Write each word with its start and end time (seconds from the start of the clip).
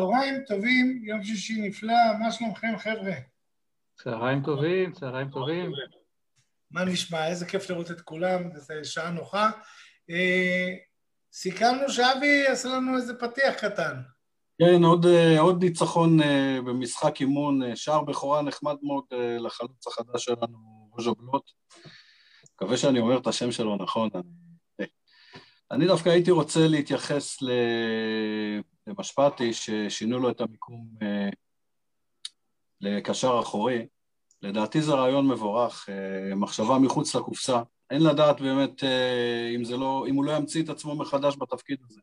צהריים 0.00 0.44
טובים, 0.46 1.00
יום 1.04 1.24
שישי 1.24 1.60
נפלא, 1.68 1.94
מה 2.20 2.32
שלומכם 2.32 2.78
חבר'ה? 2.78 3.12
צהריים 4.02 4.42
טובים, 4.42 4.92
צהריים 4.92 5.30
טובים. 5.30 5.72
מה 6.70 6.84
נשמע? 6.84 7.26
איזה 7.26 7.46
כיף 7.46 7.70
לראות 7.70 7.90
את 7.90 8.00
כולם, 8.00 8.42
זו 8.56 8.74
שעה 8.82 9.10
נוחה. 9.10 9.50
אה, 10.10 10.74
סיכמנו 11.32 11.88
שאבי 11.88 12.44
יעשה 12.48 12.68
לנו 12.68 12.96
איזה 12.96 13.14
פתיח 13.14 13.54
קטן. 13.54 13.94
כן, 14.58 14.84
עוד, 14.84 15.06
אה, 15.06 15.40
עוד 15.40 15.64
ניצחון 15.64 16.22
אה, 16.22 16.58
במשחק 16.66 17.20
אימון, 17.20 17.76
שער 17.76 18.02
בכורה 18.02 18.42
נחמד 18.42 18.76
מאוד 18.82 19.04
לחלוץ 19.38 19.86
החדש 19.86 20.24
שלנו, 20.24 20.88
רוז'ו 20.92 21.14
בלוט. 21.14 21.50
מקווה 22.54 22.76
שאני 22.76 23.00
אומר 23.00 23.18
את 23.18 23.26
השם 23.26 23.52
שלו 23.52 23.76
נכון. 23.76 24.10
אני, 25.70 25.86
דווקא 25.86 26.08
הייתי 26.08 26.30
רוצה 26.30 26.68
להתייחס 26.68 27.38
למשפטי, 28.86 29.52
ששינו 29.52 30.18
לו 30.18 30.30
את 30.30 30.40
המיקום 30.40 30.88
לקשר 32.80 33.40
אחורי. 33.42 33.86
לדעתי 34.42 34.82
זה 34.82 34.92
רעיון 34.92 35.28
מבורך, 35.28 35.88
אה, 35.88 36.34
מחשבה 36.34 36.78
מחוץ 36.78 37.14
לקופסה. 37.14 37.62
אין 37.90 38.02
לדעת 38.02 38.40
באמת 38.40 38.84
אה, 38.84 39.52
אם, 39.54 39.62
לא, 39.80 40.04
אם 40.08 40.14
הוא 40.14 40.24
לא 40.24 40.32
ימציא 40.32 40.62
את 40.62 40.68
עצמו 40.68 40.96
מחדש 40.96 41.36
בתפקיד 41.36 41.78
הזה. 41.88 42.00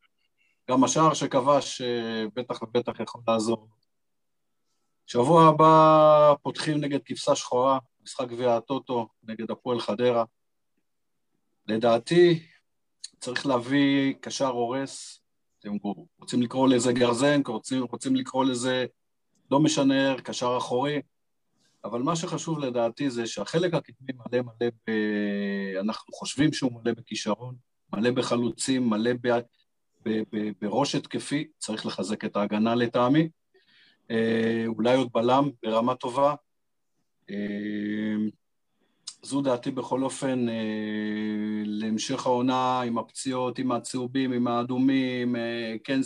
גם 0.69 0.83
השער 0.83 1.13
שכבש 1.13 1.81
אה, 1.81 2.25
בטח 2.35 2.61
ובטח 2.61 2.99
יכול 2.99 3.21
לעזור. 3.27 3.67
שבוע 5.05 5.47
הבא 5.47 6.33
פותחים 6.41 6.77
נגד 6.77 6.99
כבשה 7.05 7.35
שחורה, 7.35 7.79
משחק 8.03 8.27
גביע 8.27 8.55
הטוטו 8.55 9.07
נגד 9.23 9.51
הפועל 9.51 9.79
חדרה. 9.79 10.23
לדעתי 11.67 12.43
צריך 13.19 13.45
להביא 13.45 14.13
קשר 14.21 14.47
הורס, 14.47 15.21
אתם 15.75 15.89
רוצים 16.19 16.41
לקרוא 16.41 16.67
לזה 16.67 16.93
גרזן, 16.93 17.41
רוצים, 17.47 17.83
רוצים 17.83 18.15
לקרוא 18.15 18.45
לזה 18.45 18.85
לא 19.51 19.59
משנה, 19.59 20.21
קשר 20.21 20.57
אחורי, 20.57 21.01
אבל 21.83 22.01
מה 22.01 22.15
שחשוב 22.15 22.59
לדעתי 22.59 23.09
זה 23.09 23.27
שהחלק 23.27 23.73
הקדמי 23.73 24.13
מלא 24.13 24.41
מלא 24.41 24.69
ב... 24.87 24.91
אנחנו 25.79 26.13
חושבים 26.13 26.53
שהוא 26.53 26.71
מלא 26.73 26.93
בכישרון, 26.93 27.55
מלא 27.93 28.11
בחלוצים, 28.11 28.89
מלא 28.89 29.11
ב... 29.21 29.27
ב... 30.05 30.21
ב... 30.31 30.51
בראש 30.61 30.95
התקפי, 30.95 31.47
צריך 31.57 31.85
לחזק 31.85 32.25
את 32.25 32.35
ההגנה 32.35 32.75
לטעמי. 32.75 33.29
אה, 34.11 34.63
אולי 34.67 34.95
עוד 34.95 35.09
בלם 35.13 35.49
ברמה 35.63 35.95
טובה. 35.95 36.35
אה, 37.29 38.15
זו 39.21 39.41
דעתי 39.41 39.71
בכל 39.71 40.03
אופן 40.03 40.49
אה, 40.49 40.55
להמשך 41.65 42.25
העונה 42.25 42.81
עם 42.81 42.97
הפציעות, 42.97 43.59
עם 43.59 43.71
הצהובים, 43.71 44.31
עם 44.31 44.47
האדומים, 44.47 45.35
אה, 45.35 45.75
כן, 45.83 45.99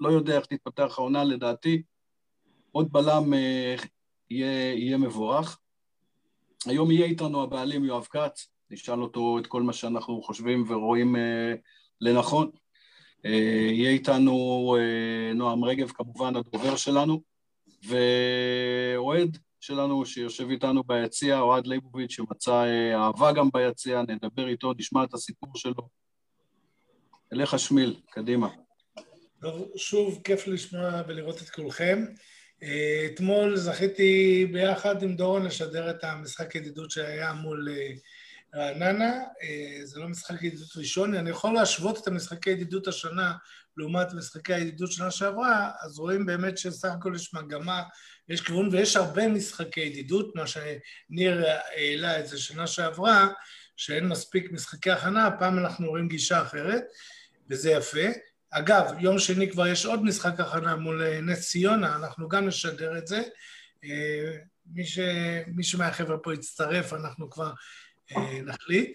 לא 0.00 0.08
יודע 0.08 0.36
איך 0.36 0.46
תתפתח 0.46 0.94
העונה 0.98 1.24
לדעתי. 1.24 1.82
עוד 2.72 2.92
בלם 2.92 3.34
אה, 3.34 3.76
יהיה, 4.30 4.74
יהיה 4.74 4.98
מבורך. 4.98 5.58
היום 6.66 6.90
יהיה 6.90 7.06
איתנו 7.06 7.42
הבעלים 7.42 7.84
יואב 7.84 8.04
כץ, 8.10 8.48
נשאל 8.70 9.02
אותו 9.02 9.38
את 9.38 9.46
כל 9.46 9.62
מה 9.62 9.72
שאנחנו 9.72 10.22
חושבים 10.22 10.64
ורואים 10.68 11.16
לנכון. 12.00 12.50
יהיה 13.24 13.90
איתנו 13.90 14.76
נועם 15.34 15.64
רגב, 15.64 15.90
כמובן 15.90 16.36
הדובר 16.36 16.76
שלנו, 16.76 17.22
ואוהד 17.84 19.38
שלנו 19.60 20.06
שיושב 20.06 20.50
איתנו 20.50 20.82
ביציע, 20.84 21.40
אוהד 21.40 21.66
ליבוביץ', 21.66 22.12
שמצא 22.12 22.52
אה, 22.52 22.96
אהבה 22.96 23.32
גם 23.32 23.48
ביציע, 23.52 24.02
נדבר 24.02 24.48
איתו, 24.48 24.72
נשמע 24.78 25.04
את 25.04 25.14
הסיפור 25.14 25.50
שלו. 25.56 25.88
אליך 27.32 27.58
שמיל, 27.58 28.00
קדימה. 28.10 28.48
שוב, 29.76 30.20
כיף 30.24 30.46
לשמוע 30.46 31.02
ולראות 31.08 31.42
את 31.42 31.50
כולכם. 31.50 32.04
אתמול 33.06 33.56
זכיתי 33.56 34.46
ביחד 34.52 35.02
עם 35.02 35.16
דורון 35.16 35.46
לשדר 35.46 35.90
את 35.90 36.04
המשחק 36.04 36.54
ידידות 36.54 36.90
שהיה 36.90 37.32
מול 37.32 37.68
אה, 37.70 37.92
רעננה. 38.54 39.12
אה, 39.42 39.80
זה 39.84 40.00
לא 40.00 40.08
משחק 40.08 40.42
ידידות 40.42 40.76
ראשון, 40.76 41.14
אני 41.14 41.30
יכול 41.30 41.54
להשוות 41.54 41.98
את 41.98 42.06
המשחקי 42.06 42.50
ידידות 42.50 42.88
השנה 42.88 43.32
לעומת 43.76 44.12
משחקי 44.12 44.54
הידידות 44.54 44.92
שנה 44.92 45.10
שעברה, 45.10 45.70
אז 45.80 45.98
רואים 45.98 46.26
באמת 46.26 46.58
שסך 46.58 46.88
הכל 46.88 47.12
יש 47.14 47.34
מגמה, 47.34 47.82
יש 48.28 48.40
כיוון 48.40 48.68
ויש 48.72 48.96
הרבה 48.96 49.28
משחקי 49.28 49.80
ידידות, 49.80 50.36
מה 50.36 50.44
שניר 50.46 51.44
העלה 51.76 52.20
את 52.20 52.26
זה 52.26 52.38
שנה 52.38 52.66
שעברה, 52.66 53.28
שאין 53.76 54.08
מספיק 54.08 54.52
משחקי 54.52 54.90
הכנה, 54.90 55.26
הפעם 55.26 55.58
אנחנו 55.58 55.88
רואים 55.88 56.08
גישה 56.08 56.42
אחרת, 56.42 56.84
וזה 57.50 57.70
יפה. 57.70 58.06
אגב, 58.50 58.84
יום 59.00 59.18
שני 59.18 59.50
כבר 59.50 59.66
יש 59.66 59.86
עוד 59.86 60.04
משחק 60.04 60.40
הכנה 60.40 60.76
מול 60.76 61.20
נס 61.20 61.50
ציונה, 61.50 61.96
אנחנו 61.96 62.28
גם 62.28 62.46
נשדר 62.46 62.98
את 62.98 63.06
זה. 63.06 63.22
אה, 63.84 64.38
מי, 64.66 64.84
ש... 64.84 64.98
מי 65.46 65.64
שמהחבר'ה 65.64 66.18
פה 66.18 66.34
יצטרף, 66.34 66.92
אנחנו 66.92 67.30
כבר 67.30 67.52
אה, 68.16 68.42
נחליט. 68.42 68.90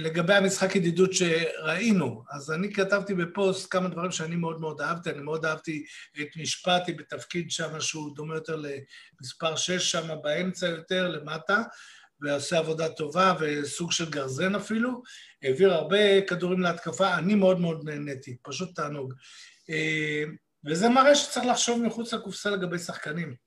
לגבי 0.00 0.34
המשחק 0.34 0.76
ידידות 0.76 1.12
שראינו, 1.12 2.22
אז 2.30 2.50
אני 2.50 2.72
כתבתי 2.72 3.14
בפוסט 3.14 3.72
כמה 3.72 3.88
דברים 3.88 4.10
שאני 4.10 4.36
מאוד 4.36 4.60
מאוד 4.60 4.80
אהבתי, 4.80 5.10
אני 5.10 5.22
מאוד 5.22 5.46
אהבתי 5.46 5.84
את 6.20 6.28
משפטי 6.36 6.92
בתפקיד 6.92 7.50
שם 7.50 7.80
שהוא 7.80 8.14
דומה 8.16 8.34
יותר 8.34 8.56
למספר 8.56 9.56
6 9.56 9.92
שם 9.92 10.08
באמצע 10.22 10.66
יותר, 10.66 11.08
למטה, 11.08 11.62
ועושה 12.20 12.58
עבודה 12.58 12.88
טובה 12.88 13.34
וסוג 13.40 13.92
של 13.92 14.10
גרזן 14.10 14.54
אפילו, 14.54 15.02
העביר 15.42 15.74
הרבה 15.74 16.20
כדורים 16.20 16.60
להתקפה, 16.60 17.14
אני 17.14 17.34
מאוד 17.34 17.60
מאוד 17.60 17.84
נהניתי, 17.84 18.36
פשוט 18.42 18.74
תענוג. 18.74 19.14
אה, 19.70 20.24
וזה 20.64 20.88
מראה 20.88 21.14
שצריך 21.14 21.46
לחשוב 21.46 21.82
מחוץ 21.82 22.14
לקופסה 22.14 22.50
לגבי 22.50 22.78
שחקנים. 22.78 23.45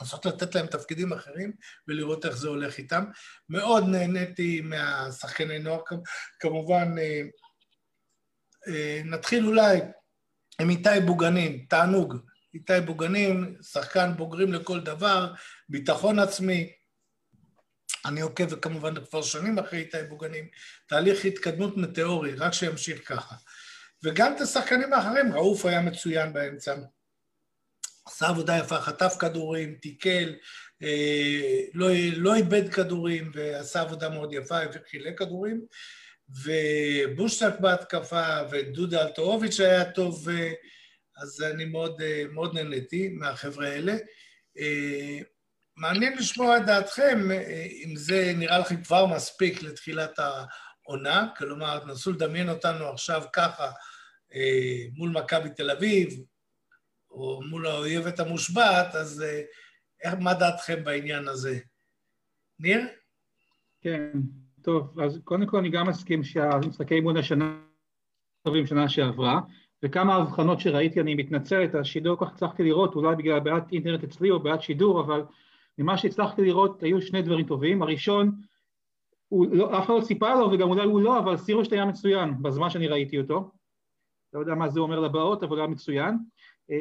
לנסות 0.00 0.26
לתת 0.26 0.54
להם 0.54 0.66
תפקידים 0.66 1.12
אחרים 1.12 1.52
ולראות 1.88 2.26
איך 2.26 2.36
זה 2.36 2.48
הולך 2.48 2.78
איתם. 2.78 3.04
מאוד 3.48 3.84
נהניתי 3.88 4.60
מהשחקני 4.60 5.58
נוער, 5.58 5.80
כמובן, 6.40 6.94
אה, 6.98 7.22
אה, 8.68 9.00
נתחיל 9.04 9.46
אולי 9.46 9.80
עם 10.60 10.70
איתי 10.70 11.00
בוגנים, 11.06 11.66
תענוג. 11.68 12.16
איתי 12.54 12.80
בוגנים, 12.86 13.56
שחקן 13.62 14.16
בוגרים 14.16 14.52
לכל 14.52 14.80
דבר, 14.80 15.34
ביטחון 15.68 16.18
עצמי, 16.18 16.72
אני 18.04 18.20
עוקב 18.20 18.60
כמובן 18.60 19.04
כבר 19.04 19.22
שנים 19.22 19.58
אחרי 19.58 19.78
איתי 19.78 20.02
בוגנים, 20.08 20.48
תהליך 20.86 21.24
התקדמות 21.24 21.76
מטאורי, 21.76 22.34
רק 22.34 22.52
שימשיך 22.52 23.08
ככה. 23.08 23.34
וגם 24.04 24.36
את 24.36 24.40
השחקנים 24.40 24.92
האחרים, 24.92 25.32
רעוף 25.32 25.64
היה 25.64 25.80
מצוין 25.80 26.32
באמצע. 26.32 26.74
עשה 28.08 28.28
עבודה 28.28 28.58
יפה, 28.58 28.80
חטף 28.80 29.16
כדורים, 29.18 29.74
תיקל, 29.74 30.34
אה, 30.82 31.60
לא, 31.74 31.88
לא 32.16 32.34
איבד 32.34 32.68
כדורים 32.68 33.30
ועשה 33.34 33.80
עבודה 33.80 34.08
מאוד 34.08 34.32
יפה, 34.32 34.58
וחילק 34.72 35.18
כדורים. 35.18 35.64
ובושטק 36.44 37.60
בהתקפה, 37.60 38.26
ודודה 38.50 39.02
אלטרוביץ' 39.02 39.60
היה 39.60 39.92
טוב, 39.92 40.28
אז 41.16 41.42
אני 41.42 41.64
מאוד, 41.64 42.02
אה, 42.02 42.24
מאוד 42.32 42.54
נהניתי 42.54 43.08
מהחבר'ה 43.08 43.68
האלה. 43.68 43.96
אה, 44.58 45.18
מעניין 45.76 46.16
לשמוע 46.18 46.56
את 46.56 46.66
דעתכם, 46.66 47.30
אם 47.84 47.96
זה 47.96 48.32
נראה 48.36 48.58
לכם 48.58 48.82
כבר 48.82 49.06
מספיק 49.06 49.62
לתחילת 49.62 50.18
העונה, 50.18 51.28
כלומר, 51.36 51.78
תנסו 51.78 52.12
לדמיין 52.12 52.48
אותנו 52.48 52.88
עכשיו 52.88 53.22
ככה 53.32 53.70
מול 54.96 55.10
מכבי 55.10 55.48
תל 55.56 55.70
אביב, 55.70 56.08
או 57.18 57.40
מול 57.50 57.66
האויבת 57.66 58.20
המושבעת, 58.20 58.94
אז 58.94 59.22
אה, 59.22 59.42
איך, 60.04 60.14
מה 60.20 60.34
דעתכם 60.34 60.84
בעניין 60.84 61.28
הזה? 61.28 61.58
ניר? 62.60 62.80
כן, 63.80 64.10
טוב, 64.62 65.00
אז 65.00 65.20
קודם 65.24 65.46
כל 65.46 65.58
אני 65.58 65.70
גם 65.70 65.88
מסכים 65.88 66.24
שהמשחקי 66.24 66.94
אימון 66.94 67.16
השנה 67.16 67.60
טובים 68.42 68.66
שנה 68.66 68.88
שעברה, 68.88 69.40
וכמה 69.82 70.14
הבחנות 70.14 70.60
שראיתי, 70.60 71.00
אני 71.00 71.14
מתנצל, 71.14 71.64
את 71.64 71.74
השידור 71.74 72.16
כל 72.16 72.24
כך 72.24 72.32
הצלחתי 72.32 72.62
לראות, 72.62 72.94
אולי 72.94 73.16
בגלל 73.16 73.40
בעיית 73.40 73.64
אינטרנט 73.72 74.04
אצלי 74.04 74.30
או 74.30 74.40
בעיית 74.40 74.62
שידור, 74.62 75.00
אבל 75.00 75.24
ממה 75.78 75.98
שהצלחתי 75.98 76.42
לראות 76.42 76.82
היו 76.82 77.02
שני 77.02 77.22
דברים 77.22 77.46
טובים. 77.46 77.82
הראשון, 77.82 78.40
הוא 79.28 79.46
לא, 79.52 79.78
אף 79.78 79.84
אחד 79.84 79.94
לא 79.94 80.00
ציפה 80.00 80.34
לו 80.34 80.50
וגם 80.52 80.68
אולי 80.68 80.84
הוא 80.84 81.00
לא, 81.00 81.18
אבל 81.18 81.36
סירוש 81.36 81.72
היה 81.72 81.84
מצוין 81.84 82.42
בזמן 82.42 82.70
שאני 82.70 82.88
ראיתי 82.88 83.18
אותו. 83.18 83.50
לא 84.32 84.40
יודע 84.40 84.54
מה 84.54 84.68
זה 84.68 84.80
אומר 84.80 85.00
לבאות, 85.00 85.42
אבל 85.42 85.52
הוא 85.52 85.58
היה 85.58 85.66
מצוין. 85.66 86.18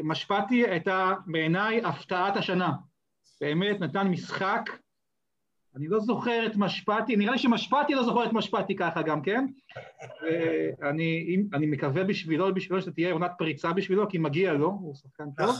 משפטי 0.03 0.67
הייתה 0.67 1.13
בעיניי 1.25 1.81
הפתעת 1.85 2.37
השנה. 2.37 2.71
באמת 3.41 3.79
נתן 3.79 4.07
משחק, 4.07 4.69
אני 5.77 5.87
לא 5.87 5.99
זוכר 5.99 6.45
את 6.45 6.55
משפטי, 6.55 7.15
נראה 7.15 7.31
לי 7.31 7.37
שמשפטי 7.37 7.93
לא 7.93 8.03
זוכר 8.03 8.25
את 8.25 8.33
משפטי 8.33 8.75
ככה 8.75 9.01
גם, 9.01 9.21
כן? 9.21 9.45
ואני 10.21 11.37
אני 11.53 11.65
מקווה 11.65 12.03
בשבילו, 12.03 12.53
בשבילו 12.53 12.81
שתהיה 12.81 13.13
עונת 13.13 13.31
פריצה 13.37 13.73
בשבילו, 13.73 14.09
כי 14.09 14.17
מגיע 14.17 14.53
לו, 14.53 14.67
הוא 14.67 14.95
שחקן 14.95 15.31
טוב. 15.37 15.55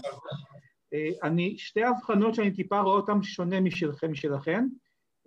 אה, 0.94 1.10
אני, 1.24 1.58
שתי 1.58 1.84
הבחנות 1.84 2.36
שאני 2.36 2.52
טיפה 2.52 2.80
רואה 2.80 2.96
אותן 2.96 3.24
שונה 3.24 3.60
משלכם 3.60 4.12
משלכם. 4.12 4.66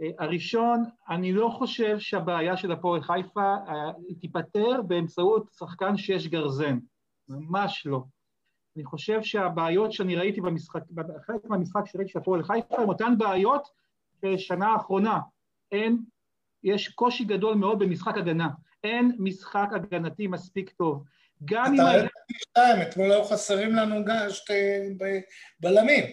אה, 0.00 0.11
הראשון, 0.19 0.85
אני 1.08 1.32
לא 1.32 1.49
חושב 1.58 1.99
שהבעיה 1.99 2.56
של 2.56 2.73
הפועל 2.73 3.02
חיפה 3.02 3.55
אה, 3.69 3.93
תיפתר 4.20 4.82
באמצעות 4.82 5.47
שחקן 5.58 5.97
שיש 5.97 6.29
גרזן, 6.29 6.79
ממש 7.29 7.87
לא. 7.87 8.02
אני 8.81 8.87
חושב 8.87 9.23
שהבעיות 9.23 9.93
שאני 9.93 10.17
ראיתי 10.17 10.41
במשחק, 10.41 10.81
חלק 11.27 11.44
מהמשחק 11.44 11.81
שראיתי 11.87 12.11
של 12.11 12.19
הפועל 12.19 12.43
חיפה, 12.43 12.82
הם 12.82 12.88
אותן 12.88 13.19
בעיות 13.19 13.69
של 14.21 14.38
שנה 14.38 14.69
האחרונה. 14.69 15.19
אין, 15.73 15.99
יש 16.65 16.88
קושי 16.88 17.25
גדול 17.25 17.55
מאוד 17.55 17.79
במשחק 17.79 18.17
הגנה. 18.17 18.49
אין 18.85 19.12
משחק 19.19 19.69
הגנתי 19.73 20.27
מספיק 20.27 20.71
טוב. 20.71 21.05
גם 21.44 21.65
אם... 21.65 21.81
אתה 21.81 21.91
ראית 21.91 22.11
שתיים, 22.32 22.82
אתמול 22.82 23.12
היו 23.12 23.25
חסרים 23.25 23.75
לנו 23.75 24.05
גם 24.05 24.17
שתי 24.29 24.55
בלמים. 25.61 26.05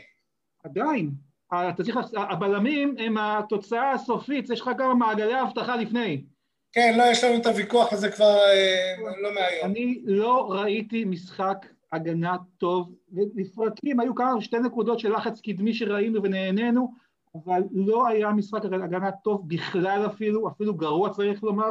עדיין. 0.64 1.12
אתה 1.48 1.84
צריך, 1.84 1.98
הבלמים 2.14 2.96
הם 3.00 3.18
התוצאה 3.18 3.92
הסופית, 3.92 4.50
יש 4.50 4.62
לך 4.62 4.70
גם 4.78 5.00
מעגלי 5.00 5.34
האבטחה 5.34 5.76
לפני. 5.76 6.24
כן, 6.72 6.98
לא, 6.98 7.04
יש 7.04 7.24
לנו 7.24 7.38
את 7.38 7.46
הוויכוח 7.46 7.94
הזה 7.94 8.12
כבר 8.12 8.38
אה, 8.38 8.96
לא 9.22 9.34
מהיום. 9.34 9.66
אני 9.66 10.02
לא 10.06 10.52
ראיתי 10.52 11.06
משחק 11.06 11.66
הגנה 11.92 12.36
טוב, 12.58 12.96
ולפרקים 13.12 14.00
היו 14.00 14.16
כמה 14.16 14.42
שתי 14.42 14.60
נקודות 14.60 15.00
של 15.00 15.14
לחץ 15.14 15.42
קדמי 15.42 15.74
שראינו 15.74 16.24
ונהנינו, 16.24 16.94
אבל 17.36 17.62
לא 17.72 18.08
היה 18.08 18.32
משחק 18.32 18.66
הגנה 18.66 19.12
טוב 19.12 19.50
בכלל 19.50 20.06
אפילו, 20.06 20.48
אפילו 20.48 20.76
גרוע 20.76 21.10
צריך 21.10 21.44
לומר. 21.44 21.70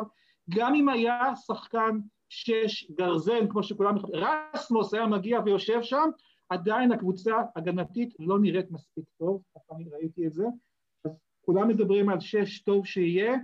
גם 0.51 0.75
אם 0.75 0.89
היה 0.89 1.37
שחקן 1.47 1.99
שש 2.29 2.91
גרזן, 2.91 3.49
כמו 3.49 3.63
שכולם... 3.63 3.95
רסמוס 4.55 4.95
היה 4.95 5.07
מגיע 5.07 5.41
ויושב 5.45 5.83
שם, 5.83 6.09
עדיין 6.49 6.93
הקבוצה 6.93 7.33
הגנתית 7.57 8.15
לא 8.19 8.39
נראית 8.39 8.71
מספיק 8.71 9.05
טוב, 9.19 9.43
ככה 9.55 9.77
אני 9.77 9.85
ראיתי 9.93 10.27
את 10.27 10.33
זה. 10.35 10.45
אז 11.05 11.13
כולם 11.41 11.69
מדברים 11.69 12.09
על 12.09 12.21
שש 12.21 12.59
טוב 12.59 12.87
שיהיה, 12.87 13.35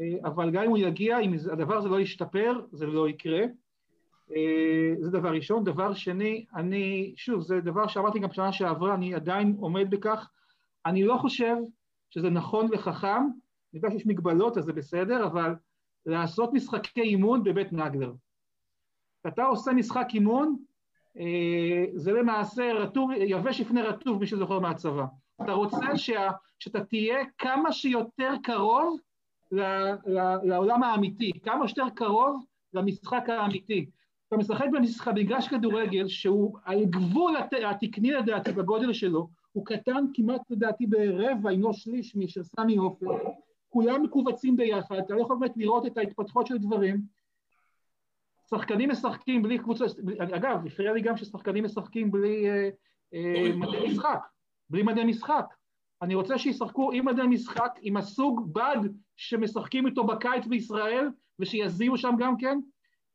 אה, 0.00 0.14
אבל 0.24 0.50
גם 0.50 0.62
אם 0.62 0.70
הוא 0.70 0.78
יגיע, 0.78 1.18
אם 1.18 1.34
הדבר 1.52 1.76
הזה 1.76 1.88
לא 1.88 2.00
ישתפר, 2.00 2.60
זה 2.72 2.86
לא 2.86 3.08
יקרה. 3.08 3.44
אה, 4.30 4.94
זה 5.00 5.10
דבר 5.10 5.32
ראשון. 5.32 5.64
דבר 5.64 5.94
שני, 5.94 6.46
אני, 6.54 7.14
שוב, 7.16 7.42
זה 7.42 7.60
דבר 7.60 7.86
שאמרתי 7.86 8.18
גם 8.18 8.28
בשנה 8.28 8.52
שעברה, 8.52 8.94
אני 8.94 9.14
עדיין 9.14 9.56
עומד 9.60 9.90
בכך. 9.90 10.30
אני 10.86 11.04
לא 11.04 11.16
חושב 11.16 11.56
שזה 12.10 12.30
נכון 12.30 12.68
וחכם, 12.72 13.08
אני 13.08 13.80
יודע 13.82 13.90
שיש 13.90 14.06
מגבלות, 14.06 14.58
אז 14.58 14.64
זה 14.64 14.72
בסדר, 14.72 15.26
אבל 15.26 15.54
לעשות 16.06 16.52
משחקי 16.52 17.00
אימון 17.00 17.44
בבית 17.44 17.72
נגלר. 17.72 18.12
כשאתה 19.20 19.44
עושה 19.44 19.72
משחק 19.72 20.06
אימון, 20.14 20.56
אה, 21.18 21.84
זה 21.94 22.12
למעשה 22.12 22.72
רטוב, 22.72 23.10
יבש 23.16 23.60
לפני 23.60 23.82
רטוב, 23.82 24.20
מי 24.20 24.26
שזוכר 24.26 24.58
מהצבא. 24.58 25.04
אתה 25.42 25.52
רוצה 25.52 25.96
שה, 25.96 26.30
שאתה 26.58 26.84
תהיה 26.84 27.18
כמה 27.38 27.72
שיותר 27.72 28.32
קרוב 28.42 28.98
ל, 29.52 29.60
ל, 30.06 30.36
לעולם 30.42 30.82
האמיתי, 30.82 31.32
כמה 31.42 31.68
שיותר 31.68 31.90
קרוב 31.94 32.44
למשחק 32.74 33.28
האמיתי. 33.28 33.90
אתה 34.28 34.36
משחק 34.36 34.66
במשחק, 34.72 35.12
במגרש 35.12 35.48
כדורגל 35.48 36.08
שהוא 36.08 36.58
על 36.64 36.84
גבול 36.84 37.36
הת, 37.36 37.52
התקני 37.66 38.10
לדעתי 38.10 38.52
בגודל 38.52 38.92
שלו, 38.92 39.28
הוא 39.52 39.66
קטן 39.66 40.04
כמעט 40.14 40.50
לדעתי 40.50 40.86
ברבע, 40.86 41.50
אם 41.50 41.62
לא 41.62 41.72
שליש, 41.72 42.16
משל 42.16 42.42
סמי 42.42 42.76
עופר, 42.76 43.06
כולם 43.68 44.02
מכווצים 44.02 44.56
ביחד, 44.56 44.96
אתה 44.96 45.14
לא 45.14 45.20
יכול 45.20 45.36
באמת 45.40 45.56
לראות 45.56 45.86
את 45.86 45.98
ההתפתחות 45.98 46.46
של 46.46 46.58
דברים. 46.58 47.00
שחקנים 48.50 48.90
משחקים 48.90 49.42
בלי 49.42 49.58
קבוצה, 49.58 49.84
אגב, 50.18 50.66
הפריע 50.66 50.92
לי 50.92 51.00
גם 51.00 51.16
ששחקנים 51.16 51.64
משחקים 51.64 52.10
בלי 52.10 52.50
אה, 52.50 52.68
אה, 53.14 53.52
מדי 53.56 53.86
משחק, 53.88 54.18
בלי 54.70 54.82
מדי 54.82 55.04
משחק. 55.04 55.54
אני 56.02 56.14
רוצה 56.14 56.38
שישחקו 56.38 56.92
עם 56.92 57.04
מדי 57.04 57.22
משחק, 57.22 57.78
עם 57.80 57.96
הסוג 57.96 58.54
בד 58.54 58.76
שמשחקים 59.16 59.86
איתו 59.86 60.04
בקיץ 60.04 60.46
בישראל, 60.46 61.08
ושיזיעו 61.38 61.96
שם 61.96 62.14
גם 62.18 62.36
כן. 62.36 62.58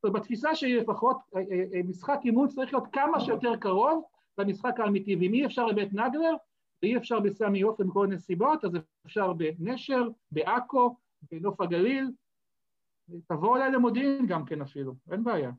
בתפיסה 0.04 0.56
שלי 0.56 0.78
לפחות, 0.78 1.18
אה, 1.36 1.42
אה, 1.52 1.64
אה, 1.74 1.84
משחק 1.84 2.20
אימון 2.26 2.48
צריך 2.48 2.74
להיות 2.74 2.88
כמה 2.94 3.20
שיותר 3.20 3.56
קרוב 3.56 4.04
למשחק 4.38 4.80
האמיתי, 4.80 5.16
ואם 5.16 5.34
אי 5.34 5.46
אפשר 5.46 5.66
לבית 5.66 5.94
נגלר, 5.94 6.34
ואי 6.84 6.98
אפשר 6.98 7.20
בסמי 7.20 7.62
עופר 7.62 7.84
מכל 7.84 8.08
נסיבות, 8.08 8.66
אז 8.66 8.72
אפשר 9.06 9.34
בנשר, 9.34 10.04
בעכו, 10.32 10.96
בנוף 11.32 11.62
הגליל, 11.62 12.12
תבואו 13.28 13.56
אליי 13.56 13.72
למודיעין 13.72 14.28
גם 14.28 14.46
כן 14.46 14.62
אפילו, 14.62 14.96
אין 15.12 15.24
בעיה. 15.24 15.52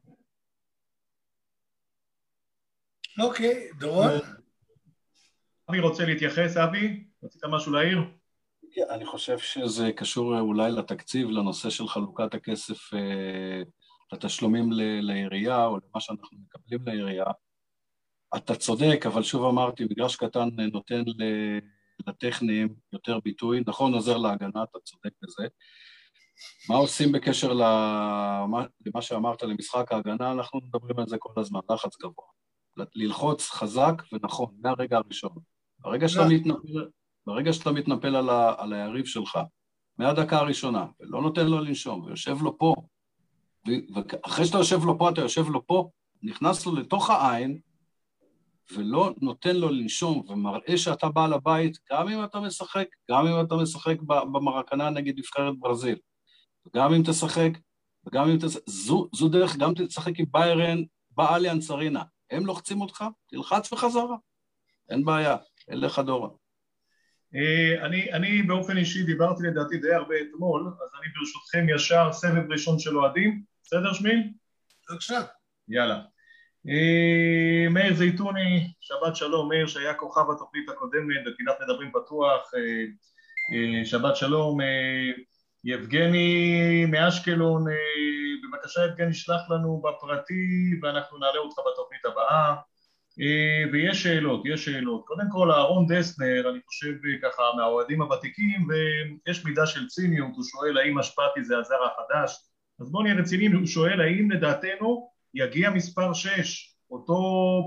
אוקיי, 3.19 3.69
דורון? 3.79 4.11
אבי 5.71 5.81
רוצה 5.81 6.05
להתייחס, 6.05 6.57
אבי? 6.57 7.05
רצית 7.23 7.45
משהו 7.45 7.73
להעיר? 7.73 7.99
אני 8.91 9.07
חושב 9.07 9.39
שזה 9.39 9.93
קשור 9.97 10.39
אולי 10.39 10.73
לתקציב, 10.73 11.29
לנושא 11.31 11.71
של 11.71 11.89
חלוקת 11.89 12.35
הכסף 12.35 12.91
לתשלומים 14.13 14.73
לעירייה 15.03 15.67
או 15.67 15.77
למה 15.77 16.01
שאנחנו 16.01 16.39
מקבלים 16.39 16.87
לעירייה. 16.87 17.25
אתה 18.37 18.57
צודק, 18.57 19.07
אבל 19.07 19.23
שוב 19.23 19.45
אמרתי, 19.45 19.85
מגרש 19.85 20.17
קטן 20.17 20.49
נותן 20.73 21.03
לטכניים 22.07 22.75
יותר 22.93 23.19
ביטוי, 23.25 23.63
נכון 23.67 23.95
עוזר 23.95 24.17
להגנה, 24.17 24.63
אתה 24.63 24.79
צודק 24.85 25.13
בזה. 25.23 25.49
מה 26.69 26.77
עושים 26.77 27.13
בקשר 27.13 27.53
למה, 27.53 28.65
למה 28.87 29.03
שאמרת 29.03 29.43
למשחק 29.43 29.93
ההגנה? 29.93 30.33
אנחנו 30.33 30.61
מדברים 30.61 30.99
על 30.99 31.07
זה 31.07 31.17
כל 31.19 31.41
הזמן, 31.41 31.61
לחץ 31.71 31.97
גבוה. 32.03 32.25
ללחוץ 32.95 33.51
חזק 33.51 34.03
ונכון, 34.13 34.55
מהרגע 34.61 34.97
הראשון. 34.97 35.33
ברגע 35.79 36.09
שאתה 36.09 36.29
מתנפל, 36.29 36.89
ברגע 37.27 37.53
שאתה 37.53 37.71
מתנפל 37.71 38.17
על, 38.17 38.29
ה, 38.29 38.55
על 38.59 38.73
היריב 38.73 39.05
שלך, 39.05 39.39
מהדקה 39.99 40.39
הראשונה, 40.39 40.87
ולא 41.01 41.23
נותן 41.23 41.47
לו 41.47 41.61
לנשום, 41.61 42.05
ויושב 42.05 42.37
לו 42.43 42.59
פה, 42.59 42.75
ואחרי 43.67 44.45
שאתה 44.47 44.59
יושב 44.59 44.85
לו 44.85 44.99
פה, 44.99 45.11
אתה 45.11 45.21
יושב 45.21 45.49
לו 45.49 45.67
פה, 45.67 45.91
נכנס 46.23 46.67
לו 46.67 46.77
לתוך 46.77 47.11
העין, 47.11 47.59
ולא 48.73 49.15
נותן 49.21 49.57
לו 49.57 49.69
לנשום 49.69 50.23
ומראה 50.29 50.77
שאתה 50.77 51.09
בעל 51.09 51.33
הבית, 51.33 51.79
גם 51.93 52.09
אם 52.09 52.25
אתה 52.25 52.41
משחק, 52.41 52.87
גם 53.11 53.27
אם 53.27 53.47
אתה 53.47 53.57
משחק 53.57 53.97
במרקנה 54.07 54.91
נגד 54.91 55.19
נבחרת 55.19 55.55
ברזיל, 55.59 55.99
וגם 56.67 56.95
אם 56.95 57.03
תשחק, 57.03 57.51
וגם 58.07 58.29
אם 58.31 58.37
תשחק, 58.37 58.63
זו, 58.67 59.09
זו 59.15 59.29
דרך, 59.29 59.57
גם 59.57 59.73
תשחק 59.75 60.19
עם 60.19 60.27
ביירן 60.31 60.83
באליאנס 61.11 61.71
ארינה. 61.71 62.03
הם 62.31 62.47
לוחצים 62.47 62.81
אותך, 62.81 63.05
תלחץ 63.29 63.73
בחזרה, 63.73 64.17
אין 64.91 65.05
בעיה, 65.05 65.37
לך 65.69 65.99
דורה. 65.99 66.29
אה, 67.35 67.87
אני, 67.87 68.13
אני 68.13 68.43
באופן 68.43 68.77
אישי 68.77 69.03
דיברתי 69.03 69.43
לדעתי 69.43 69.79
די 69.79 69.95
הרבה 69.95 70.15
אתמול, 70.21 70.67
אז 70.67 70.91
אני 71.01 71.13
ברשותכם 71.19 71.67
ישר 71.75 72.13
סבב 72.13 72.53
ראשון 72.53 72.79
של 72.79 72.97
אוהדים, 72.97 73.43
בסדר 73.73 73.93
שמיל? 73.93 74.23
בבקשה. 74.91 75.21
יאללה. 75.69 76.01
אה, 76.69 77.69
מאיר 77.71 77.95
זייתוני, 77.95 78.73
שבת 78.81 79.17
שלום, 79.17 79.49
מאיר 79.49 79.67
שהיה 79.67 79.95
כוכב 79.95 80.25
התוכנית 80.35 80.69
הקודמת 80.69 81.17
בפינת 81.27 81.55
מדברים 81.63 81.91
פתוח, 81.91 82.51
אה, 82.55 83.85
שבת 83.85 84.17
שלום, 84.17 84.59
יבגני 85.65 86.87
מאשקלון, 86.89 87.65
בבקשה 88.43 88.85
יבגני 88.85 89.15
שלח 89.15 89.51
לנו 89.51 89.83
בפרטי 89.83 90.81
ואנחנו 90.83 91.19
נעלה 91.19 91.39
אותך 91.39 91.59
בתוכנית 91.73 92.05
הבאה 92.05 92.55
אה, 93.21 93.73
ויש 93.73 94.03
שאלות, 94.03 94.43
יש 94.45 94.65
שאלות. 94.65 95.05
קודם 95.07 95.27
כל 95.33 95.53
אהרון 95.53 95.87
דסנר, 95.87 96.51
אני 96.51 96.59
חושב 96.67 96.95
ככה 97.23 97.43
מהאוהדים 97.57 98.03
הוותיקים, 98.03 98.69
ויש 98.69 99.45
מידה 99.45 99.67
של 99.67 99.87
ציניות, 99.87 100.31
הוא 100.37 100.45
שואל 100.45 100.79
האם 100.79 100.99
אשפטי 100.99 101.45
זה 101.45 101.59
הזר 101.59 101.79
החדש, 101.85 102.50
אז 102.81 102.91
בואו 102.91 103.03
נהיה 103.03 103.15
רציניים, 103.15 103.57
הוא 103.57 103.67
שואל 103.67 104.01
האם 104.01 104.31
לדעתנו 104.31 105.11
יגיע 105.35 105.71
מספר 105.71 106.13
6, 106.13 106.75
אותו 106.91 107.15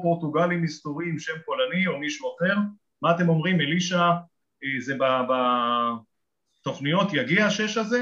פורטוגלי 0.01 0.55
מסתורי 0.55 1.09
עם 1.09 1.19
שם 1.19 1.33
פולני 1.45 1.87
או 1.87 1.99
מישהו 1.99 2.35
אחר, 2.37 2.55
מה 3.01 3.15
אתם 3.15 3.29
אומרים, 3.29 3.61
אלישע, 3.61 4.01
אה, 4.63 4.79
זה 4.79 4.95
בתוכניות 6.61 7.07
יגיע 7.13 7.45
השש 7.45 7.77
הזה? 7.77 8.01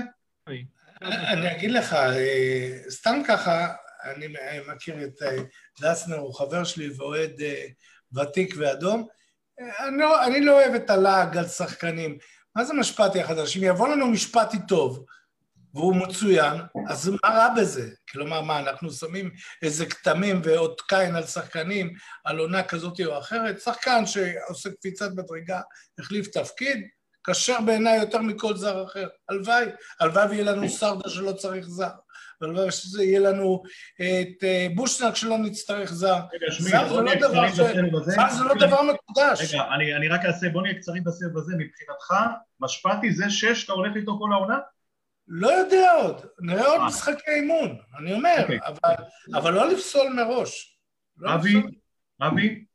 אני 1.01 1.51
אגיד 1.51 1.71
לך, 1.71 1.93
אה, 1.93 2.77
סתם 2.89 3.21
ככה, 3.27 3.67
אני 4.03 4.27
מכיר 4.73 5.03
את 5.03 5.21
אה, 5.21 5.37
דסנר, 5.81 6.17
הוא 6.17 6.33
חבר 6.33 6.63
שלי 6.63 6.89
ואוהד 6.89 7.31
ותיק 8.13 8.53
ואדום. 8.57 9.07
אני 9.59 9.97
לא, 9.97 10.25
אני 10.27 10.41
לא 10.41 10.61
אוהב 10.61 10.73
את 10.73 10.89
הלעג 10.89 11.37
על 11.37 11.47
שחקנים. 11.47 12.17
מה 12.55 12.63
זה 12.63 12.73
משפטי 12.73 13.21
החדש? 13.21 13.57
אם 13.57 13.63
יבוא 13.63 13.87
לנו 13.87 14.07
משפטי 14.07 14.57
טוב 14.67 15.05
והוא 15.73 15.95
מצוין, 15.95 16.61
אז 16.87 17.09
מה 17.09 17.29
רע 17.29 17.47
בזה? 17.57 17.89
כלומר, 18.11 18.41
מה, 18.41 18.59
אנחנו 18.59 18.91
שמים 18.91 19.31
איזה 19.61 19.85
כתמים 19.85 20.41
ואות 20.43 20.81
קין 20.81 21.15
על 21.15 21.23
שחקנים, 21.23 21.93
על 22.25 22.37
עונה 22.37 22.63
כזאת 22.63 23.01
או 23.05 23.19
אחרת? 23.19 23.59
שחקן 23.59 24.05
שעושה 24.05 24.69
קפיצת 24.71 25.11
מדרגה, 25.15 25.61
החליף 25.99 26.27
תפקיד, 26.27 26.87
כשר 27.27 27.61
בעיניי 27.65 27.97
יותר 27.97 28.21
מכל 28.21 28.57
זר 28.57 28.83
אחר. 28.85 29.07
הלוואי, 29.29 29.65
הלוואי 29.99 30.27
ויהיה 30.29 30.43
לנו 30.43 30.69
סרדה 30.69 31.09
שלא 31.09 31.31
צריך 31.31 31.65
זר. 31.67 31.89
ולא 32.41 32.71
שזה 32.71 33.03
יהיה 33.03 33.19
לנו 33.19 33.63
את 33.95 34.43
אה, 34.43 34.67
בושנק 34.75 35.15
שלא 35.15 35.37
נצטרך 35.37 35.93
זר. 35.93 36.19
בוא 36.89 37.01
נהיה 37.01 37.19
קצרים 37.19 37.51
בסבב 37.51 37.95
הזה. 37.95 38.11
זר 38.11 38.29
זה 38.37 38.43
לא 38.43 38.53
דבר 38.55 38.81
מקודש. 38.81 39.53
רגע, 39.53 39.63
אני 39.95 40.07
רק 40.07 40.25
אעשה, 40.25 40.49
בוא 40.49 40.61
נהיה 40.61 40.73
קצרים 40.73 41.03
בסבב 41.03 41.37
הזה. 41.37 41.53
מבחינתך, 41.57 42.13
משפטי 42.59 43.13
זה 43.13 43.29
שש, 43.29 43.65
אתה 43.65 43.73
הולך 43.73 43.95
איתו 43.95 44.17
כל 44.19 44.33
העונה? 44.33 44.57
לא 45.33 45.47
יודע 45.47 45.91
עוד, 45.91 46.21
נראה 46.39 46.67
עוד 46.67 46.79
אה. 46.81 46.88
משחקי 46.88 47.31
אימון, 47.31 47.77
אני 47.97 48.13
אומר, 48.13 48.35
אוקיי. 48.41 48.59
אבל 49.33 49.53
לא 49.53 49.69
לפסול 49.69 50.13
מראש. 50.13 50.79
לא 51.17 51.35
אבי, 51.35 51.53
אבי? 52.21 52.65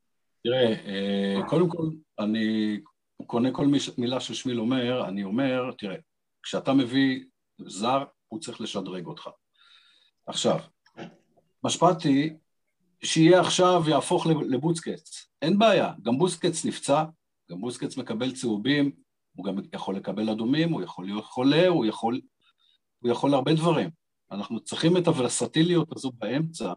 תראה, 0.45 0.75
אה, 0.87 1.49
קודם 1.49 1.69
כל, 1.69 1.89
אני 2.19 2.81
קונה 3.27 3.53
כל 3.53 3.67
מילה 3.99 4.21
ששמיל 4.21 4.61
אומר, 4.61 5.09
אני 5.09 5.25
אומר, 5.25 5.71
תראה, 5.79 5.97
כשאתה 6.43 6.73
מביא 6.73 7.25
זר, 7.59 8.05
הוא 8.29 8.41
צריך 8.41 8.61
לשדרג 8.61 9.07
אותך. 9.07 9.29
עכשיו, 10.27 10.59
משפטי, 11.65 12.37
שיהיה 13.05 13.41
עכשיו 13.41 13.83
יהפוך 13.89 14.27
לבוסקץ, 14.27 15.29
אין 15.43 15.59
בעיה, 15.59 15.93
גם 16.03 16.19
בוסקץ 16.19 16.65
נפצע, 16.65 17.05
גם 17.51 17.61
בוסקץ 17.61 17.97
מקבל 17.97 18.33
צהובים, 18.33 18.91
הוא 19.37 19.45
גם 19.45 19.57
יכול 19.75 19.97
לקבל 19.97 20.31
אדומים, 20.31 20.73
הוא 20.73 20.83
יכול 20.83 21.05
להיות 21.05 21.25
חולה, 21.25 21.69
הוא 21.69 21.87
יכול, 21.87 22.21
הוא 23.07 23.13
יכול 23.13 23.35
הרבה 23.35 23.55
דברים. 23.55 23.91
אנחנו 24.31 24.61
צריכים 24.61 24.97
את 24.97 25.07
הוורסטיליות 25.07 25.93
הזו 25.97 26.13
באמצע, 26.13 26.73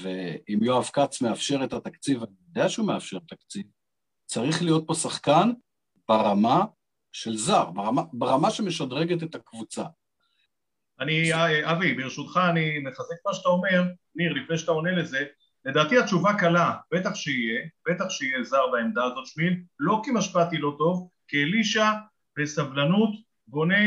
ואם 0.00 0.58
יואב 0.62 0.90
כץ 0.92 1.22
מאפשר 1.22 1.64
את 1.64 1.72
התקציב, 1.72 2.22
אני 2.22 2.32
יודע 2.48 2.68
שהוא 2.68 2.86
מאפשר 2.86 3.18
תקציב, 3.28 3.66
צריך 4.26 4.62
להיות 4.62 4.84
פה 4.86 4.94
שחקן 4.94 5.50
ברמה 6.08 6.64
של 7.12 7.36
זר, 7.36 7.70
ברמה, 7.70 8.02
ברמה 8.12 8.50
שמשדרגת 8.50 9.22
את 9.22 9.34
הקבוצה. 9.34 9.84
אני, 11.00 11.30
אבי, 11.64 11.94
ברשותך 11.94 12.40
אני 12.50 12.78
מחזק 12.78 13.16
מה 13.26 13.34
שאתה 13.34 13.48
אומר, 13.48 13.82
ניר, 14.14 14.32
לפני 14.32 14.58
שאתה 14.58 14.72
עונה 14.72 14.92
לזה, 14.92 15.24
לדעתי 15.64 15.98
התשובה 15.98 16.34
קלה, 16.38 16.72
בטח 16.92 17.14
שיהיה, 17.14 17.60
בטח 17.88 18.10
שיהיה 18.10 18.44
זר 18.44 18.66
בעמדה 18.72 19.04
הזאת 19.04 19.26
שמיל, 19.26 19.62
לא 19.78 20.00
כי 20.04 20.10
משפטי 20.14 20.58
לא 20.58 20.74
טוב, 20.78 21.08
כי 21.28 21.42
אלישע 21.42 21.90
בסבלנות 22.38 23.10
בונה 23.46 23.84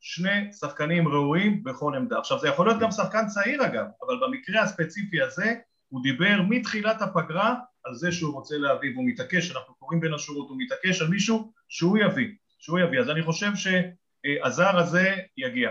שני 0.00 0.52
שחקנים 0.52 1.08
ראויים 1.08 1.64
בכל 1.64 1.94
עמדה. 1.96 2.18
עכשיו 2.18 2.38
זה 2.38 2.48
יכול 2.48 2.66
להיות 2.66 2.80
גם 2.80 2.90
שחקן 2.90 3.26
צעיר 3.26 3.66
אגב, 3.66 3.86
אבל 4.02 4.14
במקרה 4.26 4.62
הספציפי 4.62 5.22
הזה 5.22 5.54
הוא 5.88 6.02
דיבר 6.02 6.42
מתחילת 6.48 7.02
הפגרה 7.02 7.54
על 7.84 7.94
זה 7.94 8.12
שהוא 8.12 8.34
רוצה 8.34 8.56
להביא 8.58 8.92
והוא 8.92 9.04
מתעקש, 9.06 9.50
אנחנו 9.50 9.74
קוראים 9.74 10.00
בין 10.00 10.14
השורות, 10.14 10.48
הוא 10.48 10.56
מתעקש 10.60 11.02
על 11.02 11.08
מישהו 11.08 11.52
שהוא 11.68 11.98
יביא, 11.98 12.28
שהוא 12.58 12.78
יביא. 12.78 13.00
אז 13.00 13.10
אני 13.10 13.22
חושב 13.22 13.50
שהזר 13.54 14.78
הזה 14.78 15.16
יגיע. 15.36 15.70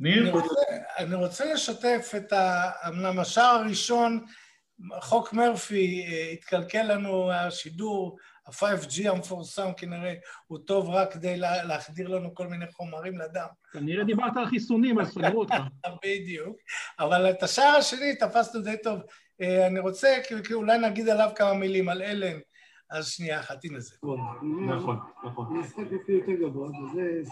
ניר? 0.00 0.22
אני 0.22 0.30
רוצה, 0.30 0.54
אני 0.98 1.14
רוצה 1.14 1.52
לשתף 1.52 2.12
את 2.16 2.32
ה... 2.32 2.70
אמנם 2.88 3.18
השער 3.18 3.44
הראשון, 3.44 4.24
חוק 5.00 5.32
מרפי, 5.32 6.06
אה, 6.08 6.30
התקלקל 6.32 6.82
לנו 6.82 7.32
השידור, 7.32 8.16
ה-5G 8.46 9.10
המפורסם 9.10 9.68
כנראה 9.76 10.14
הוא 10.46 10.58
טוב 10.58 10.88
רק 10.88 11.12
כדי 11.12 11.36
להחדיר 11.38 12.08
לנו 12.08 12.34
כל 12.34 12.46
מיני 12.46 12.66
חומרים 12.72 13.18
לדם. 13.18 13.46
כנראה 13.72 14.04
דיברת 14.04 14.36
על 14.36 14.46
חיסונים, 14.46 14.98
אז 14.98 15.08
סגרו 15.08 15.40
אותך. 15.40 15.54
בדיוק. 16.04 16.56
אבל 16.98 17.30
את 17.30 17.42
השער 17.42 17.76
השני 17.76 18.16
תפסנו 18.16 18.62
די 18.62 18.76
טוב. 18.82 19.00
אה, 19.40 19.66
אני 19.66 19.80
רוצה, 19.80 20.16
אולי 20.52 20.78
נגיד 20.78 21.08
עליו 21.08 21.30
כמה 21.36 21.54
מילים, 21.54 21.88
על 21.88 22.02
אלן. 22.02 22.38
אז 22.90 23.08
שנייה 23.08 23.40
אחת, 23.40 23.64
הנה 23.64 23.80
זה. 23.80 23.96
נכון, 24.66 24.98
נכון. 25.24 25.58
משחק 25.58 25.84
לפי 25.92 26.12
יותר 26.12 26.32
גבוה, 26.32 26.68
וזה... 26.68 27.22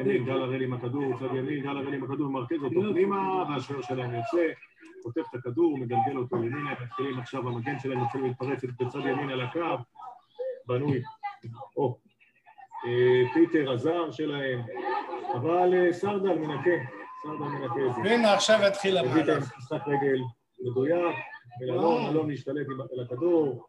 ימין, 0.00 0.24
גל 0.24 0.42
הראל 0.42 0.62
עם 0.62 0.72
הכדור, 0.72 1.18
צד 1.18 1.34
ימין, 1.36 1.62
גל 1.62 1.68
הראל 1.68 1.94
עם 1.94 2.04
הכדור, 2.04 2.30
מרכז 2.30 2.62
אותו 2.62 2.80
פנימה, 2.92 3.44
והשוער 3.48 3.82
שלהם 3.82 4.14
יוצא, 4.14 4.46
חוטף 5.02 5.22
את 5.30 5.34
הכדור, 5.34 5.78
מגלגל 5.78 6.16
אותו 6.16 6.36
ימינה, 6.36 6.74
מתחילים 6.82 7.18
עכשיו, 7.18 7.48
המגן 7.48 7.78
שלהם 7.78 7.98
יוצא 7.98 8.18
מתפרצת 8.18 8.68
בצד 8.80 8.98
ימין 8.98 9.30
על 9.30 9.40
הקו, 9.40 9.76
בנוי. 10.66 11.02
או, 11.76 11.98
פיטר 13.34 13.72
הזר 13.72 14.10
שלהם, 14.10 14.60
אבל 15.34 15.92
סרדל 15.92 16.38
מנקה, 16.38 16.70
סרדל 17.22 17.44
מנקה 17.44 17.86
את 17.90 17.94
זה. 17.94 18.00
והנה 18.00 18.34
עכשיו 18.34 18.60
יתחיל 18.68 18.98
המהלך. 18.98 19.52
משחק 19.58 19.82
רגל 19.86 20.20
מדויק, 20.60 21.16
אלון, 21.62 22.06
אלון 22.06 22.30
להשתלט 22.30 22.66
על 22.92 23.00
הכדור, 23.00 23.66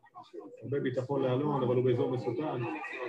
הרבה 0.64 0.80
ביטחון 0.80 1.22
לאלון, 1.22 1.64
אבל 1.64 1.76
הוא 1.76 1.86
באזור 1.86 2.12
מסוכן. 2.12 2.64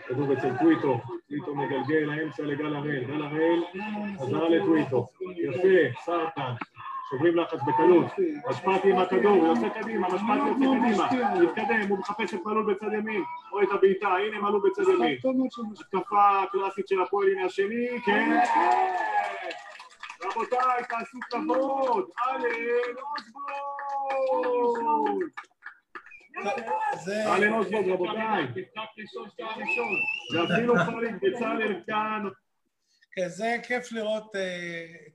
כדור 0.09 0.33
אצל 0.33 0.59
טוויטו, 0.59 1.01
טוויטו 1.29 1.55
מגלגל 1.55 2.11
האמצע 2.11 2.43
לגל 2.43 2.75
הראל, 2.77 3.05
גל 3.05 3.23
הראל 3.23 3.63
חזרה 4.19 4.49
לטוויטו. 4.49 5.09
יפה, 5.37 6.01
סרטן. 6.05 6.53
שוברים 7.15 7.37
לחץ 7.37 7.59
בקלות, 7.67 8.07
משפטי 8.51 8.91
עם 8.91 8.99
הכדור, 8.99 9.47
יוצא 9.47 9.69
קדימה, 9.69 10.09
משפטי 10.09 10.33
יוצא 10.49 10.65
קדימה, 10.81 11.09
מתקדם, 11.43 11.89
הוא 11.89 11.99
מחפש 11.99 12.35
את 12.35 12.41
מלול 12.47 12.75
בצד 12.75 12.93
ימין, 12.93 13.23
רואה 13.53 13.65
את 13.65 13.69
הבעיטה, 13.73 14.09
הנה 14.09 14.41
מלול 14.41 14.71
בצד 14.71 14.83
ימין. 14.83 15.19
התקפה 15.81 16.43
קלאסית 16.53 16.89
של 16.89 17.03
הפועל 17.03 17.29
הנה 17.29 17.45
השני, 17.45 17.89
כן. 18.05 18.41
רבותיי, 20.25 20.85
תעשו 20.89 21.19
כבוד, 21.31 22.11
אלן 22.29 22.95
אוסבורג! 24.37 25.25
אלן 27.27 27.53
אוסבורג, 27.53 27.89
רבותיי. 27.89 28.47
זה 30.33 30.43
אפילו 30.45 30.75
פריק 30.87 31.15
בצלאל 31.23 31.81
כאן. 31.87 32.25
כזה 33.19 33.57
כיף 33.63 33.93
לראות... 33.93 34.33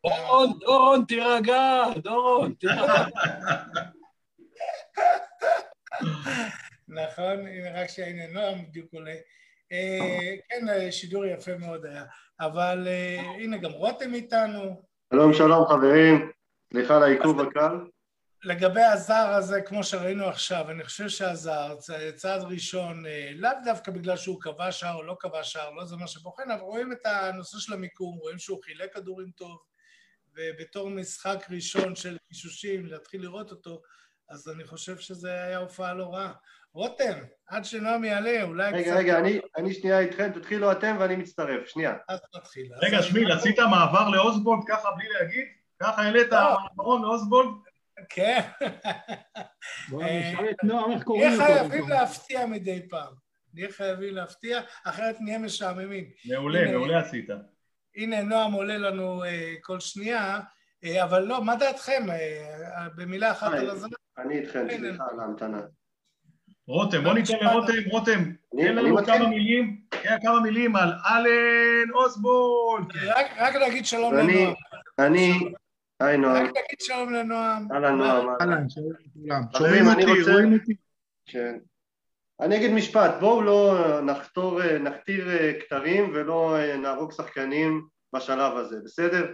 דורון, 0.05 0.59
דורון, 0.59 1.05
תירגע, 1.07 1.83
דורון, 1.97 2.53
תירגע. 2.53 3.05
נכון, 6.87 7.45
רק 7.73 7.87
שהנה 7.87 8.27
נועם 8.27 8.65
בדיוק 8.65 8.93
עולה. 8.93 9.15
כן, 10.49 10.91
שידור 10.91 11.25
יפה 11.25 11.57
מאוד 11.57 11.85
היה. 11.85 12.03
אבל 12.39 12.87
הנה 13.39 13.57
גם 13.57 13.71
רותם 13.71 14.13
איתנו. 14.13 14.81
שלום, 15.13 15.33
שלום 15.33 15.65
חברים. 15.67 16.31
סליחה 16.73 16.95
על 16.95 17.03
העיכוב 17.03 17.41
הקל. 17.41 17.75
לגבי 18.43 18.81
הזר 18.81 19.33
הזה, 19.37 19.61
כמו 19.61 19.83
שראינו 19.83 20.25
עכשיו, 20.25 20.71
אני 20.71 20.83
חושב 20.83 21.09
שהזר, 21.09 21.75
צעד 22.15 22.41
ראשון, 22.41 23.05
אה, 23.05 23.31
לאו 23.35 23.51
דווקא 23.63 23.91
בגלל 23.91 24.17
שהוא 24.17 24.41
קבע 24.41 24.71
שער 24.71 24.95
או 24.95 25.03
לא 25.03 25.15
קבע 25.19 25.43
שער, 25.43 25.69
לא 25.69 25.85
זה 25.85 25.95
מה 25.95 26.07
שבוחן, 26.07 26.51
אבל 26.51 26.61
רואים 26.61 26.91
את 26.91 27.05
הנושא 27.05 27.57
של 27.57 27.73
המיקום, 27.73 28.17
רואים 28.17 28.37
שהוא 28.37 28.63
חילק 28.63 28.93
כדורים 28.93 29.31
טוב, 29.31 29.57
ובתור 30.35 30.89
משחק 30.89 31.45
ראשון 31.49 31.95
של 31.95 32.17
גישושים, 32.31 32.85
להתחיל 32.85 33.21
לראות 33.21 33.51
אותו, 33.51 33.81
אז 34.29 34.49
אני 34.49 34.63
חושב 34.63 34.97
שזה 34.97 35.43
היה 35.43 35.57
הופעה 35.57 35.93
לא 35.93 36.13
רעה. 36.13 36.33
רותם, 36.73 37.19
עד 37.47 37.65
שנועם 37.65 38.03
יעלה, 38.03 38.43
אולי 38.43 38.71
רגע, 38.71 38.81
קצת... 38.81 38.91
רגע, 38.91 38.97
רגע, 38.97 39.19
אני, 39.19 39.39
אני 39.57 39.73
שנייה 39.73 39.99
איתכם, 39.99 40.31
תתחילו 40.31 40.71
אתם 40.71 40.95
ואני 40.99 41.15
מצטרף, 41.15 41.67
שנייה. 41.67 41.93
אז 42.07 42.19
נתחיל. 42.35 42.71
רגע, 42.81 43.01
שמיל, 43.01 43.31
עשית 43.31 43.59
מעבר 43.59 44.09
לאוסבולד 44.09 44.63
ככה 44.67 44.91
בלי 44.91 45.09
להגיד? 45.09 45.45
ככה 45.79 46.01
העלית 46.01 46.31
לא. 46.31 46.57
מעברון 46.59 47.01
לאוסבולד? 47.01 47.49
כן. 48.09 48.39
לו. 50.63 50.97
נהיה 51.07 51.37
חייבים 51.37 51.89
להפתיע 51.89 52.45
מדי 52.45 52.89
פעם. 52.89 53.13
נהיה 53.53 53.69
חייבים 53.71 54.15
להפתיע, 54.15 54.61
אחרת 54.85 55.15
נהיה 55.21 55.39
משעממים. 55.39 56.05
מעולה, 56.25 56.71
מעולה 56.71 56.99
עשית. 56.99 57.29
הנה, 57.95 58.21
נועם 58.21 58.51
עולה 58.51 58.77
לנו 58.77 59.23
כל 59.61 59.79
שנייה, 59.79 60.39
אבל 61.03 61.23
לא, 61.23 61.43
מה 61.43 61.55
דעתכם? 61.55 62.05
במילה 62.95 63.31
אחת 63.31 63.53
על 63.53 63.69
הזמן. 63.69 63.89
אני 64.17 64.39
איתכם, 64.39 64.67
סליחה 64.77 65.03
על 65.11 65.19
ההמתנה. 65.19 65.61
רותם, 66.67 67.03
בוא 67.03 67.13
ניתן 67.13 67.33
לרותם, 67.41 67.73
רותם, 67.91 68.31
תן 68.57 68.75
לנו 68.75 69.05
כמה 69.05 69.27
מילים, 69.27 69.81
כמה 70.21 70.39
מילים 70.39 70.75
על 70.75 70.93
אלן 71.09 71.91
אוסבולד. 71.93 72.85
רק 73.37 73.55
להגיד 73.55 73.85
שלום 73.85 74.13
לנועם. 74.13 74.53
אני 74.99 75.33
היי 75.99 76.17
נועם. 76.17 76.45
רק 76.45 76.49
תגיד 76.49 76.79
שלום 76.81 77.13
לנועם. 77.13 77.71
אהלן 77.71 77.97
נועם. 77.97 78.29
אהלן, 78.41 78.69
שלום 78.69 78.91
לכולם. 78.91 79.41
שומעים 79.57 79.85
אותי, 79.87 80.31
רואים 80.31 80.53
אותי? 80.53 80.75
כן. 81.25 81.57
אני 82.39 82.57
אגיד 82.57 82.71
משפט, 82.71 83.11
בואו 83.19 83.41
לא 83.41 83.75
נחתור, 84.01 84.61
נכתיר 84.77 85.27
כתרים 85.59 86.11
ולא 86.13 86.57
נהרוג 86.81 87.11
שחקנים 87.11 87.87
בשלב 88.15 88.57
הזה, 88.57 88.77
בסדר? 88.85 89.33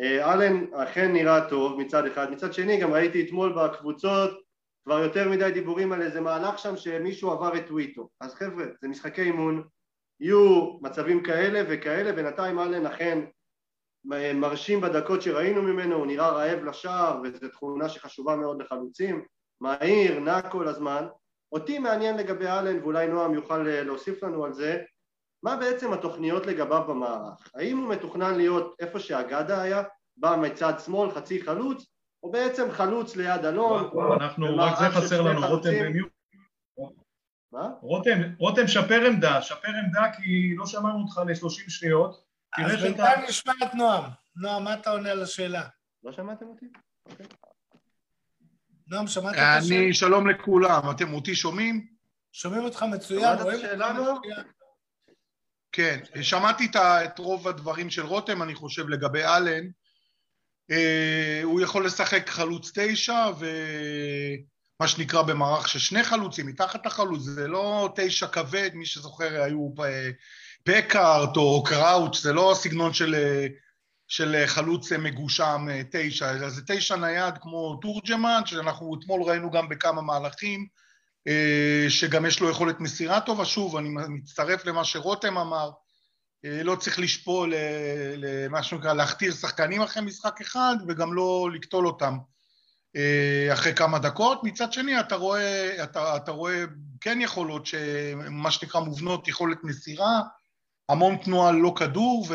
אלן 0.00 0.64
אכן 0.74 1.12
נראה 1.12 1.48
טוב 1.48 1.80
מצד 1.80 2.06
אחד, 2.06 2.30
מצד 2.30 2.52
שני 2.52 2.80
גם 2.80 2.92
ראיתי 2.92 3.26
אתמול 3.26 3.52
בקבוצות 3.52 4.30
כבר 4.84 4.98
יותר 4.98 5.28
מדי 5.28 5.50
דיבורים 5.50 5.92
על 5.92 6.02
איזה 6.02 6.20
מהלך 6.20 6.58
שם 6.58 6.76
שמישהו 6.76 7.30
עבר 7.30 7.56
את 7.56 7.66
טוויטו 7.66 8.08
אז 8.20 8.34
חבר'ה, 8.34 8.64
זה 8.80 8.88
משחקי 8.88 9.22
אימון, 9.22 9.64
יהיו 10.20 10.78
מצבים 10.82 11.22
כאלה 11.22 11.62
וכאלה, 11.68 12.12
בינתיים 12.12 12.58
אלן 12.58 12.86
אכן 12.86 13.18
מרשים 14.34 14.80
בדקות 14.80 15.22
שראינו 15.22 15.62
ממנו, 15.62 15.96
הוא 15.96 16.06
נראה 16.06 16.30
רעב 16.30 16.64
לשער 16.64 17.20
וזו 17.24 17.48
תכונה 17.48 17.88
שחשובה 17.88 18.36
מאוד 18.36 18.62
לחלוצים, 18.62 19.24
מהיר, 19.60 20.20
נע 20.20 20.42
כל 20.42 20.68
הזמן. 20.68 21.06
אותי 21.52 21.78
מעניין 21.78 22.16
לגבי 22.16 22.46
אלן 22.46 22.82
ואולי 22.82 23.06
נועם 23.06 23.34
יוכל 23.34 23.58
להוסיף 23.58 24.22
לנו 24.22 24.44
על 24.44 24.52
זה, 24.52 24.82
מה 25.42 25.56
בעצם 25.56 25.92
התוכניות 25.92 26.46
לגביו 26.46 26.84
במערך? 26.88 27.50
האם 27.54 27.78
הוא 27.78 27.88
מתוכנן 27.88 28.34
להיות 28.34 28.76
איפה 28.80 29.00
שאגדה 29.00 29.62
היה, 29.62 29.82
בא 30.16 30.36
מצד 30.42 30.72
שמאל, 30.84 31.10
חצי 31.10 31.42
חלוץ, 31.42 31.86
או 32.22 32.30
בעצם 32.30 32.70
חלוץ 32.70 33.16
ליד 33.16 33.44
אלון? 33.44 33.90
אנחנו, 34.20 34.56
רק 34.56 34.78
זה 34.78 34.84
חסר 34.88 35.22
לנו, 35.22 35.46
רותם 35.46 35.70
במיוט. 35.80 36.12
מה? 37.52 37.68
רותם, 37.80 38.18
רותם, 38.38 38.66
שפר 38.66 39.06
עמדה, 39.06 39.42
שפר 39.42 39.68
עמדה 39.84 40.12
כי 40.16 40.54
לא 40.56 40.66
שמענו 40.66 40.98
אותך 41.00 41.18
ל-30 41.18 41.70
שניות. 41.70 42.23
אז 42.58 42.82
בינתיים 42.82 43.20
נשמע 43.28 43.52
את 43.62 43.74
נועם. 43.74 44.04
נועם, 44.36 44.64
מה 44.64 44.74
אתה 44.74 44.90
עונה 44.90 45.10
על 45.10 45.22
השאלה? 45.22 45.62
לא 46.04 46.12
שמעתם 46.12 46.46
אותי? 46.46 46.66
אוקיי. 47.06 47.26
נועם, 48.86 49.06
שמעת 49.06 49.34
את 49.34 49.38
השאלה? 49.38 49.80
אני, 49.80 49.94
שלום 49.94 50.30
לכולם, 50.30 50.90
אתם 50.90 51.14
אותי 51.14 51.34
שומעים? 51.34 51.86
שומעים 52.32 52.64
אותך 52.64 52.82
מצוין, 52.82 53.38
רואים 53.38 53.60
אותך? 53.64 53.90
מצוין. 53.90 54.46
כן, 55.72 56.00
שמעתי 56.22 56.70
את 56.76 57.18
רוב 57.18 57.48
הדברים 57.48 57.90
של 57.90 58.06
רותם, 58.06 58.42
אני 58.42 58.54
חושב, 58.54 58.88
לגבי 58.88 59.24
אלן. 59.24 59.66
אה, 60.70 61.40
הוא 61.42 61.60
יכול 61.60 61.86
לשחק 61.86 62.28
חלוץ 62.28 62.72
תשע, 62.74 63.26
ומה 63.38 64.88
שנקרא 64.88 65.22
במערך 65.22 65.68
של 65.68 65.78
שני 65.78 66.04
חלוצים, 66.04 66.46
מתחת 66.46 66.86
לחלוץ, 66.86 67.22
זה 67.22 67.48
לא 67.48 67.92
תשע 67.96 68.26
כבד, 68.26 68.70
מי 68.74 68.86
שזוכר 68.86 69.42
היו 69.42 69.74
אה, 69.84 70.10
פקארט 70.64 71.36
או 71.36 71.62
קראוץ', 71.62 72.22
זה 72.22 72.32
לא 72.32 72.52
סגנון 72.56 72.92
של, 72.92 73.14
אה, 73.14 73.46
של 74.08 74.42
חלוץ 74.46 74.92
מגושם 74.92 75.66
אה, 75.70 75.82
תשע, 75.90 76.30
אלא 76.30 76.48
זה 76.48 76.62
תשע 76.66 76.96
נייד 76.96 77.34
כמו 77.40 77.78
תורג'מן, 77.82 78.40
שאנחנו 78.46 78.96
אתמול 78.98 79.22
ראינו 79.22 79.50
גם 79.50 79.68
בכמה 79.68 80.02
מהלכים, 80.02 80.66
אה, 81.28 81.86
שגם 81.88 82.26
יש 82.26 82.40
לו 82.40 82.50
יכולת 82.50 82.80
מסירה 82.80 83.20
טובה. 83.20 83.44
שוב, 83.44 83.76
אני 83.76 83.88
מצטרף 84.08 84.64
למה 84.66 84.84
שרותם 84.84 85.38
אמר, 85.38 85.70
אה, 86.44 86.62
לא 86.62 86.76
צריך 86.76 86.98
לשפול, 86.98 87.54
אה, 87.54 88.14
למה 88.16 88.62
שנקרא, 88.62 88.92
להכתיר 88.92 89.32
שחקנים 89.32 89.82
אחרי 89.82 90.02
משחק 90.02 90.40
אחד, 90.40 90.76
וגם 90.88 91.14
לא 91.14 91.50
לקטול 91.54 91.86
אותם 91.86 92.18
אה, 92.96 93.48
אחרי 93.52 93.74
כמה 93.74 93.98
דקות. 93.98 94.44
מצד 94.44 94.72
שני, 94.72 95.00
אתה 95.00 95.16
רואה, 95.16 95.84
אתה, 95.84 96.16
אתה 96.16 96.30
רואה 96.30 96.64
כן 97.00 97.20
יכולות, 97.20 97.68
מה 98.30 98.50
שנקרא 98.50 98.80
מובנות, 98.80 99.28
יכולת 99.28 99.58
מסירה, 99.64 100.20
המון 100.88 101.16
תנועה 101.16 101.52
לא 101.52 101.72
כדור, 101.76 102.26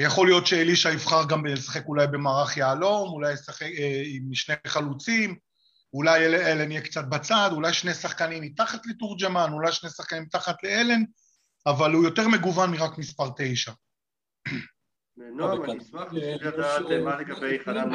ויכול 0.00 0.26
להיות 0.26 0.46
שאלישע 0.46 0.90
יבחר 0.92 1.24
גם 1.28 1.46
לשחק 1.46 1.86
אולי 1.86 2.06
במערך 2.06 2.56
יהלום, 2.56 3.08
אולי 3.08 3.32
ישחק 3.32 3.62
אה, 3.62 4.02
עם 4.06 4.34
שני 4.34 4.54
חלוצים, 4.66 5.36
אולי 5.94 6.26
אל- 6.26 6.34
אלן 6.34 6.70
יהיה 6.70 6.80
קצת 6.80 7.04
בצד, 7.08 7.50
אולי 7.52 7.72
שני 7.74 7.94
שחקנים 7.94 8.42
מתחת 8.42 8.86
לתורג'מן, 8.86 9.50
אולי 9.52 9.72
שני 9.72 9.90
שחקנים 9.90 10.22
מתחת 10.22 10.62
לאלן, 10.62 11.02
אבל 11.66 11.92
הוא 11.92 12.04
יותר 12.04 12.28
מגוון 12.28 12.70
מרק 12.70 12.98
מספר 12.98 13.28
תשע. 13.36 13.72
נועם, 15.16 15.64
אני 15.64 15.78
אשמח 15.78 16.12
יש, 16.12 16.42
לדעת 16.42 16.82
אה, 16.90 17.00
מה 17.00 17.20
לגבי 17.20 17.58
חנן 17.64 17.90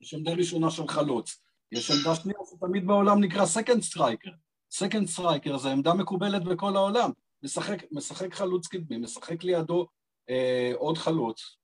יש 0.00 0.14
עמדה 0.14 0.32
ראשונה 0.32 0.70
של 0.70 0.88
חלוץ. 0.88 1.42
יש 1.72 1.90
עמדה 1.90 2.14
שנייה 2.14 2.38
שתמיד 2.50 2.86
בעולם 2.86 3.20
נקרא 3.24 3.46
second 3.46 3.82
striker. 3.82 4.30
second 4.70 5.08
striker 5.08 5.58
זה 5.58 5.68
עמדה 5.72 5.94
מקובלת 5.94 6.44
בכל 6.44 6.76
העולם. 6.76 7.10
משחק, 7.46 7.84
משחק 7.92 8.34
חלוץ 8.34 8.66
קדמי, 8.66 8.96
משחק 8.96 9.44
לידו 9.44 9.86
אה, 10.30 10.72
עוד 10.76 10.98
חלוץ. 10.98 11.56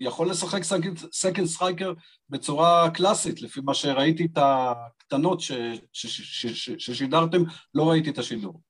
יכול 0.00 0.30
לשחק 0.30 0.62
second 1.12 1.46
striker 1.46 1.92
בצורה 2.28 2.90
קלאסית, 2.94 3.42
לפי 3.42 3.60
מה 3.60 3.74
שראיתי 3.74 4.24
את 4.24 4.38
הקטנות 4.38 5.40
ש, 5.40 5.52
ש, 5.92 6.06
ש, 6.06 6.46
ש, 6.46 6.46
ש, 6.46 6.70
ששידרתם, 6.78 7.38
לא 7.74 7.90
ראיתי 7.90 8.10
את 8.10 8.18
השידור. 8.18 8.60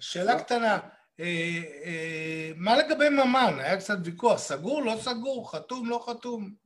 שאלה 0.00 0.42
קטנה, 0.42 0.78
אה, 1.20 1.62
אה, 1.84 2.50
מה 2.56 2.76
לגבי 2.76 3.08
ממן? 3.08 3.58
היה 3.58 3.76
קצת 3.76 3.98
ויכוח, 4.04 4.38
סגור, 4.38 4.82
לא 4.82 4.94
סגור, 5.00 5.52
חתום, 5.52 5.88
לא 5.88 6.04
חתום? 6.08 6.65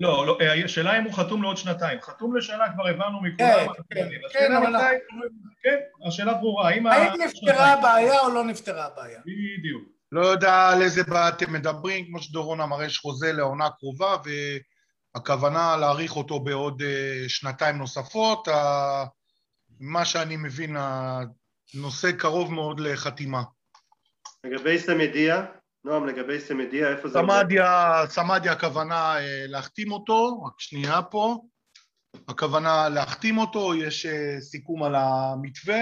לא, 0.00 0.26
לא, 0.26 0.38
אה, 0.40 0.64
השאלה 0.64 0.98
אם 0.98 1.04
הוא 1.04 1.12
חתום 1.12 1.42
לעוד 1.42 1.56
שנתיים. 1.56 2.00
חתום 2.00 2.36
לשנה 2.36 2.64
כבר 2.74 2.86
הבנו 2.88 3.20
כן, 3.20 3.26
מכולם. 3.26 3.66
כן, 3.90 4.00
השאלה 4.26 4.30
כן, 4.32 4.56
אבל 4.56 4.76
כן, 5.62 5.76
השאלה 6.06 6.34
ברורה. 6.34 6.68
האם... 6.68 6.86
האם 6.86 7.12
ה- 7.12 7.24
נפתרה 7.26 7.72
הבעיה 7.72 8.20
או 8.20 8.28
לא 8.34 8.44
נפתרה 8.44 8.86
הבעיה? 8.86 9.20
בדיוק. 9.20 9.82
לא 10.12 10.26
יודע 10.26 10.68
על 10.68 10.82
איזה 10.82 11.02
בעיה 11.02 11.28
אתם 11.28 11.52
מדברים, 11.52 12.06
כמו 12.06 12.22
שדורון 12.22 12.60
אמר, 12.60 12.82
יש 12.82 12.98
חוזה 12.98 13.32
לעונה 13.32 13.68
קרובה, 13.70 14.16
והכוונה 15.14 15.76
להאריך 15.76 16.16
אותו 16.16 16.40
בעוד 16.40 16.82
אה, 16.82 17.24
שנתיים 17.28 17.76
נוספות. 17.78 18.48
מה 19.80 20.04
שאני 20.04 20.36
מבין, 20.36 20.76
הנושא 21.74 22.12
קרוב 22.12 22.52
מאוד 22.54 22.80
לחתימה. 22.80 23.42
לגבי 24.44 24.78
סמדיה, 24.78 25.44
נועם, 25.84 26.06
לגבי 26.06 26.40
סמדיה, 26.40 26.88
איפה 26.88 27.08
זה? 27.08 27.18
סמדיה, 27.18 27.92
סמדיה 28.08 28.52
הכוונה 28.52 29.16
אה, 29.16 29.44
להחתים 29.46 29.92
אותו, 29.92 30.42
רק 30.42 30.60
שנייה 30.60 31.02
פה, 31.02 31.36
הכוונה 32.28 32.88
להחתים 32.88 33.38
אותו, 33.38 33.74
יש 33.74 34.06
אה, 34.06 34.40
סיכום 34.40 34.82
על 34.82 34.94
המתווה, 34.94 35.80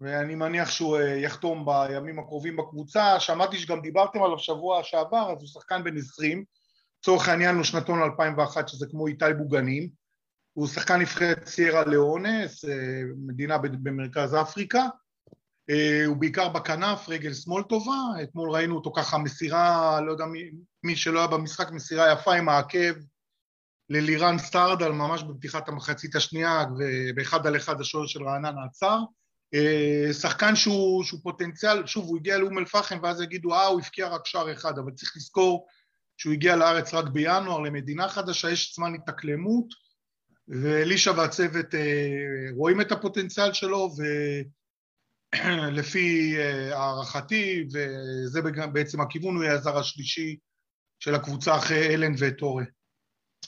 ואני 0.00 0.34
מניח 0.34 0.70
שהוא 0.70 0.98
אה, 0.98 1.16
יחתום 1.16 1.66
בימים 1.66 2.18
הקרובים 2.18 2.56
בקבוצה. 2.56 3.20
שמעתי 3.20 3.58
שגם 3.58 3.80
דיברתם 3.80 4.22
עליו 4.22 4.38
שבוע 4.38 4.82
שעבר, 4.82 5.32
אז 5.32 5.38
הוא 5.40 5.48
שחקן 5.48 5.84
בן 5.84 5.96
20, 5.96 6.44
לצורך 7.00 7.28
העניין 7.28 7.56
הוא 7.56 7.64
שנתון 7.64 8.02
2001, 8.02 8.68
שזה 8.68 8.86
כמו 8.90 9.06
איתי 9.06 9.24
בוגנים, 9.38 9.88
הוא 10.52 10.66
שחקן 10.66 11.00
נבחרת 11.00 11.46
סיירה 11.46 11.84
לאונס, 11.84 12.64
מדינה 13.26 13.58
במרכז 13.58 14.34
אפריקה, 14.34 14.86
הוא 16.06 16.16
בעיקר 16.16 16.48
בכנף, 16.48 17.08
רגל 17.08 17.34
שמאל 17.34 17.62
טובה, 17.62 17.98
אתמול 18.22 18.50
ראינו 18.50 18.74
אותו 18.74 18.92
ככה 18.96 19.18
מסירה, 19.18 20.00
לא 20.00 20.12
יודע 20.12 20.24
מי, 20.24 20.50
מי 20.82 20.96
שלא 20.96 21.18
היה 21.18 21.28
במשחק, 21.28 21.70
מסירה 21.70 22.12
יפה 22.12 22.34
עם 22.34 22.48
העקב 22.48 22.94
ללירן 23.90 24.38
סטרדל, 24.38 24.88
ממש 24.88 25.22
בפתיחת 25.22 25.68
המחצית 25.68 26.16
השנייה, 26.16 26.64
ובאחד 26.78 27.46
על 27.46 27.56
אחד 27.56 27.80
השוער 27.80 28.06
של 28.06 28.22
רעננה 28.22 28.64
עצר. 28.64 28.98
אה, 29.54 30.12
שחקן 30.12 30.56
שהוא, 30.56 31.04
שהוא 31.04 31.20
פוטנציאל, 31.22 31.86
שוב, 31.86 32.06
הוא 32.06 32.16
הגיע 32.16 32.38
לאום 32.38 32.58
אל-פחם 32.58 32.98
ואז 33.02 33.20
יגידו, 33.20 33.54
אה, 33.54 33.66
הוא 33.66 33.80
הבקיע 33.80 34.08
רק 34.08 34.26
שער 34.26 34.52
אחד, 34.52 34.78
אבל 34.78 34.92
צריך 34.92 35.12
לזכור 35.16 35.66
שהוא 36.16 36.32
הגיע 36.32 36.56
לארץ 36.56 36.94
רק 36.94 37.08
בינואר, 37.08 37.60
למדינה 37.60 38.08
חדשה, 38.08 38.50
יש 38.50 38.74
זמן 38.74 38.94
התאקלמות, 38.94 39.66
ואלישע 40.48 41.12
והצוות 41.16 41.74
אה, 41.74 42.46
רואים 42.56 42.80
את 42.80 42.92
הפוטנציאל 42.92 43.52
שלו, 43.52 43.90
ו... 43.98 44.02
לפי 45.78 46.36
אה, 46.38 46.78
הערכתי, 46.78 47.64
וזה 47.72 48.40
בעצם 48.72 49.00
הכיוון, 49.00 49.36
הוא 49.36 49.44
יהיה 49.44 49.54
הזר 49.54 49.78
השלישי 49.78 50.36
של 51.00 51.14
הקבוצה 51.14 51.56
אחרי 51.56 51.94
אלן 51.94 52.12
וטורה. 52.18 52.64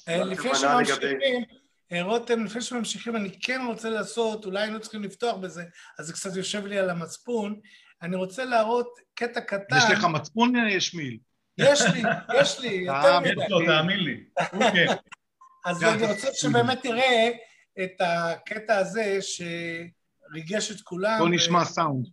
אה, 0.08 0.24
לפני 0.24 0.54
שממשיכים, 0.54 1.44
אה, 1.92 2.02
רותם, 2.02 2.44
לפני 2.44 2.60
שממשיכים, 2.60 3.16
אני 3.16 3.40
כן 3.40 3.60
רוצה 3.66 3.90
לעשות, 3.90 4.44
אולי 4.44 4.62
היינו 4.62 4.80
צריכים 4.80 5.02
לפתוח 5.02 5.36
בזה, 5.36 5.64
אז 5.98 6.06
זה 6.06 6.12
קצת 6.12 6.36
יושב 6.36 6.66
לי 6.66 6.78
על 6.78 6.90
המצפון, 6.90 7.60
אני 8.02 8.16
רוצה 8.16 8.44
להראות 8.44 8.88
קטע 9.14 9.40
קטן. 9.40 9.76
יש 9.76 9.84
לך 9.90 10.04
מצפון, 10.04 10.52
ישמיל? 10.68 11.18
יש 11.58 11.82
לי, 11.82 12.02
יש 12.40 12.60
לי, 12.60 12.74
יותר 12.86 13.20
מדי. 13.20 13.30
יש 13.30 13.50
לו, 13.50 13.66
תאמין 13.66 13.98
לי. 13.98 14.24
כן. 14.72 14.86
אז 15.66 15.80
גם. 15.80 15.94
אני 15.94 16.06
רוצה 16.06 16.28
שבאמת 16.32 16.82
תראה 16.82 17.30
את 17.84 18.00
הקטע 18.00 18.76
הזה 18.76 19.18
שריגש 20.30 20.70
את 20.70 20.80
כולם. 20.80 21.18
בוא 21.18 21.26
ו- 21.26 21.30
נשמע 21.30 21.64
סאונד. 21.64 22.06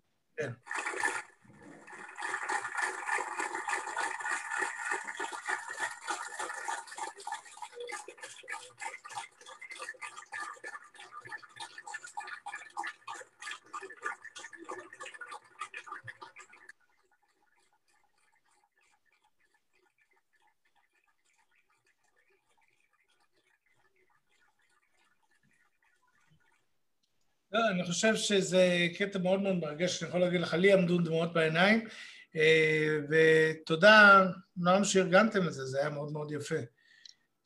לא, 27.56 27.70
אני 27.70 27.84
חושב 27.84 28.16
שזה 28.16 28.88
קטע 28.98 29.20
מאוד 29.20 29.42
מאוד 29.42 29.56
מרגש, 29.56 30.04
אני 30.04 30.10
יכול 30.10 30.22
להגיד 30.22 30.42
לך, 30.42 30.54
לי 30.54 30.74
עמדו 30.74 30.98
דמעות 30.98 31.34
בעיניים, 31.34 31.88
אה, 32.36 33.00
ותודה, 33.10 34.26
נועם, 34.58 34.84
שארגנתם 34.84 35.48
את 35.48 35.54
זה, 35.54 35.66
זה 35.66 35.80
היה 35.80 35.90
מאוד 35.90 36.12
מאוד 36.12 36.32
יפה. 36.32 36.56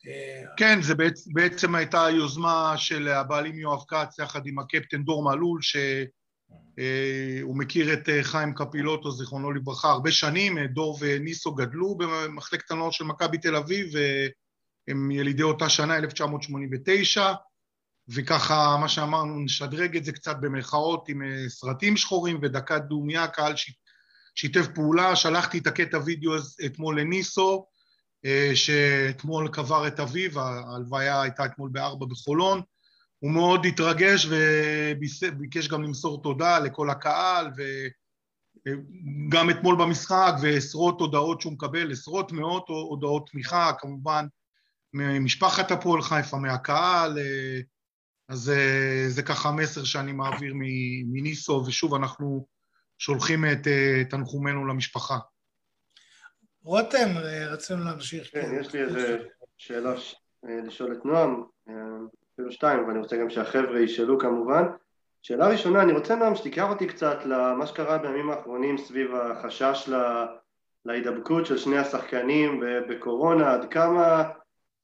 אה, 0.06 0.42
כן, 0.56 0.82
זה 0.82 0.94
בעצ, 0.94 1.28
בעצם 1.32 1.74
הייתה 1.74 2.06
יוזמה 2.10 2.74
של 2.76 3.08
הבעלים 3.08 3.58
יואב 3.58 3.82
כץ 3.88 4.18
יחד 4.18 4.46
עם 4.46 4.58
הקפטן 4.58 5.02
דור 5.02 5.24
מלול, 5.24 5.60
שהוא 5.62 7.56
מכיר 7.56 7.92
את 7.92 8.08
אה, 8.08 8.22
חיים 8.22 8.54
קפילוטו, 8.54 9.10
זיכרונו 9.10 9.52
לברכה, 9.52 9.90
הרבה 9.90 10.10
שנים, 10.10 10.58
אה, 10.58 10.66
דור 10.66 10.98
וניסו 11.00 11.54
גדלו 11.54 11.94
במחלקת 11.98 12.70
הנוער 12.70 12.90
של 12.90 13.04
מכבי 13.04 13.38
תל 13.38 13.56
אביב, 13.56 13.86
והם 13.92 15.10
ילידי 15.10 15.42
אותה 15.42 15.68
שנה, 15.68 15.96
1989, 15.96 17.32
וככה, 18.14 18.76
מה 18.80 18.88
שאמרנו, 18.88 19.40
נשדרג 19.40 19.96
את 19.96 20.04
זה 20.04 20.12
קצת 20.12 20.36
במרכאות 20.40 21.08
עם 21.08 21.22
אה, 21.22 21.48
סרטים 21.48 21.96
שחורים 21.96 22.38
ודקת 22.42 22.82
דומיה, 22.82 23.28
קהל 23.28 23.56
ש... 23.56 23.72
שיתף 24.34 24.66
פעולה, 24.74 25.16
שלחתי 25.16 25.58
את 25.58 25.66
הקטע 25.66 25.98
וידאו 26.04 26.32
אתמול 26.66 27.00
לניסו, 27.00 27.66
אה, 28.24 28.50
שאתמול 28.54 29.48
קבר 29.48 29.86
את 29.86 30.00
אביו, 30.00 30.40
ההלוויה 30.40 31.22
הייתה 31.22 31.44
אתמול 31.44 31.70
בארבע 31.72 32.06
בחולון, 32.06 32.60
הוא 33.18 33.30
מאוד 33.30 33.66
התרגש 33.66 34.26
וביקש 34.30 35.68
גם 35.68 35.82
למסור 35.82 36.22
תודה 36.22 36.58
לכל 36.58 36.90
הקהל 36.90 37.50
גם 39.28 39.50
אתמול 39.50 39.76
במשחק 39.76 40.32
ועשרות 40.42 41.00
הודעות 41.00 41.40
שהוא 41.40 41.52
מקבל, 41.52 41.92
עשרות 41.92 42.32
מאות 42.32 42.68
הודעות 42.68 43.30
תמיכה 43.30 43.72
כמובן 43.78 44.26
ממשפחת 44.94 45.70
הפועל 45.70 46.02
חיפה, 46.02 46.36
מהקהל, 46.36 47.18
אז 48.30 48.52
זה 49.08 49.22
ככה 49.22 49.52
מסר 49.52 49.84
שאני 49.84 50.12
מעביר 50.12 50.54
מניסו, 51.06 51.64
ושוב 51.66 51.94
אנחנו 51.94 52.46
שולחים 52.98 53.44
את 53.44 53.66
תנחומינו 54.10 54.66
למשפחה. 54.66 55.18
רותם, 56.62 57.08
רצינו 57.50 57.84
להמשיך. 57.84 58.28
כן, 58.32 58.58
יש 58.60 58.74
לי 58.74 58.82
איזה 58.82 59.18
שאלה 59.58 59.94
לשאול 60.42 60.92
את 60.92 61.04
נועם, 61.04 61.42
אפילו 62.34 62.52
שתיים, 62.52 62.88
ואני 62.88 62.98
רוצה 62.98 63.16
גם 63.16 63.30
שהחבר'ה 63.30 63.80
ישאלו 63.80 64.18
כמובן. 64.18 64.64
שאלה 65.22 65.48
ראשונה, 65.48 65.82
אני 65.82 65.92
רוצה 65.92 66.14
נועם 66.16 66.36
שתיקח 66.36 66.66
אותי 66.68 66.86
קצת 66.86 67.18
למה 67.24 67.66
שקרה 67.66 67.98
בימים 67.98 68.30
האחרונים 68.30 68.78
סביב 68.78 69.14
החשש 69.14 69.90
להידבקות 70.84 71.46
של 71.46 71.58
שני 71.58 71.78
השחקנים 71.78 72.62
בקורונה, 72.88 73.52
עד 73.52 73.72
כמה 73.72 74.30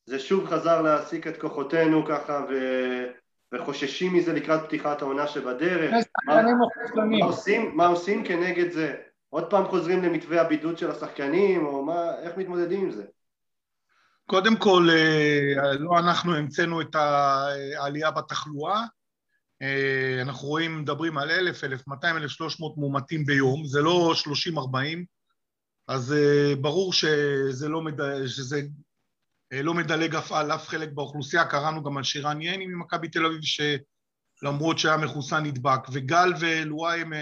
זה 0.07 0.19
שוב 0.19 0.47
חזר 0.47 0.83
להעסיק 0.83 1.27
את 1.27 1.41
כוחותינו 1.41 2.05
ככה 2.07 2.45
ו... 2.51 2.53
וחוששים 3.55 4.15
מזה 4.15 4.33
לקראת 4.33 4.65
פתיחת 4.65 5.03
העונה 5.03 5.27
שבדרך. 5.27 5.95
מה, 6.27 6.43
מה, 6.95 7.25
עושים, 7.25 7.77
מה 7.77 7.87
עושים 7.87 8.25
כנגד 8.25 8.71
זה? 8.71 8.95
עוד 9.29 9.51
פעם 9.51 9.65
חוזרים 9.65 10.03
למתווה 10.03 10.41
הבידוד 10.41 10.79
של 10.79 10.91
השחקנים, 10.91 11.67
או 11.67 11.85
מה, 11.85 12.19
איך 12.23 12.37
מתמודדים 12.37 12.81
עם 12.81 12.91
זה? 12.91 13.05
קודם 14.27 14.57
כל, 14.57 14.89
אה, 14.91 15.73
לא 15.79 15.99
אנחנו 15.99 16.35
המצאנו 16.35 16.81
את 16.81 16.95
העלייה 16.95 18.11
בתחלואה, 18.11 18.83
אה, 19.63 20.23
אנחנו 20.23 20.49
רואים, 20.49 20.81
מדברים 20.81 21.19
על 21.19 21.31
אלף, 21.31 21.65
אלף, 21.65 21.89
מאתיים, 21.89 22.17
אלף 22.17 22.31
שלוש 22.31 22.61
מאות 22.61 22.79
מאומתים 22.79 23.25
ביום, 23.25 23.65
זה 23.65 23.83
לא 23.83 24.13
שלושים 24.15 24.59
ארבעים, 24.59 25.05
אז 25.89 26.13
אה, 26.13 26.55
ברור 26.61 26.93
שזה 26.93 27.69
לא, 27.69 27.83
מד... 27.83 28.27
שזה 28.27 28.63
לא 29.53 29.75
מדלג 29.75 30.15
אף 30.15 30.33
על 30.33 30.53
אף 30.53 30.69
חלק 30.69 30.89
באוכלוסייה, 30.95 31.45
קראנו 31.45 31.83
גם 31.83 31.97
על 31.97 32.05
שירן 32.05 32.43
ייני 32.43 32.67
ממכבי 32.67 33.09
תל 33.09 33.27
אביב, 33.27 33.41
שלמרות 33.43 34.79
שהיה 34.79 34.97
מחוסן 34.97 35.45
נדבק, 35.45 35.81
וגל 35.93 36.33
ואלוואי 36.41 37.01
הם, 37.01 37.13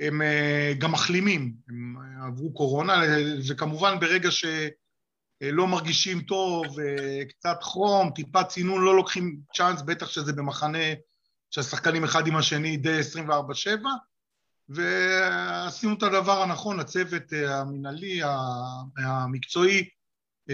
הם 0.00 0.22
גם 0.78 0.92
מחלימים, 0.92 1.52
הם 1.68 1.96
עברו 2.26 2.54
קורונה, 2.54 3.02
וכמובן 3.48 4.00
ברגע 4.00 4.30
ש... 4.30 4.44
אה, 5.42 5.50
לא 5.52 5.66
מרגישים 5.66 6.20
טוב, 6.20 6.80
אה, 6.80 7.24
קצת 7.28 7.62
חום, 7.62 8.10
טיפה 8.14 8.44
צינון, 8.44 8.84
לא 8.84 8.96
לוקחים 8.96 9.40
צ'אנס, 9.54 9.82
בטח 9.82 10.08
שזה 10.08 10.32
במחנה 10.32 10.78
שהשחקנים 11.50 12.04
אחד 12.04 12.26
עם 12.26 12.36
השני 12.36 12.76
די 12.76 13.00
24-7, 13.00 13.86
ועשינו 14.68 15.94
את 15.94 16.02
הדבר 16.02 16.42
הנכון, 16.42 16.80
הצוות 16.80 17.32
אה, 17.32 17.60
המינהלי, 17.60 18.20
המקצועי, 18.96 19.88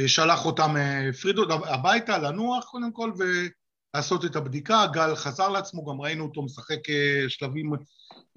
שלח 0.07 0.45
אותם, 0.45 0.75
הפריד 1.11 1.39
אותם 1.39 1.65
הביתה, 1.65 2.19
לנוח 2.19 2.65
קודם 2.65 2.93
כל, 2.93 3.13
ולעשות 3.19 4.25
את 4.25 4.37
הבדיקה. 4.37 4.87
גל 4.93 5.15
חזר 5.15 5.49
לעצמו, 5.49 5.85
גם 5.85 6.01
ראינו 6.01 6.25
אותו 6.25 6.43
משחק 6.43 6.79
שלבים 7.29 7.73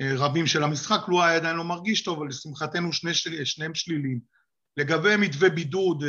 רבים 0.01 0.47
של 0.47 0.63
המשחק, 0.63 1.07
לו 1.07 1.23
היה 1.23 1.35
עדיין 1.35 1.55
לא 1.55 1.63
מרגיש 1.63 2.01
טוב, 2.01 2.17
אבל 2.17 2.27
לשמחתנו 2.27 2.93
שני, 2.93 3.13
שניהם 3.43 3.75
שליליים. 3.75 4.19
לגבי 4.77 5.15
מתווה 5.17 5.49
בידוד, 5.49 6.03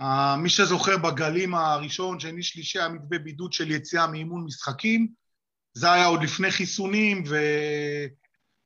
אה, 0.00 0.36
מי 0.36 0.48
שזוכר 0.48 0.96
בגלים 0.96 1.54
הראשון, 1.54 2.20
שני, 2.20 2.42
שלישי, 2.42 2.78
היה 2.78 2.88
מתווה 2.88 3.18
בידוד 3.18 3.52
של 3.52 3.70
יציאה 3.70 4.06
מאימון 4.06 4.44
משחקים, 4.44 5.08
זה 5.74 5.92
היה 5.92 6.06
עוד 6.06 6.22
לפני 6.22 6.50
חיסונים, 6.50 7.24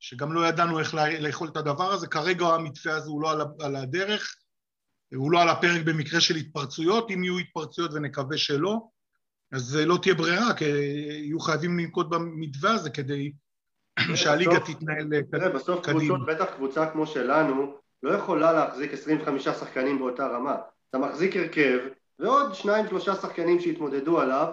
ושגם 0.00 0.32
לא 0.32 0.46
ידענו 0.46 0.78
איך 0.78 0.94
לאכול 0.94 1.48
את 1.48 1.56
הדבר 1.56 1.92
הזה. 1.92 2.06
כרגע 2.06 2.46
המתווה 2.46 2.96
הזה 2.96 3.08
הוא 3.08 3.22
לא 3.22 3.32
על 3.60 3.76
הדרך, 3.76 4.36
הוא 5.14 5.32
לא 5.32 5.42
על 5.42 5.48
הפרק 5.48 5.82
במקרה 5.84 6.20
של 6.20 6.36
התפרצויות, 6.36 7.10
אם 7.10 7.24
יהיו 7.24 7.38
התפרצויות 7.38 7.90
ונקווה 7.94 8.38
שלא, 8.38 8.80
אז 9.52 9.76
לא 9.76 9.98
תהיה 10.02 10.14
ברירה, 10.14 10.54
כי 10.54 10.64
יהיו 10.64 11.40
חייבים 11.40 11.78
לנקוט 11.78 12.06
במתווה 12.06 12.72
הזה 12.72 12.90
כדי 12.90 13.32
שהליגה 14.14 14.60
תתנהל 14.60 15.22
קדימה. 15.30 15.48
בסוף 15.48 15.86
קבוצות, 15.86 16.26
בטח 16.26 16.44
קבוצה 16.56 16.90
כמו 16.90 17.06
שלנו, 17.06 17.74
לא 18.02 18.10
יכולה 18.10 18.52
להחזיק 18.52 18.92
25 18.92 19.44
שחקנים 19.44 19.98
באותה 19.98 20.26
רמה. 20.26 20.56
אתה 20.90 20.98
מחזיק 20.98 21.36
הרכב 21.36 21.78
ועוד 22.18 22.54
שניים 22.54 22.88
שלושה 22.88 23.14
שחקנים 23.14 23.60
שהתמודדו 23.60 24.20
עליו 24.20 24.52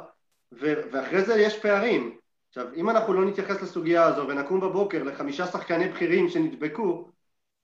ואחרי 0.52 1.22
זה 1.22 1.42
יש 1.42 1.60
פערים. 1.60 2.18
עכשיו, 2.50 2.68
אם 2.76 2.90
אנחנו 2.90 3.14
לא 3.14 3.26
נתייחס 3.26 3.62
לסוגיה 3.62 4.06
הזו 4.06 4.28
ונקום 4.28 4.60
בבוקר 4.60 5.04
לחמישה 5.04 5.48
שחקני 5.48 5.90
בכירים 5.90 6.30
שנדבקו, 6.30 7.12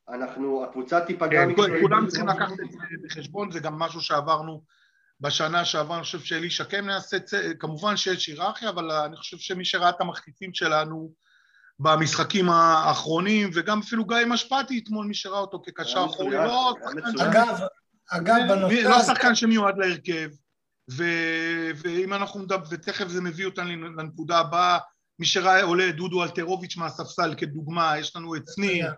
אנחנו, 0.09 0.63
הקבוצה 0.63 1.01
תיפגע 1.01 1.45
כן, 1.45 1.81
כולם 1.81 2.07
צריכים 2.07 2.27
לקחת 2.27 2.51
את 2.51 2.71
זה 2.71 2.77
בחשבון, 3.03 3.51
זה 3.51 3.59
גם 3.59 3.79
משהו 3.79 4.01
שעברנו 4.01 4.63
בשנה 5.19 5.65
שעברה, 5.65 5.97
אני 5.97 6.03
חושב 6.03 6.19
שאלישע 6.19 6.63
כן 6.63 6.85
נעשה, 6.85 7.17
כמובן 7.59 7.97
שיש 7.97 8.27
היררכיה, 8.27 8.69
אבל 8.69 8.91
אני 8.91 9.15
חושב 9.15 9.37
שמי 9.37 9.65
שראה 9.65 9.89
את 9.89 10.01
המחליפים 10.01 10.53
שלנו 10.53 11.11
במשחקים 11.79 12.49
האחרונים, 12.49 13.49
וגם 13.53 13.79
אפילו 13.79 14.05
גיא 14.05 14.17
משפטי 14.27 14.81
אתמול, 14.83 15.05
מי 15.05 15.13
שראה 15.13 15.39
אותו 15.39 15.61
כקשר 15.65 16.05
אחורי, 16.05 16.35
לא 16.35 16.73
אגב, 17.21 17.59
אגב, 18.09 18.35
בנושא... 18.49 18.75
לא 18.75 19.03
שחקן 19.03 19.35
שמיועד 19.35 19.77
להרכב, 19.77 20.29
ואם 21.83 22.13
אנחנו 22.13 22.39
מדברים, 22.39 22.63
ותכף 22.69 23.07
זה 23.07 23.21
מביא 23.21 23.45
אותנו 23.45 23.89
לנקודה 23.97 24.39
הבאה, 24.39 24.79
מי 25.19 25.25
שראה 25.25 25.63
עולה 25.63 25.91
דודו 25.91 26.23
אלטרוביץ' 26.23 26.77
מהספסל 26.77 27.35
כדוגמה, 27.37 27.97
יש 27.99 28.15
לנו 28.15 28.35
את 28.35 28.43
שניר, 28.55 28.85
אה, 28.85 28.93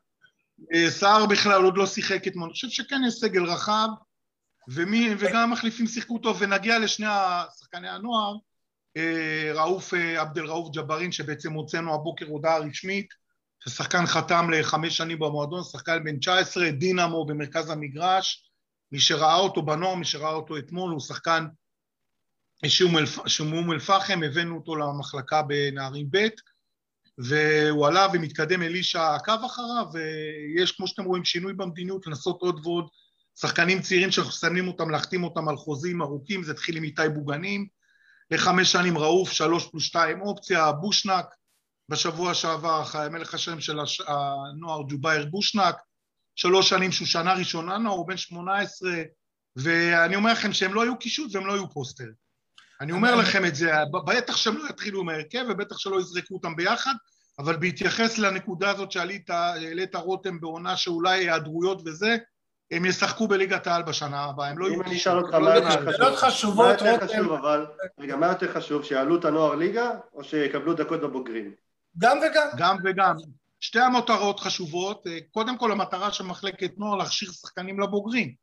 סער 0.90 1.26
בכלל 1.26 1.64
עוד 1.64 1.78
לא 1.78 1.86
שיחק 1.86 2.28
אתמול, 2.28 2.46
אני 2.46 2.54
חושב 2.54 2.70
שכן 2.70 3.02
יש 3.08 3.14
סגל 3.14 3.44
רחב, 3.44 3.88
ומי, 4.68 5.10
וגם 5.20 5.40
המחליפים 5.40 5.88
שיחקו 5.88 6.20
טוב, 6.20 6.38
ונגיע 6.40 6.80
לשני 6.80 7.06
שחקני 7.60 7.90
הנוער, 7.90 8.36
אה, 8.98 9.52
ראוף 9.54 9.94
אה, 9.94 10.22
עבדל 10.22 10.46
ראוף 10.46 10.76
ג'בארין 10.76 11.12
שבעצם 11.12 11.54
הוצאנו 11.54 11.94
הבוקר 11.94 12.26
הודעה 12.26 12.58
רשמית 12.58 13.08
ששחקן 13.60 14.06
חתם 14.06 14.50
לחמש 14.50 14.98
שנים 14.98 15.20
במועדון, 15.20 15.64
שחקן 15.64 16.04
בן 16.04 16.20
19, 16.20 16.72
דינמו 16.72 17.26
במרכז 17.26 17.70
המגרש, 17.70 18.50
מי 18.92 19.00
שראה 19.00 19.36
אותו 19.36 19.62
בנוער, 19.62 19.96
מי 19.96 20.06
שראה 20.06 20.34
אותו 20.34 20.58
אתמול, 20.58 20.92
הוא 20.92 21.00
שחקן 21.00 21.46
שהוא 22.66 23.48
מאום 23.52 23.72
אל-פחם, 23.72 24.24
הבאנו 24.24 24.56
אותו 24.56 24.76
למחלקה 24.76 25.42
בנערים 25.42 26.08
ב' 26.12 26.28
והוא 27.18 27.88
עלה 27.88 28.08
ומתקדם 28.14 28.62
אלישע 28.62 29.16
עקב 29.16 29.44
אחריו, 29.46 29.86
ויש 29.94 30.72
כמו 30.72 30.88
שאתם 30.88 31.04
רואים 31.04 31.26
שינוי 31.26 31.54
במדיניות, 31.54 32.08
לנסות 32.08 32.42
עוד 32.42 32.60
ועוד. 32.64 32.88
שחקנים 33.40 33.82
צעירים 33.82 34.12
שאנחנו 34.12 34.32
שמים 34.32 34.68
אותם, 34.68 34.90
להחתים 34.90 35.24
אותם 35.24 35.48
על 35.48 35.58
חוזים 35.58 36.02
ארוכים, 36.02 36.44
זה 36.44 36.52
התחיל 36.52 36.78
עם 36.78 36.84
איתי 36.84 37.10
בוגנים, 37.14 37.68
לחמש 38.32 38.72
שנים 38.72 38.98
רעוף, 38.98 39.32
שלוש 39.32 39.68
פלוס 39.68 39.84
שתיים 39.84 40.22
אופציה, 40.22 40.72
בושנק, 40.72 41.26
בשבוע 41.90 42.34
שעבר 42.34 42.84
מלך 43.12 43.34
השם 43.34 43.62
של 43.62 43.80
הנוער 44.08 44.82
ג'ובייר 44.88 45.26
בושנק, 45.26 45.76
שלוש 46.36 46.70
שנים 46.70 46.92
שהוא 46.92 47.08
שנה 47.08 47.34
ראשונה 47.34 47.78
נוער, 47.78 47.96
הוא 47.96 48.08
בן 48.08 48.18
שמונה 48.18 48.60
עשרה, 48.60 49.04
ואני 49.56 50.16
אומר 50.16 50.32
לכם 50.32 50.54
שהם 50.54 50.74
לא 50.74 50.84
היו 50.84 51.00
קישוט 51.00 51.36
והם 51.36 51.46
לא 51.46 51.54
היו 51.54 51.70
פוסטר. 51.70 52.08
אני 52.82 52.92
אומר 52.92 53.16
לכם 53.16 53.46
את 53.46 53.56
זה, 53.56 53.72
בטח 54.06 54.36
שהם 54.36 54.58
לא 54.58 54.70
יתחילו 54.70 55.02
עם 55.02 55.10
ההרכב 55.10 55.46
ובטח 55.50 55.78
שלא 55.78 56.00
יזרקו 56.00 56.34
אותם 56.34 56.56
ביחד, 56.56 56.94
אבל 57.40 57.56
בהתייחס 57.56 58.18
לנקודה 58.18 58.70
הזאת 58.70 58.92
שעלית, 58.92 59.30
העלית 59.30 59.96
רותם 59.96 60.40
בעונה 60.40 60.78
שאולי 60.78 61.20
היעדרויות 61.20 61.82
וזה, 61.86 62.18
הם 62.72 62.86
ישחקו 62.86 63.28
בליגת 63.28 63.68
העל 63.68 63.84
בשנה 63.84 64.24
הבאה, 64.24 64.48
הם 64.48 64.58
לא 64.58 64.66
יהיו... 64.66 64.76
אם 64.76 64.82
אני 64.82 64.96
אשאל 64.96 65.18
אותך 65.18 65.34
מה 65.34 65.56
יותר 65.56 66.16
חשוב, 66.16 66.58
מה 66.58 66.70
יותר 66.70 67.08
חשוב 67.08 67.32
אבל, 67.32 67.66
רגע, 68.00 68.16
מה 68.16 68.28
יותר 68.28 68.54
חשוב, 68.54 68.84
שיעלו 68.84 69.20
את 69.20 69.26
הנוער 69.26 69.56
ליגה 69.56 69.92
או 70.14 70.24
שיקבלו 70.24 70.74
דקות 70.74 71.02
בבוגרים? 71.02 71.52
גם 71.98 72.18
וגם. 72.18 72.48
גם 72.58 72.78
וגם. 72.84 73.16
שתי 73.60 73.80
המטרות 73.80 74.40
חשובות, 74.40 75.08
קודם 75.32 75.58
כל 75.58 75.72
המטרה 75.72 76.12
של 76.12 76.24
מחלקת 76.24 76.72
נוער 76.78 76.96
להכשיר 76.96 77.32
שחקנים 77.32 77.80
לבוגרים. 77.80 78.34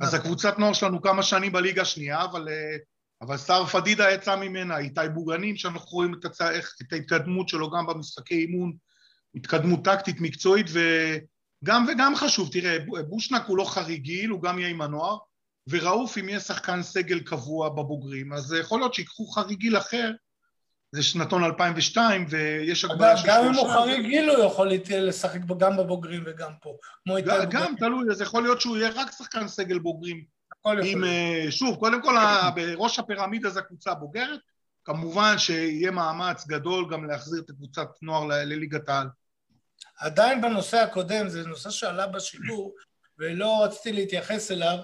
אז 0.00 0.14
הקבוצת 0.14 0.58
נוער 0.58 0.72
שלנו 0.72 1.02
כמה 1.02 1.22
שנים 1.22 1.52
בליגה 1.52 1.82
השנייה, 1.82 2.24
אבל, 2.24 2.48
אבל 3.22 3.36
שר 3.36 3.66
פדידה 3.66 4.10
יצא 4.10 4.36
ממנה, 4.36 4.78
איתי 4.78 5.00
בוגנים, 5.14 5.56
שאנחנו 5.56 5.90
רואים 5.90 6.14
את, 6.14 6.24
הצ... 6.24 6.40
את 6.82 6.92
ההתקדמות 6.92 7.48
שלו 7.48 7.70
גם 7.70 7.86
במשחקי 7.86 8.34
אימון, 8.34 8.72
התקדמות 9.34 9.84
טקטית 9.84 10.20
מקצועית, 10.20 10.66
ו... 10.70 10.80
גם 11.64 11.86
וגם 11.88 12.16
חשוב, 12.16 12.48
תראה, 12.52 12.78
בושנק 13.08 13.42
הוא 13.46 13.56
לא 13.58 13.64
חריגיל, 13.64 14.30
הוא 14.30 14.42
גם 14.42 14.58
יהיה 14.58 14.70
עם 14.70 14.82
הנוער, 14.82 15.16
וראוף 15.68 16.18
אם 16.18 16.28
יהיה 16.28 16.40
שחקן 16.40 16.82
סגל 16.82 17.20
קבוע 17.20 17.68
בבוגרים, 17.68 18.32
אז 18.32 18.56
יכול 18.60 18.80
להיות 18.80 18.94
שיקחו 18.94 19.26
חריגיל 19.26 19.76
אחר, 19.76 20.12
זה 20.92 21.02
שנתון 21.02 21.44
2002, 21.44 22.26
ויש 22.28 22.84
הגבלה 22.84 23.16
של 23.16 23.22
שלושה. 23.22 23.38
גם 23.38 23.48
אם 23.48 23.54
הוא 23.54 23.68
חריגיל 23.68 24.28
הוא 24.28 24.44
יכול 24.44 24.72
לשחק 24.90 25.40
גם 25.58 25.76
בבוגרים 25.76 26.22
וגם 26.26 26.52
פה. 26.62 26.76
גם, 27.24 27.44
גם 27.50 27.74
תלוי, 27.78 28.10
אז 28.10 28.20
יכול 28.20 28.42
להיות 28.42 28.60
שהוא 28.60 28.76
יהיה 28.76 28.90
רק 28.94 29.12
שחקן 29.18 29.48
סגל 29.48 29.78
בוגרים. 29.78 30.24
עם, 30.66 31.04
אה, 31.04 31.46
שוב, 31.50 31.76
קודם 31.76 32.02
כל 32.02 32.14
בראש 32.54 32.98
הפירמידה 32.98 33.50
זה 33.50 33.60
הקבוצה 33.60 33.90
הבוגרת, 33.90 34.40
כמובן 34.84 35.38
שיהיה 35.38 35.90
מאמץ 35.90 36.46
גדול 36.46 36.90
גם 36.90 37.04
להחזיר 37.04 37.42
את 37.44 37.50
הקבוצת 37.50 37.88
נוער 38.02 38.24
לליגת 38.24 38.88
העל. 38.88 39.06
עדיין 39.98 40.40
בנושא 40.40 40.76
הקודם, 40.76 41.28
זה 41.28 41.46
נושא 41.46 41.70
שעלה 41.70 42.06
בשידור, 42.06 42.74
ולא 43.18 43.64
רציתי 43.64 43.92
להתייחס 43.92 44.50
אליו, 44.50 44.78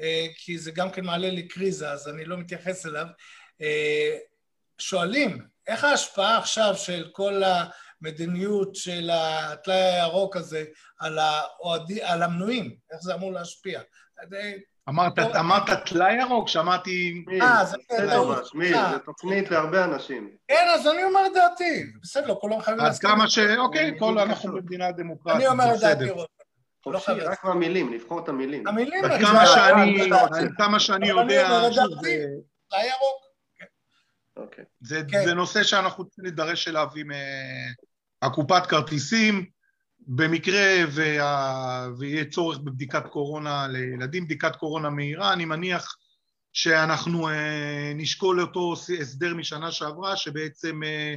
אה, 0.00 0.26
כי 0.36 0.58
זה 0.58 0.70
גם 0.70 0.90
כן 0.90 1.04
מעלה 1.04 1.30
לי 1.30 1.48
קריזה, 1.48 1.90
אז 1.90 2.08
אני 2.08 2.24
לא 2.24 2.36
מתייחס 2.36 2.86
אליו. 2.86 3.06
אה, 3.60 4.16
שואלים, 4.78 5.46
איך 5.66 5.84
ההשפעה 5.84 6.38
עכשיו 6.38 6.74
של 6.76 7.08
כל 7.12 7.42
המדיניות 8.00 8.74
של 8.74 9.10
הטלאי 9.12 9.76
הירוק 9.76 10.36
הזה 10.36 10.64
על, 10.98 11.18
האוהדי, 11.18 12.02
על 12.02 12.22
המנויים? 12.22 12.76
איך 12.92 13.00
זה 13.00 13.14
אמור 13.14 13.32
להשפיע? 13.32 13.80
אמרת, 14.88 15.18
אמרת 15.18 15.70
טלאי 15.86 16.14
ירוק? 16.20 16.48
שמעתי... 16.48 17.24
אה, 17.42 17.64
זה 17.64 17.76
משמיד, 18.40 18.76
זה 18.92 18.98
תוכנית 18.98 19.50
להרבה 19.50 19.84
אנשים. 19.84 20.30
כן, 20.48 20.66
אז 20.74 20.86
אני 20.86 21.04
אומר 21.04 21.20
את 21.26 21.32
דעתי. 21.34 21.86
בסדר, 22.02 22.26
לא 22.26 22.38
כולם 22.40 22.60
חייבים 22.60 22.84
להסכים. 22.84 23.10
עד 23.10 23.16
כמה 23.16 23.28
ש... 23.28 23.38
אוקיי, 23.38 23.98
כל 23.98 24.18
אנחנו 24.18 24.52
במדינה 24.52 24.92
דמוקרטית, 24.92 25.40
אני 25.40 25.48
אומר 25.48 25.74
את 25.74 25.80
דעתי, 25.80 26.04
חופשי, 26.84 27.12
רק 27.12 27.44
מהמילים, 27.44 27.92
לבחור 27.92 28.20
את 28.24 28.28
המילים. 28.28 28.68
המילים, 28.68 29.04
עד 29.04 29.20
כמה 30.56 30.80
שאני 30.80 31.08
יודע, 31.08 31.48
טלאי 32.70 32.86
ירוק. 32.86 33.30
אוקיי. 34.36 34.64
זה 35.24 35.34
נושא 35.34 35.62
שאנחנו 35.62 36.04
צריכים 36.04 36.24
להידרש 36.24 36.68
אליו 36.68 36.88
עם 36.96 37.08
הקופת 38.22 38.66
כרטיסים. 38.66 39.59
במקרה 40.12 40.84
וה... 40.92 41.88
ויהיה 41.98 42.24
צורך 42.30 42.58
בבדיקת 42.58 43.06
קורונה 43.06 43.68
לילדים, 43.68 44.24
בדיקת 44.24 44.56
קורונה 44.56 44.90
מהירה, 44.90 45.32
אני 45.32 45.44
מניח 45.44 45.96
שאנחנו 46.52 47.28
אה, 47.28 47.92
נשקול 47.94 48.40
אותו 48.40 48.74
הסדר 49.00 49.34
משנה 49.34 49.72
שעברה, 49.72 50.16
שבעצם 50.16 50.82
אה, 50.82 51.14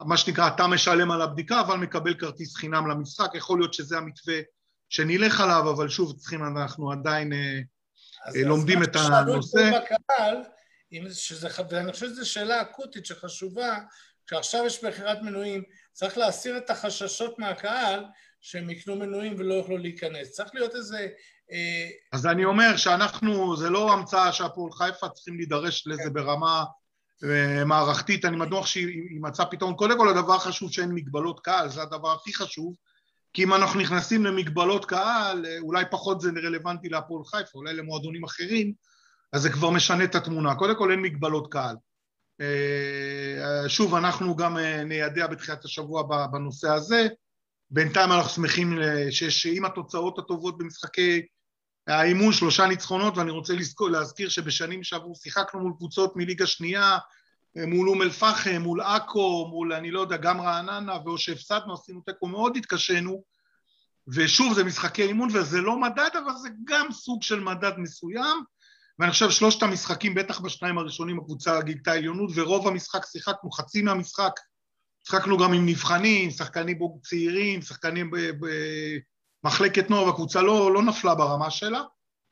מה 0.00 0.16
שנקרא, 0.16 0.48
אתה 0.48 0.66
משלם 0.66 1.10
על 1.10 1.22
הבדיקה 1.22 1.60
אבל 1.60 1.76
מקבל 1.76 2.14
כרטיס 2.14 2.56
חינם 2.56 2.90
למשחק, 2.90 3.30
יכול 3.34 3.58
להיות 3.58 3.74
שזה 3.74 3.98
המתווה 3.98 4.40
שנלך 4.88 5.40
עליו, 5.40 5.70
אבל 5.70 5.88
שוב, 5.88 6.18
צריכים, 6.18 6.44
אנחנו 6.44 6.92
עדיין 6.92 7.32
אה, 7.32 7.60
לומדים 8.34 8.82
את 8.82 8.96
הנושא. 8.96 9.58
אז 9.58 9.82
בקהל, 9.82 10.36
שזה, 11.12 11.48
ואני 11.70 11.92
חושב 11.92 12.06
שזו 12.06 12.30
שאלה 12.30 12.62
אקוטית 12.62 13.06
שחשובה, 13.06 13.78
כשעכשיו 14.26 14.66
יש 14.66 14.84
מכירת 14.84 15.22
מנויים, 15.22 15.62
צריך 15.92 16.18
להסיר 16.18 16.56
את 16.56 16.70
החששות 16.70 17.38
מהקהל 17.38 18.04
שהם 18.40 18.70
יקנו 18.70 18.96
מנויים 18.96 19.34
ולא 19.38 19.54
יוכלו 19.54 19.78
להיכנס. 19.78 20.30
צריך 20.30 20.50
להיות 20.54 20.74
איזה... 20.74 21.08
אה, 21.52 21.88
אז 22.12 22.26
אני 22.26 22.44
אומר 22.44 22.76
שאנחנו, 22.76 23.56
זה 23.56 23.70
לא 23.70 23.92
המצאה 23.92 24.32
שהפועל 24.32 24.72
חיפה 24.72 25.08
צריכים 25.08 25.36
להידרש 25.36 25.86
לזה 25.86 26.10
ברמה 26.10 26.64
אה, 27.24 27.64
מערכתית, 27.64 28.24
אני 28.24 28.36
בטוח 28.36 28.66
שהיא 28.66 29.20
מצאה 29.20 29.46
פתרון. 29.46 29.74
קודם 29.74 29.98
כל 29.98 30.08
הדבר 30.08 30.34
החשוב 30.34 30.72
שאין 30.72 30.92
מגבלות 30.92 31.40
קהל, 31.40 31.68
זה 31.68 31.82
הדבר 31.82 32.12
הכי 32.12 32.34
חשוב, 32.34 32.74
כי 33.32 33.44
אם 33.44 33.54
אנחנו 33.54 33.80
נכנסים 33.80 34.24
למגבלות 34.24 34.84
קהל, 34.84 35.46
אה, 35.46 35.58
אולי 35.58 35.84
פחות 35.90 36.20
זה 36.20 36.30
רלוונטי 36.44 36.88
להפועל 36.88 37.24
חיפה, 37.24 37.58
אולי 37.58 37.74
למועדונים 37.74 38.24
אחרים, 38.24 38.72
אז 39.32 39.42
זה 39.42 39.50
כבר 39.50 39.70
משנה 39.70 40.04
את 40.04 40.14
התמונה. 40.14 40.54
קודם 40.54 40.78
כל 40.78 40.90
אין 40.90 41.02
מגבלות 41.02 41.52
קהל. 41.52 41.76
אה, 42.40 43.68
שוב, 43.68 43.94
אנחנו 43.94 44.36
גם 44.36 44.58
אה, 44.58 44.84
ניידע 44.84 45.26
בתחילת 45.26 45.64
השבוע 45.64 46.02
בנושא 46.26 46.68
הזה. 46.68 47.08
בינתיים 47.70 48.12
אנחנו 48.12 48.30
שמחים 48.30 48.78
שיש, 49.10 49.46
עם 49.46 49.64
התוצאות 49.64 50.18
הטובות 50.18 50.58
במשחקי 50.58 51.22
האימון, 51.86 52.32
שלושה 52.32 52.66
ניצחונות, 52.66 53.16
ואני 53.16 53.30
רוצה 53.30 53.54
לזכור, 53.54 53.90
להזכיר 53.90 54.28
שבשנים 54.28 54.84
שעברו 54.84 55.14
שיחקנו 55.14 55.60
מול 55.60 55.72
קבוצות 55.76 56.16
מליגה 56.16 56.46
שנייה, 56.46 56.98
אה, 57.56 57.66
מול 57.66 57.88
אום 57.88 58.02
אל-פחם, 58.02 58.62
מול 58.62 58.80
עכו, 58.80 59.48
מול 59.50 59.72
אני 59.72 59.90
לא 59.90 60.00
יודע, 60.00 60.16
גם 60.16 60.40
רעננה, 60.40 60.98
ואו 61.04 61.18
שהפסדנו, 61.18 61.74
עשינו 61.74 62.00
תיקו, 62.00 62.26
מאוד 62.28 62.56
התקשינו, 62.56 63.22
ושוב, 64.08 64.54
זה 64.54 64.64
משחקי 64.64 65.02
אימון 65.02 65.28
וזה 65.32 65.60
לא 65.60 65.80
מדד, 65.80 66.10
אבל 66.24 66.36
זה 66.42 66.48
גם 66.64 66.92
סוג 66.92 67.22
של 67.22 67.40
מדד 67.40 67.72
מסוים, 67.78 68.44
ואני 68.98 69.10
חושב 69.10 69.30
שלושת 69.30 69.62
המשחקים, 69.62 70.14
בטח 70.14 70.40
בשניים 70.40 70.78
הראשונים 70.78 71.18
הקבוצה 71.18 71.62
גילתה 71.62 71.92
עליונות, 71.92 72.30
ורוב 72.34 72.68
המשחק 72.68 73.06
שיחקנו, 73.06 73.50
חצי 73.50 73.82
מהמשחק, 73.82 74.32
שיחקנו 75.06 75.38
גם 75.38 75.52
עם 75.52 75.66
נבחנים, 75.66 76.30
שחקנים 76.30 76.78
צעירים, 77.02 77.62
שחקנים 77.62 78.10
במחלקת 79.44 79.90
נוער, 79.90 80.06
והקבוצה 80.06 80.42
לא, 80.42 80.74
לא 80.74 80.82
נפלה 80.82 81.14
ברמה 81.14 81.50
שלה. 81.50 81.82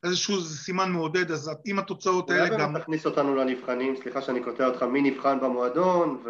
איזשהו 0.04 0.40
סימן 0.40 0.92
מעודד, 0.92 1.30
אז 1.30 1.50
אם 1.66 1.78
התוצאות 1.78 2.30
האלה 2.30 2.48
גם... 2.48 2.52
אולי 2.52 2.66
באמת 2.66 2.82
תכניס 2.82 3.06
אותנו 3.06 3.34
לנבחנים, 3.34 3.96
סליחה 4.02 4.22
שאני 4.22 4.44
קוטע 4.44 4.66
אותך, 4.66 4.82
מי 4.82 5.10
נבחן 5.10 5.40
במועדון 5.40 6.22
ו... 6.24 6.28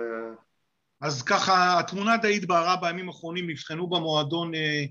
אז 1.00 1.22
ככה, 1.22 1.78
התמונה 1.78 2.16
די 2.16 2.36
התבהרה 2.36 2.76
בימים 2.76 3.08
האחרונים, 3.08 3.50
נבחנו 3.50 3.86
במועדון 3.86 4.54
אה, 4.54 4.84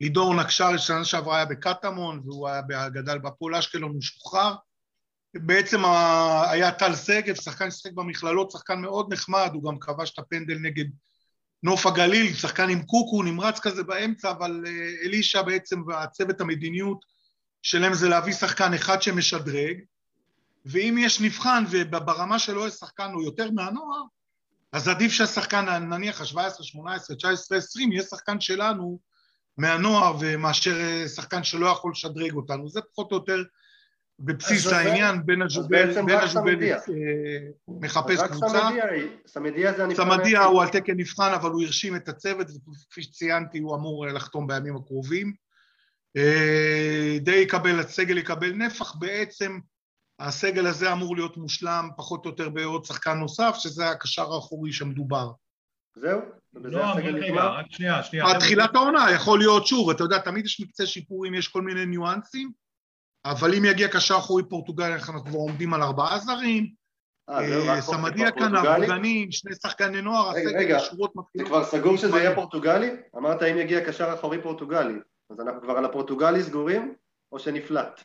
לידור 0.00 0.34
נקשר, 0.34 0.76
שנה 0.76 1.04
שעברה 1.04 1.36
היה 1.36 1.44
בקטמון, 1.44 2.20
והוא 2.24 2.48
היה 2.48 2.88
גדל 2.88 3.18
בפועל 3.18 3.54
אשקלון, 3.54 3.92
הוא 3.92 4.02
שוחרר. 4.02 4.54
בעצם 5.34 5.84
היה 6.50 6.72
טל 6.72 6.96
שגב, 6.96 7.34
שחקן 7.34 7.70
ששחק 7.70 7.92
במכללות, 7.92 8.50
שחקן 8.50 8.80
מאוד 8.80 9.12
נחמד, 9.12 9.50
הוא 9.54 9.64
גם 9.64 9.78
כבש 9.78 10.10
את 10.10 10.18
הפנדל 10.18 10.58
נגד 10.58 10.86
נוף 11.62 11.86
הגליל, 11.86 12.34
שחקן 12.34 12.68
עם 12.68 12.82
קוקו, 12.82 13.22
נמרץ 13.22 13.60
כזה 13.60 13.82
באמצע, 13.82 14.30
אבל 14.30 14.64
אה, 14.66 14.72
אלישע 15.04 15.42
בעצם 15.42 15.82
והצוות 15.86 16.40
המדיניות 16.40 17.04
שלהם 17.62 17.94
זה 17.94 18.08
להביא 18.08 18.32
שחקן 18.32 18.74
אחד 18.74 19.02
שמשדרג, 19.02 19.80
ואם 20.66 20.96
יש 21.00 21.20
נבחן 21.20 21.64
וברמה 21.70 22.38
שלו 22.38 22.66
יש 22.66 22.74
שחקן 22.74 23.10
הוא 23.12 23.22
יותר 23.22 23.50
מהנוער, 23.50 24.02
אז 24.72 24.88
עדיף 24.88 25.12
שהשחקן, 25.12 25.68
נניח 25.68 26.20
ה-17, 26.20 26.62
18, 26.62 27.16
19, 27.16 27.58
20, 27.58 27.92
יהיה 27.92 28.02
שחקן 28.02 28.40
שלנו 28.40 28.98
מהנוער, 29.58 30.16
ומאשר 30.20 30.80
אה, 30.80 31.08
שחקן 31.08 31.44
שלא 31.44 31.66
יכול 31.66 31.90
לשדרג 31.90 32.32
אותנו. 32.32 32.68
זה 32.68 32.80
פחות 32.92 33.12
או 33.12 33.16
יותר 33.16 33.42
בבסיס 34.20 34.66
העניין, 34.66 35.26
בן 35.26 35.42
הג'ובל 35.42 35.98
אה, 35.98 36.78
מחפש 37.68 38.22
קבוצה. 38.22 38.68
סמדיה 39.94 40.44
הוא 40.44 40.62
על 40.62 40.68
תקן 40.68 40.96
נבחן, 40.96 41.32
אבל 41.34 41.50
הוא 41.50 41.62
הרשים 41.62 41.96
את 41.96 42.08
הצוות, 42.08 42.46
וכפי 42.50 43.02
שציינתי, 43.02 43.58
הוא 43.58 43.76
אמור 43.76 44.06
אה, 44.06 44.12
לחתום 44.12 44.46
בימים 44.46 44.76
הקרובים. 44.76 45.32
אה, 46.16 47.18
די 47.20 47.36
יקבל, 47.36 47.80
הסגל 47.80 48.18
יקבל 48.18 48.52
נפח, 48.52 48.94
בעצם 48.94 49.58
הסגל 50.18 50.66
הזה 50.66 50.92
אמור 50.92 51.16
להיות 51.16 51.36
מושלם 51.36 51.88
פחות 51.96 52.24
או 52.24 52.30
יותר 52.30 52.48
בעוד 52.48 52.84
שחקן 52.84 53.18
נוסף, 53.18 53.56
שזה 53.58 53.90
הקשר 53.90 54.32
האחורי 54.32 54.72
שמדובר. 54.72 55.30
זהו? 55.96 56.20
לא, 56.54 56.84
רגע, 56.94 57.44
רק 57.44 57.66
שנייה, 57.70 58.02
שנייה. 58.02 58.26
עד 58.26 58.38
תחילת 58.38 58.74
העונה, 58.74 59.06
יכול 59.14 59.38
להיות 59.38 59.66
שוב, 59.66 59.90
אתה 59.90 60.04
יודע, 60.04 60.18
תמיד 60.18 60.44
יש 60.44 60.60
מקצה 60.60 60.86
שיפורים, 60.86 61.34
יש 61.34 61.48
כל 61.48 61.62
מיני 61.62 61.86
ניואנסים, 61.86 62.52
אבל 63.30 63.54
אם 63.54 63.64
יגיע 63.64 63.88
קשר 63.88 64.16
אחורי 64.18 64.42
פורטוגלי, 64.48 64.94
אנחנו 64.94 65.24
כבר 65.24 65.38
עומדים 65.38 65.74
על 65.74 65.82
ארבעה 65.82 66.18
זרים. 66.18 66.66
אה, 67.28 67.74
אה, 67.74 67.80
סמדיה 67.80 68.30
כאן, 68.30 68.56
אבוגנים, 68.56 69.32
שני 69.32 69.54
שחקני 69.62 70.02
נוער, 70.02 70.30
הסגל, 70.30 70.76
השורות 70.76 71.16
מתחילות. 71.16 71.48
זה 71.48 71.50
כבר 71.50 71.64
סגור 71.64 71.96
שזה 71.96 72.18
יהיה 72.18 72.34
פורטוגלי? 72.34 72.90
אמרת 73.16 73.42
אם 73.42 73.58
יגיע 73.58 73.84
קשר 73.84 74.14
אחורי 74.14 74.42
פורטוגלי. 74.42 74.94
אז 75.30 75.40
אנחנו 75.40 75.62
כבר 75.62 75.72
על 75.72 75.84
הפורטוגלי 75.84 76.42
סגורים, 76.42 76.94
או 77.32 77.38
שנפלט? 77.38 78.04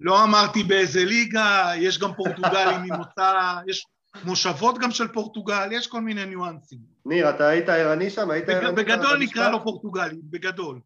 לא 0.00 0.24
אמרתי 0.24 0.62
באיזה 0.62 1.04
ליגה, 1.04 1.72
יש 1.76 1.98
גם 1.98 2.14
פורטוגלים 2.14 2.82
ממוצא, 2.82 3.54
יש 3.66 3.86
מושבות 4.24 4.78
גם 4.78 4.90
של 4.90 5.08
פורטוגל, 5.08 5.68
יש 5.72 5.86
כל 5.86 6.00
מיני 6.00 6.26
ניואנסים. 6.26 6.78
ניר, 7.06 7.30
אתה 7.30 7.48
היית 7.48 7.68
ערני 7.68 8.10
שם? 8.10 8.30
היית 8.30 8.48
ערני 8.48 8.72
בגדול 8.72 9.18
נקרא 9.18 9.50
לו 9.50 9.64
פורטוגלי, 9.64 10.20
בגדול. 10.22 10.80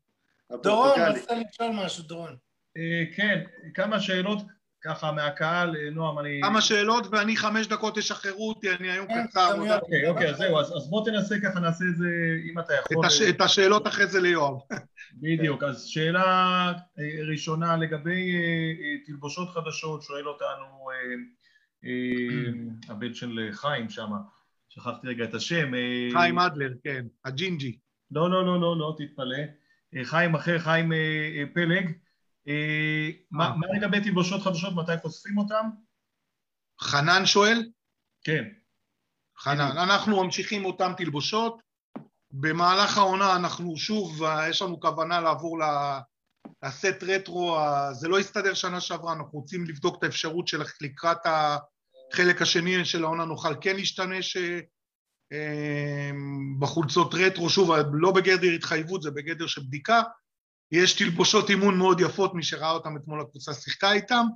דורון, 0.62 1.00
רצית 1.00 1.28
לשאול 1.50 1.70
משהו, 1.84 2.02
דורון. 2.02 2.36
אה, 2.76 3.04
כן, 3.14 3.42
כמה 3.74 4.00
שאלות 4.00 4.42
ככה 4.84 5.12
מהקהל, 5.12 5.76
אה, 5.76 5.90
נועם, 5.90 6.18
אני... 6.18 6.40
כמה 6.42 6.60
שאלות 6.60 7.06
ואני 7.10 7.36
חמש 7.36 7.66
דקות 7.66 7.94
תשחררו 7.94 8.48
אותי, 8.48 8.70
אני 8.70 8.90
היום 8.90 9.06
כן, 9.06 9.26
קצר. 9.26 9.76
אוקיי, 9.80 10.08
אוקיי, 10.08 10.30
אז 10.30 10.36
זהו, 10.36 10.58
אז 10.58 10.90
בוא 10.90 11.04
תנסה 11.04 11.34
ככה, 11.42 11.60
נעשה 11.60 11.84
את 11.90 11.96
זה, 11.96 12.06
אם 12.52 12.58
אתה 12.58 12.72
יכול. 12.74 13.06
את 13.28 13.40
השאלות 13.40 13.86
אחרי 13.86 14.06
זה 14.06 14.20
ליואב. 14.20 14.54
בדיוק, 15.22 15.62
אז 15.62 15.84
שאלה 15.84 16.72
אה, 16.98 17.24
ראשונה 17.30 17.76
לגבי 17.76 18.32
תלבושות 19.06 19.48
חדשות, 19.48 20.02
שואל 20.02 20.28
אותנו 20.28 20.88
הבן 22.88 23.14
של 23.14 23.48
חיים 23.52 23.88
שם, 23.88 24.10
שכחתי 24.68 25.06
רגע 25.06 25.24
את 25.24 25.34
השם. 25.34 25.70
חיים 26.12 26.38
אדלר, 26.38 26.72
כן, 26.84 27.06
הג'ינג'י. 27.24 27.78
לא, 28.10 28.30
לא, 28.30 28.46
לא, 28.46 28.60
לא, 28.60 28.78
לא, 28.78 28.96
תתפלא. 28.98 29.38
חיים 30.04 30.34
אחר, 30.34 30.58
חיים 30.58 30.92
פלג. 31.54 31.92
מה 33.30 33.54
לגבי 33.76 34.00
תלבושות 34.00 34.42
חדשות, 34.42 34.74
מתי 34.74 34.92
חושפים 35.02 35.38
אותם? 35.38 35.70
חנן 36.80 37.26
שואל? 37.26 37.70
כן. 38.24 38.44
חנן, 39.38 39.78
אנחנו 39.78 40.24
ממשיכים 40.24 40.64
אותם 40.64 40.92
תלבושות. 40.96 41.66
במהלך 42.30 42.98
העונה 42.98 43.36
אנחנו 43.36 43.76
שוב, 43.76 44.22
יש 44.50 44.62
לנו 44.62 44.80
כוונה 44.80 45.20
לעבור 45.20 45.58
לסט 46.62 47.02
רטרו, 47.02 47.58
זה 47.92 48.08
לא 48.08 48.20
יסתדר 48.20 48.54
שנה 48.54 48.80
שעברה, 48.80 49.12
אנחנו 49.12 49.38
רוצים 49.38 49.64
לבדוק 49.64 49.98
את 49.98 50.02
האפשרות 50.02 50.48
של 50.48 50.62
לקראת 50.80 51.18
החלק 51.24 52.42
השני 52.42 52.84
של 52.84 53.04
העונה 53.04 53.24
נוכל 53.24 53.54
כן 53.60 53.76
להשתמש 53.76 54.36
בחולצות 56.58 57.14
רטרו, 57.14 57.50
שוב, 57.50 57.70
לא 57.92 58.12
בגדר 58.12 58.50
התחייבות, 58.54 59.02
זה 59.02 59.10
בגדר 59.10 59.46
של 59.46 59.60
בדיקה. 59.60 60.02
יש 60.72 60.92
תלבושות 60.92 61.50
אימון 61.50 61.78
מאוד 61.78 62.00
יפות, 62.00 62.34
מי 62.34 62.42
שראה 62.42 62.70
אותם 62.70 62.96
אתמול 62.96 63.20
הקבוצה 63.20 63.54
שיחקה 63.54 63.92
איתם. 63.92 64.26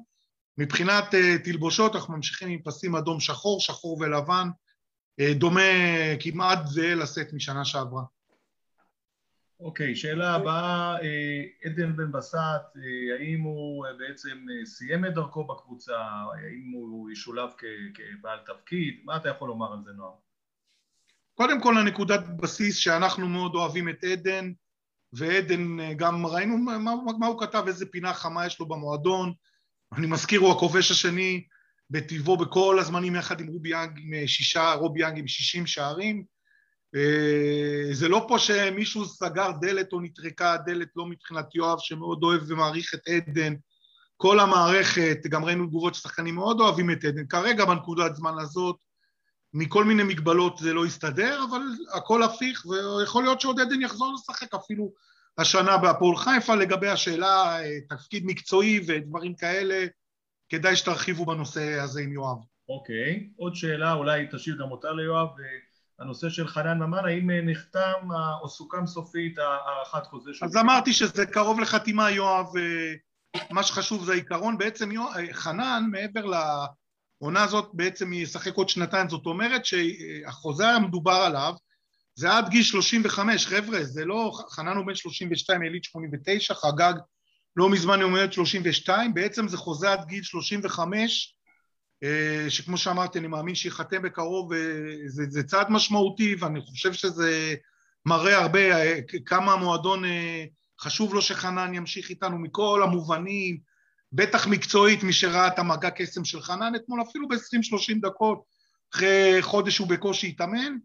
מבחינת 0.58 1.04
תלבושות 1.44 1.96
אנחנו 1.96 2.16
ממשיכים 2.16 2.48
עם 2.48 2.62
פסים 2.62 2.96
אדום 2.96 3.20
שחור, 3.20 3.60
שחור 3.60 3.98
ולבן, 4.00 4.48
דומה 5.20 5.60
כמעט 6.20 6.58
זהה 6.66 6.94
לסט 6.94 7.32
משנה 7.32 7.64
שעברה. 7.64 8.02
אוקיי, 9.60 9.96
שאלה 9.96 10.34
הבאה, 10.34 10.96
עדן 11.64 11.96
בן 11.96 12.12
בסט, 12.12 12.76
האם 13.18 13.40
הוא 13.40 13.86
בעצם 13.98 14.46
סיים 14.64 15.04
את 15.04 15.14
דרכו 15.14 15.46
בקבוצה, 15.46 15.96
האם 15.98 16.70
הוא 16.74 17.10
ישולב 17.10 17.50
כבעל 17.94 18.38
תפקיד, 18.46 19.00
מה 19.04 19.16
אתה 19.16 19.28
יכול 19.28 19.48
לומר 19.48 19.72
על 19.72 19.78
זה 19.84 19.90
נועם? 19.92 20.12
קודם 21.34 21.62
כל 21.62 21.78
הנקודת 21.78 22.20
בסיס 22.36 22.76
שאנחנו 22.76 23.28
מאוד 23.28 23.54
אוהבים 23.54 23.88
את 23.88 24.04
עדן, 24.04 24.52
ועדן 25.12 25.94
גם 25.96 26.26
ראינו 26.26 26.58
מה, 26.58 26.78
מה 27.18 27.26
הוא 27.26 27.40
כתב, 27.40 27.64
איזה 27.66 27.86
פינה 27.86 28.14
חמה 28.14 28.46
יש 28.46 28.60
לו 28.60 28.68
במועדון, 28.68 29.32
אני 29.92 30.06
מזכיר 30.06 30.40
הוא 30.40 30.52
הכובש 30.52 30.90
השני 30.90 31.44
בטבעו 31.90 32.36
בכל 32.36 32.78
הזמנים 32.78 33.14
יחד 33.14 33.40
עם 33.40 33.46
רובי 33.46 33.68
יאנג 33.68 33.98
עם 33.98 34.26
שישה, 34.26 34.72
רובי 34.72 35.00
יאנג 35.00 35.18
עם 35.18 35.28
שישים 35.28 35.66
שערים, 35.66 36.24
זה 37.92 38.08
לא 38.08 38.24
פה 38.28 38.38
שמישהו 38.38 39.04
סגר 39.04 39.50
דלת 39.60 39.92
או 39.92 40.00
נטרקה 40.00 40.52
הדלת, 40.52 40.88
לא 40.96 41.06
מבחינת 41.06 41.54
יואב 41.54 41.78
שמאוד 41.78 42.22
אוהב 42.22 42.42
ומעריך 42.48 42.94
את 42.94 43.08
עדן, 43.08 43.54
כל 44.16 44.40
המערכת, 44.40 45.18
גם 45.28 45.44
ראינו 45.44 45.66
תגובות 45.66 45.94
ששחקנים 45.94 46.34
מאוד 46.34 46.60
אוהבים 46.60 46.90
את 46.90 47.04
עדן, 47.04 47.26
כרגע 47.26 47.64
בנקודת 47.64 48.14
זמן 48.14 48.34
הזאת 48.38 48.76
מכל 49.54 49.84
מיני 49.84 50.02
מגבלות 50.02 50.58
זה 50.58 50.72
לא 50.74 50.86
יסתדר, 50.86 51.40
אבל 51.50 51.60
הכל 51.94 52.22
הפיך, 52.22 52.66
ויכול 52.66 53.24
להיות 53.24 53.40
שעוד 53.40 53.60
עדן 53.60 53.82
יחזור 53.82 54.14
לשחק 54.14 54.54
אפילו 54.54 54.92
השנה 55.38 55.78
בהפועל 55.78 56.16
חיפה. 56.16 56.54
לגבי 56.54 56.88
השאלה, 56.88 57.56
תפקיד 57.88 58.26
מקצועי 58.26 58.80
ודברים 58.86 59.34
כאלה, 59.34 59.86
כדאי 60.48 60.76
שתרחיבו 60.76 61.26
בנושא 61.26 61.80
הזה 61.80 62.00
עם 62.00 62.12
יואב. 62.12 62.36
אוקיי, 62.68 63.28
עוד 63.36 63.54
שאלה, 63.54 63.92
אולי 63.92 64.26
תשאיר 64.32 64.56
גם 64.60 64.70
אותה 64.70 64.92
ליואב, 64.92 65.28
הנושא 65.98 66.28
של 66.28 66.48
חנן 66.48 66.78
ממן, 66.78 67.04
האם 67.04 67.30
נחתם 67.30 68.08
או 68.42 68.48
סוכם 68.48 68.86
סופית 68.86 69.38
הארכת 69.38 70.06
חוזה 70.06 70.30
שלו? 70.34 70.48
אז 70.48 70.56
אמרתי 70.56 70.92
שזה 70.92 71.26
קרוב 71.26 71.60
לחתימה, 71.60 72.10
יואב, 72.10 72.46
מה 73.50 73.62
שחשוב 73.62 74.04
זה 74.04 74.12
העיקרון, 74.12 74.58
בעצם 74.58 74.92
יואב, 74.92 75.32
חנן, 75.32 75.84
מעבר 75.90 76.26
ל... 76.26 76.34
העונה 77.20 77.42
הזאת 77.42 77.70
בעצם 77.72 78.12
ישחק 78.12 78.54
עוד 78.54 78.68
שנתיים, 78.68 79.08
זאת 79.08 79.26
אומרת 79.26 79.64
שהחוזה 79.64 80.68
המדובר 80.68 81.12
עליו 81.12 81.54
זה 82.14 82.32
עד 82.32 82.48
גיל 82.48 82.62
35, 82.62 83.46
חבר'ה, 83.46 83.84
זה 83.84 84.04
לא, 84.04 84.32
חנן 84.50 84.76
הוא 84.76 84.86
בן 84.86 84.94
32, 84.94 85.62
יליד 85.62 85.84
89, 85.84 86.54
חגג 86.54 86.92
לא 87.56 87.68
מזמן 87.68 88.00
יום 88.00 88.10
הולדת 88.10 88.32
32, 88.32 89.14
בעצם 89.14 89.48
זה 89.48 89.56
חוזה 89.56 89.92
עד 89.92 90.04
גיל 90.06 90.22
35, 90.22 91.36
שכמו 92.48 92.78
שאמרתי, 92.78 93.18
אני 93.18 93.26
מאמין 93.26 93.54
שיחתם 93.54 94.02
בקרוב, 94.02 94.52
זה, 95.06 95.24
זה 95.28 95.42
צעד 95.42 95.70
משמעותי, 95.70 96.34
ואני 96.34 96.60
חושב 96.60 96.92
שזה 96.92 97.54
מראה 98.06 98.38
הרבה 98.38 98.60
כמה 99.26 99.52
המועדון 99.52 100.02
חשוב 100.80 101.14
לו 101.14 101.22
שחנן 101.22 101.74
ימשיך 101.74 102.10
איתנו 102.10 102.38
מכל 102.38 102.80
המובנים, 102.84 103.58
בטח 104.12 104.46
מקצועית, 104.46 105.02
מי 105.02 105.12
שראה 105.12 105.46
את 105.46 105.58
המגע 105.58 105.90
קסם 105.90 106.24
של 106.24 106.40
חנן 106.40 106.72
אתמול, 106.74 107.02
אפילו 107.02 107.28
ב-20-30 107.28 108.00
דקות, 108.02 108.42
אחרי 108.94 109.36
חודש 109.40 109.78
הוא 109.78 109.88
בקושי 109.88 110.28
התאמן, 110.28 110.76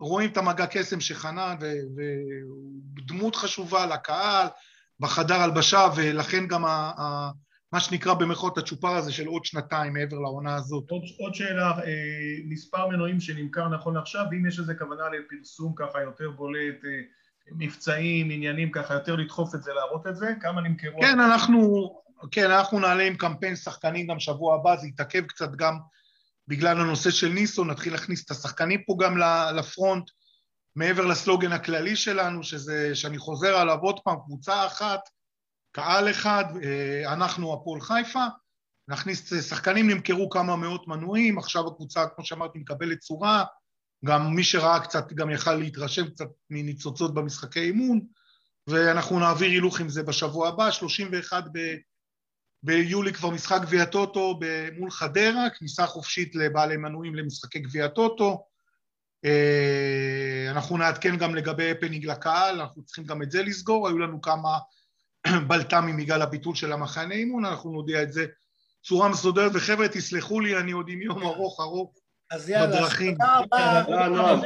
רואים 0.00 0.30
את 0.30 0.36
המגע 0.36 0.66
קסם 0.66 1.00
של 1.00 1.14
חנן, 1.14 1.56
והוא 1.60 2.80
דמות 3.06 3.36
חשובה 3.36 3.86
לקהל, 3.86 4.46
בחדר 5.00 5.34
הלבשה, 5.34 5.88
ולכן 5.96 6.46
גם 6.46 6.64
ה, 6.64 6.92
ה, 6.98 7.30
מה 7.72 7.80
שנקרא 7.80 8.14
במרכאות 8.14 8.58
הצ'ופר 8.58 8.88
הזה 8.88 9.12
של 9.12 9.26
עוד 9.26 9.44
שנתיים 9.44 9.92
מעבר 9.92 10.18
לעונה 10.18 10.54
הזאת. 10.54 10.90
עוד, 10.90 11.02
עוד 11.18 11.34
שאלה, 11.34 11.72
מספר 12.48 12.88
מנועים 12.88 13.20
שנמכר 13.20 13.68
נכון 13.68 13.94
לעכשיו, 13.94 14.24
ואם 14.30 14.46
יש 14.46 14.58
איזה 14.58 14.74
כוונה 14.74 15.04
לפרסום 15.08 15.72
ככה 15.76 16.02
יותר 16.02 16.30
בולט, 16.30 16.76
מבצעים, 17.52 18.30
עניינים 18.30 18.70
ככה, 18.72 18.94
יותר 18.94 19.16
לדחוף 19.16 19.54
את 19.54 19.62
זה, 19.62 19.72
להראות 19.72 20.06
את 20.06 20.16
זה, 20.16 20.34
כמה 20.40 20.60
נמכרו? 20.60 21.00
כן, 21.00 21.20
אנחנו... 21.20 22.03
כן, 22.30 22.50
אנחנו 22.50 22.80
נעלה 22.80 23.02
עם 23.02 23.16
קמפיין 23.16 23.56
שחקנים 23.56 24.06
גם 24.06 24.20
שבוע 24.20 24.54
הבא, 24.54 24.76
זה 24.76 24.86
יתעכב 24.86 25.26
קצת 25.26 25.50
גם 25.56 25.78
בגלל 26.48 26.80
הנושא 26.80 27.10
של 27.10 27.28
ניסו, 27.28 27.64
נתחיל 27.64 27.92
להכניס 27.92 28.24
את 28.24 28.30
השחקנים 28.30 28.82
פה 28.86 28.96
גם 29.00 29.18
לפרונט, 29.56 30.10
מעבר 30.76 31.06
לסלוגן 31.06 31.52
הכללי 31.52 31.96
שלנו, 31.96 32.42
שזה, 32.42 32.94
שאני 32.94 33.18
חוזר 33.18 33.56
עליו 33.56 33.78
עוד 33.78 34.00
פעם, 34.04 34.16
קבוצה 34.24 34.66
אחת, 34.66 35.00
קהל 35.72 36.10
אחד, 36.10 36.44
אנחנו 37.06 37.54
הפועל 37.54 37.80
חיפה, 37.80 38.24
נכניס 38.88 39.48
שחקנים, 39.48 39.90
נמכרו 39.90 40.30
כמה 40.30 40.56
מאות 40.56 40.88
מנויים, 40.88 41.38
עכשיו 41.38 41.68
הקבוצה, 41.68 42.06
כמו 42.16 42.24
שאמרתי, 42.24 42.58
מקבלת 42.58 42.98
צורה, 42.98 43.44
גם 44.04 44.34
מי 44.34 44.44
שראה 44.44 44.80
קצת, 44.80 45.12
גם 45.12 45.30
יכל 45.30 45.54
להתרשם 45.54 46.10
קצת 46.10 46.28
מניצוצות 46.50 47.14
במשחקי 47.14 47.60
אימון, 47.60 48.00
ואנחנו 48.66 49.18
נעביר 49.18 49.50
הילוך 49.50 49.80
עם 49.80 49.88
זה 49.88 50.02
בשבוע 50.02 50.48
הבא, 50.48 50.70
31 50.70 51.44
ב... 51.52 51.58
ביולי 52.64 53.12
כבר 53.12 53.30
משחק 53.30 53.60
גביע 53.62 53.84
טוטו 53.84 54.40
מול 54.78 54.90
חדרה, 54.90 55.50
כניסה 55.58 55.86
חופשית 55.86 56.34
לבעלי 56.34 56.76
מנויים 56.76 57.14
למשחקי 57.14 57.58
גביע 57.58 57.88
טוטו. 57.88 58.46
אנחנו 60.50 60.76
נעדכן 60.76 61.16
גם 61.16 61.34
לגבי 61.34 61.70
הפנינג 61.70 62.06
לקהל, 62.06 62.60
אנחנו 62.60 62.82
צריכים 62.82 63.04
גם 63.04 63.22
את 63.22 63.30
זה 63.30 63.42
לסגור, 63.42 63.88
היו 63.88 63.98
לנו 63.98 64.20
כמה 64.20 64.58
בלת"מים 65.48 65.96
בגלל 65.96 66.22
הביטול 66.22 66.54
של 66.54 66.72
המחנה 66.72 67.14
אימון, 67.14 67.44
אנחנו 67.44 67.72
נודיע 67.72 68.02
את 68.02 68.12
זה 68.12 68.26
צורה 68.84 69.08
מסודרת, 69.08 69.52
וחבר'ה 69.54 69.88
תסלחו 69.88 70.40
לי, 70.40 70.58
אני 70.58 70.72
עוד 70.72 70.88
עם 70.88 71.02
יום 71.02 71.22
ארוך 71.22 71.60
ארוך 71.60 71.94
אז 72.30 72.48
יאללה, 72.50 72.66
בדרכים. 72.66 73.14
תודה 73.14 73.84
רבה. 73.88 74.40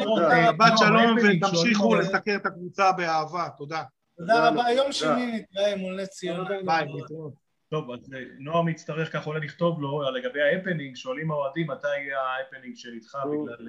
שבת 0.48 0.78
שלום 0.78 1.16
ותמשיכו 1.16 1.94
לסקר 1.94 2.36
את 2.36 2.46
הקבוצה 2.46 2.92
באהבה, 2.92 3.48
תודה. 3.56 3.82
תודה 4.18 4.48
רבה, 4.48 4.70
יום 4.70 4.92
שני 4.92 5.32
נתראה 5.32 5.76
מול 5.76 6.02
נס 6.02 6.08
ציונה. 6.08 6.48
ביי, 6.64 6.86
להתראות. 6.94 7.47
טוב, 7.70 7.90
אז 7.90 8.14
נועם 8.38 8.68
יצטרך 8.68 9.12
ככה 9.12 9.30
אולי 9.30 9.46
לכתוב 9.46 9.82
לו 9.82 10.10
לגבי 10.10 10.42
ההפנינג, 10.42 10.96
שואלים 10.96 11.30
האוהדים 11.30 11.70
מתי 11.70 11.98
יהיה 11.98 12.20
ההפנינג 12.20 12.76
שנדחה 12.76 13.18
בגלל 13.26 13.66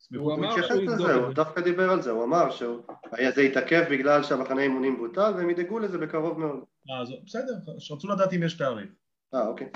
סמיכות. 0.00 0.38
הוא 0.38 0.46
התייחס 0.46 0.70
לזה, 0.70 1.14
הוא 1.14 1.32
דווקא 1.32 1.60
דיבר 1.60 1.90
על 1.90 2.02
זה, 2.02 2.10
הוא 2.10 2.24
אמר 2.24 2.50
שזה 2.50 3.42
יתעכב 3.42 3.84
בגלל 3.90 4.22
שהמחנה 4.22 4.62
אימונים 4.62 4.96
בוטל 4.96 5.32
והם 5.36 5.50
ידאגו 5.50 5.78
לזה 5.78 5.98
בקרוב 5.98 6.38
מאוד. 6.38 6.64
אה, 6.90 7.16
בסדר, 7.26 7.52
רצו 7.92 8.08
לדעת 8.08 8.32
אם 8.32 8.42
יש 8.42 8.54
תאריך. 8.54 8.88
אה, 9.34 9.46
אוקיי. 9.46 9.68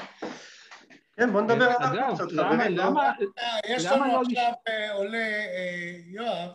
כן, 1.17 1.33
בוא 1.33 1.41
נדבר 1.41 1.65
על 1.65 1.99
אגב, 1.99 2.17
למה... 2.69 3.13
יש 3.69 3.87
לנו 3.87 4.21
עכשיו 4.21 4.53
עולה 4.93 5.29
יואב, 6.07 6.51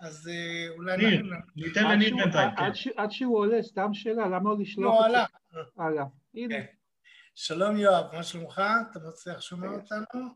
אז 0.00 0.30
אולי... 0.76 0.96
ניר, 0.96 1.22
ניתן 1.56 1.90
לניר 1.90 2.16
בינתיים. 2.16 2.50
עד 2.96 3.10
שהוא 3.10 3.38
עולה, 3.38 3.62
סתם 3.62 3.94
שאלה, 3.94 4.26
למה 4.26 4.50
לא 4.50 4.56
לשלוח... 4.58 4.94
לא, 4.94 5.06
עלה. 5.06 5.24
הלאה. 5.76 6.04
הנה. 6.34 6.56
שלום 7.34 7.76
יואב, 7.76 8.14
מה 8.14 8.22
שלומך? 8.22 8.62
אתה 8.90 8.98
מצליח 9.08 9.36
לשמוע 9.36 9.70
אותנו? 9.70 10.28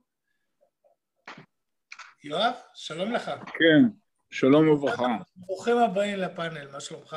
יואב, 2.24 2.55
שלום 2.74 3.12
לך. 3.12 3.30
כן, 3.47 3.88
שלום 4.30 4.68
וברכה. 4.68 5.07
ברוכים 5.36 5.76
הבאים 5.76 6.18
לפאנל, 6.18 6.70
מה 6.70 6.80
שלומך? 6.80 7.16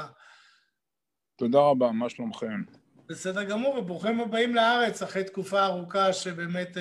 תודה 1.35 1.59
רבה, 1.59 1.91
מה 1.91 2.09
שלומכם? 2.09 2.63
בסדר 3.05 3.43
גמור, 3.43 3.77
וברוכים 3.77 4.19
הבאים 4.19 4.55
לארץ 4.55 5.01
אחרי 5.01 5.23
תקופה 5.23 5.65
ארוכה 5.65 6.13
שבאמת 6.13 6.77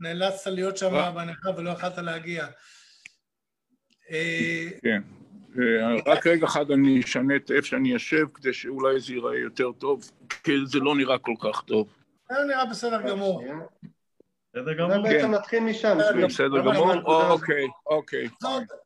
נאלצת 0.00 0.50
להיות 0.50 0.76
שם 0.76 1.12
בנכה 1.14 1.50
ולא 1.56 1.70
יכולת 1.70 1.98
להגיע. 1.98 2.46
כן. 4.82 5.17
רק 6.06 6.26
רגע 6.26 6.46
אחד 6.46 6.70
אני 6.70 7.00
אשנה 7.00 7.36
את 7.36 7.50
איפה 7.50 7.66
שאני 7.66 7.92
יושב 7.92 8.26
כדי 8.34 8.52
שאולי 8.52 9.00
זה 9.00 9.12
ייראה 9.12 9.38
יותר 9.38 9.72
טוב, 9.72 10.10
כי 10.44 10.52
זה 10.66 10.78
לא 10.78 10.96
נראה 10.96 11.18
כל 11.18 11.34
כך 11.40 11.62
טוב. 11.62 11.88
זה 12.30 12.44
נראה 12.48 12.66
בסדר 12.66 13.02
גמור. 13.02 13.44
בסדר 14.54 14.72
גמור. 14.72 15.02
בעצם 15.02 15.30
נתחיל 15.30 15.60
משם. 15.60 15.98
בסדר 16.28 16.60
גמור, 16.60 16.92
אוקיי, 17.04 17.66
אוקיי. 17.86 18.28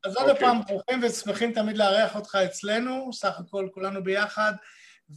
אז 0.05 0.17
עוד 0.17 0.39
פעם, 0.39 0.61
ברוכים 0.69 1.01
ושמחים 1.03 1.53
תמיד 1.53 1.77
לארח 1.77 2.17
אותך 2.17 2.35
אצלנו, 2.45 3.11
סך 3.13 3.41
הכל 3.41 3.69
כולנו 3.75 4.05
ביחד, 4.05 4.53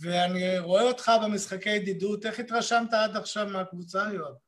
ואני 0.01 0.59
רואה 0.59 0.83
אותך 0.83 1.11
במשחקי 1.23 1.69
ידידות, 1.69 2.25
איך 2.25 2.39
התרשמת 2.39 2.93
עד 2.93 3.17
עכשיו 3.17 3.47
מהקבוצה, 3.47 4.03
יואב? 4.13 4.44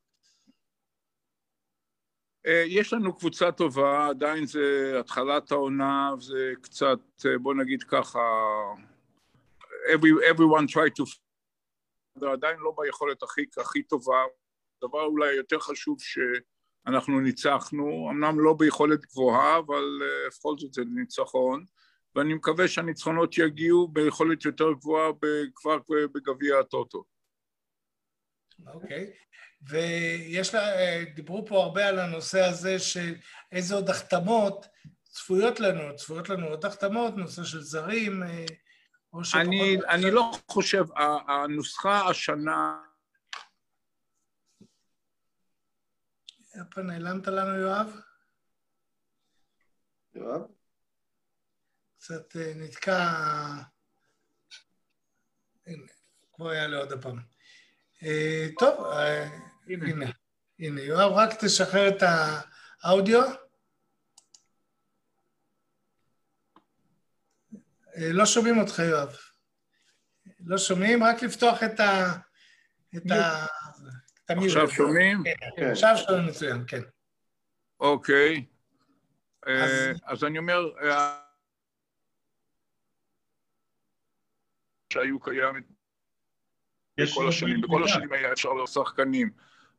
יש 2.67 2.93
לנו 2.93 3.17
קבוצה 3.17 3.51
טובה, 3.51 4.07
עדיין 4.07 4.45
זה 4.45 4.95
התחלת 4.99 5.51
העונה, 5.51 6.11
זה 6.19 6.53
קצת, 6.61 6.99
בוא 7.41 7.53
נגיד 7.53 7.83
ככה, 7.83 8.19
every, 9.93 10.33
everyone 10.33 10.65
try 10.71 10.99
to... 10.99 11.19
זה 12.19 12.29
עדיין 12.29 12.59
לא 12.59 12.75
ביכולת 12.77 13.23
הכי, 13.23 13.45
הכי 13.57 13.83
טובה. 13.83 14.23
דבר 14.83 15.03
אולי 15.03 15.33
יותר 15.33 15.59
חשוב 15.59 15.97
אנחנו 16.87 17.19
ניצחנו, 17.19 18.07
אמנם 18.11 18.39
לא 18.39 18.53
ביכולת 18.53 19.05
גבוהה, 19.05 19.57
אבל 19.57 19.83
uh, 20.01 20.37
בכל 20.37 20.57
זאת 20.57 20.73
זה 20.73 20.81
ניצחון, 20.95 21.65
ואני 22.15 22.33
מקווה 22.33 22.67
שהניצחונות 22.67 23.37
יגיעו 23.37 23.87
ביכולת 23.87 24.45
יותר 24.45 24.71
גבוהה 24.73 25.11
כבר 25.55 25.77
בגביע 25.87 26.59
הטוטו. 26.59 27.03
אוקיי, 28.67 29.13
okay. 29.13 29.27
ויש 29.61 30.53
לה, 30.53 30.61
דיברו 31.15 31.45
פה 31.47 31.63
הרבה 31.63 31.87
על 31.87 31.99
הנושא 31.99 32.45
הזה 32.45 32.79
של 32.79 33.15
איזה 33.51 33.75
עוד 33.75 33.89
החתמות 33.89 34.65
צפויות 35.03 35.59
לנו, 35.59 35.95
צפויות 35.95 36.29
לנו 36.29 36.47
עוד 36.47 36.65
החתמות, 36.65 37.13
נושא 37.15 37.43
של 37.43 37.61
זרים, 37.61 38.23
או 39.13 39.23
שפחות... 39.23 39.41
אני, 39.45 39.77
אני 39.89 40.11
לא 40.11 40.31
חושב, 40.51 40.83
הנוסחה 41.27 42.09
השנה... 42.09 42.83
איפה 46.55 46.81
נעלמת 46.81 47.27
לנו, 47.27 47.55
יואב? 47.55 48.01
יואב? 50.15 50.41
קצת 51.97 52.35
נתקע... 52.55 52.99
הנה, 55.65 55.87
כבר 56.33 56.53
יעלה 56.53 56.77
עוד 56.77 56.91
הפעם. 56.91 57.36
טוב, 58.59 58.85
הנה, 59.67 60.05
הנה, 60.59 60.81
יואב, 60.81 61.11
רק 61.11 61.29
תשחרר 61.43 61.89
את 61.89 62.03
האודיו. 62.83 63.21
לא 67.97 68.25
שומעים 68.25 68.57
אותך, 68.59 68.79
יואב. 68.79 69.17
לא 70.39 70.57
שומעים, 70.57 71.03
רק 71.03 71.23
לפתוח 71.23 71.63
את 71.63 71.79
ה... 71.79 72.13
את 72.97 73.11
ה... 73.11 73.45
עכשיו 74.29 74.69
שומעים? 74.69 75.23
כן, 75.55 75.71
עכשיו 75.71 75.95
שומעים 75.97 76.27
מצוין, 76.27 76.63
כן. 76.67 76.81
אוקיי. 77.79 78.45
אז 80.05 80.23
אני 80.23 80.37
אומר, 80.37 80.59
שהיו 84.93 85.19
קיימים 85.19 85.76
בכל 86.97 87.27
השנים, 87.27 87.61
בכל 87.61 87.83
השנים 87.83 88.11
היה 88.11 88.31
אפשר 88.31 88.53
לעשות 88.53 88.85
שחקנים. 88.85 89.29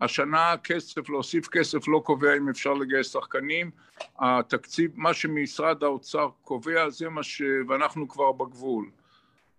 השנה 0.01 0.55
כסף, 0.65 1.09
להוסיף 1.09 1.49
כסף 1.49 1.89
לא 1.89 2.03
קובע 2.05 2.37
אם 2.37 2.49
אפשר 2.49 2.75
לגייס 2.75 3.13
שחקנים, 3.13 3.71
התקציב, 4.19 4.91
מה 4.95 5.15
שמשרד 5.15 5.85
האוצר 5.85 6.29
קובע 6.43 6.91
זה 6.91 7.09
מה 7.09 7.23
ש... 7.23 7.43
ואנחנו 7.69 8.09
כבר 8.09 8.33
בגבול. 8.33 8.91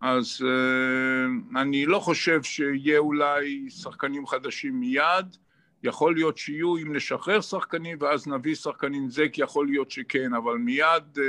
אז 0.01 0.41
uh, 0.41 1.59
אני 1.59 1.85
לא 1.85 1.99
חושב 1.99 2.43
שיהיה 2.43 2.99
אולי 2.99 3.69
שחקנים 3.69 4.27
חדשים 4.27 4.79
מיד, 4.79 5.37
יכול 5.83 6.15
להיות 6.15 6.37
שיהיו 6.37 6.77
אם 6.77 6.95
נשחרר 6.95 7.41
שחקנים 7.41 7.97
ואז 8.01 8.27
נביא 8.27 8.55
שחקנים 8.55 9.09
זה, 9.09 9.29
כי 9.29 9.41
יכול 9.41 9.67
להיות 9.67 9.91
שכן, 9.91 10.33
אבל 10.33 10.57
מיד 10.57 11.03
uh, 11.15 11.19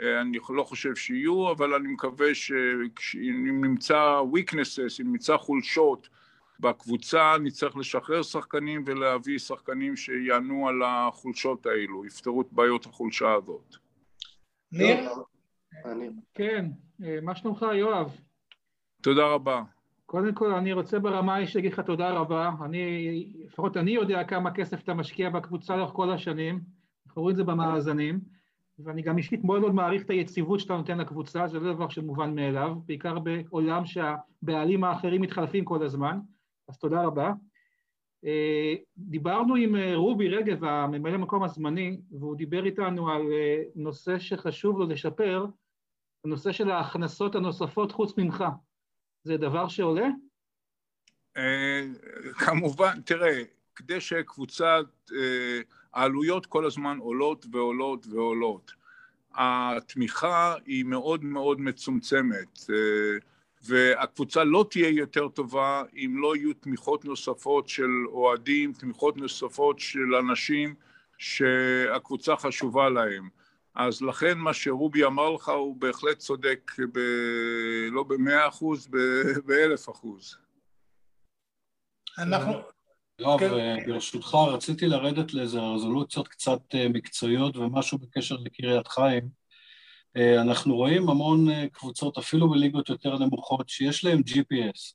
אני 0.00 0.38
לא 0.48 0.62
חושב 0.62 0.94
שיהיו, 0.94 1.52
אבל 1.52 1.74
אני 1.74 1.88
מקווה 1.88 2.34
שאם 2.34 3.60
נמצא 3.62 4.20
weaknesses, 4.32 5.02
אם 5.02 5.12
נמצא 5.12 5.36
חולשות, 5.36 6.08
בקבוצה 6.60 7.36
נצטרך 7.42 7.76
לשחרר 7.76 8.22
שחקנים 8.22 8.84
ולהביא 8.86 9.38
שחקנים 9.38 9.96
שיענו 9.96 10.68
על 10.68 10.82
החולשות 10.86 11.66
האלו, 11.66 12.06
יפתרו 12.06 12.42
את 12.42 12.46
בעיות 12.52 12.86
החולשה 12.86 13.32
הזאת. 13.32 13.76
ניר? 14.72 15.10
כן, 16.34 16.66
מה 17.22 17.34
שלומך 17.34 17.66
יואב? 17.74 18.16
תודה 19.02 19.26
רבה. 19.26 19.62
קודם 20.06 20.34
כל 20.34 20.54
אני 20.54 20.72
רוצה 20.72 20.98
ברמה 20.98 21.34
האישית 21.34 21.54
להגיד 21.54 21.72
לך 21.72 21.80
תודה 21.80 22.10
רבה, 22.10 22.50
אני, 22.64 23.32
לפחות 23.44 23.76
אני 23.76 23.90
יודע 23.90 24.24
כמה 24.24 24.54
כסף 24.54 24.82
אתה 24.82 24.94
משקיע 24.94 25.30
בקבוצה 25.30 25.76
לאורך 25.76 25.92
כל 25.92 26.10
השנים, 26.10 26.60
אנחנו 27.06 27.22
רואים 27.22 27.32
את 27.32 27.36
זה 27.36 27.44
במאזנים, 27.44 28.20
ואני 28.78 29.02
גם 29.02 29.18
אישית 29.18 29.44
מאוד 29.44 29.60
מאוד 29.60 29.74
מעריך 29.74 30.02
את 30.04 30.10
היציבות 30.10 30.60
שאתה 30.60 30.76
נותן 30.76 30.98
לקבוצה, 30.98 31.46
זה 31.46 31.58
לא 31.58 31.72
דבר 31.72 31.88
שמובן 31.88 32.34
מאליו, 32.34 32.74
בעיקר 32.86 33.18
בעולם 33.18 33.82
שהבעלים 33.86 34.84
האחרים 34.84 35.22
מתחלפים 35.22 35.64
כל 35.64 35.84
הזמן. 35.84 36.18
אז 36.68 36.78
תודה 36.78 37.02
רבה. 37.02 37.32
דיברנו 38.96 39.54
עם 39.54 39.76
רובי 39.94 40.28
רגב, 40.28 40.64
הממלא 40.64 41.16
מקום 41.16 41.42
הזמני, 41.42 42.00
והוא 42.10 42.36
דיבר 42.36 42.64
איתנו 42.64 43.10
על 43.10 43.22
נושא 43.74 44.18
שחשוב 44.18 44.78
לו 44.78 44.86
לשפר, 44.86 45.46
הנושא 46.24 46.52
של 46.52 46.70
ההכנסות 46.70 47.34
הנוספות 47.34 47.92
חוץ 47.92 48.18
ממך. 48.18 48.44
זה 49.24 49.36
דבר 49.36 49.68
שעולה? 49.68 50.08
כמובן, 52.34 53.00
תראה, 53.04 53.42
כדי 53.74 54.00
שקבוצה, 54.00 54.78
העלויות 55.94 56.46
כל 56.46 56.66
הזמן 56.66 56.98
עולות 56.98 57.46
ועולות 57.50 58.06
ועולות. 58.06 58.72
התמיכה 59.34 60.54
היא 60.66 60.84
מאוד 60.84 61.24
מאוד 61.24 61.60
מצומצמת. 61.60 62.60
והקבוצה 63.62 64.44
לא 64.44 64.66
תהיה 64.70 64.88
יותר 64.88 65.28
טובה 65.28 65.82
אם 65.96 66.16
לא 66.18 66.36
יהיו 66.36 66.54
תמיכות 66.54 67.04
נוספות 67.04 67.68
של 67.68 67.90
אוהדים, 68.06 68.72
תמיכות 68.72 69.16
נוספות 69.16 69.78
של 69.78 70.14
אנשים 70.20 70.74
שהקבוצה 71.18 72.36
חשובה 72.36 72.88
להם. 72.88 73.28
אז 73.74 74.02
לכן 74.02 74.38
מה 74.38 74.54
שרובי 74.54 75.04
אמר 75.04 75.30
לך 75.30 75.48
הוא 75.48 75.76
בהחלט 75.76 76.18
צודק, 76.18 76.72
ב... 76.92 76.98
לא 77.92 78.02
במאה 78.02 78.48
אחוז, 78.48 78.88
באלף 79.46 79.90
אחוז. 79.90 80.36
אנחנו... 82.18 82.73
יואב, 83.18 83.40
כן. 83.40 83.76
ברשותך, 83.86 84.34
רציתי 84.34 84.86
לרדת 84.86 85.34
לאיזה 85.34 85.60
רזולוציות 85.60 86.28
קצת 86.28 86.60
מקצועיות 86.90 87.56
ומשהו 87.56 87.98
בקשר 87.98 88.36
לקריית 88.36 88.88
חיים. 88.88 89.28
אה, 90.16 90.42
אנחנו 90.42 90.76
רואים 90.76 91.08
המון 91.08 91.50
אה, 91.50 91.66
קבוצות, 91.72 92.18
אפילו 92.18 92.50
בליגות 92.50 92.88
יותר 92.88 93.18
נמוכות, 93.18 93.68
שיש 93.68 94.04
להן 94.04 94.20
GPS, 94.28 94.94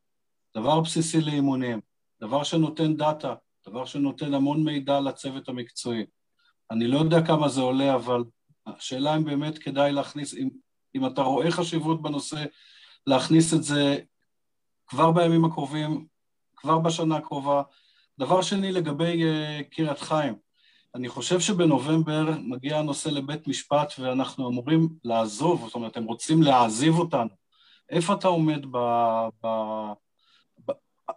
דבר 0.58 0.80
בסיסי 0.80 1.22
לאימונים, 1.22 1.82
דבר 2.22 2.44
שנותן 2.44 2.98
דאטה, 2.98 3.34
דבר 3.68 3.86
שנותן 3.86 4.34
המון 4.34 4.64
מידע 4.64 5.00
לצוות 5.00 5.50
המקצועי. 5.50 6.06
אני 6.72 6.88
לא 6.88 6.98
יודע 6.98 7.26
כמה 7.26 7.50
זה 7.50 7.62
עולה, 7.62 7.96
אבל 7.96 8.24
השאלה 8.68 9.16
אם 9.16 9.24
באמת 9.24 9.58
כדאי 9.58 9.92
להכניס, 9.92 10.34
אם, 10.34 10.50
אם 10.96 11.06
אתה 11.06 11.22
רואה 11.22 11.52
חשיבות 11.52 12.02
בנושא, 12.02 12.46
להכניס 13.08 13.54
את 13.54 13.64
זה 13.64 13.98
כבר 14.88 15.12
בימים 15.12 15.46
הקרובים, 15.46 16.06
כבר 16.56 16.80
בשנה 16.80 17.16
הקרובה. 17.16 17.62
דבר 18.20 18.42
שני, 18.42 18.72
לגבי 18.72 19.24
uh, 19.24 19.64
קריית 19.76 20.00
חיים, 20.00 20.36
אני 20.96 21.10
חושב 21.10 21.40
שבנובמבר 21.40 22.32
מגיע 22.42 22.78
הנושא 22.78 23.10
לבית 23.10 23.48
משפט 23.48 23.94
ואנחנו 24.00 24.50
אמורים 24.50 24.90
לעזוב, 25.04 25.66
זאת 25.66 25.76
אומרת, 25.76 25.98
הם 25.98 26.04
רוצים 26.04 26.42
להעזיב 26.42 26.94
אותנו. 27.00 27.30
איפה 27.90 28.14
אתה 28.14 28.28
עומד 28.28 28.66
ב... 28.72 28.78
ב... 29.46 29.48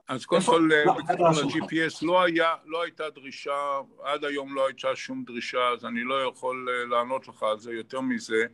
אז 0.08 0.24
קודם 0.26 0.42
כל, 0.42 0.68
בקשר 0.98 1.28
ל-GPS 1.28 2.06
לא, 2.06 2.22
היה, 2.22 2.54
לא 2.66 2.82
הייתה 2.82 3.10
דרישה, 3.10 3.80
עד 4.02 4.24
היום 4.24 4.54
לא 4.54 4.66
הייתה 4.66 4.96
שום 4.96 5.24
דרישה, 5.24 5.68
אז 5.76 5.84
אני 5.84 6.04
לא 6.04 6.24
יכול 6.28 6.68
אה, 6.70 6.86
לענות 6.86 7.28
לך 7.28 7.42
על 7.42 7.58
זה 7.58 7.72
יותר 7.72 8.00
מזה. 8.00 8.44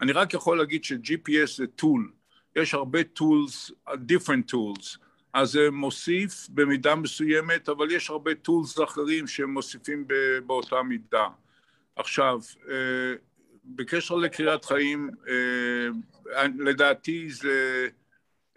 אני 0.00 0.12
רק 0.12 0.34
יכול 0.34 0.58
להגיד 0.58 0.84
ש-GPS 0.84 1.56
זה 1.56 1.66
טול. 1.66 2.12
יש 2.56 2.74
הרבה 2.74 2.98
tools, 3.18 3.72
different 3.88 4.52
tools. 4.52 5.05
אז 5.36 5.50
זה 5.50 5.70
מוסיף 5.70 6.48
במידה 6.48 6.94
מסוימת, 6.94 7.68
אבל 7.68 7.90
יש 7.90 8.10
הרבה 8.10 8.34
טולס 8.34 8.80
אחרים 8.80 9.26
שמוסיפים 9.26 10.06
באותה 10.46 10.82
מידה. 10.82 11.26
עכשיו, 11.96 12.38
אה, 12.68 13.14
בקשר 13.64 14.14
לקריאת 14.14 14.64
חיים, 14.64 15.10
אה, 15.28 16.46
לדעתי 16.58 17.30
זה, 17.30 17.88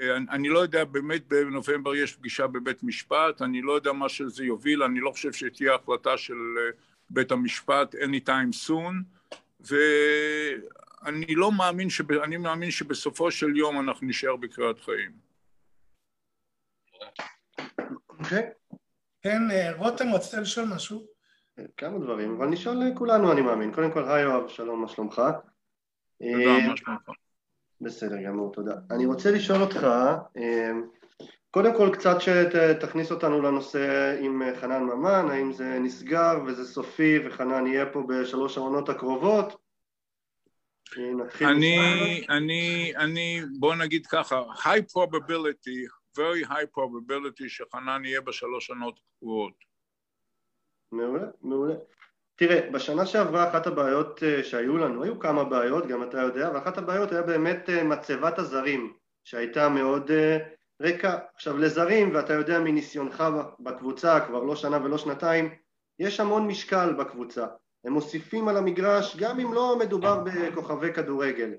אה, 0.01 0.17
אני 0.17 0.49
לא 0.49 0.59
יודע, 0.59 0.83
באמת 0.83 1.27
בנובמבר 1.27 1.95
יש 1.95 2.15
פגישה 2.15 2.47
בבית 2.47 2.83
משפט, 2.83 3.41
אני 3.41 3.61
לא 3.61 3.71
יודע 3.71 3.91
מה 3.91 4.09
שזה 4.09 4.45
יוביל, 4.45 4.83
אני 4.83 4.99
לא 4.99 5.11
חושב 5.11 5.33
שתהיה 5.33 5.75
החלטה 5.75 6.17
של 6.17 6.37
בית 7.09 7.31
המשפט 7.31 7.95
anytime 7.95 8.67
soon, 8.67 8.95
ואני 9.69 11.35
לא 11.35 11.51
מאמין, 11.51 11.87
אני 12.23 12.37
מאמין 12.37 12.71
שבסופו 12.71 13.31
של 13.31 13.57
יום 13.57 13.79
אנחנו 13.79 14.07
נשאר 14.07 14.35
בקריאת 14.35 14.79
חיים. 14.79 15.28
אוקיי. 18.19 18.49
כן, 19.21 19.51
אה, 19.51 19.77
רותם, 19.77 20.13
רצית 20.13 20.33
לשאול 20.33 20.65
משהו? 20.75 21.05
כמה 21.77 21.99
דברים, 21.99 22.35
אבל 22.35 22.47
נשאל 22.47 22.95
כולנו, 22.95 23.31
אני 23.31 23.41
מאמין. 23.41 23.73
קודם 23.73 23.91
כל, 23.91 24.09
היי 24.09 24.23
יואב, 24.23 24.47
שלום, 24.47 24.81
מה 24.81 24.87
שלומך? 24.87 25.21
תודה, 26.19 26.67
מה 26.67 26.77
שלומך? 26.77 27.01
בסדר 27.81 28.23
גמור, 28.25 28.53
תודה. 28.53 28.73
אני 28.91 29.05
רוצה 29.05 29.31
לשאול 29.31 29.61
אותך, 29.61 29.87
אה, 30.37 30.71
קודם 31.51 31.77
כל 31.77 31.89
קצת 31.93 32.17
שתכניס 32.21 33.11
אותנו 33.11 33.41
לנושא 33.41 34.15
עם 34.21 34.41
חנן 34.61 34.83
ממן, 34.83 35.25
האם 35.31 35.53
זה 35.53 35.79
נסגר 35.79 36.39
וזה 36.47 36.65
סופי 36.65 37.19
וחנן 37.25 37.67
יהיה 37.67 37.85
פה 37.85 38.03
בשלוש 38.07 38.57
העונות 38.57 38.89
הקרובות? 38.89 39.57
אני, 41.41 42.25
אני, 42.29 42.93
אני, 42.97 43.41
בוא 43.59 43.75
נגיד 43.75 44.07
ככה, 44.07 44.41
high 44.41 44.91
probability 44.97 45.98
very 46.19 46.49
high 46.49 46.77
probability 46.77 47.47
שחנן 47.47 48.05
יהיה 48.05 48.21
בשלוש 48.21 48.65
שנות 48.65 48.99
קבועות. 49.19 49.53
מעולה, 50.91 51.25
מעולה. 51.41 51.75
תראה, 52.35 52.69
בשנה 52.71 53.05
שעברה 53.05 53.49
אחת 53.49 53.67
הבעיות 53.67 54.23
אה, 54.23 54.43
שהיו 54.43 54.77
לנו, 54.77 55.03
היו 55.03 55.19
כמה 55.19 55.43
בעיות, 55.43 55.87
גם 55.87 56.03
אתה 56.03 56.21
יודע, 56.21 56.51
ואחת 56.53 56.77
הבעיות 56.77 57.11
היה 57.11 57.21
באמת 57.21 57.69
אה, 57.69 57.83
מצבת 57.83 58.39
הזרים, 58.39 58.93
שהייתה 59.23 59.69
מאוד 59.69 60.11
אה, 60.11 60.37
ריקה. 60.81 61.17
עכשיו 61.35 61.57
לזרים, 61.57 62.15
ואתה 62.15 62.33
יודע 62.33 62.59
מניסיונך 62.59 63.23
בקבוצה, 63.59 64.19
כבר 64.19 64.43
לא 64.43 64.55
שנה 64.55 64.77
ולא 64.83 64.97
שנתיים, 64.97 65.49
יש 65.99 66.19
המון 66.19 66.47
משקל 66.47 66.93
בקבוצה. 66.93 67.45
הם 67.85 67.93
מוסיפים 67.93 68.47
על 68.47 68.57
המגרש, 68.57 69.17
גם 69.17 69.39
אם 69.39 69.53
לא 69.53 69.79
מדובר 69.79 70.23
בכוכבי 70.25 70.93
כדורגל. 70.93 71.51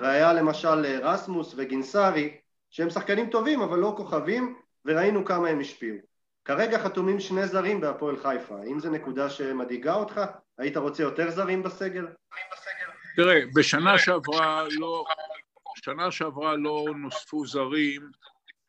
והיה 0.00 0.32
למשל 0.32 1.00
רסמוס 1.02 1.54
וגינסארי, 1.56 2.36
שהם 2.74 2.90
שחקנים 2.90 3.30
טובים 3.30 3.60
אבל 3.60 3.78
לא 3.78 3.94
כוכבים, 3.96 4.54
וראינו 4.84 5.24
כמה 5.24 5.48
הם 5.48 5.60
השפיעו. 5.60 5.96
כרגע 6.44 6.78
חתומים 6.78 7.20
שני 7.20 7.46
זרים 7.46 7.80
בהפועל 7.80 8.16
חיפה, 8.16 8.60
האם 8.60 8.80
זו 8.80 8.90
נקודה 8.90 9.30
שמדאיגה 9.30 9.94
אותך? 9.94 10.20
היית 10.58 10.76
רוצה 10.76 11.02
יותר 11.02 11.30
זרים 11.30 11.62
בסגל? 11.62 12.06
תראה, 13.16 13.40
בשנה 13.54 13.98
שעברה 13.98 14.64
לא, 14.70 15.04
שנה 15.76 16.10
שעברה 16.10 16.56
לא 16.56 16.84
נוספו 16.96 17.46
זרים, 17.46 18.10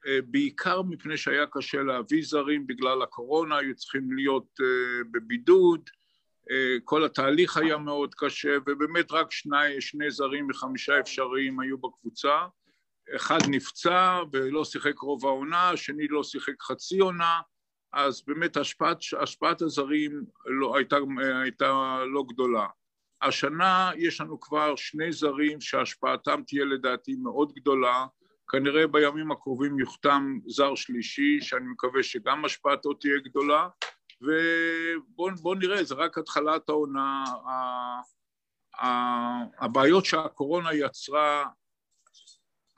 אה, 0.08 0.20
בעיקר 0.26 0.82
מפני 0.82 1.18
שהיה 1.18 1.46
קשה 1.52 1.82
להביא 1.82 2.22
זרים 2.24 2.68
בגלל 2.68 3.02
הקורונה, 3.02 3.58
היו 3.58 3.76
צריכים 3.76 4.12
להיות 4.12 4.60
אה, 4.62 5.04
בבידוד, 5.12 5.90
אה, 6.52 6.76
כל 6.84 7.06
התהליך 7.06 7.58
היה 7.58 7.78
מאוד 7.78 8.16
קשה, 8.16 8.58
ובאמת 8.66 9.12
רק 9.12 9.32
שני, 9.32 9.82
שני 9.82 10.12
זרים 10.12 10.48
מחמישה 10.48 11.00
אפשריים 11.00 11.60
היו 11.60 11.78
בקבוצה. 11.78 12.38
אחד 13.16 13.38
נפצע 13.50 14.22
ולא 14.32 14.66
שיחק 14.66 15.00
רוב 15.00 15.26
העונה, 15.26 15.70
השני 15.70 16.08
לא 16.08 16.24
שיחק 16.24 16.62
חצי 16.62 17.00
עונה, 17.00 17.42
אז 17.94 18.24
באמת 18.28 18.58
השפעת, 18.58 18.98
השפעת 19.20 19.62
הזרים 19.62 20.24
לא, 20.46 20.78
הייתה, 20.78 20.96
הייתה 21.42 22.00
לא 22.14 22.24
גדולה. 22.28 22.68
השנה 23.22 23.92
יש 23.96 24.22
לנו 24.22 24.40
כבר 24.40 24.76
שני 24.76 25.12
זרים 25.12 25.62
שהשפעתם 25.62 26.42
תהיה 26.48 26.66
לדעתי 26.66 27.16
מאוד 27.16 27.54
גדולה, 27.54 28.06
כנראה 28.48 28.88
בימים 28.88 29.32
הקרובים 29.32 29.80
יוחתם 29.80 30.40
זר 30.48 30.76
שלישי, 30.76 31.42
שאני 31.42 31.66
מקווה 31.68 32.04
שגם 32.04 32.46
השפעתו 32.46 32.94
תהיה 32.94 33.20
גדולה, 33.24 33.68
ובואו 34.22 35.56
נראה, 35.56 35.84
זה 35.84 35.96
רק 35.96 36.18
התחלת 36.18 36.70
העונה. 36.70 37.24
הבעיות 39.60 40.06
שהקורונה 40.06 40.74
יצרה 40.74 41.46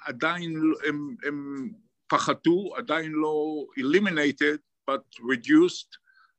עדיין 0.05 0.61
הם, 0.87 1.15
הם 1.23 1.69
פחתו, 2.07 2.75
עדיין 2.75 3.11
לא 3.11 3.65
eliminated, 3.79 4.59
but 4.91 5.19
reduced, 5.19 5.97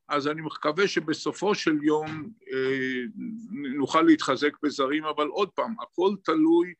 אז 0.08 0.28
אני 0.28 0.42
מקווה 0.42 0.88
שבסופו 0.88 1.54
של 1.54 1.82
יום 1.82 2.06
אה, 2.52 3.02
נוכל 3.76 4.02
להתחזק 4.02 4.52
בזרים, 4.62 5.04
אבל 5.04 5.26
עוד 5.26 5.50
פעם, 5.50 5.74
הכל 5.80 6.14
תלוי 6.24 6.74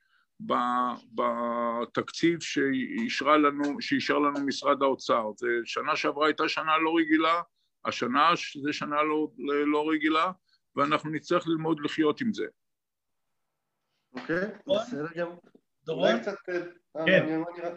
בתקציב 1.14 2.40
שאישרה 2.40 3.36
לנו, 3.36 3.80
שאישר 3.80 4.18
לנו 4.18 4.40
משרד 4.46 4.82
האוצר. 4.82 5.30
זה 5.36 5.46
שנה 5.64 5.96
שעברה 5.96 6.26
הייתה 6.26 6.48
שנה 6.48 6.78
לא 6.78 6.96
רגילה, 6.98 7.42
השנה 7.84 8.30
זו 8.62 8.72
שנה 8.72 9.02
לא, 9.02 9.28
לא 9.66 9.90
רגילה, 9.90 10.32
ואנחנו 10.76 11.10
נצטרך 11.10 11.46
ללמוד 11.46 11.80
לחיות 11.80 12.20
עם 12.20 12.32
זה. 12.32 12.46
אוקיי, 14.12 14.48
בסדר 14.66 15.06
גם. 15.16 15.28
דורון? 15.88 16.14
אה, 16.96 17.04
כן, 17.06 17.26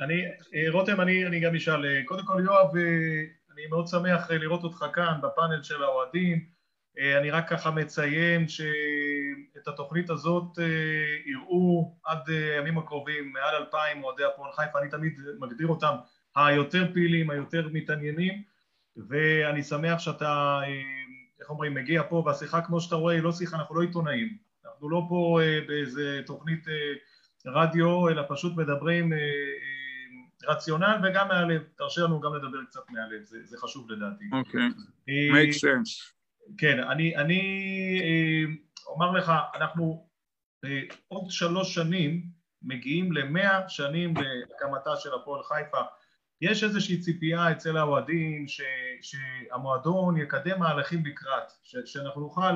אני, 0.01 0.25
אה, 0.55 0.71
רותם, 0.71 1.01
אני 1.01 1.39
גם 1.39 1.55
אשאל. 1.55 2.03
קודם 2.05 2.25
כל, 2.25 2.41
יואב, 2.45 2.75
אני 3.53 3.67
מאוד 3.69 3.87
שמח 3.87 4.31
לראות 4.31 4.63
אותך 4.63 4.85
כאן 4.93 5.19
בפאנל 5.23 5.63
של 5.63 5.83
האוהדים. 5.83 6.61
אני 7.19 7.31
רק 7.31 7.49
ככה 7.49 7.71
מציין 7.71 8.47
שאת 8.47 9.67
התוכנית 9.67 10.09
הזאת 10.09 10.57
יראו 11.25 11.95
עד 12.05 12.29
הימים 12.29 12.77
הקרובים 12.77 13.33
מעל 13.33 13.55
אלפיים 13.55 14.03
אוהדי 14.03 14.23
הפועל 14.23 14.51
חיפה, 14.51 14.79
אני 14.79 14.89
תמיד 14.89 15.13
מגדיר 15.39 15.67
אותם 15.67 15.95
היותר 16.35 16.93
פעילים, 16.93 17.29
היותר 17.29 17.67
מתעניינים, 17.73 18.43
ואני 19.09 19.63
שמח 19.63 19.99
שאתה, 19.99 20.61
איך 21.39 21.49
אומרים, 21.49 21.73
מגיע 21.73 22.03
פה, 22.09 22.23
והשיחה 22.25 22.61
כמו 22.61 22.81
שאתה 22.81 22.95
רואה 22.95 23.13
היא 23.13 23.23
לא 23.23 23.31
שיחה, 23.31 23.57
אנחנו 23.57 23.75
לא 23.75 23.81
עיתונאים, 23.81 24.37
אנחנו 24.65 24.89
לא 24.89 25.01
פה 25.09 25.39
באיזה 25.67 26.21
תוכנית 26.25 26.65
רדיו, 27.45 28.09
אלא 28.09 28.23
פשוט 28.29 28.57
מדברים 28.57 29.13
רציונל 30.47 30.97
וגם 31.03 31.27
מהלב, 31.27 31.61
תרשה 31.77 32.01
לנו 32.01 32.19
גם 32.19 32.35
לדבר 32.35 32.63
קצת 32.69 32.89
מהלב, 32.89 33.23
זה, 33.23 33.37
זה 33.43 33.57
חשוב 33.57 33.91
לדעתי. 33.91 34.25
אוקיי, 34.31 34.67
okay. 34.69 35.33
make 35.33 35.53
sense. 35.53 36.13
כן, 36.57 36.79
אני, 36.79 37.17
אני 37.17 37.41
אומר 38.87 39.11
לך, 39.11 39.31
אנחנו 39.55 40.07
עוד 41.07 41.29
שלוש 41.29 41.75
שנים 41.75 42.23
מגיעים 42.61 43.11
למאה 43.11 43.69
שנים 43.69 44.13
בהקמתה 44.13 44.95
של 44.97 45.09
הפועל 45.13 45.43
חיפה. 45.43 45.81
יש 46.41 46.63
איזושהי 46.63 46.99
ציפייה 46.99 47.51
אצל 47.51 47.77
האוהדים 47.77 48.45
שהמועדון 49.01 50.17
יקדם 50.17 50.59
מהלכים 50.59 51.05
לקראת, 51.05 51.51
ש, 51.63 51.75
שאנחנו 51.85 52.21
נוכל 52.21 52.41
אה, 52.41 52.55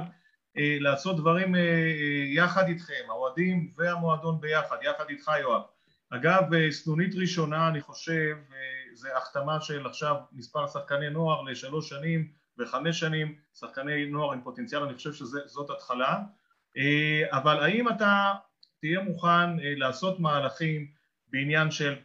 לעשות 0.55 1.17
דברים 1.17 1.55
אה, 1.55 1.59
אה, 1.59 2.25
יחד 2.27 2.67
איתכם, 2.67 3.03
האוהדים 3.07 3.71
והמועדון 3.75 4.41
ביחד, 4.41 4.77
יחד 4.81 5.05
איתך 5.09 5.31
יואב. 5.41 5.61
אגב, 6.09 6.43
סנונית 6.69 7.15
ראשונה, 7.15 7.67
אני 7.67 7.81
חושב, 7.81 8.35
זה 8.93 9.17
החתמה 9.17 9.61
של 9.61 9.85
עכשיו 9.85 10.15
מספר 10.31 10.67
שחקני 10.67 11.09
נוער 11.09 11.41
לשלוש 11.41 11.89
שנים 11.89 12.27
וחמש 12.57 12.99
שנים, 12.99 13.35
שחקני 13.59 14.05
נוער 14.05 14.33
עם 14.33 14.41
פוטנציאל, 14.41 14.81
אני 14.81 14.93
חושב 14.93 15.13
שזאת 15.13 15.69
התחלה. 15.69 16.19
אבל 17.31 17.63
האם 17.63 17.89
אתה 17.89 18.33
תהיה 18.81 19.01
מוכן 19.01 19.57
לעשות 19.59 20.19
מהלכים 20.19 20.87
בעניין 21.27 21.71
של 21.71 21.95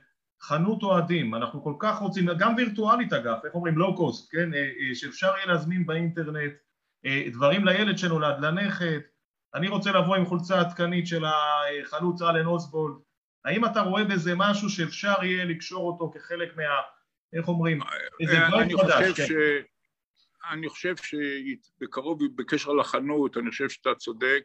חנות 0.41 0.83
אוהדים, 0.83 1.35
אנחנו 1.35 1.65
כל 1.65 1.75
כך 1.79 1.99
רוצים, 1.99 2.27
גם 2.39 2.55
וירטואלית 2.57 3.13
אגב, 3.13 3.39
איך 3.45 3.55
אומרים, 3.55 3.79
לואו 3.79 3.97
קוסט, 3.97 4.33
כן, 4.33 4.51
שאפשר 4.95 5.33
יהיה 5.37 5.47
להזמין 5.47 5.87
באינטרנט 5.87 6.53
דברים 7.33 7.65
לילד 7.65 7.99
שנולד, 7.99 8.45
לנכד, 8.45 9.01
אני 9.55 9.69
רוצה 9.69 9.93
לבוא 9.93 10.17
עם 10.17 10.27
חולצה 10.27 10.61
עדכנית 10.61 11.07
של 11.07 11.25
החלוץ 11.25 12.23
אלן 12.23 12.47
אוסבולד, 12.47 12.97
האם 13.45 13.65
אתה 13.65 13.81
רואה 13.81 14.05
בזה 14.05 14.33
משהו 14.37 14.71
שאפשר 14.71 15.15
יהיה 15.23 15.45
לקשור 15.45 15.87
אותו 15.87 16.11
כחלק 16.15 16.57
מה... 16.57 16.63
איך 17.33 17.49
אומרים? 17.49 17.81
איזה 18.21 18.39
דברים 18.49 18.79
חדש, 18.79 19.21
כן. 19.21 19.27
ש... 19.27 19.33
אני 20.51 20.69
חושב 20.69 20.95
שבקרוב, 20.97 22.19
בקשר 22.37 22.73
לחנות, 22.73 23.37
אני 23.37 23.51
חושב 23.51 23.69
שאתה 23.69 23.95
צודק, 23.95 24.43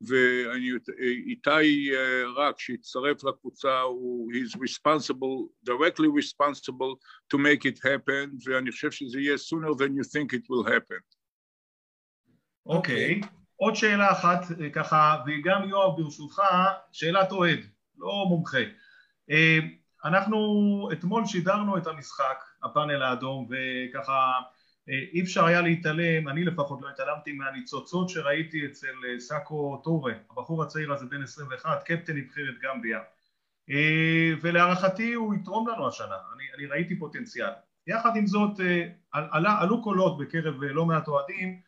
ואיתי 0.00 1.90
רק 2.36 2.60
שהצטרף 2.60 3.24
לקבוצה 3.24 3.80
הוא 3.80 4.32
he's 4.32 4.56
responsible, 4.56 5.68
directly 5.70 6.08
responsible 6.20 6.94
to 7.34 7.38
make 7.38 7.64
it 7.64 7.78
happen, 7.78 8.36
ואני 8.46 8.72
חושב 8.72 8.90
שזה 8.90 9.20
יהיה 9.20 9.34
sooner 9.34 9.74
than 9.74 9.90
you 9.98 10.04
think 10.04 10.32
it 10.32 10.44
will 10.50 10.68
happen. 10.68 11.19
אוקיי, 12.70 13.20
okay. 13.22 13.26
עוד 13.56 13.74
שאלה 13.74 14.12
אחת 14.12 14.44
ככה, 14.72 15.16
וגם 15.26 15.68
יואב 15.68 15.96
ברשותך, 15.96 16.42
שאלת 16.92 17.32
אוהד. 17.32 17.60
לא 17.98 18.24
מומחה. 18.28 18.58
אה, 19.30 19.58
אנחנו 20.04 20.38
אתמול 20.92 21.26
שידרנו 21.26 21.78
את 21.78 21.86
המשחק, 21.86 22.44
הפאנל 22.62 23.02
האדום, 23.02 23.48
וככה 23.50 24.32
אה, 24.88 24.94
אי 25.12 25.20
אפשר 25.22 25.44
היה 25.44 25.60
להתעלם, 25.60 26.28
אני 26.28 26.44
לפחות 26.44 26.82
לא 26.82 26.88
התעלמתי 26.88 27.32
מהניצוצות 27.32 28.08
שראיתי 28.08 28.66
אצל 28.66 28.94
אה, 29.08 29.20
סאקו 29.20 29.80
טורה, 29.84 30.12
הבחור 30.30 30.62
הצעיר 30.62 30.92
הזה 30.92 31.06
בן 31.06 31.22
21, 31.22 31.82
קפטן 31.82 32.16
נבחרת 32.16 32.54
גמביה. 32.62 33.00
ולהערכתי 34.42 35.12
הוא 35.12 35.34
יתרום 35.34 35.68
לנו 35.68 35.88
השנה, 35.88 36.16
אני, 36.34 36.44
אני 36.56 36.66
ראיתי 36.66 36.98
פוטנציאל. 36.98 37.50
יחד 37.86 38.16
עם 38.16 38.26
זאת, 38.26 38.60
עלה, 39.12 39.60
עלו 39.60 39.82
קולות 39.82 40.18
בקרב 40.18 40.62
לא 40.62 40.86
מעט 40.86 41.08
אוהדים, 41.08 41.60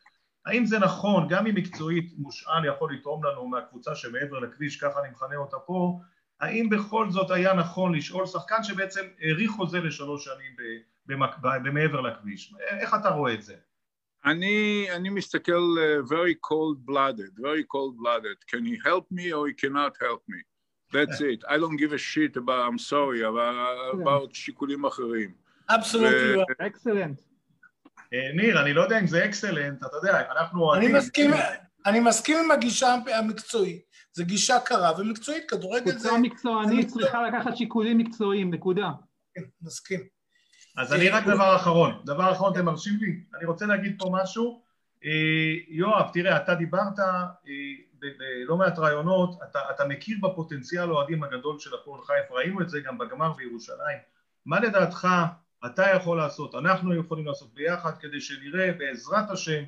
האם 0.45 0.65
זה 0.65 0.79
נכון, 0.79 1.27
גם 1.29 1.47
אם 1.47 1.55
מקצועית 1.55 2.13
מושאל 2.17 2.65
יכול 2.65 2.93
לתרום 2.93 3.23
לנו 3.23 3.47
מהקבוצה 3.47 3.95
שמעבר 3.95 4.39
לכביש, 4.39 4.77
ככה 4.77 5.01
אני 5.01 5.09
מכנה 5.09 5.35
אותה 5.35 5.57
פה, 5.57 5.99
האם 6.39 6.69
בכל 6.69 7.09
זאת 7.09 7.31
היה 7.31 7.53
נכון 7.53 7.95
לשאול 7.95 8.25
שחקן 8.25 8.63
שבעצם 8.63 9.01
האריך 9.21 9.51
חוזה 9.51 9.79
לשלוש 9.79 10.25
שנים 10.25 10.79
במעבר 11.63 12.01
לכביש? 12.01 12.53
איך 12.69 12.93
אתה 12.93 13.09
רואה 13.09 13.33
את 13.33 13.43
זה? 13.43 13.55
אני, 14.25 14.87
אני 14.95 15.09
מסתכל 15.09 15.51
uh, 15.51 16.09
very 16.09 16.35
cold 16.49 16.85
blooded, 16.89 17.33
very 17.39 17.63
cold 17.63 17.97
blooded. 17.97 18.37
Can 18.47 18.65
he 18.65 18.77
help 18.85 19.05
me 19.11 19.33
or 19.33 19.47
he 19.47 19.53
cannot 19.53 19.93
help 20.01 20.21
me? 20.29 20.39
That's 20.93 21.19
it. 21.21 21.43
I 21.49 21.57
don't 21.57 21.75
give 21.75 21.91
a 21.93 21.97
shit 21.97 22.37
about, 22.37 22.61
I'm 22.67 22.77
sorry, 22.77 23.21
about, 23.23 24.01
about 24.01 24.35
שיקולים 24.35 24.85
אחרים. 24.85 25.33
אבסולוטלי. 25.69 26.43
אקסלנט. 26.59 27.21
ניר, 28.33 28.61
אני 28.61 28.73
לא 28.73 28.81
יודע 28.81 28.99
אם 28.99 29.07
זה 29.07 29.25
אקסלנט, 29.25 29.83
אתה 29.83 29.97
יודע, 29.97 30.31
אנחנו... 30.31 30.75
אני 30.75 30.87
מסכים, 30.87 31.31
אני 31.85 31.99
מסכים 31.99 32.37
עם 32.37 32.51
הגישה 32.51 32.95
המקצועית. 33.17 33.81
זה 34.13 34.23
גישה 34.23 34.59
קרה 34.59 34.91
ומקצועית, 34.99 35.49
כדורגל 35.49 35.91
זה... 35.91 36.09
קבוצה 36.09 36.17
מקצוענית 36.17 36.87
צריכה 36.87 37.27
לקחת 37.27 37.57
שיקולים 37.57 37.97
מקצועיים, 37.97 38.53
נקודה. 38.53 38.89
כן, 39.35 39.41
מסכים. 39.61 39.99
אז 40.77 40.93
אני 40.93 41.09
רק 41.09 41.23
דבר 41.23 41.55
אחרון, 41.55 42.01
דבר 42.05 42.31
אחרון 42.31 42.53
אתם 42.53 42.65
מרשים 42.65 42.93
לי? 43.01 43.19
אני 43.37 43.45
רוצה 43.45 43.65
להגיד 43.65 43.95
פה 43.99 44.09
משהו, 44.13 44.61
יואב, 45.67 46.09
תראה, 46.13 46.37
אתה 46.37 46.55
דיברת 46.55 46.93
בלא 47.99 48.57
מעט 48.57 48.79
רעיונות, 48.79 49.39
אתה, 49.49 49.59
אתה 49.75 49.85
מכיר 49.85 50.17
בפוטנציאל 50.21 50.89
האוהדים 50.89 51.23
הגדול 51.23 51.59
של 51.59 51.75
הפועל 51.75 52.01
חיפה, 52.01 52.35
ראינו 52.35 52.61
את 52.61 52.69
זה 52.69 52.79
גם 52.79 52.97
בגמר 52.97 53.33
בירושלים. 53.33 53.97
מה 54.45 54.59
לדעתך 54.59 55.07
אתה 55.65 55.83
יכול 55.95 56.17
לעשות, 56.17 56.55
אנחנו 56.55 56.95
יכולים 56.95 57.25
לעשות 57.25 57.53
ביחד, 57.53 57.91
כדי 57.99 58.21
שנראה 58.21 58.71
בעזרת 58.77 59.29
השם 59.29 59.63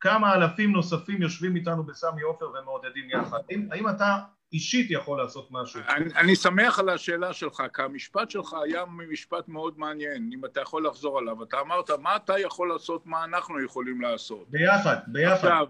כמה 0.00 0.34
אלפים 0.34 0.72
נוספים 0.72 1.22
יושבים 1.22 1.56
איתנו 1.56 1.82
בסמי 1.84 2.22
עופר 2.22 2.50
ומעודדים 2.50 3.10
יחד. 3.10 3.38
האם, 3.50 3.68
האם 3.72 3.88
אתה 3.88 4.18
אישית 4.52 4.90
יכול 4.90 5.18
לעשות 5.18 5.48
משהו? 5.50 5.80
אני, 5.88 6.14
אני 6.14 6.36
שמח 6.36 6.78
על 6.78 6.88
השאלה 6.88 7.32
שלך, 7.32 7.62
כי 7.74 7.82
המשפט 7.82 8.30
שלך 8.30 8.54
היה 8.64 8.84
משפט 8.86 9.48
מאוד 9.48 9.78
מעניין, 9.78 10.30
אם 10.34 10.44
אתה 10.44 10.60
יכול 10.60 10.86
לחזור 10.86 11.18
עליו. 11.18 11.42
אתה 11.42 11.60
אמרת, 11.60 11.90
מה 11.90 12.16
אתה 12.16 12.38
יכול 12.38 12.68
לעשות, 12.68 13.06
מה 13.06 13.24
אנחנו 13.24 13.64
יכולים 13.64 14.00
לעשות. 14.00 14.50
ביחד, 14.50 14.96
ביחד. 15.06 15.34
עכשיו, 15.34 15.66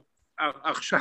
עכשיו, 0.63 1.01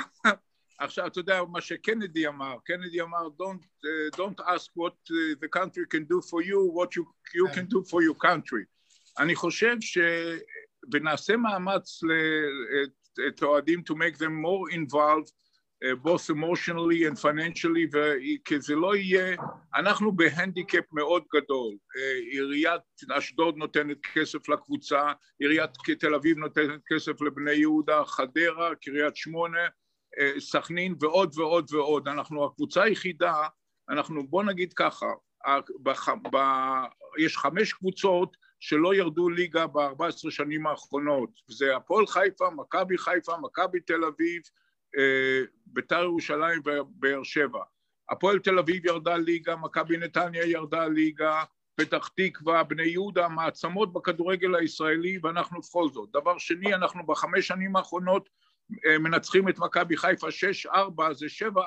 עכשיו, 0.79 1.07
אתה 1.07 1.19
יודע 1.19 1.43
מה 1.51 1.61
שקנדי 1.61 2.27
אמר, 2.27 2.55
קנדי 2.65 3.01
אמר, 3.01 3.27
don't, 3.41 3.63
uh, 3.63 4.17
don't 4.17 4.39
ask 4.39 4.69
what 4.75 4.97
uh, 5.09 5.35
the 5.41 5.47
country 5.59 5.85
can 5.93 6.05
do 6.05 6.21
for 6.21 6.41
you, 6.41 6.59
what 6.79 6.95
you, 6.95 7.03
you 7.35 7.47
can 7.55 7.65
do 7.65 7.83
for 7.83 8.01
your 8.01 8.27
country. 8.27 8.65
אני 9.19 9.35
חושב 9.35 9.75
ש... 9.81 9.97
ונעשה 10.91 11.37
מאמץ 11.37 12.01
את 13.27 13.41
האוהדים 13.41 13.79
to 13.79 13.93
make 13.93 14.17
them 14.17 14.33
more 14.45 14.75
involved, 14.75 15.31
uh, 15.83 15.95
both 16.03 16.29
emotionally 16.29 17.05
and 17.09 17.17
financially, 17.19 17.97
כי 18.45 18.61
זה 18.61 18.75
לא 18.75 18.95
יהיה, 18.95 19.35
אנחנו 19.75 20.11
בהנדיקאפ 20.11 20.85
מאוד 20.91 21.23
גדול, 21.35 21.73
uh, 21.73 21.99
עיריית 22.31 22.81
אשדוד 23.11 23.57
נותנת 23.57 23.97
כסף 24.13 24.49
לקבוצה, 24.49 25.11
עיריית 25.39 25.69
תל 25.99 26.15
אביב 26.15 26.37
נותנת 26.37 26.81
כסף 26.87 27.21
לבני 27.21 27.53
יהודה, 27.53 28.05
חדרה, 28.05 28.75
קריית 28.75 29.15
שמונה, 29.15 29.67
סכנין 30.39 30.95
ועוד 30.99 31.33
ועוד 31.37 31.73
ועוד, 31.73 32.07
אנחנו 32.07 32.45
הקבוצה 32.45 32.83
היחידה, 32.83 33.47
אנחנו 33.89 34.27
בוא 34.27 34.43
נגיד 34.43 34.73
ככה, 34.73 35.05
בח, 35.83 36.09
ב, 36.09 36.37
יש 37.17 37.37
חמש 37.37 37.73
קבוצות 37.73 38.37
שלא 38.59 38.95
ירדו 38.95 39.29
ליגה 39.29 39.67
ב-14 39.67 40.31
שנים 40.31 40.67
האחרונות, 40.67 41.29
זה 41.47 41.75
הפועל 41.75 42.07
חיפה, 42.07 42.49
מכבי 42.49 42.97
חיפה, 42.97 43.37
מכבי 43.37 43.79
תל 43.79 44.03
אביב, 44.03 44.41
אה, 44.97 45.41
בית"ר 45.65 46.03
ירושלים 46.03 46.61
ובאר 46.65 47.23
שבע. 47.23 47.63
הפועל 48.09 48.39
תל 48.39 48.59
אביב 48.59 48.85
ירדה 48.85 49.17
ליגה, 49.17 49.55
מכבי 49.55 49.97
נתניה 49.97 50.45
ירדה 50.45 50.87
ליגה, 50.87 51.43
פתח 51.75 52.09
תקווה, 52.15 52.63
בני 52.63 52.83
יהודה, 52.83 53.27
מעצמות 53.27 53.93
בכדורגל 53.93 54.55
הישראלי 54.55 55.19
ואנחנו 55.23 55.61
בכל 55.61 55.89
זאת. 55.89 56.09
דבר 56.13 56.37
שני, 56.37 56.75
אנחנו 56.75 57.05
בחמש 57.05 57.47
שנים 57.47 57.75
האחרונות 57.75 58.29
מנצחים 58.99 59.49
את 59.49 59.59
מכבי 59.59 59.97
חיפה 59.97 60.27
6-4, 60.67 61.13
זה 61.13 61.25
7-4 61.55 61.59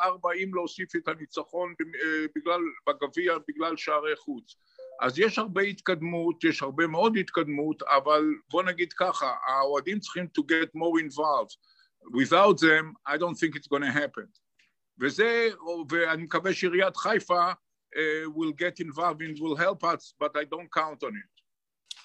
אם 0.45 0.55
להוסיף 0.55 0.97
את 0.97 1.09
הניצחון 1.09 1.75
אה, 1.81 2.27
בגלל, 2.37 2.61
בגביע 2.87 3.35
בגלל 3.49 3.77
שערי 3.77 4.17
חוץ. 4.17 4.57
אז 5.01 5.19
יש 5.19 5.39
הרבה 5.39 5.63
התקדמות, 5.63 6.45
יש 6.45 6.63
הרבה 6.63 6.87
מאוד 6.87 7.17
התקדמות, 7.17 7.83
אבל 7.83 8.25
בוא 8.51 8.63
נגיד 8.63 8.93
ככה, 8.93 9.35
האוהדים 9.47 10.01
צריכים 10.01 10.27
to 10.39 10.43
get 10.43 10.69
more 10.77 11.01
involved. 11.01 11.57
Without 12.21 12.59
them, 12.59 12.95
I 13.07 13.17
don't 13.17 13.37
think 13.41 13.57
it's 13.57 13.69
going 13.69 13.83
to 13.83 13.93
happen. 13.93 14.27
וזה, 15.01 15.49
ואני 15.91 16.23
מקווה 16.23 16.55
שעיריית 16.55 16.97
חיפה 16.97 17.53
uh, 17.53 18.31
will 18.37 18.53
get 18.53 18.87
involved 18.87 19.21
and 19.23 19.39
will 19.41 19.57
help 19.57 19.85
us, 19.85 20.15
but 20.21 20.31
I 20.37 20.45
don't 20.45 20.71
count 20.73 21.03
on 21.03 21.15
it. 21.15 21.41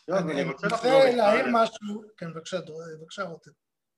אני 0.09 0.43
רוצה 0.43 0.67
להעיר 1.15 1.45
משהו, 1.53 2.03
כן 2.17 2.33
בבקשה 2.33 3.23
רותם. 3.23 3.51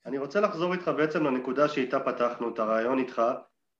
אני 0.06 0.18
רוצה 0.18 0.41
לחזור 0.41 0.74
איתך 0.74 0.91
בעצם 0.98 1.24
לנקודה 1.24 1.68
שאיתה 1.68 2.00
פתחנו 2.00 2.54
את 2.54 2.60
הרעיון 2.60 3.00
איתך, 3.00 3.22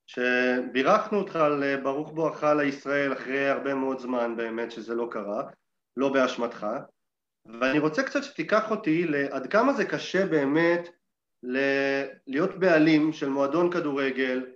שבירכנו 0.06 1.18
אותך 1.18 1.36
על 1.36 1.64
אה, 1.64 1.76
ברוך 1.76 2.12
בואך 2.12 2.44
לישראל 2.44 3.12
אחרי 3.12 3.48
הרבה 3.48 3.74
מאוד 3.74 3.98
זמן 3.98 4.36
באמת 4.36 4.70
שזה 4.70 4.94
לא 4.94 5.08
קרה, 5.10 5.42
לא 5.96 6.08
באשמתך, 6.08 6.66
ואני 7.60 7.78
רוצה 7.78 8.02
קצת 8.02 8.24
שתיקח 8.24 8.70
אותי 8.70 9.06
לעד 9.06 9.46
כמה 9.46 9.72
זה 9.72 9.84
קשה 9.84 10.26
באמת 10.26 10.88
להיות 12.26 12.58
בעלים 12.58 13.12
של 13.12 13.28
מועדון 13.28 13.70
כדורגל 13.70 14.46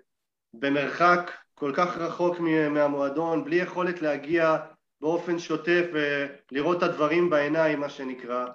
במרחק 0.54 1.30
כל 1.54 1.72
כך 1.76 1.96
רחוק 1.98 2.40
מהמועדון, 2.70 3.44
בלי 3.44 3.56
יכולת 3.56 4.02
להגיע 4.02 4.56
באופן 5.00 5.38
שוטף 5.38 5.84
ולראות 5.92 6.78
את 6.78 6.82
הדברים 6.82 7.30
בעיניים 7.30 7.80
מה 7.80 7.88
שנקרא 7.88 8.46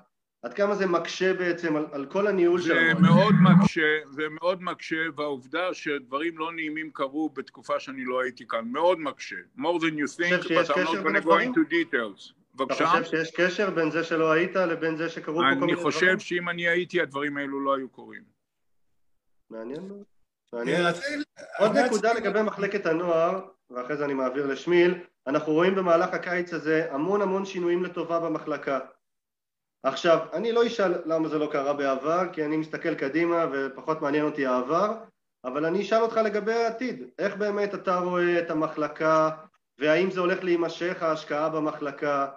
עד 0.44 0.54
כמה 0.54 0.76
זה 0.76 0.86
מקשה 0.86 1.34
בעצם 1.34 1.76
על, 1.76 1.86
על 1.92 2.06
כל 2.06 2.28
הניהול 2.28 2.62
של 2.62 2.78
המועדון? 2.78 3.04
זה 3.04 3.10
מאוד 3.10 3.34
מקשה, 3.42 4.00
זה 4.06 4.24
מאוד 4.42 4.64
מקשה, 4.64 4.96
והעובדה 5.16 5.74
שדברים 5.74 6.38
לא 6.38 6.52
נעימים 6.52 6.92
קרו 6.92 7.30
בתקופה 7.30 7.80
שאני 7.80 8.06
לא 8.06 8.22
הייתי 8.22 8.48
כאן, 8.48 8.66
מאוד 8.66 9.00
מקשה. 9.00 9.36
more 9.58 9.80
than 9.80 9.98
you 9.98 10.08
think, 10.08 10.44
but 10.44 10.70
I'm 10.70 10.84
not 10.84 11.04
going 11.04 11.16
to 11.16 11.22
go 11.22 11.38
into 11.38 11.70
details. 11.70 12.34
בבקשה? 12.56 12.84
אתה 12.84 13.04
חושב 13.04 13.04
שיש 13.04 13.32
קשר 13.36 13.70
בין 13.70 13.92
זה 13.92 14.04
שלא 14.04 14.32
היית 14.32 14.56
לבין 14.56 14.96
זה 14.98 15.10
שקרו 15.10 15.36
פה 15.36 15.42
כל 15.42 15.46
מיני 15.46 15.56
דברים? 15.56 15.76
אני 15.76 15.84
חושב 15.84 16.20
שאם 16.20 16.50
אני 16.50 16.68
הייתי, 16.68 17.02
הדברים 17.02 17.38
האלו 17.38 17.60
לא 17.60 17.76
היו 17.76 17.90
קורים. 17.90 18.24
מעניין 19.50 19.88
מאוד. 19.88 20.04
מעניין. 20.54 20.82
עוד 21.60 21.78
נקודה 21.78 22.14
לגבי 22.14 22.42
מחלקת 22.42 22.86
הנוער, 22.86 23.42
ואחרי 23.70 23.98
זה 23.98 24.06
אני 24.06 24.14
מעביר 24.14 24.46
לשמיל, 24.48 24.94
אנחנו 25.28 25.54
רואים 25.54 25.76
במהלך 25.76 26.14
הקיץ 26.14 26.54
הזה 26.54 26.88
המון 26.92 27.22
המון 27.22 27.46
שינויים 27.46 27.84
לטובה 27.84 28.20
במחלקה. 28.20 28.80
עכשיו, 29.88 30.20
אני 30.34 30.52
לא 30.52 30.68
אשאל 30.68 30.94
למה 31.06 31.28
זה 31.28 31.38
לא 31.38 31.50
קרה 31.52 31.74
בעבר, 31.74 32.24
כי 32.34 32.46
אני 32.46 32.58
מסתכל 32.58 32.96
קדימה 32.96 33.46
ופחות 33.54 34.02
מעניין 34.02 34.26
אותי 34.26 34.46
העבר, 34.46 34.94
אבל 35.46 35.66
אני 35.66 35.82
אשאל 35.82 36.02
אותך 36.02 36.18
לגבי 36.18 36.54
העתיד. 36.54 37.04
איך 37.20 37.36
באמת 37.36 37.74
אתה 37.74 37.98
רואה 38.00 38.40
את 38.40 38.52
המחלקה, 38.52 39.30
והאם 39.80 40.12
זה 40.12 40.20
הולך 40.20 40.44
להימשך 40.44 41.04
ההשקעה 41.04 41.50
במחלקה, 41.50 42.28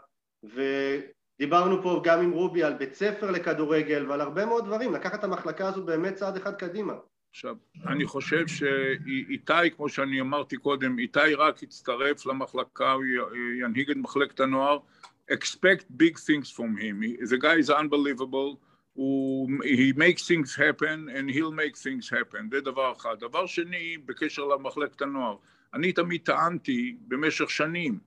ודיברנו 0.45 1.83
פה 1.83 2.01
גם 2.05 2.21
עם 2.21 2.31
רובי 2.31 2.63
על 2.63 2.75
בית 2.75 2.95
ספר 2.95 3.31
לכדורגל 3.31 4.07
ועל 4.09 4.21
הרבה 4.21 4.47
מאוד 4.47 4.65
דברים, 4.65 4.95
לקחת 4.95 5.19
את 5.19 5.25
המחלקה 5.25 5.69
הזאת 5.69 5.85
באמת 5.85 6.15
צעד 6.15 6.37
אחד 6.37 6.55
קדימה. 6.55 6.95
עכשיו, 7.31 7.57
אני 7.87 8.07
חושב 8.07 8.47
שאיתי, 8.47 9.71
כמו 9.77 9.89
שאני 9.89 10.21
אמרתי 10.21 10.57
קודם, 10.57 10.99
איתי 10.99 11.35
רק 11.39 11.63
יצטרף 11.63 12.27
למחלקה, 12.27 12.93
הוא 12.93 13.05
ינהיג 13.65 13.91
את 13.91 13.97
מחלקת 13.97 14.41
הנוער, 14.41 14.79
expect 15.31 15.85
big 15.97 16.19
things 16.19 16.51
from 16.51 16.77
him. 16.77 17.03
He, 17.03 17.17
the 17.33 17.39
guy 17.39 17.57
is 17.57 17.71
unbelievable. 17.71 18.59
הוא, 18.93 19.49
he 19.65 19.93
makes 19.97 20.27
things 20.27 20.55
happen 20.57 21.09
and 21.09 21.31
he'll 21.31 21.53
make 21.53 21.77
things 21.77 22.09
happen, 22.11 22.49
זה 22.51 22.61
דבר 22.61 22.93
אחד. 22.97 23.17
דבר 23.21 23.47
שני, 23.47 23.97
בקשר 24.05 24.45
למחלקת 24.45 25.03
הנוער, 25.03 25.37
אני 25.75 25.93
תמיד 25.93 26.21
טענתי 26.25 26.97
במשך 27.09 27.51
שנים 27.51 27.99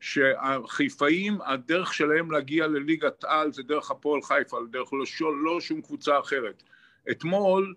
שהחיפאים, 0.00 1.38
הדרך 1.44 1.94
שלהם 1.94 2.30
להגיע 2.30 2.66
לליגת 2.66 3.24
על 3.24 3.52
זה 3.52 3.62
דרך 3.62 3.90
הפועל 3.90 4.22
חיפה, 4.22 4.56
דרך 4.70 4.92
לא, 4.92 5.04
לא 5.42 5.60
שום 5.60 5.82
קבוצה 5.82 6.18
אחרת. 6.18 6.62
אתמול 7.10 7.74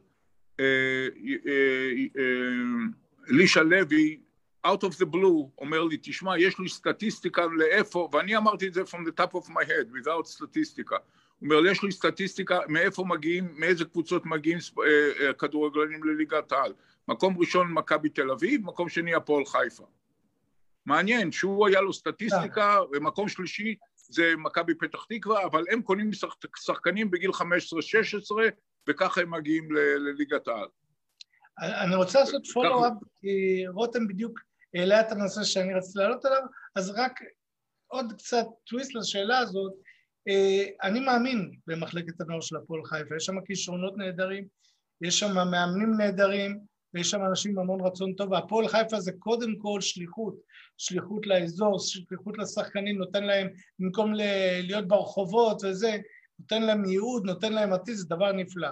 אה, 0.60 1.08
אה, 1.48 1.92
אה, 2.18 3.64
לוי 3.64 4.20
out 4.68 4.84
of 4.84 4.96
the 5.02 5.06
blue 5.06 5.50
אומר 5.58 5.84
לי, 5.84 5.98
תשמע, 6.02 6.40
יש 6.40 6.60
לי 6.60 6.70
סטטיסטיקה 6.70 7.46
לאיפה, 7.46 8.10
ואני 8.12 8.38
אמרתי 8.38 8.68
את 8.68 8.74
זה 8.74 8.82
from 8.82 9.08
the 9.08 9.24
top 9.24 9.32
of 9.32 9.50
my 9.50 9.66
head, 9.66 9.96
without 9.98 10.26
סטטיסטיקה. 10.26 10.96
הוא 11.40 11.50
אומר, 11.50 11.72
יש 11.72 11.84
לי 11.84 11.92
סטטיסטיקה 11.92 12.60
מאיפה 12.68 13.06
מגיעים, 13.06 13.54
מאיזה 13.58 13.86
קבוצות 13.86 14.26
מגיעים 14.26 14.58
אה, 14.80 15.28
אה, 15.28 15.34
כדורגלנים 15.34 16.04
לליגת 16.04 16.52
העל. 16.52 16.74
מקום 17.08 17.38
ראשון 17.38 17.74
מכבי 17.74 18.10
תל 18.10 18.32
אביב, 18.32 18.66
מקום 18.66 18.90
שני 18.90 19.14
הפועל 19.16 19.46
חיפה. 19.46 19.86
מעניין, 20.86 21.32
שהוא 21.32 21.68
היה 21.68 21.82
לו 21.82 21.94
סטטיסטיקה, 21.94 22.80
ומקום 22.92 23.30
שלישי 23.30 23.76
זה 23.96 24.34
מכבי 24.38 24.74
פתח 24.76 25.06
תקווה, 25.10 25.46
אבל 25.46 25.64
הם 25.72 25.82
קונים 25.82 26.12
שחקנים 26.58 27.12
בגיל 27.12 27.32
15-16, 27.32 27.34
וככה 28.88 29.22
הם 29.22 29.32
מגיעים 29.32 29.72
לליגת 29.72 30.48
העל. 30.48 30.68
אני 31.60 31.96
רוצה 31.96 32.20
לעשות 32.20 32.48
פולו-אפ, 32.54 32.94
כי 33.22 33.64
רותם 33.68 34.08
בדיוק 34.08 34.40
העלה 34.76 35.02
את 35.02 35.12
הנושא 35.12 35.44
שאני 35.44 35.74
רציתי 35.74 36.00
לעלות 36.00 36.26
עליו, 36.26 36.42
אז 36.76 36.90
רק 36.90 37.20
עוד 37.88 38.14
קצת 38.18 38.46
טוויסט 38.64 38.96
לשאלה 38.96 39.38
הזאת. 39.40 39.74
אה, 40.28 40.66
אני 40.84 41.00
מאמין 41.00 41.52
במחלקת 41.68 42.22
הנוער 42.22 42.42
של 42.42 42.56
הפועל 42.56 42.86
חיפה, 42.86 43.16
יש 43.16 43.26
שם 43.26 43.42
כישרונות 43.46 43.98
נהדרים, 43.98 44.48
יש 45.02 45.20
שם 45.20 45.34
מאמנים 45.34 45.94
נהדרים, 45.98 46.60
ויש 46.94 47.12
שם 47.12 47.26
אנשים 47.26 47.52
עם 47.52 47.60
המון 47.60 47.82
רצון 47.82 48.14
טוב, 48.14 48.32
והפועל 48.32 48.68
חיפה 48.68 49.00
זה 49.00 49.12
קודם 49.20 49.56
כל 49.58 49.82
שליחות, 49.82 50.36
שליחות 50.78 51.28
לאזור, 51.28 51.80
שליחות 51.80 52.38
לשחקנים, 52.38 52.98
נותן 52.98 53.24
להם, 53.24 53.48
במקום 53.80 54.14
להיות 54.64 54.88
ברחובות 54.88 55.64
וזה, 55.64 55.98
נותן 56.40 56.62
להם 56.62 56.86
ייעוד, 56.86 57.26
נותן 57.26 57.54
להם 57.54 57.74
עתיד, 57.74 57.96
זה 57.96 58.06
דבר 58.10 58.32
נפלא. 58.32 58.70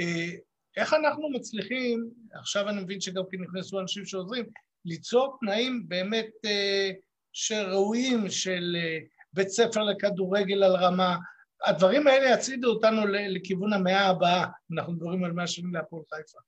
אה, 0.00 0.30
איך 0.76 0.94
אנחנו 0.94 1.30
מצליחים, 1.30 2.10
עכשיו 2.32 2.68
אני 2.68 2.82
מבין 2.82 3.00
שגם 3.00 3.22
כן 3.30 3.36
נכנסו 3.40 3.80
אנשים 3.80 4.06
שעוזרים, 4.06 4.44
ליצור 4.84 5.36
תנאים 5.40 5.88
באמת 5.88 6.30
אה, 6.44 6.90
שראויים 7.32 8.30
של 8.30 8.76
אה, 8.78 8.98
בית 9.32 9.48
ספר 9.48 9.82
לכדורגל 9.82 10.62
על 10.62 10.76
רמה, 10.76 11.16
הדברים 11.64 12.06
האלה 12.06 12.34
יצעידו 12.34 12.70
אותנו 12.70 13.06
לכיוון 13.06 13.72
המאה 13.72 14.06
הבאה, 14.06 14.46
אנחנו 14.72 14.92
מדברים 14.92 15.24
על 15.24 15.32
מאה 15.32 15.46
שנים 15.46 15.74
להפועל 15.74 16.02
חיפה. 16.14 16.38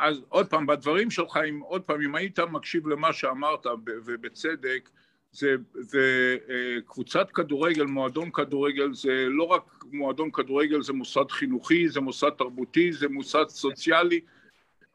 אז 0.00 0.24
עוד 0.28 0.46
פעם, 0.46 0.66
בדברים 0.66 1.10
שלך, 1.10 1.38
אם, 1.48 1.60
עוד 1.60 1.82
פעם, 1.82 2.02
אם 2.02 2.14
היית 2.14 2.38
מקשיב 2.38 2.86
למה 2.86 3.12
שאמרת, 3.12 3.66
ובצדק, 3.86 4.90
זה, 5.32 5.54
זה 5.74 6.36
קבוצת 6.86 7.30
כדורגל, 7.30 7.84
מועדון 7.84 8.30
כדורגל, 8.30 8.94
זה 8.94 9.26
לא 9.28 9.44
רק 9.44 9.84
מועדון 9.92 10.30
כדורגל, 10.30 10.82
זה 10.82 10.92
מוסד 10.92 11.30
חינוכי, 11.30 11.88
זה 11.88 12.00
מוסד 12.00 12.30
תרבותי, 12.30 12.92
זה 12.92 13.08
מוסד 13.08 13.44
סוציאלי. 13.48 14.20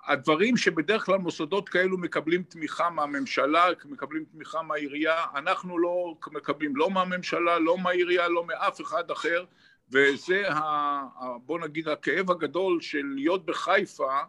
הדברים 0.08 0.58
שבדרך 0.58 1.06
כלל 1.06 1.18
מוסדות 1.18 1.70
כאלו 1.70 1.97
מקבלים 1.97 2.43
תמיכה 2.43 2.89
מהממשלה, 2.89 3.66
מקבלים 3.86 4.26
תמיכה 4.32 4.62
מהעירייה, 4.62 5.26
אנחנו 5.36 5.80
לא 5.80 6.16
מקבלים 6.32 6.76
לא 6.76 6.89
מהממשלה, 6.89 7.60
לא 7.60 7.78
מהעירייה, 7.78 8.28
לא 8.28 8.45
מאף 8.45 8.82
אחד 8.82 9.12
אחר, 9.12 9.45
וזה, 9.91 10.51
ה, 10.51 11.01
בוא 11.45 11.60
נגיד, 11.60 11.88
הכאב 11.88 12.32
הגדול 12.32 12.82
של 12.82 13.04
להיות 13.16 13.45
בחיפה, 13.45 14.20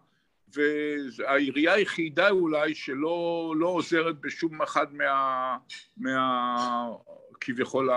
והעירייה 0.54 1.72
היחידה 1.72 2.30
אולי 2.30 2.74
שלא 2.74 3.54
לא 3.56 3.66
עוזרת 3.66 4.20
בשום 4.20 4.62
אחד 4.62 4.94
מה... 4.94 5.56
מה 5.96 6.66
כביכול 7.40 7.90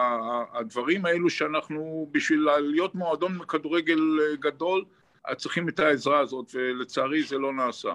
הדברים 0.53 1.05
האלו 1.05 1.30
שאנחנו, 1.30 2.09
בשביל 2.11 2.47
להיות 2.59 2.95
מועדון 2.95 3.39
כדורגל 3.47 3.99
גדול, 4.39 4.86
צריכים 5.36 5.69
את 5.69 5.80
העזרה 5.80 6.19
הזאת, 6.19 6.51
ולצערי 6.53 7.23
זה 7.23 7.38
לא 7.38 7.53
נעשה. 7.53 7.91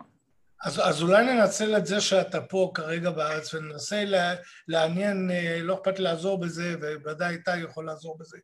אז, 0.64 0.80
אז 0.84 1.02
אולי 1.02 1.24
ננצל 1.24 1.76
את 1.76 1.86
זה 1.86 2.00
שאתה 2.00 2.40
פה 2.40 2.70
כרגע 2.74 3.10
בארץ 3.10 3.54
וננסה 3.54 4.04
לה, 4.04 4.34
לעניין, 4.68 5.30
לא 5.60 5.74
אכפת 5.74 5.98
לי 5.98 6.04
לעזור 6.04 6.40
בזה, 6.40 6.74
ובוודאי 6.80 7.34
איתי 7.34 7.58
יכול 7.58 7.86
לעזור 7.86 8.18
בזה, 8.18 8.38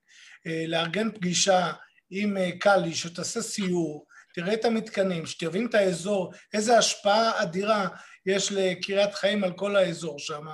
לארגן 0.67 1.11
פגישה 1.11 1.73
עם 2.11 2.37
קאלי, 2.59 2.95
שתעשה 2.95 3.43
סיור, 3.43 4.07
תראה 4.35 4.55
את 4.55 4.65
המתקנים, 4.65 5.27
שתבין 5.27 5.67
את 5.67 5.75
האזור, 5.75 6.33
איזה 6.55 6.79
השפעה 6.79 7.43
אדירה 7.43 7.89
יש 8.27 8.53
לקריית 8.53 9.15
חיים 9.15 9.45
על 9.45 9.53
כל 9.53 9.77
האזור 9.77 10.19
שם, 10.19 10.47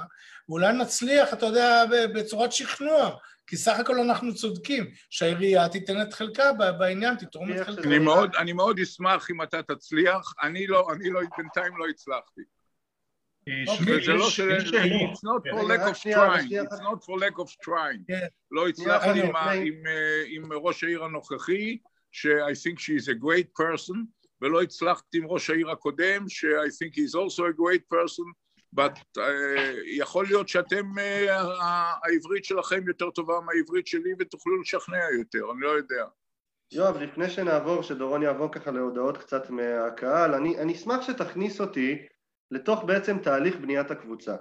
ואולי 0.49 0.73
נצליח, 0.73 1.33
אתה 1.33 1.47
יודע, 1.47 1.85
בצורת 2.15 2.53
שכנוע, 2.53 3.17
כי 3.47 3.57
סך 3.57 3.79
הכל 3.79 3.99
אנחנו 3.99 4.35
צודקים, 4.35 4.85
שהעירייה 5.11 5.69
תיתן 5.69 6.03
את 6.03 6.13
חלקה 6.13 6.53
בעניין, 6.53 7.17
תתרום 7.17 7.53
את 7.53 7.67
חלקה. 7.67 7.89
אני 7.89 7.99
מאוד, 7.99 8.35
אני 8.39 8.53
מאוד 8.53 8.79
אשמח 8.79 9.31
אם 9.31 9.43
אתה 9.43 9.63
תצליח, 9.63 10.35
אני 10.43 10.67
לא, 10.67 10.93
אני 10.93 11.11
לא, 11.11 11.21
בינתיים 11.37 11.77
לא 11.77 11.87
הצלחתי. 11.89 12.41
זה 14.05 14.13
לא 14.13 14.31
של... 14.31 14.59
It's 14.59 15.25
not 15.25 15.43
for 15.53 15.63
lack 15.63 15.85
of 15.91 15.97
trying, 16.01 16.49
it's 16.51 16.81
not 16.81 17.05
for 17.05 17.19
lack 17.19 17.39
of 17.39 17.51
trying. 17.65 18.31
לא 18.51 18.69
הצלחתי 18.69 19.21
עם 20.29 20.53
ראש 20.53 20.85
העיר 20.85 21.05
הנוכחי, 21.05 21.79
ש-I 22.13 22.55
think 22.55 22.79
she 22.79 22.97
is 22.97 23.09
a 23.09 23.15
great 23.15 23.63
person, 23.63 23.97
ולא 24.41 24.63
הצלחתי 24.63 25.19
עם 25.19 25.27
ראש 25.27 25.51
העיר 25.51 25.71
הקודם, 25.71 26.29
ש-I 26.29 26.71
think 26.71 26.95
he 26.95 27.01
is 27.01 27.15
also 27.15 27.43
a 27.43 27.53
great 27.53 27.89
person, 27.95 28.25
but 28.75 29.19
uh, 29.19 29.21
יכול 29.87 30.27
להיות 30.27 30.49
שאתם, 30.49 30.85
uh, 30.99 31.31
העברית 32.05 32.45
שלכם 32.45 32.89
יותר 32.89 33.11
טובה 33.11 33.35
מהעברית 33.41 33.87
שלי 33.87 34.11
ותוכלו 34.19 34.61
לשכנע 34.61 35.11
יותר, 35.19 35.51
אני 35.53 35.61
לא 35.61 35.69
יודע. 35.69 36.05
יואב, 36.73 36.97
לפני 36.97 37.31
שנעבור, 37.31 37.83
שדורון 37.83 38.23
יעבור 38.23 38.53
ככה 38.53 38.71
להודעות 38.71 39.19
קצת 39.19 39.51
מהקהל, 39.51 40.35
אני, 40.35 40.59
אני 40.59 40.73
אשמח 40.73 41.03
שתכניס 41.03 41.61
אותי 41.61 42.07
לתוך 42.51 42.85
בעצם 42.85 43.19
תהליך 43.19 43.57
בניית 43.57 43.91
הקבוצה. 43.91 44.37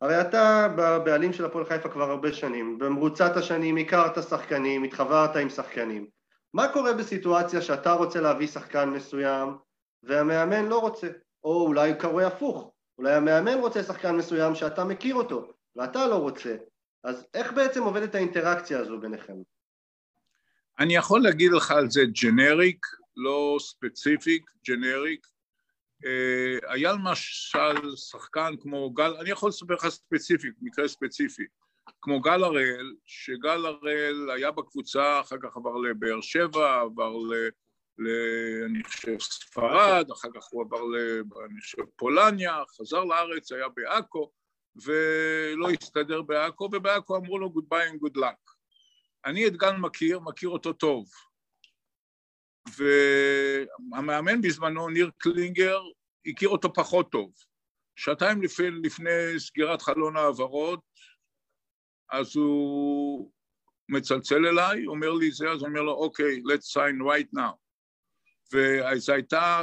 הרי 0.00 0.20
אתה 0.20 0.68
בבעלים 0.76 1.32
של 1.32 1.44
הפועל 1.44 1.64
חיפה 1.64 1.88
כבר 1.88 2.10
הרבה 2.10 2.32
שנים, 2.32 2.78
במרוצת 2.78 3.36
השנים 3.36 3.76
הכרת 3.76 4.22
שחקנים, 4.22 4.82
התחברת 4.82 5.36
עם 5.36 5.48
שחקנים. 5.48 6.06
מה 6.54 6.72
קורה 6.72 6.92
בסיטואציה 6.92 7.62
שאתה 7.62 7.92
רוצה 7.92 8.20
להביא 8.20 8.46
שחקן 8.46 8.90
מסוים 8.90 9.56
והמאמן 10.02 10.66
לא 10.66 10.78
רוצה? 10.78 11.08
או 11.44 11.66
אולי 11.66 11.94
קורה 12.00 12.26
הפוך, 12.26 12.71
אולי 13.02 13.14
המאמן 13.14 13.58
רוצה 13.58 13.82
שחקן 13.82 14.16
מסוים 14.16 14.54
שאתה 14.54 14.84
מכיר 14.84 15.14
אותו 15.14 15.52
ואתה 15.76 16.06
לא 16.06 16.14
רוצה. 16.14 16.56
אז 17.04 17.26
איך 17.34 17.52
בעצם 17.52 17.82
עובדת 17.82 18.14
האינטראקציה 18.14 18.78
הזו 18.78 19.00
ביניכם? 19.00 19.32
אני 20.78 20.96
יכול 20.96 21.22
להגיד 21.22 21.52
לך 21.52 21.70
על 21.70 21.90
זה 21.90 22.00
ג'נריק, 22.22 22.86
לא 23.16 23.56
ספציפיק, 23.60 24.50
ג'נריק. 24.68 25.26
היה 26.66 26.92
למשל 26.92 27.96
שחקן 27.96 28.54
כמו 28.60 28.90
גל, 28.90 29.14
אני 29.20 29.30
יכול 29.30 29.48
לספר 29.48 29.74
לך 29.74 29.88
ספציפיק, 29.88 30.54
מקרה 30.60 30.88
ספציפי. 30.88 31.44
כמו 32.02 32.20
גל 32.20 32.44
הראל, 32.44 32.94
שגל 33.04 33.66
הראל 33.66 34.30
היה 34.30 34.50
בקבוצה, 34.50 35.20
אחר 35.20 35.36
כך 35.42 35.56
עבר 35.56 35.76
לבאר 35.76 36.20
שבע, 36.20 36.80
עבר 36.80 37.16
ל... 38.02 38.08
אני 38.64 38.84
חושב 38.84 39.20
ספרד, 39.20 40.10
אחר 40.12 40.28
כך 40.34 40.44
הוא 40.50 40.64
עבר 40.64 40.82
ל... 40.82 40.96
אני 41.50 41.60
חושב 41.60 41.82
פולניה, 41.96 42.62
חזר 42.78 43.04
לארץ, 43.04 43.52
היה 43.52 43.68
בעכו, 43.68 44.30
ולא 44.84 45.70
הסתדר 45.70 46.22
בעכו, 46.22 46.68
ובעכו 46.72 47.16
אמרו 47.16 47.38
לו 47.38 47.52
good 47.56 47.74
bye 47.74 47.92
and 47.92 48.06
good. 48.06 48.20
אני 49.24 49.46
את 49.46 49.56
גל 49.56 49.76
מכיר, 49.76 50.20
מכיר 50.20 50.48
אותו 50.48 50.72
טוב. 50.72 51.06
והמאמן 52.76 54.40
בזמנו, 54.40 54.88
ניר 54.88 55.10
קלינגר, 55.18 55.80
הכיר 56.26 56.48
אותו 56.48 56.72
פחות 56.72 57.10
טוב. 57.12 57.32
שעתיים 57.96 58.42
לפני, 58.42 58.70
לפני 58.82 59.10
סגירת 59.38 59.82
חלון 59.82 60.16
העברות, 60.16 60.80
אז 62.10 62.36
הוא 62.36 63.30
מצלצל 63.88 64.46
אליי, 64.46 64.86
אומר 64.86 65.10
לי 65.12 65.30
זה, 65.30 65.50
אז 65.50 65.64
אני 65.64 65.68
אומר 65.68 65.82
לו, 65.82 65.92
אוקיי, 65.92 66.36
okay, 66.36 66.40
let's 66.40 66.72
sign 66.72 67.02
right 67.02 67.38
now. 67.38 67.61
וזו 68.52 69.12
הייתה, 69.12 69.60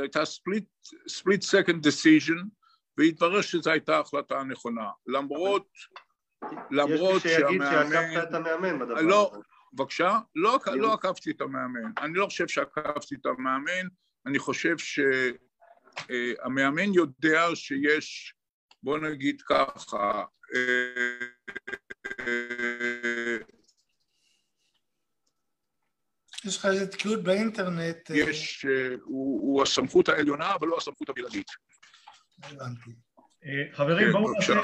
הייתה 0.00 0.22
split, 0.22 0.94
split 1.08 1.42
second 1.42 1.80
decision, 1.86 2.44
והתברר 2.98 3.40
שזו 3.40 3.70
הייתה 3.70 3.98
החלטה 3.98 4.40
הנכונה. 4.40 4.90
למרות, 5.06 5.68
למרות 6.70 7.22
שהמאמן... 7.22 7.54
יש 7.54 7.60
מי 7.60 7.60
שיגיד 7.60 7.62
שעקפת 7.70 8.28
את 8.28 8.34
המאמן 8.34 8.78
בדבר 8.78 9.00
לא, 9.00 9.30
הזה. 9.32 9.42
בבקשה? 9.72 10.18
לא, 10.34 10.58
לא 10.66 10.92
עקפתי 10.92 11.30
את 11.30 11.40
המאמן. 11.40 11.92
אני 11.98 12.14
לא 12.14 12.26
חושב 12.26 12.48
שעקפתי 12.48 13.14
את 13.14 13.26
המאמן, 13.26 13.88
אני 14.26 14.38
חושב 14.38 14.76
שהמאמן 16.08 16.94
יודע 16.94 17.46
שיש, 17.54 18.34
בוא 18.82 18.98
נגיד 18.98 19.42
ככה, 19.42 20.24
יש 26.44 26.56
לך 26.56 26.66
איזה 26.66 26.86
תקיעות 26.86 27.22
באינטרנט. 27.22 28.10
יש, 28.14 28.66
הוא, 29.04 29.40
הוא 29.40 29.62
הסמכות 29.62 30.08
העליונה, 30.08 30.54
אבל 30.54 30.68
לא 30.68 30.76
הסמכות 30.76 31.08
הבלעדית. 31.08 31.50
הבנתי. 32.42 32.90
חברים, 33.72 34.06
כן, 34.06 34.12
בואו. 34.12 34.32
נעשה, 34.34 34.60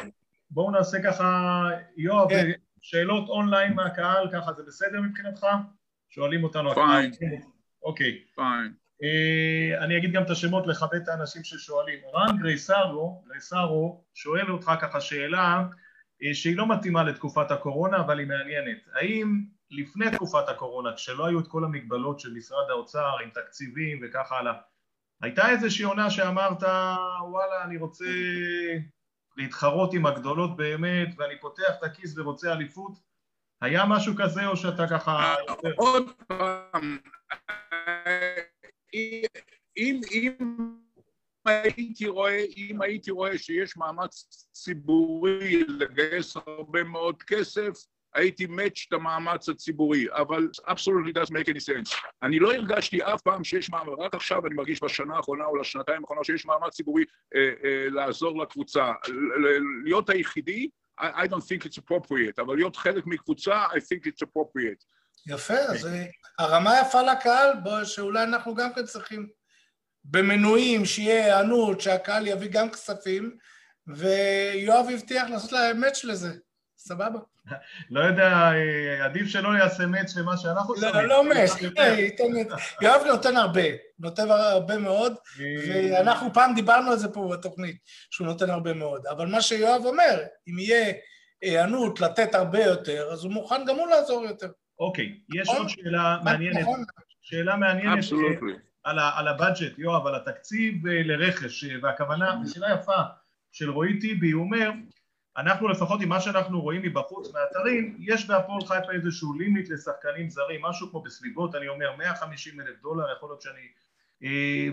בואו 0.51 0.71
נעשה 0.71 1.03
ככה, 1.03 1.63
יואב, 1.97 2.29
כן. 2.31 2.51
שאלות 2.81 3.29
אונליין 3.29 3.73
מהקהל, 3.73 4.29
ככה 4.33 4.53
זה 4.53 4.63
בסדר 4.67 5.01
מבחינתך? 5.01 5.47
שואלים 6.09 6.45
אותנו 6.45 6.75
פיין. 6.75 7.11
אוקיי. 7.83 8.19
פיין. 8.35 8.75
אה, 9.03 9.85
אני 9.85 9.99
אגיד 9.99 10.13
גם 10.13 10.23
את 10.23 10.31
השמות 10.31 10.67
לכבד 10.67 10.95
את 10.95 11.09
האנשים 11.09 11.45
ששואלים. 11.45 11.99
רן 12.15 12.39
גרייסרו, 12.39 13.23
גרייסרו 13.29 14.05
שואל 14.15 14.51
אותך 14.51 14.73
ככה 14.81 15.01
שאלה 15.01 15.65
אה, 16.23 16.35
שהיא 16.35 16.57
לא 16.57 16.69
מתאימה 16.69 17.03
לתקופת 17.03 17.51
הקורונה 17.51 18.01
אבל 18.01 18.19
היא 18.19 18.27
מעניינת. 18.27 18.79
האם 18.93 19.45
לפני 19.71 20.11
תקופת 20.11 20.49
הקורונה 20.49 20.95
כשלא 20.95 21.27
היו 21.27 21.41
את 21.41 21.47
כל 21.47 21.65
המגבלות 21.65 22.21
של 22.21 22.35
משרד 22.35 22.71
האוצר 22.71 23.17
עם 23.25 23.31
תקציבים 23.31 24.01
וכך 24.03 24.33
הלאה 24.33 24.53
הייתה 25.23 25.51
איזושהי 25.51 25.85
עונה 25.85 26.11
שאמרת 26.11 26.63
וואלה 27.31 27.65
אני 27.65 27.77
רוצה 27.77 28.05
להתחרות 29.37 29.95
עם 29.95 30.07
הגדולות 30.07 30.57
באמת 30.57 31.09
ואני 31.17 31.41
פותח 31.41 31.75
את 31.79 31.83
הכיס 31.83 32.19
ורוצה 32.19 32.53
אליפות? 32.53 32.93
היה 33.61 33.85
משהו 33.89 34.15
כזה 34.17 34.47
או 34.47 34.57
שאתה 34.57 34.87
ככה... 34.91 35.35
עוד 35.77 36.11
פעם, 36.27 36.99
אם, 39.77 40.01
אם 40.13 40.33
הייתי 41.45 42.09
רואה, 42.09 42.45
אם 42.57 42.83
הייתי 42.83 43.11
רואה 43.11 43.39
שיש 43.39 43.77
מאמץ 43.77 44.47
ציבורי 44.53 45.65
לגייס 45.69 46.37
הרבה 46.37 46.85
מאוד 46.85 47.23
כסף, 47.23 47.73
הייתי 48.17 48.47
מאץ' 48.47 48.85
את 48.89 48.93
המאמץ 48.93 49.49
הציבורי, 49.49 50.07
אבל 50.11 50.49
absolutely 50.67 51.13
doesn't 51.15 51.33
make 51.33 51.49
any 51.49 51.61
sense. 51.61 51.97
אני 52.23 52.39
לא 52.39 52.55
הרגשתי 52.55 53.03
אף 53.03 53.23
פעם 53.23 53.45
שיש 53.45 53.71
מאמץ, 53.71 53.95
רק 53.99 54.15
עכשיו 54.15 54.47
אני 54.47 54.55
מרגיש 54.55 54.83
בשנה 54.83 55.17
האחרונה 55.17 55.45
או 55.45 55.57
לשנתיים 55.57 56.03
האחרונות 56.03 56.25
שיש 56.25 56.47
מאמץ 56.47 56.75
ציבורי 56.75 57.05
אה, 57.35 57.41
אה, 57.41 57.87
לעזור 57.91 58.43
לקבוצה. 58.43 58.93
להיות 59.85 60.11
היחידי, 60.11 60.69
I, 61.01 61.05
I 61.05 61.29
don't 61.29 61.43
think 61.43 61.65
it's 61.65 61.79
appropriate, 61.79 62.41
אבל 62.41 62.57
להיות 62.57 62.77
חלק 62.77 63.07
מקבוצה, 63.07 63.65
I 63.67 63.77
think 63.79 64.07
it's 64.07 64.27
appropriate. 64.27 64.85
יפה, 65.27 65.55
אז 65.55 65.89
הרמה 66.39 66.75
יפה 66.81 67.03
לקהל, 67.03 67.51
בוא, 67.63 67.85
שאולי 67.85 68.23
אנחנו 68.23 68.55
גם 68.55 68.73
כן 68.75 68.85
צריכים 68.85 69.29
במנויים, 70.05 70.85
שיהיה 70.85 71.25
היענות, 71.25 71.81
שהקהל 71.81 72.27
יביא 72.27 72.49
גם 72.51 72.71
כספים, 72.71 73.37
ויואב 73.87 74.87
הבטיח 74.95 75.31
לעשות 75.31 75.53
להם 75.53 75.81
מאץ' 75.81 76.05
לזה. 76.05 76.33
סבבה. 76.87 77.19
לא 77.91 78.01
יודע, 78.01 78.29
אה, 78.29 79.05
עדיף 79.05 79.27
שלא 79.27 79.49
יעשה 79.59 79.87
מאץ' 79.87 80.17
למה 80.17 80.37
שאנחנו 80.37 80.75
לא, 80.75 80.93
שמים. 80.93 81.07
לא 81.07 81.29
מאץ', 81.29 81.51
יואב 82.83 83.03
נותן 83.07 83.37
הרבה, 83.37 83.63
נותן 83.99 84.31
הרבה 84.31 84.79
מאוד, 84.79 85.15
ואנחנו 85.69 86.33
פעם 86.33 86.55
דיברנו 86.55 86.91
על 86.91 86.99
זה 86.99 87.09
פה 87.09 87.31
בתוכנית, 87.33 87.77
שהוא 88.11 88.27
נותן 88.27 88.51
הרבה 88.51 88.73
מאוד, 88.73 89.07
אבל 89.07 89.27
מה 89.27 89.43
שיואב 89.43 89.83
אומר, 89.85 90.23
אם 90.49 90.59
יהיה 90.59 90.93
היענות 91.43 92.01
לתת 92.01 92.35
הרבה 92.35 92.65
יותר, 92.65 93.09
אז 93.13 93.25
הוא 93.25 93.33
מוכן 93.33 93.65
גם 93.67 93.77
הוא 93.77 93.89
לעזור 93.89 94.25
יותר. 94.25 94.49
אוקיי, 94.79 95.21
יש 95.35 95.49
עוד 95.49 95.69
שאלה 95.69 96.19
מעניינת, 96.25 96.67
שאלה 97.23 97.57
מעניינת 97.57 98.05
על 98.85 99.29
הבאג'ט, 99.29 99.79
יואב, 99.79 100.07
על 100.07 100.15
התקציב 100.15 100.87
לרכש, 100.87 101.65
והכוונה, 101.83 102.39
שאלה 102.55 102.75
יפה 102.75 103.03
של 103.53 103.71
רועי 103.71 104.01
טיבי, 104.01 104.31
הוא 104.31 104.43
אומר, 104.43 104.71
אנחנו 105.37 105.69
לפחות 105.69 106.01
עם 106.03 106.09
מה 106.09 106.21
שאנחנו 106.21 106.61
רואים 106.61 106.83
מבחוץ 106.83 107.33
מהאתרים, 107.35 107.97
יש 108.01 108.27
בהפועל 108.27 108.61
חיפה 108.61 108.93
איזשהו 108.93 109.35
לימיט 109.39 109.71
לשחקנים 109.71 110.31
זרים, 110.31 110.63
משהו 110.63 110.91
כמו 110.91 111.03
בסביבות, 111.03 111.55
אני 111.55 111.69
אומר 111.69 111.97
150 111.99 112.61
אלף 112.61 112.83
דולר, 112.83 113.05
יכול 113.17 113.29
להיות 113.29 113.43
שאני... 113.43 113.61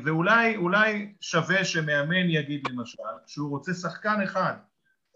ואולי 0.04 0.56
אולי 0.56 1.14
שווה 1.22 1.66
שמאמן 1.66 2.30
יגיד 2.30 2.68
למשל, 2.70 3.04
שהוא 3.28 3.50
רוצה 3.50 3.74
שחקן 3.74 4.22
אחד, 4.24 4.54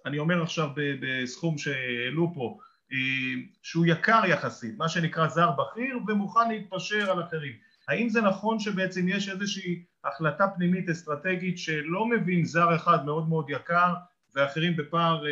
אני 0.06 0.20
אומר 0.20 0.44
עכשיו 0.44 0.70
בסכום 1.02 1.58
שהעלו 1.58 2.32
פה, 2.36 2.58
שהוא 3.62 3.86
יקר 3.86 4.22
יחסית, 4.28 4.78
מה 4.78 4.90
שנקרא 4.90 5.28
זר 5.28 5.52
בכיר, 5.52 6.00
ומוכן 6.08 6.50
להתפשר 6.50 7.12
על 7.12 7.24
אחרים. 7.24 7.54
האם 7.88 8.10
זה 8.10 8.22
נכון 8.22 8.60
שבעצם 8.60 9.08
יש 9.10 9.30
איזושהי 9.30 9.84
החלטה 10.04 10.48
פנימית 10.56 10.90
אסטרטגית 10.90 11.58
שלא 11.58 12.06
מבין 12.06 12.46
זר 12.46 12.76
אחד 12.76 13.06
מאוד 13.06 13.30
מאוד 13.30 13.50
יקר 13.50 13.94
ואחרים 14.38 14.76
בפער 14.78 15.24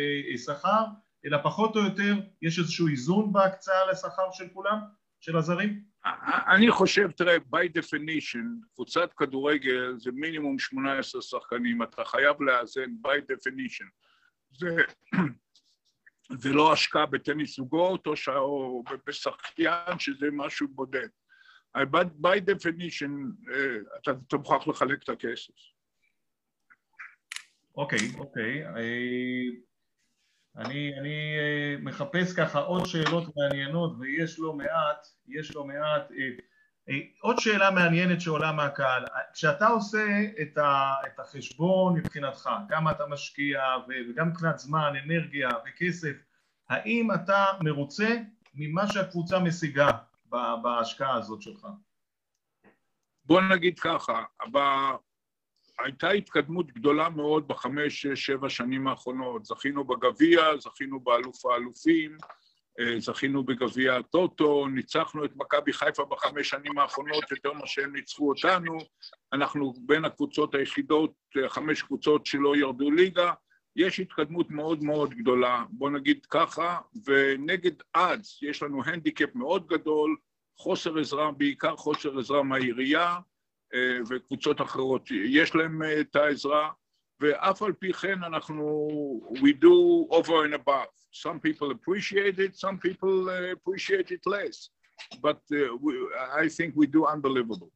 שכר, 0.44 0.84
אלא 1.26 1.38
פחות 1.42 1.76
או 1.76 1.80
יותר 1.80 2.14
יש 2.42 2.58
איזשהו 2.58 2.88
איזון 2.88 3.32
בהקצאה 3.32 3.90
לשכר 3.90 4.30
של 4.32 4.48
כולם, 4.48 4.78
של 5.20 5.36
הזרים? 5.36 5.84
אני 6.54 6.70
חושב, 6.70 7.10
תראה, 7.10 7.36
by 7.36 7.78
definition, 7.78 8.66
קבוצת 8.74 9.12
כדורגל 9.16 9.94
זה 9.96 10.10
מינימום 10.12 10.58
18 10.58 11.22
שחקנים, 11.22 11.82
אתה 11.82 12.04
חייב 12.04 12.42
לאזן 12.42 12.90
by 13.06 13.32
definition. 13.32 13.86
זה, 14.58 14.76
זה 16.42 16.52
לא 16.52 16.72
השקעה 16.72 17.06
בטניס 17.06 17.56
זוגות 17.56 18.06
או, 18.06 18.16
ש... 18.16 18.28
או 18.28 18.84
בשחיין 19.06 19.98
שזה 19.98 20.26
משהו 20.32 20.68
בודד. 20.68 21.08
By 21.76 22.38
definition, 22.50 23.10
אתה, 24.02 24.10
אתה 24.28 24.36
מוכרח 24.36 24.68
לחלק 24.68 25.02
את 25.02 25.08
הכסף. 25.08 25.75
אוקיי, 27.76 27.98
אוקיי. 28.18 28.66
Okay. 28.66 28.70
אני, 30.56 30.98
אני 30.98 31.36
מחפש 31.82 32.32
ככה 32.36 32.58
עוד 32.58 32.86
שאלות 32.86 33.36
מעניינות 33.36 33.96
ויש 33.98 34.38
לא 34.38 34.52
מעט, 34.52 35.06
יש 35.28 35.54
לא 35.54 35.64
מעט. 35.64 36.08
עוד 37.20 37.38
שאלה 37.38 37.70
מעניינת 37.70 38.20
שעולה 38.20 38.52
מהקהל, 38.52 39.04
כשאתה 39.34 39.66
עושה 39.66 40.06
את, 40.42 40.58
ה, 40.58 40.94
את 41.06 41.20
החשבון 41.20 41.98
מבחינתך, 41.98 42.50
כמה 42.68 42.90
אתה 42.90 43.06
משקיע 43.06 43.62
וגם 43.88 44.28
מבחינת 44.28 44.58
זמן, 44.58 44.92
אנרגיה 45.04 45.48
וכסף, 45.66 46.16
האם 46.68 47.08
אתה 47.14 47.44
מרוצה 47.60 48.16
ממה 48.54 48.86
שהקבוצה 48.86 49.38
משיגה 49.38 49.90
בהשקעה 50.62 51.14
הזאת 51.14 51.42
שלך? 51.42 51.66
בוא 53.24 53.40
נגיד 53.40 53.78
ככה. 53.78 54.22
הייתה 55.78 56.10
התקדמות 56.10 56.72
גדולה 56.72 57.08
מאוד 57.08 57.48
בחמש, 57.48 58.02
שש, 58.02 58.26
שבע 58.26 58.48
שנים 58.48 58.86
האחרונות. 58.86 59.44
זכינו 59.44 59.84
בגביע, 59.84 60.42
זכינו 60.58 61.00
באלוף 61.00 61.46
האלופים, 61.46 62.16
זכינו 62.98 63.44
בגביע 63.44 63.96
הטוטו, 63.96 64.66
ניצחנו 64.66 65.24
את 65.24 65.36
מכבי 65.36 65.72
חיפה 65.72 66.04
בחמש 66.04 66.48
שנים 66.48 66.78
האחרונות 66.78 67.30
יותר 67.30 67.52
ממה 67.52 67.66
שהם 67.66 67.96
ניצחו 67.96 68.28
אותנו, 68.28 68.78
אנחנו 69.32 69.74
בין 69.78 70.04
הקבוצות 70.04 70.54
היחידות, 70.54 71.12
חמש 71.48 71.82
קבוצות 71.82 72.26
שלא 72.26 72.56
ירדו 72.56 72.90
ליגה, 72.90 73.32
יש 73.76 74.00
התקדמות 74.00 74.50
מאוד 74.50 74.84
מאוד 74.84 75.14
גדולה, 75.14 75.64
בוא 75.70 75.90
נגיד 75.90 76.26
ככה, 76.26 76.78
ונגד 77.04 77.72
אדס 77.92 78.42
יש 78.42 78.62
לנו 78.62 78.84
הנדיקאפ 78.84 79.34
מאוד 79.34 79.66
גדול, 79.66 80.16
חוסר 80.58 80.98
עזרה, 80.98 81.32
בעיקר 81.32 81.76
חוסר 81.76 82.18
עזרה 82.18 82.42
מהעירייה 82.42 83.16
וקבוצות 84.08 84.60
אחרות, 84.60 85.10
יש 85.10 85.54
להם 85.54 85.82
את 86.00 86.16
העזרה, 86.16 86.70
ואף 87.20 87.62
על 87.62 87.72
פי 87.72 87.92
כן 87.92 88.24
אנחנו, 88.24 88.88
we 89.32 89.62
do 89.62 90.14
over 90.14 90.44
and 90.46 90.54
above. 90.54 90.92
Some 91.12 91.40
people 91.40 91.70
appreciate 91.70 92.38
it, 92.38 92.56
some 92.56 92.78
people 92.78 93.28
uh, 93.28 93.52
appreciate 93.56 94.10
it 94.10 94.22
less, 94.26 94.70
but 95.22 95.40
we, 95.82 95.92
I 96.42 96.48
think 96.48 96.74
we 96.76 96.86
do 96.86 97.06
unbelievable. 97.06 97.70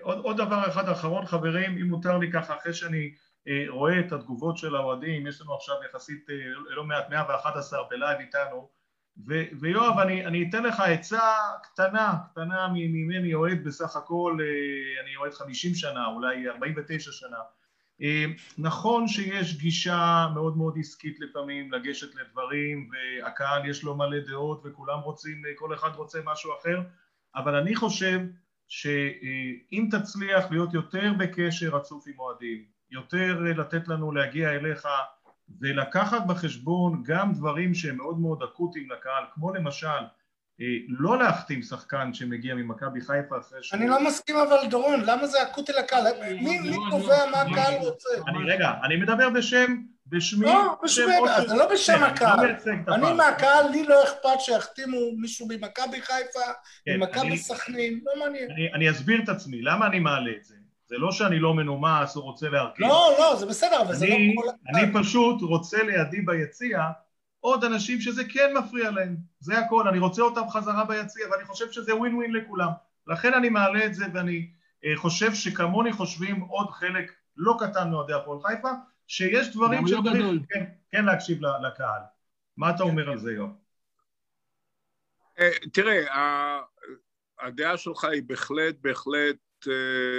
עוד, 0.00 0.18
עוד 0.18 0.36
דבר 0.36 0.68
אחד 0.68 0.88
אחרון 0.88 1.26
חברים, 1.26 1.78
אם 1.78 1.86
מותר 1.86 2.18
לי 2.18 2.32
ככה 2.32 2.56
אחרי 2.56 2.74
שאני 2.74 3.14
רואה 3.68 4.00
את 4.00 4.12
התגובות 4.12 4.56
של 4.58 4.76
האוהדים, 4.76 5.26
יש 5.26 5.40
לנו 5.40 5.54
עכשיו 5.54 5.76
יחסית 5.90 6.26
לא 6.68 6.84
מעט 6.84 7.10
111 7.10 7.88
בלייב 7.90 8.20
איתנו, 8.20 8.70
ויואב 9.60 9.98
אני, 9.98 10.26
אני 10.26 10.48
אתן 10.48 10.62
לך 10.62 10.80
עצה 10.80 11.20
קטנה, 11.62 12.18
קטנה 12.32 12.68
ממני 12.72 13.34
אוהד 13.34 13.64
בסך 13.64 13.96
הכל, 13.96 14.38
אני 15.04 15.16
אוהד 15.16 15.32
50 15.34 15.74
שנה, 15.74 16.06
אולי 16.06 16.48
49 16.48 17.12
שנה. 17.12 17.38
נכון 18.58 19.08
שיש 19.08 19.58
גישה 19.58 20.28
מאוד 20.34 20.56
מאוד 20.56 20.76
עסקית 20.78 21.20
לפעמים 21.20 21.72
לגשת 21.72 22.14
לדברים 22.14 22.90
והקהל 22.92 23.68
יש 23.68 23.82
לו 23.82 23.96
מלא 23.96 24.18
דעות 24.18 24.62
וכולם 24.64 24.98
רוצים, 25.00 25.42
כל 25.56 25.74
אחד 25.74 25.90
רוצה 25.96 26.18
משהו 26.24 26.50
אחר 26.60 26.80
אבל 27.34 27.54
אני 27.54 27.76
חושב 27.76 28.20
שאם 28.68 29.88
תצליח 29.90 30.50
להיות 30.50 30.74
יותר 30.74 31.12
בקשר 31.18 31.68
רצוף 31.76 32.04
עם 32.08 32.18
אוהדים, 32.18 32.64
יותר 32.90 33.40
לתת 33.40 33.88
לנו 33.88 34.12
להגיע 34.12 34.50
אליך 34.50 34.86
ולקחת 35.60 36.26
בחשבון 36.26 37.02
גם 37.06 37.32
דברים 37.32 37.74
שהם 37.74 37.96
מאוד 37.96 38.20
מאוד 38.20 38.42
אקוטיים 38.42 38.90
לקהל 38.90 39.24
כמו 39.34 39.54
למשל 39.54 40.00
לא 40.88 41.18
להחתים 41.18 41.62
שחקן 41.62 42.14
שמגיע 42.14 42.54
ממכבי 42.54 43.00
חיפה 43.00 43.38
אחרי 43.38 43.58
ש... 43.62 43.74
אני 43.74 43.88
לא 43.88 44.04
מסכים 44.04 44.36
אבל 44.36 44.56
דורון, 44.70 45.00
למה 45.00 45.26
זה 45.26 45.42
אקוטי 45.42 45.72
לקהל? 45.72 46.04
מי 46.40 46.76
קובע 46.90 47.30
מה 47.30 47.40
הקהל 47.40 47.74
רוצה? 47.74 48.08
רגע, 48.46 48.72
אני 48.84 48.96
מדבר 48.96 49.30
בשם, 49.30 49.76
בשמי... 50.06 50.46
לא, 50.46 50.78
בשמי, 50.84 51.12
זה 51.48 51.54
לא 51.54 51.72
בשם 51.72 52.02
הקהל. 52.04 52.54
אני 52.88 53.12
מהקהל, 53.12 53.70
לי 53.70 53.84
לא 53.84 54.04
אכפת 54.04 54.40
שיחתימו 54.40 54.96
מישהו 55.16 55.48
ממכבי 55.48 56.00
חיפה, 56.00 56.40
ממכבי 56.88 57.36
סכנין, 57.36 58.00
לא 58.04 58.24
מעניין. 58.24 58.48
אני 58.74 58.90
אסביר 58.90 59.22
את 59.24 59.28
עצמי, 59.28 59.62
למה 59.62 59.86
אני 59.86 59.98
מעלה 59.98 60.30
את 60.36 60.44
זה? 60.44 60.54
זה 60.90 60.98
לא 60.98 61.12
שאני 61.12 61.38
לא 61.38 61.54
מנומס 61.54 62.16
או 62.16 62.20
רוצה 62.20 62.48
להרכיב. 62.48 62.86
לא, 62.86 63.10
לא, 63.18 63.36
זה 63.36 63.46
בסדר, 63.46 63.82
אבל 63.82 63.94
זה 63.94 64.06
לא 64.06 64.14
כל... 64.14 64.48
אני 64.74 64.92
פשוט 64.94 65.42
רוצה 65.42 65.82
לידי 65.82 66.20
ביציע 66.20 66.90
עוד 67.40 67.64
אנשים 67.64 68.00
שזה 68.00 68.22
כן 68.24 68.54
מפריע 68.58 68.90
להם, 68.90 69.16
זה 69.40 69.58
הכל, 69.58 69.88
אני 69.88 69.98
רוצה 69.98 70.22
אותם 70.22 70.48
חזרה 70.48 70.84
ביציע 70.84 71.26
ואני 71.30 71.44
חושב 71.44 71.72
שזה 71.72 71.96
ווין 71.96 72.14
ווין 72.14 72.32
לכולם, 72.32 72.68
לכן 73.06 73.34
אני 73.34 73.48
מעלה 73.48 73.86
את 73.86 73.94
זה 73.94 74.04
ואני 74.14 74.50
חושב 74.96 75.34
שכמוני 75.34 75.92
חושבים 75.92 76.40
עוד 76.40 76.70
חלק 76.70 77.12
לא 77.36 77.56
קטן 77.60 77.90
מאוהדי 77.90 78.12
הפועל 78.12 78.38
חיפה, 78.42 78.70
שיש 79.06 79.56
דברים 79.56 79.86
שצריך 79.86 80.26
כן, 80.48 80.64
כן 80.90 81.04
להקשיב 81.04 81.38
לקהל. 81.40 82.00
מה 82.56 82.70
אתה 82.70 82.82
אומר 82.82 83.10
על 83.10 83.18
זה 83.18 83.32
יואב? 83.32 83.50
תראה, 85.72 86.04
הדעה 87.40 87.76
שלך 87.76 88.04
היא 88.04 88.22
בהחלט 88.26 88.74
בהחלט 88.80 89.36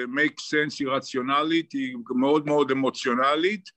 make 0.07 0.39
sense, 0.39 0.75
היא 0.79 0.87
רציונלית, 0.87 1.71
היא 1.71 1.97
מאוד 2.15 2.45
מאוד 2.45 2.71
אמוציונלית 2.71 3.69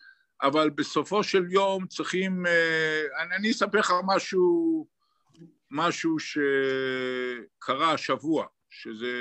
אבל 0.42 0.70
בסופו 0.70 1.22
של 1.22 1.44
יום 1.50 1.86
צריכים, 1.86 2.46
אני, 3.20 3.36
אני 3.36 3.50
אספר 3.50 3.78
לך 3.78 3.92
משהו, 4.06 4.86
משהו 5.70 6.16
שקרה 6.18 7.92
השבוע, 7.92 8.46
שזה, 8.70 9.12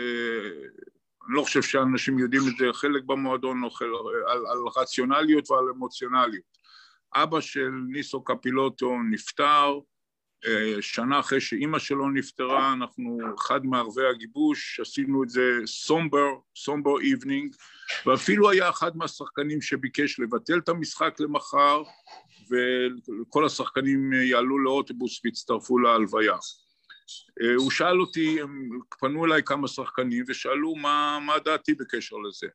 אני 1.27 1.35
לא 1.35 1.41
חושב 1.43 1.61
שאנשים 1.61 2.19
יודעים 2.19 2.41
את 2.47 2.57
זה, 2.57 2.65
חלק 2.73 3.03
במועדון 3.03 3.63
אוכל 3.63 3.85
על, 4.27 4.45
על 4.47 4.57
רציונליות 4.77 5.51
ועל 5.51 5.69
אמוציונליות. 5.69 6.53
אבא 7.15 7.41
של 7.41 7.69
ניסו 7.87 8.23
קפילוטו 8.23 8.97
נפטר, 9.11 9.79
שנה 10.81 11.19
אחרי 11.19 11.41
שאימא 11.41 11.79
שלו 11.79 12.09
נפטרה, 12.09 12.73
אנחנו 12.73 13.19
אחד 13.39 13.65
מערבי 13.65 14.07
הגיבוש, 14.15 14.79
עשינו 14.79 15.23
את 15.23 15.29
זה 15.29 15.59
סומבר, 15.65 16.27
סומבר 16.55 16.99
איבנינג, 16.99 17.55
ואפילו 18.05 18.49
היה 18.49 18.69
אחד 18.69 18.97
מהשחקנים 18.97 19.61
שביקש 19.61 20.19
לבטל 20.19 20.57
את 20.57 20.69
המשחק 20.69 21.19
למחר, 21.19 21.83
וכל 22.49 23.45
השחקנים 23.45 24.13
יעלו 24.13 24.59
לאוטובוס 24.59 25.21
והצטרפו 25.25 25.77
להלוויה. 25.77 26.35
הוא 27.57 27.71
שאל 27.71 28.01
אותי, 28.01 28.39
פנו 28.99 29.25
אליי 29.25 29.43
כמה 29.43 29.67
שחקנים 29.67 30.23
ושאלו 30.27 30.75
מה, 30.75 31.19
מה 31.25 31.39
דעתי 31.39 31.73
בקשר 31.73 32.15
לזה. 32.15 32.47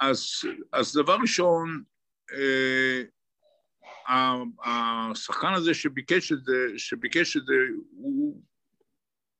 אז, 0.00 0.26
אז 0.72 0.94
דבר 0.94 1.16
ראשון, 1.20 1.82
השחקן 4.64 5.52
הזה 5.54 5.74
שביקש 5.74 6.32
את 6.32 6.44
זה, 6.44 6.52
שביקש 6.76 7.36
את 7.36 7.46
זה, 7.46 7.54
הוא, 7.90 8.42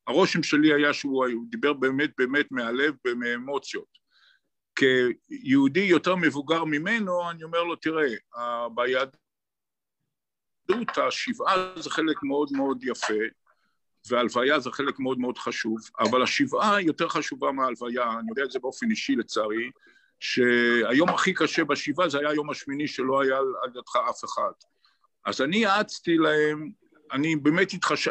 הרושם 0.07 0.43
שלי 0.43 0.73
היה 0.73 0.93
שהוא 0.93 1.27
דיבר 1.51 1.73
באמת 1.73 2.11
באמת 2.19 2.47
מהלב 2.51 2.95
ומאמוציות. 3.07 4.07
כיהודי 4.77 5.81
יותר 5.81 6.17
מבוגר 6.17 6.65
ממנו, 6.65 7.31
אני 7.31 7.43
אומר 7.43 7.63
לו, 7.63 7.77
תראה, 7.77 8.09
ביהדות 8.75 9.17
השבעה 11.07 11.81
זה 11.81 11.91
חלק 11.91 12.23
מאוד 12.23 12.49
מאוד 12.53 12.85
יפה, 12.85 13.15
והלוויה 14.09 14.61
זה 14.61 14.71
חלק 14.71 14.99
מאוד 14.99 15.19
מאוד 15.19 15.39
חשוב, 15.39 15.79
אבל 16.01 16.23
השבעה 16.23 16.83
יותר 16.83 17.09
חשובה 17.09 17.53
מההלוויה, 17.53 18.13
אני 18.19 18.29
יודע 18.29 18.45
את 18.45 18.51
זה 18.51 18.59
באופן 18.59 18.91
אישי 18.91 19.17
לצערי, 19.17 19.71
שהיום 20.21 21.09
הכי 21.09 21.35
קשה 21.35 21.65
בשבעה 21.65 22.09
זה 22.09 22.19
היה 22.19 22.31
היום 22.31 22.51
השמיני 22.51 22.89
שלא 22.89 23.23
היה 23.23 23.39
על 23.39 23.71
ידך 23.71 23.97
אף 24.11 24.25
אחד. 24.25 24.53
אז 25.25 25.41
אני 25.41 25.57
יעצתי 25.57 26.17
להם, 26.17 26.71
אני 27.13 27.37
באמת 27.37 27.73
התחש... 27.73 28.09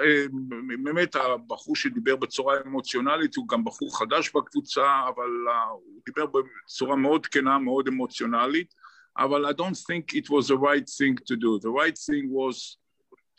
באמת 0.83 1.15
הבחור 1.15 1.75
שדיבר 1.75 2.15
בצורה 2.15 2.55
אמוציונלית 2.65 3.35
הוא 3.35 3.47
גם 3.47 3.63
בחור 3.63 3.99
חדש 3.99 4.31
בקבוצה, 4.35 5.01
אבל 5.07 5.29
הוא 5.71 6.01
דיבר 6.05 6.25
בצורה 6.25 6.95
מאוד 6.95 7.25
כנה, 7.25 7.59
מאוד 7.59 7.87
אמוציונלית, 7.87 8.73
אבל 9.17 9.45
I 9.45 9.53
don't 9.53 9.77
think 9.77 10.15
it 10.15 10.29
was 10.29 10.47
the 10.47 10.57
right 10.57 10.89
thing 10.97 11.15
to 11.29 11.35
do. 11.35 11.59
The 11.59 11.71
right 11.81 11.97
thing 11.97 12.29
was 12.29 12.77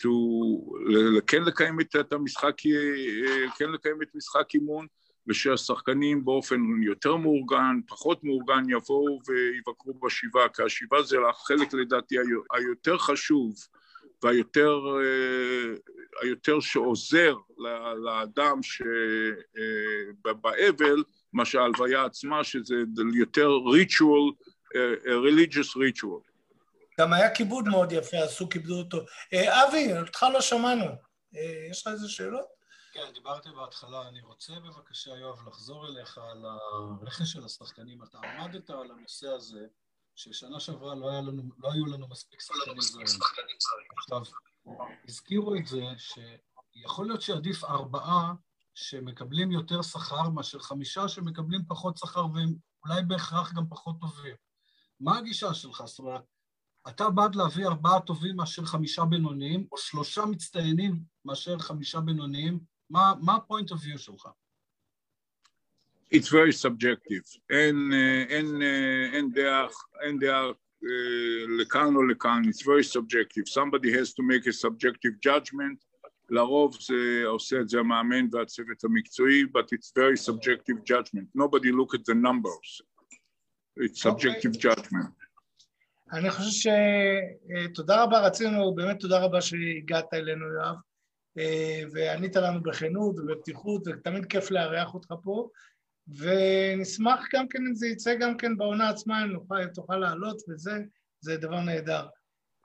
to 0.03 0.11
כן 1.27 1.43
לקיים 1.43 1.81
את 1.81 2.13
המשחק, 2.13 2.55
כן 3.59 3.71
לקיים 3.71 4.03
את 4.03 4.09
משחק 4.15 4.55
אימון, 4.55 4.87
ושהשחקנים 5.29 6.25
באופן 6.25 6.61
יותר 6.83 7.17
מאורגן, 7.17 7.81
פחות 7.87 8.25
מאורגן, 8.25 8.63
יבואו 8.69 9.19
ויבקרו 9.27 9.95
בשבעה, 9.95 10.49
כי 10.49 10.63
השבעה 10.63 11.03
זה 11.03 11.17
החלק 11.31 11.75
לדעתי 11.75 12.17
היותר 12.53 12.99
חשוב 12.99 13.55
והיותר 14.23 14.81
היותר 16.23 16.61
שעוזר 16.61 17.37
לאדם 18.05 18.61
שבאבל, 20.23 21.05
מה 21.33 21.45
שההלוויה 21.45 22.05
עצמה, 22.05 22.45
שזה 22.45 22.75
יותר 23.15 23.51
ריטואל, 23.73 24.31
religious 25.07 25.77
ritual. 25.77 26.31
גם 27.01 27.13
היה 27.13 27.35
כיבוד 27.35 27.69
מאוד 27.69 27.93
יפה, 27.93 28.17
הוא 28.41 28.51
כיבדו 28.51 28.79
אותו. 28.79 28.99
אבי, 29.35 29.99
אותך 29.99 30.27
לא 30.33 30.41
שמענו. 30.41 30.85
יש 31.71 31.87
לך 31.87 31.93
איזה 31.93 32.09
שאלות? 32.09 32.56
כן, 32.97 33.13
דיברתי 33.15 33.51
בהתחלה, 33.51 34.09
אני 34.09 34.21
רוצה 34.21 34.61
בבקשה, 34.61 35.11
יואב, 35.11 35.49
לחזור 35.49 35.87
אליך 35.87 36.19
על 36.19 36.45
הרכש 36.45 37.33
של 37.33 37.45
השחקנים. 37.45 38.03
אתה 38.03 38.19
עמדת 38.19 38.71
על 38.71 38.91
הנושא 38.91 39.29
הזה, 39.29 39.67
ששנה 40.15 40.61
שעברה 40.61 40.95
לא, 40.95 41.11
לנו, 41.11 41.43
לא 41.59 41.73
היו 41.73 41.87
לנו 41.87 42.09
מספיק 42.09 42.41
שחקנים 42.41 42.81
זרים. 42.81 43.07
עכשיו, 43.99 44.23
הזכירו 45.09 45.55
את 45.55 45.67
זה 45.67 45.85
שיכול 45.99 47.07
להיות 47.07 47.23
שעדיף 47.23 47.65
ארבעה 47.65 48.33
שמקבלים 48.75 49.53
יותר 49.53 49.83
שכר 49.83 50.29
מאשר 50.31 50.59
חמישה 50.59 51.09
שמקבלים 51.09 51.61
פחות 51.69 51.97
שכר 51.97 52.27
והם 52.35 52.55
אולי 52.85 53.03
בהכרח 53.03 53.53
גם 53.53 53.69
פחות 53.69 53.97
טובים. 54.01 54.37
מה 55.01 55.19
הגישה 55.19 55.55
שלך? 55.55 55.83
זאת 55.87 55.99
אומרת, 55.99 56.23
אתה 56.89 57.11
בעד 57.11 57.35
להביא 57.35 57.67
ארבעה 57.67 58.01
טובים 58.01 58.37
מאשר 58.37 58.65
חמישה 58.65 59.05
בינוניים, 59.05 59.67
או 59.73 59.79
שלושה 59.79 60.25
מצטיינים 60.25 61.03
מאשר 61.25 61.59
חמישה 61.59 62.01
בינוניים? 62.01 62.76
מה 62.90 63.34
ה-point 63.34 63.72
of 63.72 63.78
view 63.78 63.98
שלך? 63.98 64.28
It's 66.14 66.30
very 66.30 66.52
subjective. 66.52 67.40
אין, 67.50 67.92
אין, 68.30 68.62
אין 69.14 69.32
דעה, 69.32 69.68
אין 70.02 70.20
דעה 70.20 70.52
לכאן 71.60 71.96
או 71.96 72.04
לכאן, 72.04 72.42
it's 72.46 72.62
very 72.62 72.84
subjective. 72.84 73.48
Somebody 73.48 73.92
has 73.92 74.14
to 74.14 74.24
make 74.24 74.48
a 74.48 74.54
subjective 74.54 75.20
judgment. 75.28 75.86
לרוב 76.30 76.78
זה 76.82 77.22
עושה 77.26 77.60
את 77.60 77.70
זה 77.70 77.80
המאמן 77.80 78.28
והצוות 78.32 78.84
המקצועי, 78.84 79.44
but 79.44 79.66
it's 79.76 79.92
very 80.00 80.18
subjective 80.18 80.84
judgment. 80.86 81.28
Nobody 81.36 81.72
look 81.72 81.94
at 81.94 82.06
the 82.06 82.16
numbers. 82.16 82.82
It's 83.80 84.02
subjective 84.02 84.56
okay. 84.56 84.62
judgment. 84.62 85.22
אני 86.14 86.30
חושב 86.30 86.70
שתודה 87.74 88.04
רבה, 88.04 88.28
רצינו, 88.28 88.76
באמת 88.76 89.00
תודה 89.00 89.20
רבה 89.20 89.42
שהגעת 89.42 90.14
אלינו, 90.14 90.46
יואב. 90.54 90.76
וענית 91.93 92.37
לנו 92.37 92.63
בכנות 92.63 93.19
ובפתיחות, 93.19 93.83
ותמיד 93.87 94.27
כיף 94.27 94.51
לארח 94.51 94.95
אותך 94.95 95.15
פה, 95.23 95.49
ונשמח 96.09 97.25
גם 97.35 97.49
כן 97.49 97.59
אם 97.69 97.75
זה 97.75 97.87
יצא 97.87 98.15
גם 98.15 98.37
כן 98.37 98.57
בעונה 98.57 98.89
עצמה, 98.89 99.25
אם 99.25 99.31
נוכל, 99.31 99.67
תוכל 99.67 99.97
לעלות 99.97 100.43
וזה, 100.49 100.79
זה 101.21 101.37
דבר 101.37 101.61
נהדר. 101.61 102.07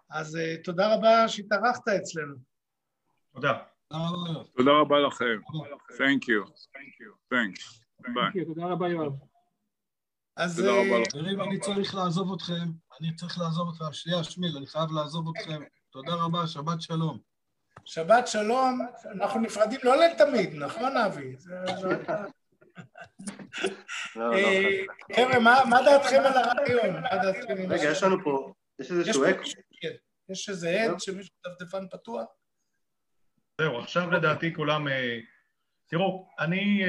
אז 0.10 0.38
תודה 0.64 0.96
רבה 0.96 1.28
שהתארחת 1.28 1.88
אצלנו. 1.88 2.36
תודה. 3.34 3.58
תודה 4.58 4.72
רבה 4.72 5.00
לכם. 5.00 5.40
Thank 5.92 6.24
you. 6.30 6.52
Thanks. 7.34 7.82
ביי. 8.14 8.46
תודה 8.46 8.66
רבה 8.66 8.90
יואב. 8.90 9.14
אז... 10.38 10.64
חברים, 11.12 11.42
אני 11.42 11.60
צריך 11.60 11.96
לעזוב 11.96 12.34
אתכם, 12.34 12.72
אני 13.02 13.16
צריך 13.16 13.40
לעזוב 13.40 13.70
אתכם. 13.70 13.94
שנייה, 13.94 14.24
שמיל, 14.24 14.58
אני 14.58 14.68
חייב 14.68 14.92
לעזוב 14.92 15.34
אתכם. 15.38 15.64
תודה 15.90 16.14
רבה, 16.14 16.48
שבת 16.48 16.82
שלום. 16.82 17.31
שבת 17.86 18.28
שלום, 18.28 18.88
אנחנו 19.12 19.40
נפרדים 19.40 19.80
לא 19.84 20.06
לתמיד, 20.06 20.56
נכון 20.56 20.98
אבי? 20.98 21.36
חבר'ה, 25.16 25.40
מה 25.70 25.82
דעתכם 25.86 26.22
על 26.26 26.34
הרעיון? 26.34 27.04
רגע, 27.70 27.92
יש 27.92 28.04
לנו 28.04 28.24
פה, 28.24 28.54
יש 28.80 28.92
איזשהו 28.92 29.24
אקו? 29.30 29.44
יש 30.30 30.50
איזה 30.50 30.84
עד 30.84 31.00
שמישהו 31.00 31.34
דפדפן 31.48 31.88
פתוח? 31.92 32.26
זהו, 33.62 33.80
עכשיו 33.80 34.12
לדעתי 34.12 34.54
כולם... 34.56 34.88
תראו, 35.88 36.30
אני... 36.40 36.84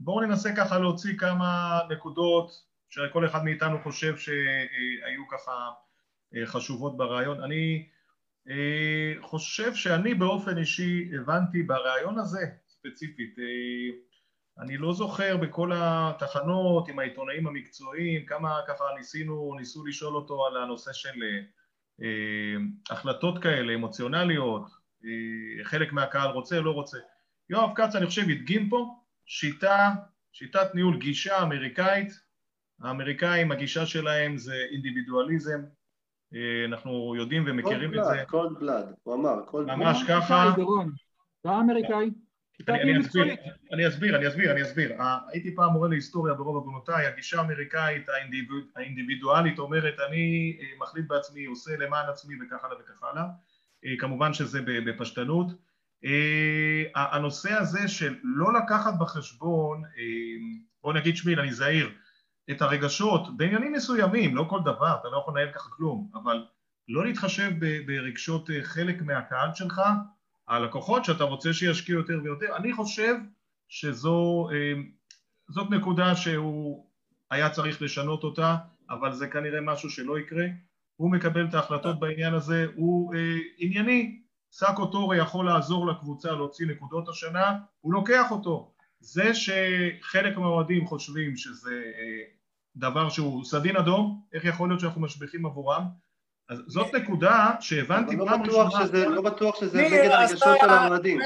בואו 0.00 0.20
ננסה 0.20 0.56
ככה 0.56 0.78
להוציא 0.78 1.18
כמה 1.18 1.80
נקודות 1.90 2.50
שכל 2.88 3.26
אחד 3.26 3.44
מאיתנו 3.44 3.78
חושב 3.82 4.16
שהיו 4.16 5.28
ככה 5.30 5.70
חשובות 6.44 6.96
ברעיון. 6.96 7.42
אני 7.42 7.86
אה, 7.88 7.95
חושב 9.20 9.74
שאני 9.74 10.14
באופן 10.14 10.58
אישי 10.58 11.10
הבנתי 11.14 11.62
ברעיון 11.62 12.18
הזה 12.18 12.46
ספציפית, 12.68 13.38
אה, 13.38 13.96
אני 14.62 14.76
לא 14.76 14.92
זוכר 14.92 15.36
בכל 15.36 15.70
התחנות 15.74 16.88
עם 16.88 16.98
העיתונאים 16.98 17.46
המקצועיים 17.46 18.26
כמה 18.26 18.60
ככה 18.68 18.84
ניסינו, 18.96 19.54
ניסו 19.58 19.86
לשאול 19.86 20.16
אותו 20.16 20.46
על 20.46 20.56
הנושא 20.56 20.92
של 20.92 21.22
אה, 22.02 22.56
החלטות 22.90 23.42
כאלה 23.42 23.74
אמוציונליות, 23.74 24.86
חלק 25.62 25.92
מהקהל 25.92 26.30
רוצה, 26.30 26.60
לא 26.60 26.70
רוצה. 26.70 26.98
יואב 27.50 27.70
כץ 27.74 27.94
אני 27.94 28.06
חושב 28.06 28.22
הדגים 28.22 28.68
פה 28.68 28.94
שיטה, 29.26 29.94
שיטת 30.32 30.74
ניהול 30.74 30.98
גישה 30.98 31.42
אמריקאית, 31.42 32.12
האמריקאים 32.80 33.52
הגישה 33.52 33.86
שלהם 33.86 34.36
זה 34.38 34.66
אינדיבידואליזם, 34.70 35.60
אה, 35.60 35.85
אנחנו 36.68 37.14
יודעים 37.16 37.44
ומכירים 37.46 37.98
את 37.98 38.04
זה. 38.04 38.24
קולד 38.28 38.58
בלאד, 38.58 38.94
הוא 39.02 39.14
אמר, 39.14 39.40
קולד 39.46 39.66
בלאד. 39.66 39.78
ממש 39.78 40.04
ככה. 40.08 40.54
לא 41.44 41.50
האמריקאי. 41.50 42.10
אני 42.68 43.00
אסביר, 43.00 43.24
אני 43.72 43.88
אסביר, 43.88 44.16
אני 44.16 44.28
אסביר, 44.28 44.52
אני 44.52 44.62
אסביר. 44.62 44.92
הייתי 45.28 45.54
פעם 45.54 45.72
מורה 45.72 45.88
להיסטוריה 45.88 46.34
ברוב 46.34 46.56
הגונותיי, 46.56 47.06
הגישה 47.06 47.40
האמריקאית 47.40 48.06
האינדיבידואלית 48.76 49.58
אומרת 49.58 49.94
אני 50.08 50.56
אה, 50.60 50.66
מחליט 50.80 51.06
בעצמי, 51.08 51.44
עושה 51.44 51.76
למען 51.76 52.08
עצמי 52.08 52.34
וכך 52.34 52.64
הלאה 52.64 52.76
וכך 52.80 53.02
הלאה. 53.02 53.24
אה, 53.84 53.94
כמובן 53.98 54.34
שזה 54.34 54.60
בפשטנות. 54.64 55.46
הנושא 56.94 57.52
הזה 57.52 57.88
של 57.88 58.16
לא 58.22 58.54
לקחת 58.54 58.94
בחשבון, 58.98 59.82
בוא 60.82 60.92
נגיד 60.92 61.16
שמיל, 61.16 61.40
אני 61.40 61.52
זהיר, 61.52 61.90
את 62.50 62.62
הרגשות 62.62 63.36
בעניינים 63.36 63.72
מסוימים, 63.72 64.36
לא 64.36 64.46
כל 64.48 64.60
דבר, 64.64 64.96
אתה 65.00 65.08
לא 65.08 65.18
יכול 65.18 65.40
לנהל 65.40 65.52
ככה 65.54 65.70
כלום, 65.70 66.10
אבל 66.14 66.44
לא 66.88 67.04
להתחשב 67.04 67.50
ברגשות 67.86 68.50
אה, 68.50 68.62
חלק 68.62 69.02
מהקהל 69.02 69.50
שלך, 69.54 69.80
הלקוחות 70.48 71.04
שאתה 71.04 71.24
רוצה 71.24 71.52
שישקיעו 71.52 71.98
יותר 71.98 72.20
ויותר, 72.24 72.56
אני 72.56 72.72
חושב 72.72 73.14
שזו 73.68 74.48
אה, 74.52 74.72
נקודה 75.70 76.16
שהוא 76.16 76.86
היה 77.30 77.50
צריך 77.50 77.82
לשנות 77.82 78.24
אותה, 78.24 78.56
אבל 78.90 79.12
זה 79.12 79.28
כנראה 79.28 79.60
משהו 79.60 79.90
שלא 79.90 80.18
יקרה, 80.18 80.46
הוא 80.96 81.12
מקבל 81.12 81.46
את 81.48 81.54
ההחלטות 81.54 82.00
בעניין 82.00 82.34
הזה, 82.34 82.66
הוא 82.74 83.14
אה, 83.14 83.36
ענייני, 83.58 84.20
סאקו 84.52 84.86
טורי 84.86 85.18
יכול 85.18 85.46
לעזור 85.46 85.86
לקבוצה 85.86 86.32
להוציא 86.32 86.66
נקודות 86.66 87.08
השנה, 87.08 87.58
הוא 87.80 87.92
לוקח 87.92 88.30
אותו. 88.30 88.72
זה 89.00 89.34
שחלק 89.34 90.36
מהאוהדים 90.36 90.86
חושבים 90.86 91.36
שזה 91.36 91.82
אה, 91.98 92.35
דבר 92.76 93.08
שהוא 93.08 93.44
סדין 93.44 93.76
אדום, 93.76 94.20
איך 94.32 94.44
יכול 94.44 94.68
להיות 94.68 94.80
שאנחנו 94.80 95.00
משביחים 95.00 95.46
עבורם? 95.46 95.84
אז 96.48 96.62
זאת 96.66 96.94
נקודה 96.94 97.50
שהבנתי 97.60 98.16
פעם 98.16 98.42
ראשונה... 98.42 99.06
לא 99.08 99.22
בטוח 99.22 99.60
שזה 99.60 99.82
נגד 99.82 100.10
הרגשות 100.10 100.58
של 100.60 100.68
האוהדים. 100.68 101.20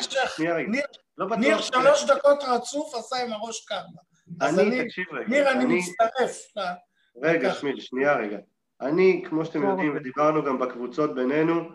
לא 1.19 1.37
ניר 1.37 1.61
שלוש 1.61 2.05
דקות 2.05 2.43
רצוף 2.49 2.95
עשה 2.95 3.25
עם 3.25 3.33
הראש 3.33 3.67
ככה. 3.67 3.79
אני, 4.41 4.85
תקשיב 4.85 5.05
רגע. 5.13 5.29
ניר, 5.29 5.51
אני 5.51 5.65
מצטרף. 5.65 6.39
רגע, 7.23 7.55
שמיל, 7.55 7.81
שנייה 7.81 8.17
רגע. 8.17 8.39
אני, 8.81 9.23
כמו 9.29 9.45
שאתם 9.45 9.63
יודעים, 9.63 9.97
ודיברנו 9.97 10.45
גם 10.45 10.59
בקבוצות 10.59 11.15
בינינו, 11.15 11.71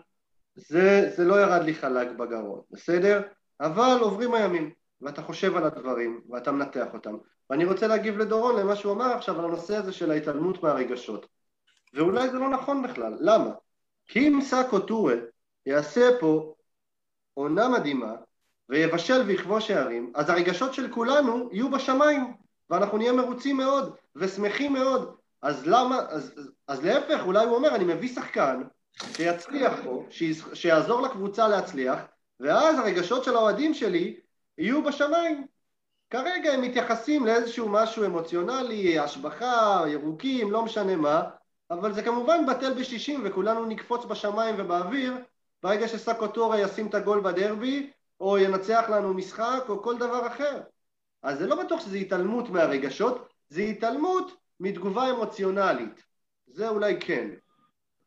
זה 0.54 1.24
לא 1.24 1.40
ירד 1.42 1.62
לי 1.62 1.74
חלק 1.74 2.08
בגרון, 2.10 2.60
בסדר? 2.70 3.22
אבל 3.60 3.96
עוברים 4.00 4.34
הימים, 4.34 4.70
ואתה 5.00 5.22
חושב 5.22 5.56
על 5.56 5.64
הדברים, 5.64 6.20
ואתה 6.30 6.52
מנתח 6.52 6.86
אותם. 6.94 7.16
ואני 7.50 7.64
רוצה 7.64 7.86
להגיב 7.86 8.18
לדורון 8.18 8.60
למה 8.60 8.76
שהוא 8.76 8.92
אמר 8.92 9.12
עכשיו 9.12 9.38
על 9.38 9.44
הנושא 9.44 9.76
הזה 9.76 9.92
של 9.92 10.10
ההתעלמות 10.10 10.62
מהרגשות. 10.62 11.26
ואולי 11.94 12.30
זה 12.30 12.38
לא 12.38 12.50
נכון 12.50 12.82
בכלל, 12.82 13.16
למה? 13.20 13.50
כי 14.06 14.28
אם 14.28 14.40
סאקו 14.42 14.80
טורה 14.80 15.14
יעשה 15.66 16.10
פה 16.20 16.54
עונה 17.34 17.68
מדהימה, 17.68 18.12
ויבשל 18.68 19.22
ויכבוש 19.26 19.70
הערים, 19.70 20.12
אז 20.14 20.30
הרגשות 20.30 20.74
של 20.74 20.92
כולנו 20.92 21.48
יהיו 21.52 21.70
בשמיים, 21.70 22.34
ואנחנו 22.70 22.98
נהיה 22.98 23.12
מרוצים 23.12 23.56
מאוד, 23.56 23.96
ושמחים 24.16 24.72
מאוד. 24.72 25.16
אז 25.42 25.66
למה, 25.66 25.98
אז, 26.08 26.32
אז, 26.36 26.50
אז 26.68 26.84
להפך, 26.84 27.22
אולי 27.26 27.44
הוא 27.44 27.54
אומר, 27.54 27.74
אני 27.74 27.84
מביא 27.84 28.14
שחקן 28.14 28.62
שיצליח 28.92 29.72
פה, 29.84 30.04
שיעזור 30.54 31.02
לקבוצה 31.02 31.48
להצליח, 31.48 31.98
ואז 32.40 32.78
הרגשות 32.78 33.24
של 33.24 33.36
האוהדים 33.36 33.74
שלי 33.74 34.20
יהיו 34.58 34.84
בשמיים. 34.84 35.46
כרגע 36.10 36.52
הם 36.52 36.62
מתייחסים 36.62 37.26
לאיזשהו 37.26 37.68
משהו 37.68 38.04
אמוציונלי, 38.04 38.98
השבחה, 38.98 39.84
ירוקים, 39.88 40.52
לא 40.52 40.64
משנה 40.64 40.96
מה, 40.96 41.22
אבל 41.70 41.92
זה 41.92 42.02
כמובן 42.02 42.46
בטל 42.46 42.74
בשישים 42.74 43.22
וכולנו 43.24 43.66
נקפוץ 43.66 44.04
בשמיים 44.04 44.54
ובאוויר 44.58 45.14
ברגע 45.62 45.88
שסקוטורה 45.88 46.60
ישים 46.60 46.86
את 46.86 46.94
הגול 46.94 47.20
בדרבי 47.20 47.90
או 48.20 48.38
ינצח 48.38 48.84
לנו 48.88 49.14
משחק 49.14 49.64
או 49.68 49.82
כל 49.82 49.98
דבר 49.98 50.26
אחר. 50.26 50.60
אז 51.22 51.38
זה 51.38 51.46
לא 51.46 51.64
בטוח 51.64 51.80
שזה 51.80 51.96
התעלמות 51.96 52.50
מהרגשות, 52.50 53.28
זה 53.48 53.60
התעלמות 53.60 54.32
מתגובה 54.60 55.10
אמוציונלית. 55.10 56.02
זה 56.46 56.68
אולי 56.68 57.00
כן. 57.00 57.28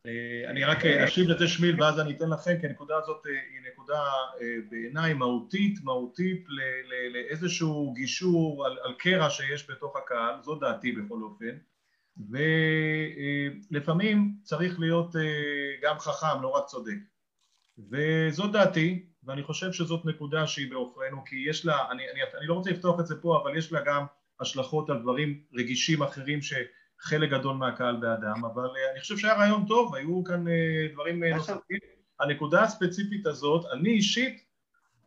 אה, 0.05 0.49
אני 0.49 0.63
רק 0.63 0.85
אה, 0.85 1.05
אשיב 1.05 1.27
לזה 1.27 1.47
שמיל 1.47 1.83
ואז 1.83 1.99
אני 1.99 2.13
אתן 2.13 2.29
לכם 2.29 2.55
כי 2.61 2.67
הנקודה 2.67 2.97
הזאת 2.97 3.27
אה, 3.27 3.31
היא 3.31 3.71
נקודה 3.71 4.03
בעיניי 4.69 5.13
מהותית, 5.13 5.83
מהותית 5.83 6.45
לאיזשהו 7.13 7.93
גישור 7.93 8.65
על, 8.65 8.77
על 8.83 8.93
קרע 8.99 9.29
שיש 9.29 9.69
בתוך 9.69 9.95
הקהל, 9.95 10.35
זו 10.43 10.55
דעתי 10.55 10.91
בכל 10.91 11.21
אופן. 11.23 11.57
ולפעמים 13.71 14.35
צריך 14.43 14.79
להיות 14.79 15.15
גם 15.81 15.99
חכם, 15.99 16.41
לא 16.41 16.47
רק 16.47 16.65
צודק. 16.65 16.97
וזו 17.89 18.47
דעתי 18.47 19.05
ואני 19.23 19.43
חושב 19.43 19.71
שזאת 19.71 20.05
נקודה 20.05 20.47
שהיא 20.47 20.71
בעוכרינו 20.71 21.25
כי 21.25 21.35
יש 21.49 21.65
לה, 21.65 21.91
אני, 21.91 22.03
אני, 22.11 22.19
אני 22.39 22.47
לא 22.47 22.53
רוצה 22.53 22.69
לפתוח 22.71 22.99
את 22.99 23.07
זה 23.07 23.21
פה 23.21 23.41
אבל 23.43 23.57
יש 23.57 23.71
לה 23.71 23.79
גם 23.85 24.05
השלכות 24.39 24.89
על 24.89 25.01
דברים 25.01 25.43
רגישים 25.53 26.03
אחרים 26.03 26.41
ש... 26.41 26.53
חלק 26.99 27.29
גדול 27.29 27.55
מהקהל 27.55 27.95
באדם, 27.95 28.45
אבל 28.45 28.63
אה, 28.63 28.91
אני 28.91 28.99
חושב 28.99 29.17
שהיה 29.17 29.33
רעיון 29.33 29.65
טוב, 29.65 29.95
היו 29.95 30.23
כאן 30.23 30.47
אה, 30.47 30.87
דברים 30.93 31.23
אה, 31.23 31.35
נוספים. 31.35 31.77
הנקודה 32.19 32.63
הספציפית 32.63 33.25
הזאת, 33.25 33.65
אני 33.73 33.89
אישית 33.89 34.45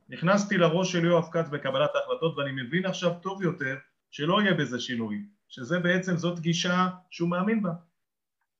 נכנסתי 0.08 0.58
לראש 0.58 0.92
של 0.92 1.04
יואב 1.04 1.28
כץ 1.32 1.48
בקבלת 1.48 1.90
ההחלטות 1.94 2.38
ואני 2.38 2.62
מבין 2.62 2.86
עכשיו 2.86 3.12
טוב 3.22 3.42
יותר 3.42 3.76
שלא 4.10 4.42
יהיה 4.42 4.54
בזה 4.54 4.80
שינוי, 4.80 5.22
שזה 5.48 5.78
בעצם, 5.78 6.16
זאת 6.16 6.40
גישה 6.40 6.88
שהוא 7.10 7.28
מאמין 7.28 7.62
בה. 7.62 7.70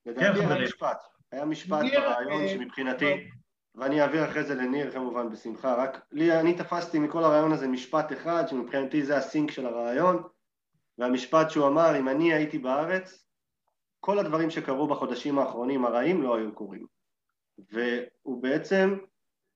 לדעתי 0.06 0.40
כן, 0.40 0.50
היה 0.52 0.64
משפט, 0.64 1.02
היה 1.32 1.44
משפט 1.44 1.84
ברעיון 1.92 2.48
שמבחינתי, 2.48 3.28
ואני 3.74 4.02
אעביר 4.02 4.24
אחרי 4.24 4.44
זה 4.44 4.54
לניר 4.54 4.90
כמובן 4.90 5.30
בשמחה, 5.30 5.74
רק 5.74 6.00
לי, 6.12 6.40
אני 6.40 6.54
תפסתי 6.54 6.98
מכל 6.98 7.24
הרעיון 7.24 7.52
הזה 7.52 7.68
משפט 7.68 8.12
אחד 8.12 8.44
שמבחינתי 8.48 9.02
זה 9.04 9.16
הסינק 9.16 9.50
של 9.50 9.66
הרעיון 9.66 10.22
והמשפט 11.02 11.50
שהוא 11.50 11.66
אמר, 11.66 11.98
אם 11.98 12.08
אני 12.08 12.32
הייתי 12.32 12.58
בארץ, 12.58 13.26
כל 14.00 14.18
הדברים 14.18 14.50
שקרו 14.50 14.86
בחודשים 14.86 15.38
האחרונים 15.38 15.84
הרעים 15.84 16.22
לא 16.22 16.36
היו 16.36 16.54
קורים. 16.54 16.86
והוא 17.70 18.42
בעצם 18.42 18.98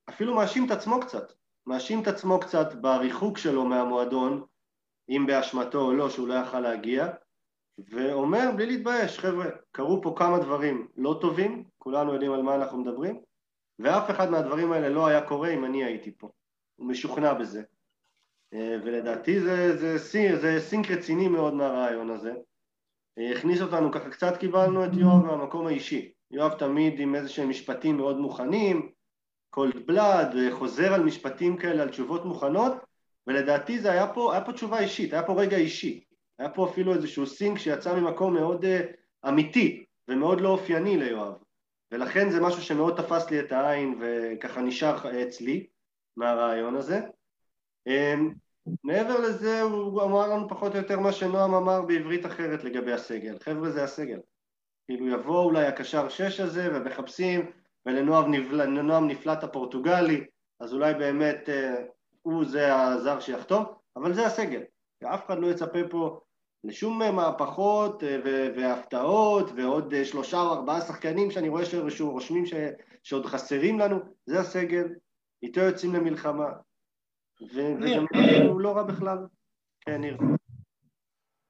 אפילו 0.09 0.35
מאשים 0.35 0.67
את 0.67 0.71
עצמו 0.71 1.01
קצת, 1.01 1.33
מאשים 1.67 2.03
את 2.03 2.09
עצמו 2.09 2.41
קצת 2.41 2.75
בריחוק 2.75 3.39
שלו 3.39 3.65
מהמועדון, 3.65 4.45
אם 5.09 5.25
באשמתו 5.27 5.81
או 5.81 5.93
לא, 5.93 6.11
שהוא 6.11 6.29
לא 6.29 6.35
יכל 6.35 6.61
להגיע, 6.61 7.07
ואומר 7.79 8.51
בלי 8.57 8.67
להתבייש, 8.67 9.19
חבר'ה, 9.19 9.47
קרו 9.73 10.03
פה 10.03 10.15
כמה 10.19 10.39
דברים 10.39 10.89
לא 10.97 11.19
טובים, 11.21 11.65
כולנו 11.79 12.13
יודעים 12.13 12.33
על 12.33 12.43
מה 12.43 12.55
אנחנו 12.55 12.79
מדברים, 12.79 13.21
ואף 13.79 14.11
אחד 14.11 14.31
מהדברים 14.31 14.73
האלה 14.73 14.89
לא 14.89 15.07
היה 15.07 15.29
קורה 15.29 15.49
אם 15.49 15.65
אני 15.65 15.85
הייתי 15.85 16.17
פה. 16.19 16.31
הוא 16.77 16.87
משוכנע 16.87 17.35
בזה. 17.35 17.63
אה, 18.55 18.77
ולדעתי 18.85 19.41
זה, 19.41 19.77
זה, 19.77 19.99
זה, 19.99 20.37
זה 20.41 20.61
סינק 20.61 20.91
רציני 20.91 21.29
מאוד 21.29 21.55
מהריאיון 21.55 22.11
הזה. 22.11 22.35
אה, 23.19 23.33
הכניס 23.33 23.61
אותנו 23.61 23.93
ככה, 23.93 24.11
קצת 24.11 24.37
קיבלנו 24.37 24.85
את 24.85 24.91
יואב 24.93 25.25
מהמקום 25.25 25.67
האישי. 25.67 26.13
יואב 26.31 26.53
תמיד 26.53 27.01
עם 27.01 27.15
איזה 27.15 27.29
שהם 27.29 27.49
משפטים 27.49 27.97
מאוד 27.97 28.19
מוכנים, 28.19 28.93
cold 29.51 29.87
blood, 29.87 30.37
חוזר 30.51 30.95
על 30.95 31.03
משפטים 31.03 31.57
כאלה, 31.57 31.83
על 31.83 31.89
תשובות 31.89 32.25
מוכנות, 32.25 32.73
ולדעתי 33.27 33.79
זה 33.79 33.93
היה 33.93 34.07
פה, 34.07 34.33
היה 34.33 34.45
פה 34.45 34.53
תשובה 34.53 34.79
אישית, 34.79 35.13
היה 35.13 35.23
פה 35.23 35.41
רגע 35.41 35.57
אישי. 35.57 36.05
היה 36.39 36.49
פה 36.49 36.67
אפילו 36.71 36.95
איזשהו 36.95 37.27
סינק 37.27 37.59
שיצא 37.59 37.95
ממקום 37.95 38.35
מאוד 38.35 38.65
uh, 38.65 39.29
אמיתי 39.29 39.85
ומאוד 40.09 40.41
לא 40.41 40.49
אופייני 40.49 40.97
ליואב. 40.97 41.33
ולכן 41.93 42.31
זה 42.31 42.41
משהו 42.41 42.63
שמאוד 42.63 42.97
תפס 42.97 43.31
לי 43.31 43.41
את 43.41 43.53
העין 43.53 44.01
וככה 44.01 44.61
נשאר 44.61 45.23
אצלי 45.23 45.67
מהרעיון 46.17 46.77
הזה. 46.77 47.01
אמ, 47.87 48.33
מעבר 48.85 49.21
לזה 49.21 49.63
הוא 49.63 50.03
אמר 50.03 50.29
לנו 50.29 50.49
פחות 50.49 50.73
או 50.73 50.79
יותר 50.79 51.01
מה 51.01 51.13
שנועם 51.13 51.55
אמר 51.55 51.83
בעברית 51.83 52.27
אחרת 52.27 52.65
לגבי 52.65 52.93
הסגל, 52.93 53.39
חבר'ה 53.39 53.71
זה 53.71 53.85
הסגל, 53.85 54.21
כאילו 54.87 55.09
יבוא 55.09 55.45
אולי 55.45 55.67
הקשר 55.67 56.09
שש 56.09 56.41
הזה 56.41 56.69
ומחפשים 56.73 57.51
ולנועם 57.87 58.35
נפל, 58.35 58.67
נפלט 59.01 59.45
הפורטוגלי 59.45 60.25
אז 60.61 60.73
אולי 60.73 60.95
באמת 60.95 61.49
אה, 61.49 61.75
הוא 62.23 62.45
זה 62.45 62.77
הזר 62.77 63.21
שיחתום, 63.21 63.65
אבל 63.97 64.15
זה 64.15 64.27
הסגל, 64.27 64.63
ואף 65.03 65.27
אחד 65.27 65.39
לא 65.39 65.47
יצפה 65.47 65.79
פה 65.91 66.21
לשום 66.65 66.99
מהפכות 66.99 68.05
אה, 68.05 68.19
והפתעות 68.57 69.51
ועוד 69.57 69.95
אה, 69.95 70.05
שלושה 70.05 70.41
או 70.41 70.53
ארבעה 70.53 70.81
שחקנים 70.81 71.31
שאני 71.31 71.49
רואה 71.49 71.65
שרושמים 71.65 72.47
ש... 72.47 72.55
שעוד 73.03 73.27
חסרים 73.27 73.79
לנו, 73.79 73.99
זה 74.27 74.41
הסגל, 74.41 74.89
איתו 75.43 75.61
יוצאים 75.61 75.95
למלחמה, 75.95 76.53
וגם 77.43 78.07
הוא 78.49 78.61
לא 78.61 78.77
רע 78.77 78.83
בכלל. 78.83 79.19
כן, 79.81 80.01
ניר. 80.01 80.17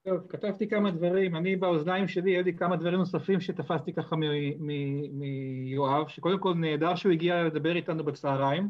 טוב, 0.07 0.27
כתבתי 0.29 0.69
כמה 0.69 0.91
דברים, 0.91 1.35
אני 1.35 1.55
באוזניים 1.55 2.07
שלי, 2.07 2.31
היו 2.31 2.43
לי 2.43 2.53
כמה 2.53 2.75
דברים 2.75 2.99
נוספים 2.99 3.41
שתפסתי 3.41 3.93
ככה 3.93 4.15
מיואב, 5.09 6.07
שקודם 6.07 6.39
כל 6.39 6.53
נהדר 6.53 6.95
שהוא 6.95 7.11
הגיע 7.11 7.43
לדבר 7.43 7.75
איתנו 7.75 8.03
בצהריים. 8.03 8.69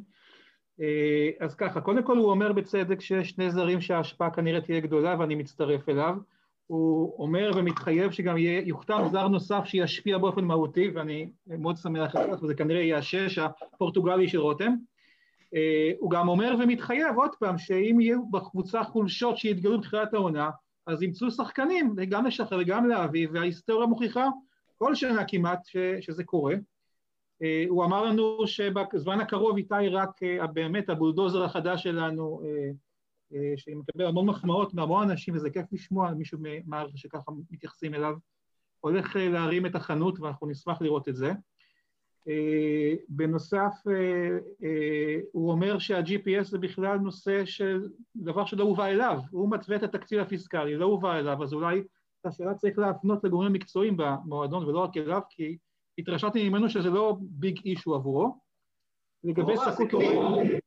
אה, 0.82 1.30
אז 1.40 1.56
ככה, 1.56 1.82
קודם 1.82 2.04
כל 2.04 2.18
הוא 2.18 2.32
אומר 2.32 2.52
בצדק 2.52 3.02
שיש 3.02 3.30
שני 3.30 3.52
זרים 3.52 3.82
שההשפעה 3.82 4.32
כנראה 4.32 4.62
תהיה 4.62 4.80
גדולה 4.80 5.16
ואני 5.20 5.36
מצטרף 5.36 5.90
אליו. 5.90 6.16
הוא 6.68 7.16
אומר 7.20 7.52
ומתחייב 7.56 8.12
שגם 8.12 8.38
יוכתב 8.64 9.04
זר 9.12 9.28
נוסף 9.28 9.66
שישפיע 9.66 10.18
באופן 10.18 10.46
מהותי, 10.46 10.92
ואני 10.96 11.30
מאוד 11.48 11.78
שמח 11.78 12.16
על 12.16 12.38
זה, 12.38 12.44
וזה 12.44 12.56
כנראה 12.56 12.82
יהיה 12.82 12.98
השש 12.98 13.38
הפורטוגלי 13.38 14.28
של 14.28 14.40
רותם. 14.40 14.76
אה, 15.56 15.92
הוא 16.00 16.12
גם 16.12 16.28
אומר 16.28 16.56
ומתחייב 16.60 17.18
עוד 17.18 17.36
פעם 17.40 17.58
שאם 17.58 18.00
יהיו 18.00 18.30
בקבוצה 18.32 18.84
חולשות 18.84 19.38
שיתגלו 19.38 19.80
בתחילת 19.80 20.14
העונה 20.14 20.50
אז 20.88 21.04
ימצאו 21.04 21.32
שחקנים 21.32 21.96
גם 22.10 22.26
לשחרר 22.26 22.60
וגם 22.62 22.88
להביא 22.88 23.28
וההיסטוריה 23.34 23.88
מוכיחה 23.88 24.28
כל 24.78 24.96
שנה 24.96 25.24
כמעט 25.28 25.66
ש, 25.66 25.78
שזה 26.02 26.24
קורה. 26.24 26.56
אה, 27.44 27.66
הוא 27.70 27.86
אמר 27.86 28.04
לנו 28.06 28.48
שבזמן 28.48 29.22
הקרוב 29.22 29.58
איתי 29.58 29.90
רק 29.92 30.24
אה, 30.24 30.48
באמת 30.48 30.90
הבולדוזר 30.90 31.44
החדש 31.44 31.84
שלנו 31.84 32.42
שמקבל 33.58 34.06
המון 34.06 34.26
מחמאות 34.26 34.74
מהמון 34.74 35.10
אנשים 35.10 35.36
וזה 35.36 35.50
כיף 35.50 35.66
לשמוע 35.72 36.12
מישהו 36.12 36.40
מהמערכת 36.42 36.98
שככה 36.98 37.32
מתייחסים 37.52 37.94
אליו 37.94 38.16
הולך 38.80 39.16
להרים 39.16 39.66
את 39.66 39.76
החנות 39.76 40.20
ואנחנו 40.20 40.48
נשמח 40.48 40.82
לראות 40.82 41.10
את 41.10 41.16
זה. 41.16 41.32
בנוסף, 43.10 43.74
אה, 43.88 43.94
אה, 44.64 45.20
הוא 45.32 45.52
אומר 45.52 45.80
שה-GPS 45.80 46.44
זה 46.44 46.58
בכלל 46.58 46.98
נושא 46.98 47.46
של 47.46 47.90
דבר 48.16 48.46
שלא 48.46 48.64
הובא 48.64 48.86
אליו, 48.86 49.20
הוא 49.32 49.52
מתווה 49.52 49.76
את 49.76 49.84
התקציב 49.84 50.20
הפיסקלי, 50.20 50.76
לא 50.76 50.86
הובא 50.86 51.18
אליו, 51.18 51.44
אז 51.44 51.54
אולי 51.54 51.80
את 52.22 52.26
השאלה 52.26 52.54
צריך 52.54 52.80
להפנות 52.80 53.24
לגורמים 53.24 53.54
מקצועיים 53.54 53.98
במועדון 53.98 54.66
ולא 54.66 54.80
רק 54.80 54.98
אליו, 54.98 55.22
כי 55.30 55.58
התרשמתי 55.98 56.50
ממנו 56.50 56.70
שזה 56.70 56.90
לא 56.90 57.18
ביג 57.22 57.60
אישו 57.66 57.96
עבורו. 57.96 58.48
לגבי 59.24 59.54
סקוט... 59.58 59.94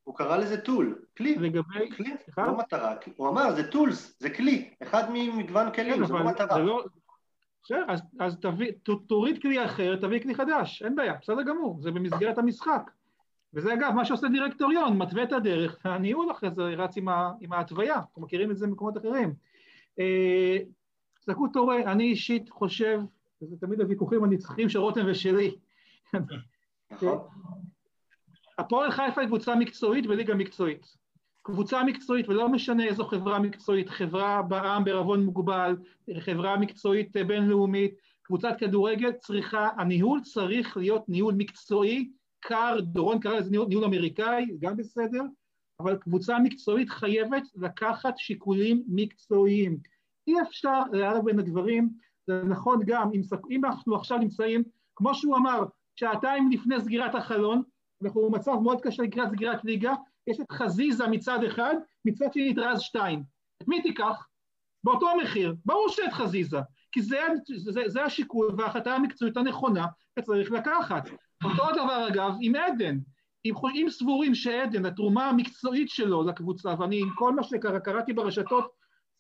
הוא 0.05 0.17
קרא 0.17 0.37
לזה 0.37 0.61
טול, 0.61 1.03
כלי, 1.17 1.35
לגבי... 1.35 1.91
כלי, 1.97 2.15
לא 2.39 2.59
מטרה, 2.59 2.95
הוא 3.17 3.29
אמר 3.29 3.55
זה 3.55 3.71
טולס, 3.71 4.17
זה 4.21 4.31
כלי, 4.31 4.71
אחד 4.83 5.05
ממגוון 5.13 5.73
כלים, 5.73 5.95
כן, 5.95 6.07
זה 6.07 6.13
לא 6.13 6.25
מטרה. 6.25 6.65
בסדר, 7.65 7.85
אז, 7.89 8.03
אז 8.21 8.39
תביא, 8.41 8.73
ת, 8.83 8.91
תוריד 9.07 9.43
כלי 9.43 9.65
אחר, 9.65 9.97
תביא 9.97 10.21
כלי 10.21 10.35
חדש, 10.35 10.83
אין 10.83 10.97
בעיה, 10.97 11.15
בסדר 11.23 11.43
גמור, 11.43 11.79
זה 11.83 11.91
במסגרת 11.91 12.39
המשחק. 12.39 12.91
וזה 13.55 13.75
אגב, 13.75 13.93
מה 13.95 14.05
שעושה 14.05 14.29
דירקטוריון, 14.29 14.99
מתווה 14.99 15.23
את 15.23 15.33
הדרך, 15.33 15.79
והניהול 15.85 16.31
אחרי 16.31 16.51
זה 16.51 16.63
רץ 16.63 16.97
עם, 16.97 17.09
ה, 17.09 17.33
עם 17.41 17.53
ההתוויה, 17.53 17.95
אנחנו 17.95 18.23
מכירים 18.23 18.51
את 18.51 18.59
זה 18.59 18.67
במקומות 18.67 18.97
אחרים. 18.97 19.35
אה, 19.99 20.57
זכות 21.27 21.57
הורה, 21.57 21.93
אני 21.93 22.05
אישית 22.05 22.51
חושב 22.51 23.01
וזה 23.43 23.57
תמיד 23.61 23.81
הוויכוחים 23.81 24.25
הנצחיים 24.25 24.69
של 24.69 24.79
רותם 24.79 25.01
ושלי. 25.07 25.57
נכון. 26.91 27.19
הפועל 28.59 28.91
חיפה 28.91 29.21
היא 29.21 29.29
קבוצה 29.29 29.55
מקצועית 29.55 30.07
וליגה 30.07 30.35
מקצועית. 30.35 30.97
קבוצה 31.43 31.85
מקצועית, 31.85 32.29
ולא 32.29 32.49
משנה 32.49 32.85
איזו 32.85 33.05
חברה 33.05 33.39
מקצועית, 33.39 33.89
חברה 33.89 34.43
בעם 34.43 34.85
בערבון 34.85 35.25
מוגבל, 35.25 35.77
חברה 36.21 36.59
מקצועית 36.59 37.17
בינלאומית, 37.27 37.95
קבוצת 38.23 38.55
כדורגל 38.59 39.13
צריכה, 39.13 39.69
הניהול 39.77 40.21
צריך 40.21 40.77
להיות 40.77 41.09
ניהול 41.09 41.35
מקצועי, 41.35 42.11
קר, 42.41 42.77
דורון 42.81 43.21
קרא 43.21 43.39
לזה 43.39 43.51
ניהול, 43.51 43.67
ניהול 43.69 43.85
אמריקאי, 43.85 44.47
גם 44.61 44.77
בסדר, 44.77 45.23
אבל 45.81 45.97
קבוצה 45.97 46.39
מקצועית 46.39 46.91
חייבת 46.91 47.43
לקחת 47.57 48.19
שיקולים 48.19 48.83
מקצועיים. 48.89 49.79
אי 50.27 50.43
אפשר 50.43 50.83
לערב 50.93 51.25
בין 51.25 51.39
הדברים, 51.39 51.91
זה 52.27 52.43
נכון 52.45 52.81
גם, 52.87 53.11
אם, 53.15 53.21
אם 53.51 53.65
אנחנו 53.65 53.97
עכשיו 53.97 54.19
נמצאים, 54.19 54.63
כמו 54.97 55.15
שהוא 55.15 55.37
אמר, 55.37 55.65
שעתיים 55.97 56.51
לפני 56.51 56.81
סגירת 56.81 57.15
החלון, 57.15 57.63
אנחנו 58.03 58.31
במצב 58.31 58.55
מאוד 58.63 58.81
קשה 58.81 59.03
לקראת 59.03 59.29
סגירת 59.31 59.65
ליגה, 59.65 59.95
יש 60.27 60.41
את 60.41 60.53
חזיזה 60.53 61.07
מצד 61.07 61.45
אחד, 61.45 61.75
מצד 62.05 62.33
שני 62.33 62.53
את 62.53 62.59
רז 62.59 62.81
שתיים. 62.81 63.23
את 63.63 63.69
מי 63.69 63.83
תיקח? 63.83 64.27
באותו 64.85 65.07
מחיר. 65.23 65.55
ברור 65.65 65.89
שאת 65.89 66.13
חזיזה, 66.13 66.59
כי 66.93 67.03
זה, 67.03 67.21
זה, 67.57 67.83
זה 67.87 68.05
השיקול 68.05 68.55
וההחלטה 68.59 68.95
המקצועית 68.95 69.37
הנכונה 69.37 69.87
שצריך 70.19 70.51
לקחת. 70.51 71.09
אותו 71.45 71.65
דבר 71.73 72.09
אגב 72.09 72.35
עם 72.41 72.55
עדן. 72.55 72.99
אם, 73.45 73.55
אם 73.75 73.87
סבורים 73.91 74.35
שעדן, 74.35 74.87
התרומה 74.87 75.29
המקצועית 75.29 75.89
שלו 75.89 76.23
לקבוצה, 76.23 76.75
ואני 76.79 77.01
עם 77.01 77.09
כל 77.15 77.35
מה 77.35 77.43
שקראתי 77.43 78.13
ברשתות, 78.13 78.71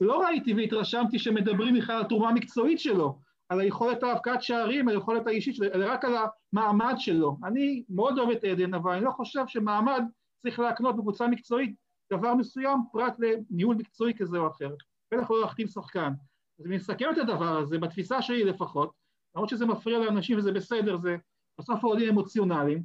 לא 0.00 0.22
ראיתי 0.22 0.54
והתרשמתי 0.54 1.18
שמדברים 1.18 1.74
בכלל 1.74 1.96
על 1.96 2.02
התרומה 2.02 2.28
המקצועית 2.28 2.80
שלו, 2.80 3.18
על 3.48 3.60
היכולת 3.60 4.02
ההבקעת 4.02 4.42
שערים, 4.42 4.88
על 4.88 4.94
היכולת 4.94 5.26
האישית 5.26 5.54
שלו, 5.54 5.66
רק 5.74 6.04
על 6.04 6.14
המעמד 6.52 6.94
שלו. 6.98 7.36
אני 7.44 7.84
מאוד 7.88 8.18
אוהב 8.18 8.30
את 8.30 8.44
עדן, 8.44 8.74
אבל 8.74 8.92
אני 8.92 9.04
לא 9.04 9.10
חושב 9.10 9.44
שמעמד 9.46 10.02
צריך 10.42 10.58
להקנות 10.58 10.96
בקבוצה 10.96 11.26
מקצועית 11.26 11.74
דבר 12.12 12.34
מסוים 12.34 12.78
פרט 12.92 13.14
לניהול 13.18 13.76
מקצועי 13.76 14.14
כזה 14.14 14.38
או 14.38 14.48
אחר. 14.48 14.74
בטח 15.14 15.30
לא 15.30 15.40
להחתים 15.40 15.66
שחקן. 15.66 16.12
אז 16.60 16.66
אני 16.66 16.76
מסכם 16.76 17.06
את 17.12 17.18
הדבר 17.18 17.56
הזה, 17.56 17.78
בתפיסה 17.78 18.22
שלי 18.22 18.44
לפחות, 18.44 18.92
למרות 19.34 19.48
שזה 19.48 19.66
מפריע 19.66 19.98
לאנשים 19.98 20.38
וזה 20.38 20.52
בסדר, 20.52 20.96
זה 20.96 21.16
בסוף 21.58 21.84
העולים 21.84 22.08
אמוציונליים, 22.08 22.82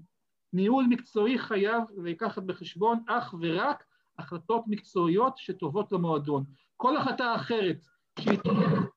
ניהול 0.54 0.86
מקצועי 0.90 1.40
חייב 1.40 1.84
לקחת 1.98 2.44
בחשבון 2.44 3.04
אך 3.08 3.36
ורק 3.42 3.84
החלטות 4.20 4.64
מקצועיות 4.68 5.38
שטובות 5.38 5.92
למועדון. 5.92 6.44
כל 6.78 6.98
החלטה 6.98 7.36
אחרת 7.36 7.78
שהיא, 8.20 8.40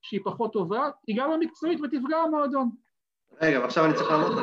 שהיא 0.03 0.21
פחות 0.25 0.53
טובה, 0.53 0.91
היא 1.07 1.17
גם 1.19 1.31
המקצועית 1.31 1.81
ותפגע 1.81 2.17
במועדון. 2.27 2.71
רגע, 3.41 3.61
ועכשיו 3.61 3.85
אני 3.85 3.95
צריך 3.95 4.11
לענות 4.11 4.31
על 4.31 4.35
זה. 4.35 4.43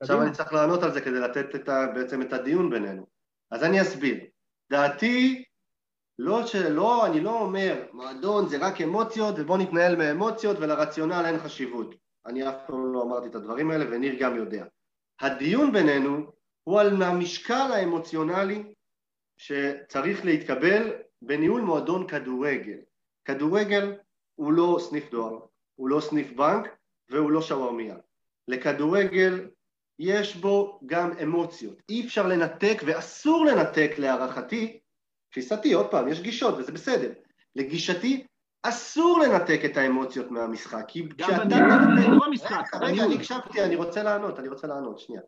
עכשיו 0.00 0.22
אני 0.22 0.32
צריך 0.32 0.52
לענות 0.52 0.82
על 0.82 0.90
זה 0.90 1.00
כדי 1.00 1.20
לתת 1.20 1.54
את 1.54 1.68
ה, 1.68 1.86
בעצם 1.94 2.22
את 2.22 2.32
הדיון 2.32 2.70
בינינו. 2.70 3.06
אז 3.52 3.64
אני 3.64 3.82
אסביר. 3.82 4.16
דעתי, 4.70 5.44
לא 6.18 6.46
שלא, 6.46 7.06
אני 7.06 7.20
לא 7.20 7.40
אומר, 7.40 7.84
מועדון 7.92 8.48
זה 8.48 8.58
רק 8.58 8.80
אמוציות 8.80 9.34
ובוא 9.38 9.58
נתנהל 9.58 9.96
מאמוציות 9.96 10.56
ולרציונל 10.60 11.22
אין 11.26 11.38
חשיבות. 11.38 11.94
אני 12.26 12.48
אף 12.48 12.54
פעם 12.66 12.92
לא 12.92 13.02
אמרתי 13.02 13.26
את 13.26 13.34
הדברים 13.34 13.70
האלה 13.70 13.84
וניר 13.90 14.14
גם 14.20 14.36
יודע. 14.36 14.64
הדיון 15.20 15.72
בינינו 15.72 16.32
הוא 16.64 16.80
על 16.80 17.02
המשקל 17.02 17.72
האמוציונלי 17.72 18.64
שצריך 19.36 20.24
להתקבל 20.24 20.92
בניהול 21.22 21.60
מועדון 21.60 22.06
כדורגל. 22.06 22.78
כדורגל 23.24 23.94
הוא 24.34 24.52
לא 24.52 24.78
סניף 24.80 25.10
דואר, 25.10 25.38
הוא 25.74 25.88
לא 25.88 26.00
סניף 26.00 26.32
בנק 26.32 26.68
והוא 27.08 27.30
לא 27.30 27.42
שווארמיה. 27.42 27.96
לכדורגל 28.48 29.48
יש 30.04 30.36
בו 30.36 30.80
גם 30.86 31.10
אמוציות. 31.22 31.82
אי 31.88 32.06
אפשר 32.06 32.26
לנתק 32.26 32.82
ואסור 32.86 33.46
לנתק 33.46 33.90
להערכתי, 33.98 34.80
תפיסתי, 35.30 35.72
עוד 35.72 35.90
פעם, 35.90 36.08
יש 36.08 36.20
גישות 36.20 36.54
וזה 36.58 36.72
בסדר. 36.72 37.12
לגישתי, 37.56 38.26
אסור 38.62 39.20
לנתק 39.20 39.60
את 39.64 39.76
האמוציות 39.76 40.30
מהמשחק. 40.30 40.84
כי 40.88 41.08
כשאתה... 41.18 41.44
גם 41.44 42.20
במשחק. 42.26 42.74
רגע, 42.80 43.04
אני 43.04 43.14
הקשבתי, 43.14 43.64
אני 43.64 43.76
רוצה 43.76 44.02
לענות, 44.02 44.38
אני 44.38 44.48
רוצה 44.48 44.66
לענות, 44.66 44.98
שנייה. 44.98 45.22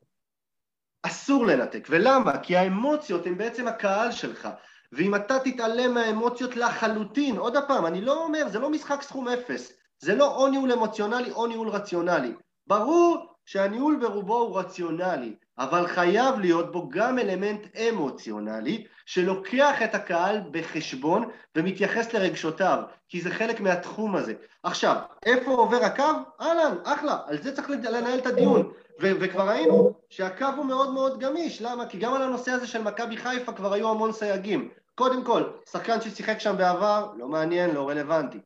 אסור 1.03 1.47
לנתק, 1.47 1.87
ולמה? 1.91 2.39
כי 2.39 2.57
האמוציות 2.57 3.27
הן 3.27 3.39
בעצם 3.39 3.69
הקהל 3.69 4.13
שלך. 4.13 4.49
ואם 4.93 5.15
אתה 5.15 5.39
תתעלם 5.39 5.95
מהאמוציות 5.95 6.57
לחלוטין, 6.57 7.37
עוד 7.37 7.57
פעם, 7.69 7.87
אני 7.87 8.01
לא 8.01 8.25
אומר, 8.25 8.49
זה 8.49 8.59
לא 8.59 8.71
משחק 8.71 9.03
סכום 9.03 9.29
אפס, 9.29 9.73
זה 9.99 10.15
לא 10.15 10.37
או 10.37 10.49
ניהול 10.49 10.73
אמוציונלי 10.73 11.31
או 11.31 11.47
ניהול 11.47 11.69
רציונלי. 11.69 12.35
ברור 12.67 13.34
שהניהול 13.45 13.99
ברובו 14.01 14.39
הוא 14.39 14.59
רציונלי, 14.59 15.35
אבל 15.59 15.87
חייב 15.87 16.39
להיות 16.39 16.73
בו 16.73 16.89
גם 16.89 17.19
אלמנט 17.19 17.77
אמוציונלי 17.77 18.85
שלוקח 19.07 19.83
את 19.85 19.95
הקהל 19.95 20.41
בחשבון 20.51 21.29
ומתייחס 21.57 22.13
לרגשותיו, 22.13 22.83
כי 23.09 23.21
זה 23.21 23.31
חלק 23.31 23.61
מהתחום 23.61 24.17
הזה. 24.17 24.35
עכשיו, 24.63 24.97
איפה 25.27 25.51
עובר 25.51 25.85
הקו? 25.85 26.03
אהלן, 26.41 26.77
אחלה, 26.85 27.19
על 27.27 27.43
זה 27.43 27.57
צריך 27.57 27.71
לנהל 27.71 28.19
את 28.19 28.27
הדיון. 28.27 28.73
ו- 29.03 29.13
וכבר 29.21 29.49
ראינו 29.49 29.93
שהקו 30.11 30.47
הוא 30.57 30.65
מאוד 30.65 30.93
מאוד 30.93 31.21
גמיש, 31.21 31.63
למה? 31.63 31.87
כי 31.87 31.99
גם 31.99 32.15
על 32.15 32.23
הנושא 32.23 32.51
הזה 32.51 32.67
של 32.67 32.83
מכבי 32.83 33.17
חיפה 33.17 33.53
כבר 33.53 33.73
היו 33.73 33.91
המון 33.91 34.13
סייגים. 34.13 34.69
קודם 34.95 35.25
כל, 35.25 35.43
שחקן 35.71 36.01
ששיחק 36.01 36.39
שם 36.39 36.57
בעבר, 36.57 37.13
לא 37.17 37.29
מעניין, 37.29 37.71
לא 37.71 37.89
רלוונטי. 37.89 38.39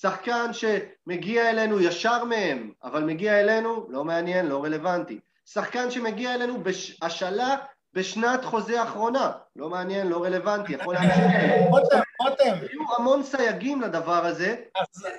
שחקן 0.00 0.50
שמגיע 0.52 1.50
אלינו 1.50 1.80
ישר 1.80 2.24
מהם, 2.24 2.70
אבל 2.84 3.04
מגיע 3.04 3.40
אלינו, 3.40 3.86
לא 3.88 4.04
מעניין, 4.04 4.46
לא 4.46 4.64
רלוונטי. 4.64 5.18
שחקן 5.46 5.90
שמגיע 5.90 6.34
אלינו 6.34 6.62
בהשאלה 6.62 7.56
בשנת 7.92 8.44
חוזה 8.44 8.82
אחרונה, 8.82 9.32
לא 9.56 9.70
מעניין, 9.70 10.06
לא 10.06 10.24
רלוונטי, 10.24 10.72
יכול 10.72 10.94
להמשיך. 10.94 11.22
רותם, 11.68 12.00
רותם. 12.20 12.54
היו 12.70 12.82
המון 12.98 13.22
סייגים 13.22 13.80
לדבר 13.80 14.26
הזה, 14.26 14.56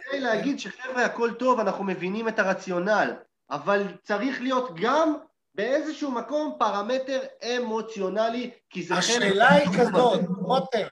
כדי 0.09 0.19
להגיד 0.19 0.59
שחבר'ה 0.59 1.05
הכל 1.05 1.33
טוב, 1.33 1.59
אנחנו 1.59 1.83
מבינים 1.83 2.27
את 2.27 2.39
הרציונל, 2.39 3.13
אבל 3.51 3.83
צריך 4.03 4.41
להיות 4.41 4.71
גם 4.81 5.13
באיזשהו 5.55 6.11
מקום 6.11 6.55
פרמטר 6.59 7.19
אמוציונלי, 7.57 8.51
כי 8.69 8.83
זה 8.83 8.95
חלק... 8.95 8.99
השאלה 8.99 9.49
היא 9.49 9.67
כזאת, 9.79 10.19
רותם, 10.37 10.87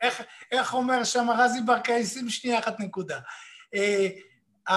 איך, 0.00 0.22
איך 0.52 0.74
אומר 0.74 1.04
שם 1.04 1.30
רזי 1.30 1.60
ברקאי, 1.60 2.06
שים 2.06 2.30
שנייה 2.30 2.58
אחת 2.58 2.80
נקודה. 2.80 3.20
Uh, 3.76 4.70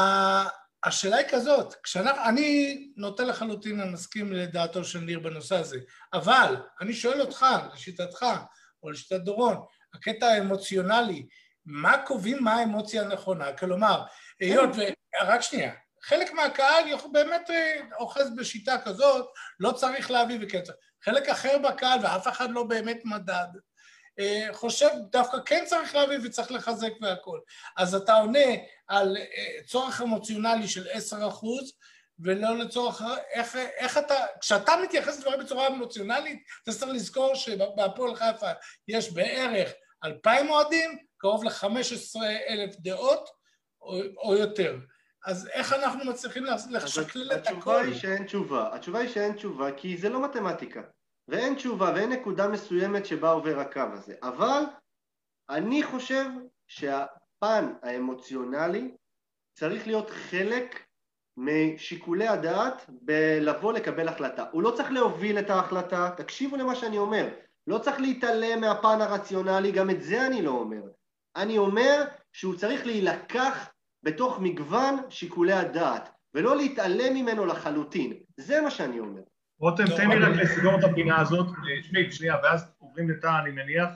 השאלה 0.84 1.18
היא 1.18 1.28
כזאת, 1.30 1.76
כשאנחנו, 1.84 2.24
אני 2.26 2.78
נוטה 2.98 3.24
לחלוטין, 3.24 3.80
אני 3.80 3.94
מסכים 3.94 4.34
לדעתו 4.34 4.84
של 4.84 5.00
ניר 5.00 5.20
בנושא 5.20 5.56
הזה, 5.56 5.78
אבל 6.14 6.56
אני 6.82 6.94
שואל 6.94 7.22
אותך, 7.22 7.46
לשיטתך, 7.74 8.26
או 8.84 8.90
לשיטת 8.90 9.22
דורון, 9.22 9.58
הקטע 9.94 10.26
האמוציונלי, 10.26 11.28
מה 11.66 11.98
קובעים 12.06 12.44
מה 12.44 12.54
האמוציה 12.54 13.02
הנכונה? 13.02 13.54
כלומר, 13.54 14.04
היות 14.40 14.70
ו... 14.76 14.82
רק 15.22 15.42
שנייה, 15.42 15.74
חלק 16.04 16.32
מהקהל 16.32 16.86
באמת 17.12 17.50
אה, 17.50 17.80
אוחז 18.00 18.36
בשיטה 18.36 18.78
כזאת, 18.86 19.26
לא 19.60 19.72
צריך 19.72 20.12
להביא 20.12 20.38
וכן 20.42 20.62
צריך. 20.62 20.78
חלק 21.04 21.30
אחר 21.30 21.58
בקהל, 21.58 22.00
ואף 22.04 22.28
אחד 22.28 22.52
לא 22.52 22.64
באמת 22.64 23.00
מדד, 23.06 23.34
אה, 23.34 23.62
חושב 24.52 24.90
דווקא 25.12 25.38
כן 25.46 25.64
צריך 25.68 25.96
להביא 25.96 26.18
וצריך 26.24 26.52
לחזק 26.52 26.92
והכול. 27.02 27.40
אז 27.78 27.96
אתה 27.96 28.14
עונה 28.14 28.50
על 28.88 29.18
אה, 29.18 29.64
צורך 29.66 30.02
אמוציונלי 30.02 30.68
של 30.68 30.88
עשר 30.92 31.28
אחוז, 31.28 31.74
ולא 32.20 32.58
לצורך, 32.58 33.02
איך, 33.34 33.56
איך 33.56 33.98
אתה, 33.98 34.16
כשאתה 34.42 34.72
מתייחס 34.84 35.20
לדברים 35.20 35.40
בצורה 35.40 35.68
אמוציונלית, 35.68 36.44
אתה 36.64 36.72
צריך 36.72 36.92
לזכור 36.92 37.36
שבהפועל 37.36 38.16
חיפה 38.16 38.52
יש 38.88 39.14
בערך 39.14 39.72
אלפיים 40.04 40.50
אוהדים, 40.50 40.98
קרוב 41.18 41.44
לחמש 41.44 41.94
עשרה 41.94 42.30
אלף 42.48 42.76
דעות 42.80 43.30
או, 43.82 44.02
או 44.18 44.36
יותר. 44.36 44.78
אז 45.26 45.48
איך 45.54 45.74
אנחנו 45.74 46.06
מצליחים 46.06 46.46
לשקלל 46.70 47.34
את 47.34 47.48
הכל? 47.48 47.56
התשובה 47.56 47.82
היא 47.82 47.96
שאין 47.96 48.26
תשובה. 48.26 48.76
התשובה 48.76 49.00
היא 49.00 49.10
שאין 49.10 49.34
תשובה 49.34 49.72
כי 49.72 49.98
זה 49.98 50.10
לא 50.10 50.26
מתמטיקה. 50.26 50.82
ואין 51.28 51.56
תשובה 51.56 51.92
ואין 51.96 52.12
נקודה 52.12 52.48
מסוימת 52.48 53.06
שבה 53.06 53.32
עובר 53.32 53.60
הקו 53.60 53.82
הזה. 53.94 54.16
אבל 54.24 54.64
אני 55.50 55.84
חושב 55.84 56.26
שהפן 56.68 57.74
האמוציונלי 57.84 58.92
צריך 59.54 59.88
להיות 59.88 60.10
חלק 60.10 60.88
משיקולי 61.38 62.28
הדעת 62.28 62.86
בלבוא 62.90 63.74
לקבל 63.74 64.08
החלטה. 64.08 64.46
הוא 64.52 64.64
לא 64.64 64.72
צריך 64.72 64.92
להוביל 64.92 65.40
את 65.40 65.50
ההחלטה, 65.50 66.12
תקשיבו 66.18 66.56
למה 66.56 66.76
שאני 66.76 66.98
אומר, 66.98 67.30
לא 67.68 67.78
צריך 67.78 68.00
להתעלם 68.00 68.62
מהפן 68.62 69.02
הרציונלי, 69.02 69.72
גם 69.72 69.90
את 69.90 70.02
זה 70.02 70.28
אני 70.28 70.42
לא 70.42 70.52
אומר. 70.52 70.82
אני 71.36 71.58
אומר 71.58 72.04
שהוא 72.34 72.56
צריך 72.56 72.86
להילקח 72.86 73.70
בתוך 74.04 74.40
מגוון 74.40 74.96
שיקולי 75.10 75.54
הדעת, 75.54 76.10
ולא 76.34 76.58
להתעלם 76.58 77.14
ממנו 77.14 77.46
לחלוטין. 77.46 78.14
זה 78.38 78.62
מה 78.62 78.72
שאני 78.72 79.00
אומר. 79.00 79.22
רותם, 79.60 79.86
תן 79.98 80.10
לי 80.10 80.20
רק 80.20 80.36
לסגור 80.36 80.80
את 80.80 80.84
הפינה 80.84 81.22
הזאת, 81.22 81.48
שמי, 81.82 82.12
שנייה, 82.12 82.36
ואז 82.44 82.72
עוברים 82.80 83.10
לתא, 83.10 83.40
אני 83.44 83.52
מניח. 83.52 83.90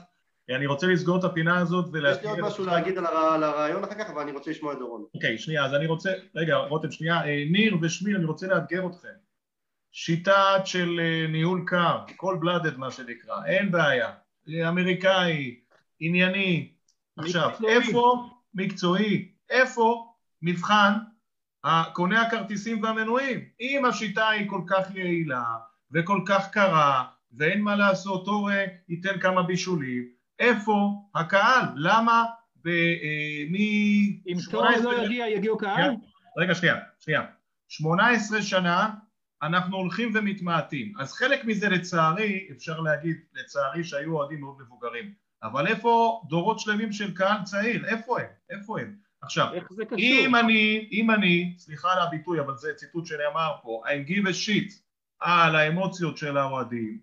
אני 0.50 0.66
רוצה 0.66 0.86
לסגור 0.86 1.18
את 1.18 1.24
הפינה 1.24 1.58
הזאת 1.58 1.88
ולהסביר... 1.92 2.30
יש 2.30 2.36
לי 2.36 2.42
עוד 2.42 2.50
משהו 2.50 2.66
להגיד 2.66 2.98
על 2.98 3.06
הרעיון 3.44 3.84
אחר 3.84 3.94
כך, 3.94 4.10
אבל 4.10 4.22
אני 4.22 4.32
רוצה 4.32 4.50
לשמוע 4.50 4.72
את 4.72 4.78
דורון. 4.78 5.04
אוקיי, 5.14 5.38
שנייה, 5.38 5.64
אז 5.64 5.74
אני 5.74 5.86
רוצה... 5.86 6.12
רגע, 6.34 6.56
רותם, 6.56 6.90
שנייה. 6.90 7.24
אה, 7.24 7.44
ניר 7.50 7.76
ושמיר, 7.82 8.16
אני 8.16 8.24
רוצה 8.24 8.46
לאתגר 8.46 8.86
אתכם. 8.86 9.08
שיטה 9.92 10.56
של 10.64 11.00
אה, 11.00 11.26
ניהול 11.28 11.62
קר, 11.66 11.98
כל 12.16 12.36
בלאדד 12.40 12.76
מה 12.76 12.90
שנקרא, 12.90 13.44
אין 13.46 13.70
בעיה. 13.70 14.10
אמריקאי, 14.68 15.60
ענייני. 16.00 16.72
עכשיו, 17.16 17.50
איפה 17.68 18.28
מקצועי, 18.54 19.28
איפה 19.50 20.12
מבחן 20.42 20.92
קונה 21.92 22.22
הכרטיסים 22.22 22.82
והמנויים? 22.82 23.40
אם 23.60 23.84
השיטה 23.84 24.28
היא 24.28 24.48
כל 24.48 24.60
כך 24.66 24.94
יעילה 24.94 25.44
וכל 25.92 26.20
כך 26.26 26.50
קרה 26.50 27.04
ואין 27.32 27.62
מה 27.62 27.76
לעשות, 27.76 28.26
אורק 28.26 28.70
ייתן 28.88 29.20
כמה 29.20 29.42
בישולים, 29.42 30.08
איפה 30.38 30.90
הקהל? 31.14 31.64
למה 31.74 32.24
ב... 32.64 32.68
אה, 32.68 33.44
מ... 33.50 33.54
אם 34.26 34.36
תורן 34.50 34.82
לא 34.82 35.04
יגיע, 35.04 35.28
יגיעו 35.28 35.58
קהל? 35.58 35.90
רגע, 36.38 36.54
שנייה, 36.54 36.76
שנייה. 36.98 37.22
18 37.68 38.42
שנה 38.42 38.90
אנחנו 39.42 39.76
הולכים 39.76 40.12
ומתמעטים. 40.14 40.92
אז 40.98 41.12
חלק 41.12 41.44
מזה 41.44 41.68
לצערי, 41.68 42.48
אפשר 42.56 42.80
להגיד 42.80 43.16
לצערי 43.34 43.84
שהיו 43.84 44.16
אוהדים 44.16 44.40
מאוד 44.40 44.56
מבוגרים. 44.60 45.12
אבל 45.42 45.66
איפה 45.66 46.22
דורות 46.28 46.60
שלמים 46.60 46.92
של 46.92 47.14
קהל 47.14 47.42
צעיר? 47.44 47.86
איפה 47.86 48.20
הם? 48.20 48.26
איפה 48.50 48.80
הם? 48.80 48.96
עכשיו, 49.22 49.48
אם 49.98 50.36
אני, 50.36 50.88
אם 50.92 51.10
אני, 51.10 51.54
סליחה 51.58 51.92
על 51.92 51.98
הביטוי, 51.98 52.40
אבל 52.40 52.56
זה 52.56 52.74
ציטוט 52.76 53.06
שנאמר 53.06 53.52
פה, 53.62 53.82
I 53.86 54.08
give 54.10 54.26
a 54.26 54.30
shit 54.30 54.72
על 55.20 55.56
האמוציות 55.56 56.16
של 56.16 56.36
האוהדים, 56.36 56.98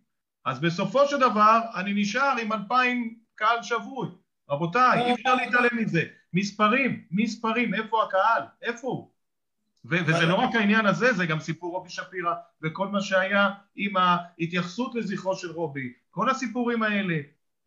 אז 0.46 0.60
בסופו 0.60 1.08
של 1.08 1.18
דבר 1.18 1.60
אני 1.76 1.94
נשאר 1.94 2.36
עם 2.42 2.54
אלפיים 2.54 3.20
קהל 3.36 3.64
שבוי. 3.64 4.08
רבותיי, 4.50 5.06
אי 5.06 5.14
אפשר 5.14 5.36
להתעלם 5.36 5.78
מזה. 5.78 6.04
מספרים, 6.34 7.04
מספרים, 7.12 7.74
איפה 7.74 8.04
הקהל? 8.04 8.44
איפה 8.62 8.88
הוא? 8.88 9.12
וזה 9.86 10.26
לא 10.26 10.36
רק 10.36 10.56
העניין 10.56 10.86
הזה, 10.86 11.14
זה 11.14 11.26
גם 11.26 11.40
סיפור 11.40 11.72
רובי 11.72 11.90
שפירא 11.90 12.34
וכל 12.62 12.88
מה 12.88 13.02
שהיה 13.02 13.50
עם 13.76 13.98
ההתייחסות 13.98 14.96
לזכרו 14.96 15.36
של 15.36 15.52
רובי, 15.52 15.94
כל 16.10 16.30
הסיפורים 16.30 16.84
האלה, 16.84 17.16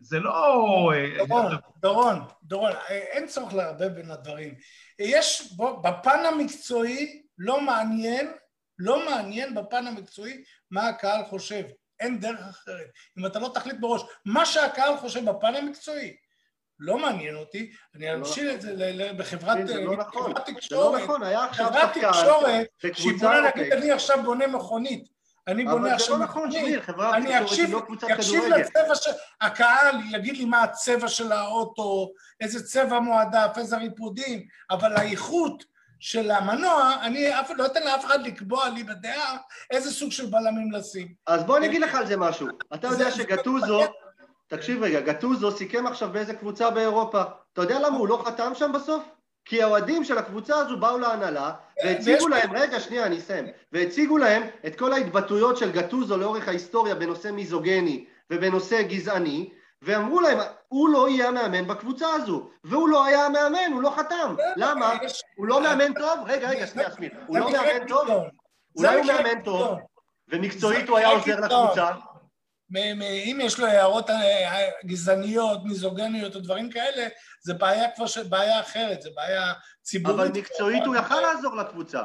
זה 0.02 0.18
לא... 0.20 0.92
אה, 0.94 1.26
דורון, 1.26 1.56
דורון, 1.80 2.20
דורון, 2.42 2.72
אה, 2.72 2.88
אין 2.88 3.26
צורך 3.26 3.54
לערבב 3.54 3.88
בין 3.88 4.10
הדברים. 4.10 4.54
יש, 4.98 5.52
בו, 5.52 5.82
בפן 5.82 6.24
המקצועי 6.26 7.22
לא 7.38 7.60
מעניין, 7.60 8.32
לא 8.78 9.10
מעניין 9.10 9.54
בפן 9.54 9.86
המקצועי 9.86 10.44
מה 10.70 10.88
הקהל 10.88 11.24
חושב. 11.24 11.64
אין 12.00 12.20
דרך 12.20 12.40
אחרת. 12.40 12.90
אם 13.18 13.26
אתה 13.26 13.38
לא 13.38 13.50
תחליט 13.54 13.76
בראש 13.80 14.02
מה 14.24 14.46
שהקהל 14.46 14.96
חושב 14.96 15.30
בפן 15.30 15.54
המקצועי, 15.54 16.16
לא 16.78 16.98
מעניין 16.98 17.36
אותי, 17.36 17.70
אני 17.94 18.06
לא 18.06 18.14
אמשיל 18.14 18.50
את 18.50 18.60
זה. 18.60 18.92
בחברת 19.18 19.58
לא 19.70 19.96
נכון. 19.96 20.32
תקשורת, 20.46 21.02
חברת 21.52 21.94
תקשורת 21.94 22.66
שהיא 22.94 23.18
בונה, 23.20 23.50
נגיד 23.56 23.72
אני 23.72 23.90
עכשיו 23.90 24.22
בונה 24.24 24.46
מכונית, 24.46 25.08
אני 25.48 25.64
בונה 25.64 25.94
עכשיו 25.94 26.18
לא 26.18 26.24
נכון, 26.24 26.48
מכונית, 26.48 26.88
אני 27.14 27.40
אקשיב 27.40 28.44
לצבע 28.48 28.94
של... 28.94 29.10
הקהל 29.40 29.96
יגיד 30.10 30.36
לי 30.36 30.44
מה 30.44 30.62
הצבע 30.62 31.08
של 31.08 31.32
האוטו, 31.32 32.08
איזה 32.40 32.66
צבע 32.66 33.00
מועדף, 33.00 33.58
איזה 33.58 33.76
ריפודים, 33.76 34.46
אבל 34.70 34.96
האיכות 34.96 35.64
של 36.00 36.30
המנוע, 36.30 36.94
אני 37.02 37.40
אף, 37.40 37.50
לא 37.56 37.66
אתן 37.66 37.82
לאף 37.84 38.04
אחד 38.04 38.26
לקבוע 38.26 38.68
לי 38.68 38.84
בדעה 38.84 39.36
איזה 39.70 39.90
סוג 39.90 40.12
של 40.12 40.26
בלמים 40.26 40.72
לשים. 40.72 41.08
אז 41.26 41.44
בוא 41.44 41.56
אני 41.58 41.66
אגיד 41.66 41.80
לך 41.80 41.94
על 41.94 42.06
זה 42.06 42.16
משהו. 42.16 42.48
אתה 42.74 42.86
יודע 42.86 43.10
שגטוזו, 43.10 43.82
תקשיב 44.46 44.82
רגע, 44.82 45.00
גטוזו 45.00 45.50
סיכם 45.50 45.86
עכשיו 45.86 46.12
באיזה 46.12 46.34
קבוצה 46.34 46.70
באירופה. 46.70 47.22
אתה 47.52 47.62
יודע 47.62 47.80
למה 47.80 47.96
הוא 47.96 48.08
לא 48.08 48.22
חתם 48.26 48.52
שם 48.54 48.72
בסוף? 48.72 49.04
כי 49.44 49.62
האוהדים 49.62 50.04
של 50.04 50.18
הקבוצה 50.18 50.56
הזו 50.56 50.76
באו 50.76 50.98
להנהלה 50.98 51.52
והציגו 51.84 52.28
להם, 52.28 52.52
רגע 52.52 52.80
שנייה 52.80 53.06
אני 53.06 53.18
אסיים, 53.18 53.46
והציגו 53.72 54.18
להם 54.18 54.42
את 54.66 54.78
כל 54.78 54.92
ההתבטאויות 54.92 55.56
של 55.56 55.72
גטוזו 55.72 56.16
לאורך 56.16 56.48
ההיסטוריה 56.48 56.94
בנושא 56.94 57.28
מיזוגני 57.28 58.04
ובנושא 58.30 58.82
גזעני 58.82 59.50
ואמרו 59.82 60.20
להם, 60.20 60.38
הוא 60.68 60.88
לא 60.88 61.08
יהיה 61.08 61.28
המאמן 61.28 61.66
בקבוצה 61.66 62.06
הזו, 62.14 62.50
והוא 62.64 62.88
לא 62.88 63.04
היה 63.04 63.26
המאמן, 63.26 63.72
הוא 63.72 63.82
לא 63.82 63.90
חתם. 63.90 64.34
למה? 64.56 64.92
הוא 65.36 65.46
לא 65.46 65.62
מאמן 65.62 65.94
טוב? 65.94 66.20
רגע, 66.26 66.48
רגע, 66.50 66.66
שנייה, 66.66 66.90
סמיר. 66.90 67.10
הוא 67.26 67.38
לא 67.38 67.52
מאמן 67.52 67.86
טוב? 67.88 68.08
אולי 68.76 68.96
הוא 68.98 69.04
מאמן 69.06 69.42
טוב, 69.42 69.78
ומקצועית 70.28 70.88
הוא 70.88 70.98
היה 70.98 71.08
עוזר 71.08 71.40
לקבוצה? 71.40 71.90
אם 72.76 73.38
יש 73.42 73.58
לו 73.58 73.66
הערות 73.66 74.10
אה, 74.10 74.70
גזעניות, 74.84 75.64
מיזוגניות 75.64 76.34
או 76.34 76.40
דברים 76.40 76.70
כאלה, 76.70 77.08
זה 77.42 77.54
בעיה 77.54 77.90
כבר, 77.90 78.04
בעיה 78.28 78.60
אחרת, 78.60 79.02
זה 79.02 79.10
בעיה 79.14 79.52
ציבורית. 79.82 80.20
אבל 80.20 80.28
מקצועית 80.28 80.82
הוא 80.86 80.96
יכל 80.96 81.20
לעזור 81.20 81.56
לקבוצה. 81.56 82.04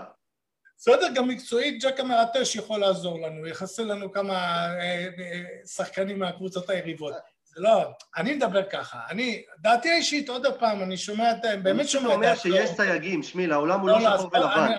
בסדר, 0.78 1.08
גם 1.16 1.28
מקצועית 1.28 1.84
ג'קה 1.84 2.04
מרטש 2.04 2.56
יכול 2.56 2.80
לעזור 2.80 3.20
לנו, 3.20 3.48
יחסל 3.48 3.84
לנו 3.84 4.12
כמה 4.12 4.36
אה, 4.36 5.08
אה, 5.20 5.44
שחקנים 5.66 6.20
מהקבוצות 6.20 6.70
היריבות. 6.70 7.14
לא, 7.58 7.92
אני 8.18 8.34
מדבר 8.34 8.64
ככה, 8.64 9.00
אני, 9.10 9.44
דעתי 9.60 9.90
האישית, 9.90 10.30
עוד 10.30 10.46
פעם, 10.60 10.84
אני 10.84 10.98
שומע 10.98 11.32
את, 11.32 11.38
באמת 11.64 11.90
שומע 11.90 12.06
את... 12.06 12.14
אני 12.14 12.16
אומר 12.16 12.36
שיש 12.36 12.70
סייגים, 12.70 13.24
שמי, 13.24 13.52
העולם 13.52 13.80
הוא 13.80 13.90
לא, 13.90 14.00
לא 14.00 14.18
שחור 14.18 14.30
ולבן. 14.34 14.72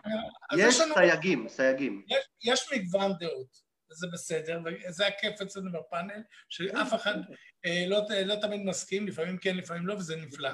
יש 0.57 0.81
סייגים, 0.95 1.49
סייגים. 1.49 2.03
יש 2.45 2.73
מגוון 2.73 3.13
דעות, 3.21 3.68
וזה 3.91 4.07
בסדר, 4.13 4.61
וזה 4.89 5.07
הכיף 5.07 5.41
אצלנו 5.43 5.71
בפאנל, 5.73 6.23
שאף 6.49 6.95
אחד 6.95 7.15
אה, 7.67 7.85
לא, 7.87 8.01
לא 8.25 8.35
תמיד 8.35 8.61
מסכים, 8.65 9.07
לפעמים 9.07 9.39
כן, 9.39 9.57
לפעמים 9.57 9.87
לא, 9.87 9.95
וזה 9.95 10.17
נפלא. 10.17 10.51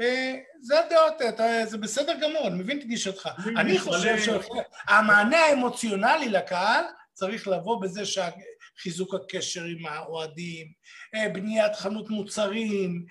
אה, 0.00 0.34
זה 0.60 0.80
הדעות, 0.80 1.14
זה 1.64 1.78
בסדר 1.78 2.14
גמור, 2.20 2.48
אני 2.48 2.58
מבין 2.58 2.78
את 2.78 2.84
גישתך. 2.84 3.28
אני 3.56 3.78
חושב 3.78 4.16
שהמענה 4.18 5.36
האמוציונלי 5.36 6.28
לקהל 6.28 6.84
צריך 7.12 7.48
לבוא 7.48 7.82
בזה 7.82 8.02
חיזוק 8.82 9.14
הקשר 9.14 9.64
עם 9.64 9.86
האוהדים, 9.86 10.66
אה, 11.14 11.28
בניית 11.28 11.76
חנות 11.76 12.10
מוצרים, 12.10 13.06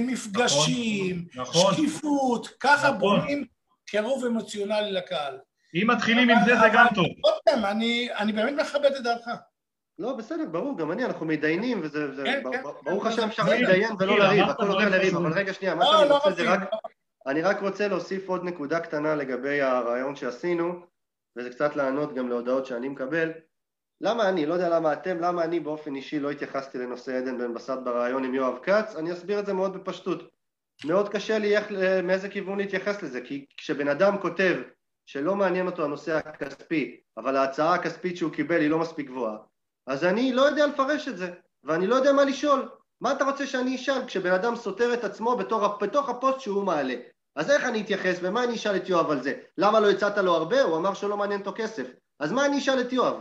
מפגשים, 0.00 1.26
נכון, 1.34 1.42
נכון. 1.42 1.74
שקיפות, 1.74 2.46
נכון. 2.46 2.56
ככה 2.60 2.88
נכון. 2.88 2.98
בונים 2.98 3.46
קירוב 3.86 4.24
אמוציונלי 4.24 4.92
לקהל. 4.92 5.38
אם 5.74 5.90
מתחילים 5.90 6.30
עם 6.30 6.36
זה, 6.46 6.56
זה 6.56 6.66
גם 6.72 6.86
טוב. 6.94 7.06
עוד 7.20 7.34
פעם, 7.44 7.64
אני, 7.64 8.08
אני 8.18 8.32
באמת 8.32 8.54
מכבד 8.60 8.92
את 8.96 9.02
דעתך. 9.02 9.30
לא, 9.98 10.16
בסדר, 10.16 10.44
ברור, 10.50 10.78
גם 10.78 10.92
אני, 10.92 11.04
אנחנו 11.04 11.26
מתדיינים, 11.26 11.80
וזה, 11.82 12.22
כן, 12.24 12.42
כן, 12.52 12.62
ברוך 12.84 13.06
השם 13.06 13.28
אפשר 13.28 13.42
להתדיין 13.44 13.88
ולא 13.98 14.18
לריב, 14.18 14.48
הכל 14.48 14.66
עובר 14.66 14.88
לריב, 14.88 15.16
אבל 15.16 15.32
רגע, 15.32 15.52
שנייה, 15.52 15.74
מה 15.74 15.84
לא, 15.84 15.98
שאני 15.98 16.08
לא 16.08 16.14
רוצה 16.14 16.30
זה 16.30 16.52
רק, 16.52 16.60
אני 17.26 17.42
רק 17.42 17.60
רוצה 17.60 17.88
להוסיף 17.88 18.28
עוד 18.28 18.44
נקודה 18.44 18.80
קטנה 18.80 19.14
לגבי 19.14 19.60
הרעיון 19.60 20.16
שעשינו, 20.16 20.86
וזה 21.36 21.50
קצת 21.50 21.76
לענות 21.76 22.14
גם 22.14 22.28
להודעות 22.28 22.66
שאני 22.66 22.88
מקבל. 22.88 23.32
למה 24.00 24.28
אני, 24.28 24.46
לא 24.46 24.54
יודע 24.54 24.68
למה 24.68 24.92
אתם, 24.92 25.20
למה 25.20 25.44
אני 25.44 25.60
באופן 25.60 25.94
אישי 25.94 26.20
לא 26.20 26.30
התייחסתי 26.30 26.78
לנושא 26.78 27.16
עדן 27.16 27.38
בן 27.38 27.54
בסט 27.54 27.78
בריאיון 27.84 28.24
עם 28.24 28.34
יואב 28.34 28.58
כץ, 28.62 28.96
אני 28.96 29.12
אסביר 29.12 29.38
את 29.38 29.46
זה 29.46 29.52
מאוד 29.52 29.76
בפשטות. 29.76 30.34
מאוד 30.84 31.08
קשה 31.08 31.38
לי 31.38 31.56
איך, 31.56 31.72
מאיזה 32.02 32.28
כיוון 32.28 32.58
להתייחס 32.58 33.02
לזה, 33.02 33.20
כי 33.20 33.46
כשבן 33.56 33.88
אדם 33.88 34.18
כותב 34.18 34.56
שלא 35.06 35.36
מעניין 35.36 35.66
אותו 35.66 35.84
הנושא 35.84 36.16
הכספי, 36.16 37.00
אבל 37.16 37.36
ההצעה 37.36 37.74
הכספית 37.74 38.16
שהוא 38.16 38.32
קיבל 38.32 38.60
היא 38.60 38.70
לא 38.70 38.78
מספיק 38.78 39.06
גבוהה, 39.06 39.36
אז 39.86 40.04
אני 40.04 40.32
לא 40.32 40.42
יודע 40.42 40.66
לפרש 40.66 41.08
את 41.08 41.18
זה, 41.18 41.30
ואני 41.64 41.86
לא 41.86 41.94
יודע 41.94 42.12
מה 42.12 42.24
לשאול. 42.24 42.68
מה 43.00 43.12
אתה 43.12 43.24
רוצה 43.24 43.46
שאני 43.46 43.76
אשאל 43.76 44.06
כשבן 44.06 44.32
אדם 44.32 44.56
סותר 44.56 44.94
את 44.94 45.04
עצמו 45.04 45.36
בתור, 45.36 45.78
בתוך 45.80 46.08
הפוסט 46.08 46.40
שהוא 46.40 46.64
מעלה? 46.64 46.94
אז 47.36 47.50
איך 47.50 47.64
אני 47.64 47.80
אתייחס 47.80 48.18
ומה 48.22 48.44
אני 48.44 48.54
אשאל 48.54 48.76
את 48.76 48.88
יואב 48.88 49.10
על 49.10 49.22
זה? 49.22 49.34
למה 49.58 49.80
לא 49.80 49.90
הצעת 49.90 50.18
לו 50.18 50.34
הרבה? 50.34 50.62
הוא 50.62 50.76
אמר 50.76 50.94
שלא 50.94 51.16
מעניין 51.16 51.40
אותו 51.40 51.52
כסף. 51.56 51.86
אז 52.18 52.32
מה 52.32 52.46
אני 52.46 52.58
אשאל 52.58 52.80
את 52.80 52.92
יואב? 52.92 53.16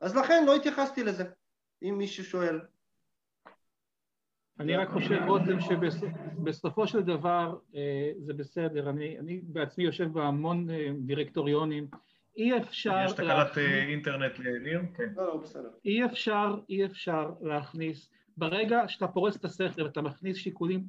אז 0.00 0.16
לכן 0.16 0.44
לא 0.46 0.54
התייחסתי 0.54 1.04
לזה, 1.04 1.24
אם 1.82 1.94
מישהו 1.98 2.24
שואל. 2.24 2.60
אני 4.60 4.76
רק 4.76 4.88
חושב, 4.88 5.22
רותם, 5.26 5.58
שבסופו 5.60 6.86
של 6.86 7.02
דבר 7.02 7.56
אה, 7.74 8.12
זה 8.18 8.34
בסדר, 8.34 8.90
אני, 8.90 9.18
אני 9.18 9.40
בעצמי 9.42 9.84
יושב 9.84 10.12
בהמון 10.12 10.70
אה, 10.70 10.90
דירקטוריונים, 10.98 11.86
אי 12.36 12.56
אפשר... 12.56 13.02
יש 13.06 13.12
תקלת 13.12 13.58
אה, 13.58 13.82
אינטרנט 13.82 14.38
לניר? 14.38 14.80
כן. 14.96 15.12
לא, 15.16 15.26
לא, 15.26 15.36
בסדר. 15.36 15.68
אי 15.84 16.04
אפשר, 16.04 16.54
אי 16.68 16.84
אפשר 16.84 17.30
להכניס, 17.40 18.10
ברגע 18.36 18.88
שאתה 18.88 19.08
פורס 19.08 19.36
את 19.36 19.44
השכל 19.44 19.82
ואתה 19.82 20.02
מכניס 20.02 20.36
שיקולים 20.36 20.84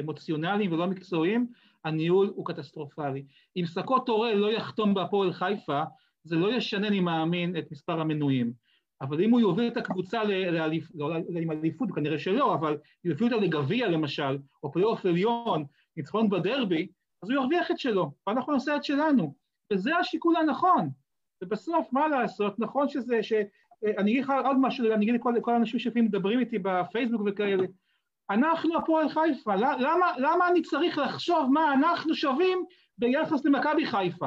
אמוציונליים 0.00 0.72
ולא 0.72 0.86
מקצועיים, 0.86 1.46
הניהול 1.84 2.32
הוא 2.34 2.46
קטסטרופלי. 2.46 3.24
אם 3.56 3.66
סקוט 3.66 4.06
טורל 4.06 4.34
לא 4.34 4.52
יחתום 4.52 4.94
בהפועל 4.94 5.32
חיפה, 5.32 5.82
זה 6.24 6.36
לא 6.36 6.54
ישנה, 6.54 6.88
אני 6.88 7.00
מאמין, 7.00 7.56
את 7.56 7.72
מספר 7.72 8.00
המנויים. 8.00 8.52
אבל 9.04 9.24
אם 9.24 9.30
הוא 9.30 9.40
יוביל 9.40 9.68
את 9.68 9.76
הקבוצה 9.76 10.24
לאליפות, 10.24 10.96
לא 10.96 11.40
עם 11.40 11.50
אליפות, 11.50 11.88
כנראה 11.94 12.18
שלא, 12.18 12.54
אבל 12.54 12.76
יוביל 13.04 13.34
אותה 13.34 13.46
לגביע 13.46 13.88
למשל, 13.88 14.38
או 14.62 14.72
פלייאוף 14.72 15.06
עליון, 15.06 15.64
ניצחון 15.96 16.30
בדרבי, 16.30 16.88
אז 17.22 17.30
הוא 17.30 17.40
ירוויח 17.40 17.70
את 17.70 17.78
שלו, 17.78 18.12
ואנחנו 18.26 18.52
נעשה 18.52 18.76
את 18.76 18.84
שלנו. 18.84 19.34
וזה 19.72 19.96
השיקול 19.96 20.36
הנכון. 20.36 20.90
ובסוף, 21.42 21.92
מה 21.92 22.08
לעשות, 22.08 22.58
נכון 22.58 22.88
שזה, 22.88 23.22
ש... 23.22 23.32
אני 23.98 24.10
אגיד 24.10 24.24
לך 24.24 24.32
עוד 24.44 24.56
משהו, 24.60 24.92
אני 24.92 25.04
אגיד 25.04 25.14
לכל, 25.14 25.34
לכל 25.36 25.52
האנשים 25.52 25.80
שלפעמים 25.80 26.04
מדברים 26.04 26.40
איתי 26.40 26.58
בפייסבוק 26.58 27.22
וכאלה, 27.26 27.64
אנחנו 28.30 28.78
הפועל 28.78 29.08
חיפה, 29.08 29.54
למה, 29.56 30.12
למה 30.18 30.48
אני 30.48 30.62
צריך 30.62 30.98
לחשוב 30.98 31.50
מה 31.52 31.74
אנחנו 31.74 32.14
שווים 32.14 32.64
ביחס 32.98 33.44
למכבי 33.44 33.86
חיפה? 33.86 34.26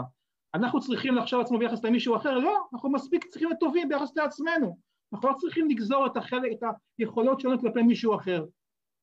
אנחנו 0.56 0.80
צריכים 0.80 1.16
לחשוב 1.16 1.42
עצמו 1.42 1.58
ביחס 1.58 1.84
למישהו 1.84 2.16
אחר? 2.16 2.38
לא, 2.38 2.68
אנחנו 2.74 2.90
מספיק 2.90 3.26
צריכים 3.26 3.48
להיות 3.48 3.60
טובים 3.60 3.90
ביחס 3.90 4.16
לעצמנו. 4.16 4.78
אנחנו 5.14 5.30
לא 5.30 5.34
צריכים 5.34 5.70
לגזור 5.70 6.06
את, 6.06 6.18
החלק, 6.18 6.52
את 6.52 6.64
היכולות 6.98 7.40
שלנו 7.40 7.60
כלפי 7.60 7.82
מישהו 7.82 8.16
אחר. 8.16 8.46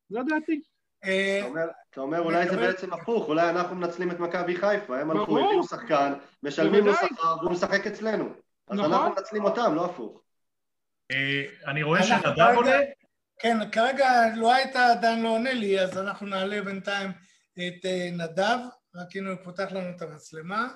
זו 0.09 0.23
דעתי. 0.23 0.61
אה, 1.05 1.49
אתה 1.91 2.01
אומר 2.01 2.21
אולי 2.21 2.49
זה 2.49 2.57
בעצם 2.57 2.93
הפוך, 2.93 3.29
אולי 3.29 3.51
אנחנו 3.51 3.77
מנצלים 3.77 4.11
את 4.11 4.21
מכבי 4.21 4.57
חיפה, 4.57 5.01
הם 5.01 5.11
הלכו, 5.11 5.39
הביאו 5.39 5.65
שחקן, 5.65 6.13
משלמים 6.43 6.87
לו 6.87 6.95
שכר 6.95 7.37
והוא 7.41 7.53
משחק 7.53 7.87
אצלנו. 7.87 8.25
אז 8.69 8.79
אנחנו 8.79 8.95
נכון. 8.95 9.09
מנצלים 9.09 9.45
אותם, 9.45 9.75
לא 9.75 9.85
הפוך. 9.85 10.21
אה, 11.11 11.43
אני 11.67 11.83
רואה 11.83 12.03
שנדב 12.03 12.53
עולה. 12.57 12.81
כן, 13.39 13.71
כרגע 13.71 14.09
לא 14.37 14.55
היית 14.55 14.77
עדיין 14.77 15.23
לא 15.23 15.29
עונה 15.29 15.53
לי, 15.53 15.81
אז 15.81 15.99
אנחנו 15.99 16.27
נעלה 16.27 16.63
בינתיים 16.63 17.11
את 17.53 17.85
אה, 17.85 18.09
נדב, 18.13 18.59
רק 18.95 19.17
הנה 19.17 19.31
הוא 19.31 19.39
פותח 19.45 19.69
לנו 19.71 19.91
את 19.97 20.03
המצלמה. 20.03 20.69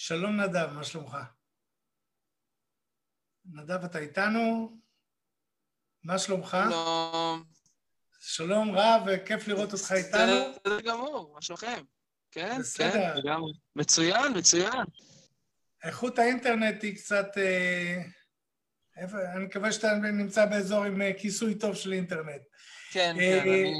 שלום 0.00 0.40
נדב, 0.40 0.72
מה 0.72 0.84
שלומך? 0.84 1.16
נדב, 3.44 3.84
אתה 3.84 3.98
איתנו? 3.98 4.76
מה 6.02 6.18
שלומך? 6.18 6.56
שלום. 6.70 7.44
שלום 8.20 8.70
רב, 8.76 9.02
וכיף 9.06 9.48
לראות 9.48 9.72
אותך 9.72 9.92
איתנו. 9.92 10.52
בסדר 10.52 10.80
גמור, 10.80 11.34
מה 11.34 11.42
שלומכם? 11.42 11.82
כן, 12.30 12.58
כן, 12.76 13.16
לגמרי. 13.16 13.52
מצוין, 13.76 14.38
מצוין. 14.38 14.84
איכות 15.84 16.18
האינטרנט 16.18 16.82
היא 16.82 16.96
קצת... 16.96 17.26
אה, 17.36 18.02
אני 19.34 19.44
מקווה 19.44 19.72
שאתה 19.72 19.94
נמצא 19.94 20.46
באזור 20.46 20.84
עם 20.84 21.02
אה, 21.02 21.12
כיסוי 21.18 21.58
טוב 21.58 21.74
של 21.74 21.92
אינטרנט. 21.92 22.42
כן, 22.92 23.16
אה, 23.20 23.40
כן, 23.44 23.48
אני... 23.48 23.72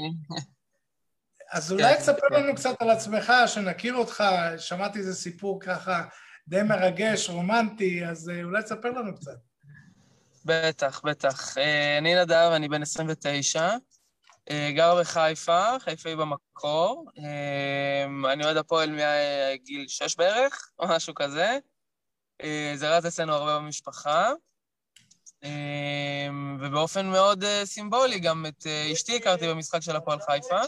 אז 1.51 1.71
אולי 1.71 1.93
כן, 1.93 1.99
תספר 1.99 2.27
לנו 2.31 2.55
קצת 2.55 2.81
על 2.81 2.89
עצמך, 2.89 3.33
שנכיר 3.47 3.95
אותך, 3.95 4.23
שמעתי 4.57 4.99
איזה 4.99 5.15
סיפור 5.15 5.59
ככה 5.61 6.03
די 6.47 6.63
מרגש, 6.63 7.29
רומנטי, 7.29 8.05
אז 8.05 8.31
אולי 8.43 8.63
תספר 8.63 8.89
לנו 8.89 9.15
קצת. 9.15 9.37
בטח, 10.45 11.01
בטח. 11.05 11.57
אני 11.97 12.15
נדב, 12.15 12.51
אני 12.55 12.69
בן 12.69 12.81
29, 12.81 13.69
גר 14.69 14.99
בחיפה, 15.01 15.79
חיפה 15.79 16.09
היא 16.09 16.17
במקור. 16.17 17.05
אני 18.33 18.43
אוהד 18.43 18.57
הפועל 18.57 18.91
מגיל 18.91 19.85
6 19.87 20.15
בערך, 20.15 20.71
או 20.79 20.87
משהו 20.87 21.13
כזה. 21.15 21.57
זה 22.75 22.97
רץ 22.97 23.05
אצלנו 23.05 23.33
הרבה 23.33 23.59
במשפחה. 23.59 24.31
ובאופן 26.59 27.05
מאוד 27.07 27.43
אה, 27.43 27.65
סימבולי, 27.65 28.19
גם 28.19 28.45
את 28.45 28.67
אה, 28.67 28.93
אשתי 28.93 29.15
הכרתי 29.15 29.47
במשחק 29.47 29.81
של 29.81 29.95
הפועל 29.95 30.19
חיפה. 30.19 30.61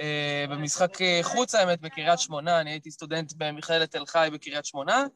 אה, 0.00 0.44
במשחק 0.50 0.98
חוץ, 1.22 1.54
האמת, 1.54 1.80
בקריית 1.80 2.18
שמונה, 2.18 2.60
אני 2.60 2.70
הייתי 2.70 2.90
סטודנט 2.90 3.32
במכללת 3.36 3.90
תל 3.90 4.06
חי 4.06 4.28
בקריית 4.32 4.64
שמונה. 4.64 5.06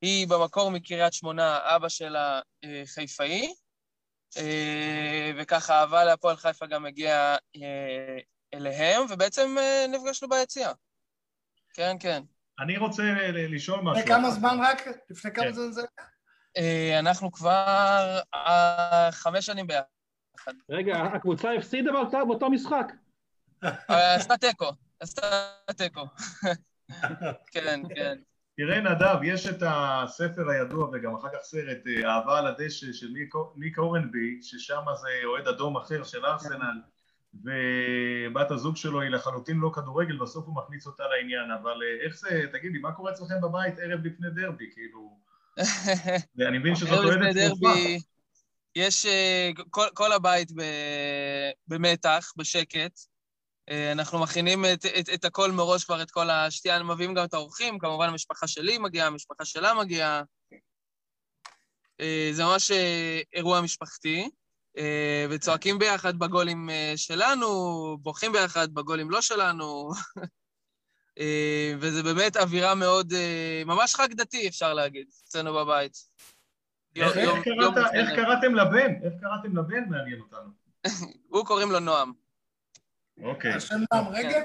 היא 0.00 0.28
במקור 0.28 0.70
מקריית 0.70 1.12
שמונה, 1.12 1.58
אבא 1.62 1.88
שלה 1.88 2.40
חיפאי, 2.86 3.54
וככה 5.36 5.80
אהבה 5.80 6.04
להפועל 6.04 6.36
חיפה 6.36 6.66
גם 6.66 6.86
הגיעה 6.86 7.36
אליהם, 8.54 9.02
ובעצם 9.10 9.56
נפגשנו 9.88 10.28
ביציאה. 10.28 10.72
כן, 11.74 11.96
כן. 12.00 12.22
אני 12.60 12.78
רוצה 12.78 13.02
לשאול 13.32 13.80
משהו. 13.80 14.02
לפני 14.02 14.14
כמה 14.14 14.30
זמן 14.30 14.56
רק? 14.62 14.88
לפני 15.10 15.32
כמה 15.32 15.44
כן. 15.44 15.52
זמן 15.52 15.72
זה 15.72 15.80
היה? 15.80 16.08
אה, 16.56 16.98
אנחנו 16.98 17.32
כבר 17.32 18.20
אה, 18.34 19.08
חמש 19.12 19.46
שנים 19.46 19.66
ביחד. 19.66 20.52
רגע, 20.70 20.96
הקבוצה 20.96 21.52
הפסידה 21.52 21.92
באותו 22.12 22.50
משחק. 22.50 22.92
אה, 23.90 24.14
עשתה 24.14 24.36
תיקו, 24.36 24.70
עשתה 25.00 25.50
תיקו. 25.76 26.06
כן, 27.52 27.82
כן. 27.94 28.18
תראה, 28.56 28.80
נדב, 28.80 29.16
יש 29.22 29.46
את 29.46 29.62
הספר 29.66 30.50
הידוע 30.50 30.90
וגם 30.92 31.14
אחר 31.14 31.28
כך 31.28 31.42
סרט 31.42 31.78
אהבה 32.04 32.38
על 32.38 32.46
הדשא 32.46 32.92
של 32.92 33.08
ניק 33.56 33.78
אורנבי, 33.78 34.38
ששם 34.42 34.80
זה 35.00 35.08
אוהד 35.24 35.48
אדום 35.48 35.76
אחר 35.76 36.04
של 36.04 36.26
ארסנל, 36.26 36.80
ובת 37.34 38.50
הזוג 38.50 38.76
שלו 38.76 39.00
היא 39.00 39.10
לחלוטין 39.10 39.56
לא 39.56 39.70
כדורגל, 39.74 40.16
בסוף 40.16 40.46
הוא 40.46 40.56
מכניס 40.56 40.86
אותה 40.86 41.02
לעניין, 41.08 41.50
אבל 41.62 41.80
איך 42.06 42.16
זה, 42.16 42.42
תגידי, 42.52 42.78
מה 42.78 42.92
קורה 42.92 43.12
אצלכם 43.12 43.40
בבית 43.42 43.78
ערב 43.78 44.00
לפני 44.04 44.28
דרבי, 44.30 44.70
כאילו... 44.72 45.18
ואני 46.36 46.58
מבין 46.58 46.76
שזאת 46.76 47.04
אוהדת 47.04 47.36
צרופה. 47.36 47.68
יש, 48.76 49.06
אה, 49.06 49.50
כל, 49.70 49.86
כל 49.94 50.12
הבית 50.12 50.52
ב, 50.52 50.62
במתח, 51.68 52.32
בשקט. 52.36 53.13
אה, 53.70 53.92
אנחנו 53.92 54.18
מכינים 54.18 54.64
את, 54.64 54.86
את, 54.98 55.08
את 55.14 55.24
הכל 55.24 55.52
מראש 55.52 55.84
כבר, 55.84 56.02
את 56.02 56.10
כל 56.10 56.30
השתייה, 56.30 56.82
מביאים 56.82 57.14
גם 57.14 57.24
את 57.24 57.34
האורחים, 57.34 57.78
כמובן 57.78 58.08
המשפחה 58.08 58.46
שלי 58.46 58.78
מגיעה, 58.78 59.06
המשפחה 59.06 59.44
שלה 59.44 59.74
מגיעה. 59.74 60.22
אה, 62.00 62.30
זה 62.32 62.44
ממש 62.44 62.70
אירוע 63.32 63.60
משפחתי, 63.60 64.30
וצועקים 65.30 65.78
ביחד 65.78 66.18
בגולים 66.18 66.68
שלנו, 66.96 67.46
בוכים 68.02 68.32
ביחד 68.32 68.74
בגולים 68.74 69.10
לא 69.10 69.20
שלנו. 69.20 69.90
אה, 71.18 71.72
וזה 71.78 72.02
באמת 72.02 72.36
אווירה 72.36 72.74
מאוד, 72.74 73.12
אה, 73.12 73.62
ממש 73.66 73.94
חג 73.94 74.14
דתי, 74.14 74.48
אפשר 74.48 74.74
להגיד, 74.74 75.06
אצלנו 75.24 75.54
בבית. 75.54 75.96
איך 76.96 78.10
קראתם 78.14 78.54
לבן? 78.54 78.94
איך 79.04 79.12
קראתם 79.20 79.56
לבן? 79.56 79.88
מעניין 79.88 80.20
אותנו. 80.20 80.50
הוא 81.32 81.46
קוראים 81.46 81.70
לו 81.70 81.80
נועם. 81.80 82.12
אוקיי. 83.22 83.52
השם 83.52 83.80
נועם 83.92 84.08
רגב? 84.08 84.42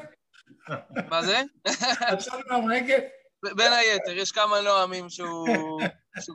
מה 1.09 1.23
זה? 1.23 1.41
השם 2.01 2.37
נועם 2.49 2.71
רגב? 2.71 2.99
בין 3.55 3.73
היתר, 3.73 4.11
יש 4.11 4.31
כמה 4.31 4.61
נועמים 4.61 5.09
שהוא 5.09 5.81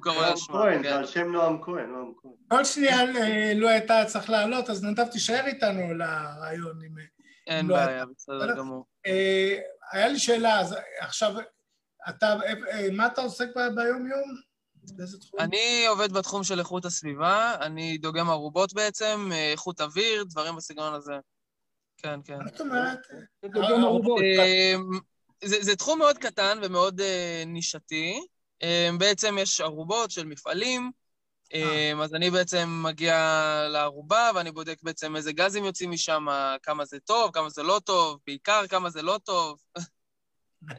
קורא 0.03 0.27
על 0.27 0.37
שמו. 0.37 0.57
כהן, 0.57 0.83
כן. 0.83 0.93
על 0.93 1.07
שם 1.07 1.33
נועם 1.33 1.63
כהן, 1.63 1.91
נועם 1.91 2.13
כהן. 2.23 2.33
כל 2.49 2.65
שנייה 2.65 3.01
אה, 3.01 3.53
לו 3.55 3.69
הייתה 3.69 4.05
צריך 4.07 4.31
לעלות, 4.31 4.71
אז 4.71 4.85
נדב 4.85 5.07
תישאר 5.07 5.47
איתנו 5.47 5.95
לרעיון. 5.95 6.79
אין 7.47 7.67
לא 7.67 7.77
בעיה, 7.77 8.05
בסדר 8.07 8.57
גמור. 8.57 8.87
היה 9.93 10.09
לי 10.09 10.19
שאלה, 10.19 10.61
אז 10.61 10.77
עכשיו, 11.01 11.35
אתה, 12.09 12.37
מה 12.93 13.07
אתה 13.07 13.21
עוסק 13.21 13.49
ביום-יום? 13.75 14.35
באיזה 14.97 15.19
תחום? 15.19 15.41
אני 15.41 15.87
עובד 15.89 16.13
בתחום 16.13 16.45
של 16.45 16.59
איכות 16.59 16.85
הסביבה, 16.85 17.55
אני 17.61 17.99
דוגם 17.99 18.31
ערובות 18.31 18.75
בעצם, 18.75 19.31
איכות 19.53 19.81
אוויר, 19.81 20.25
דברים 20.25 20.57
בסגנון 20.57 20.95
הזה. 20.95 21.15
כן, 22.05 22.21
כן. 22.25 22.39
מה 22.39 22.51
זאת 22.51 22.61
אומרת? 22.61 22.99
זה, 25.45 25.57
זה 25.61 25.77
תחום 25.77 25.99
מאוד 25.99 26.19
קטן 26.19 26.59
ומאוד 26.63 27.01
uh, 27.01 27.05
נישתי. 27.47 28.27
בעצם 28.99 29.37
יש 29.39 29.61
ערובות 29.61 30.11
של 30.11 30.27
מפעלים, 30.27 30.91
אז 32.03 32.15
אני 32.15 32.31
בעצם 32.31 32.81
מגיע 32.83 33.17
לערובה 33.69 34.31
ואני 34.35 34.51
בודק 34.51 34.83
בעצם 34.83 35.17
איזה 35.17 35.33
גזים 35.33 35.65
יוצאים 35.65 35.91
משם, 35.91 36.27
כמה 36.63 36.85
זה 36.85 37.01
טוב, 37.01 37.31
כמה 37.33 37.51
זה 37.51 37.63
לא 37.63 37.81
טוב, 37.85 38.21
בעיקר 38.27 38.67
כמה 38.69 38.91
זה 38.91 39.03
לא 39.03 39.19
טוב. 39.25 39.59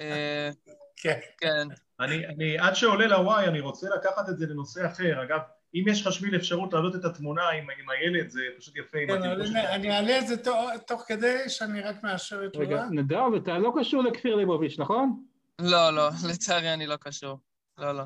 כן. 1.02 1.20
כן. 1.38 1.68
אני, 2.00 2.26
אני, 2.26 2.58
עד 2.60 2.76
שעולה 2.76 3.08
לוואי, 3.08 3.48
אני 3.48 3.60
רוצה 3.60 3.88
לקחת 3.90 4.30
את 4.30 4.38
זה 4.38 4.46
לנושא 4.46 4.86
אחר. 4.86 5.24
אגב, 5.24 5.40
אם 5.76 5.84
יש 5.88 6.08
לך 6.08 6.14
שביל 6.14 6.36
אפשרות 6.36 6.74
להעלות 6.74 6.96
את 6.96 7.06
התמונה 7.06 7.50
עם, 7.50 7.68
עם 7.80 7.90
הילד, 7.90 8.30
זה 8.30 8.42
פשוט 8.58 8.76
יפה. 8.76 8.98
כן, 9.08 9.24
אני, 9.24 9.68
אני 9.68 9.92
אעלה 9.92 10.20
את 10.20 10.28
זה 10.28 10.44
תוך, 10.44 10.58
תוך 10.88 11.04
כדי 11.08 11.50
שאני 11.50 11.82
רק 11.82 12.04
מאשר 12.04 12.46
את 12.46 12.56
רגע, 12.56 12.86
נדב, 12.92 13.34
אתה 13.44 13.58
לא 13.58 13.74
קשור 13.80 14.04
לכפיר 14.04 14.36
ליבוביץ', 14.36 14.80
נכון? 14.80 15.24
לא, 15.60 15.90
לא, 15.90 16.10
לצערי 16.30 16.74
אני 16.74 16.88
לא 16.88 16.96
קשור. 16.96 17.40
לא, 17.78 17.92
לא. 17.92 18.04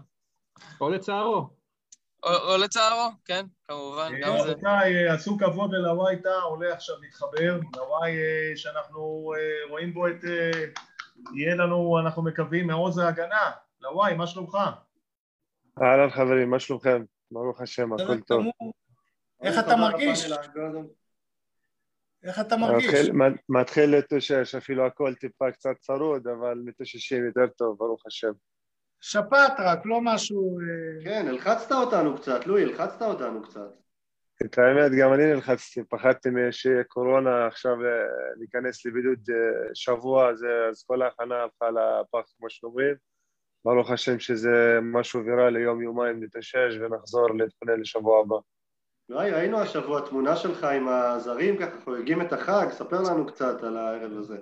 או 0.81 0.89
לצערו. 0.89 1.49
או, 2.23 2.29
או 2.29 2.57
לצערו, 2.57 3.11
כן, 3.25 3.45
כמובן, 3.67 4.11
גם 4.21 4.37
זה. 4.37 4.51
רבותיי, 4.51 5.07
אה, 5.07 5.13
עשו 5.13 5.37
כבוד 5.37 5.73
ללוואי 5.73 6.21
טאה, 6.21 6.41
עולה 6.41 6.73
עכשיו 6.73 6.95
להתחבר. 7.01 7.59
לוואי 7.75 8.17
אה, 8.17 8.51
שאנחנו 8.55 9.33
אה, 9.37 9.69
רואים 9.69 9.93
בו 9.93 10.07
את... 10.07 10.23
יהיה 11.35 11.55
לנו, 11.55 11.99
אנחנו 11.99 12.23
מקווים, 12.23 12.67
מעוז 12.67 12.97
ההגנה. 12.97 13.51
לוואי, 13.81 14.15
מה 14.15 14.27
שלומך? 14.27 14.57
אהלן 15.81 16.09
חברים, 16.09 16.49
מה 16.49 16.59
שלומכם? 16.59 17.03
ברוך 17.31 17.61
השם, 17.61 17.93
הכל 17.93 18.19
טוב. 18.19 18.45
איך 19.43 19.59
אתה 19.59 19.75
מרגיש? 19.75 20.31
איך 22.23 22.39
אתה 22.39 22.57
מרגיש? 22.57 23.09
מתחיל 23.49 23.89
להתאושש, 23.89 24.55
אפילו 24.55 24.85
הכל 24.85 25.13
טיפה 25.15 25.51
קצת 25.51 25.75
צרוד, 25.79 26.27
אבל 26.27 26.61
מתאוששים 26.65 27.25
יותר 27.25 27.47
טוב, 27.47 27.77
ברוך 27.77 28.05
השם. 28.05 28.31
שפעת 29.01 29.53
רק, 29.59 29.79
לא 29.85 29.99
משהו... 30.03 30.59
אה, 30.59 31.03
כן, 31.03 31.27
הלחצת 31.27 31.71
אותנו 31.71 32.17
קצת, 32.17 32.47
לואי, 32.47 32.63
הלחצת 32.63 33.01
אותנו 33.01 33.41
קצת. 33.41 33.69
את 34.45 34.57
האמת, 34.57 34.91
גם 35.01 35.13
אני 35.13 35.33
נלחצתי, 35.33 35.83
פחדתי 35.89 36.29
שיהיה 36.51 36.83
קורונה, 36.83 37.47
עכשיו 37.47 37.85
אה, 37.85 37.89
להיכנס 38.37 38.85
לבידוד 38.85 39.19
אה, 39.29 39.69
שבוע, 39.73 40.29
אז 40.29 40.83
כל 40.87 41.01
ההכנה 41.01 41.35
הלכה 41.35 41.69
לפח, 41.69 42.31
כמו 42.37 42.49
שאומרים. 42.49 42.95
ברוך 43.65 43.91
השם 43.91 44.19
שזה 44.19 44.79
משהו 44.81 45.25
ויראלי, 45.25 45.59
יום-יומיים 45.59 46.23
נתאושש 46.23 46.77
ונחזור 46.81 47.29
להתפנה 47.37 47.75
לשבוע 47.75 48.21
הבא. 48.21 48.35
וואי, 49.09 49.31
ראינו 49.31 49.59
השבוע 49.59 50.01
תמונה 50.01 50.35
שלך 50.35 50.63
עם 50.63 50.87
הזרים, 50.87 51.57
ככה 51.57 51.81
חוגגים 51.83 52.21
את 52.21 52.33
החג, 52.33 52.67
ספר 52.71 53.01
לנו 53.01 53.27
קצת 53.27 53.63
על 53.63 53.77
הערב 53.77 54.17
הזה. 54.17 54.37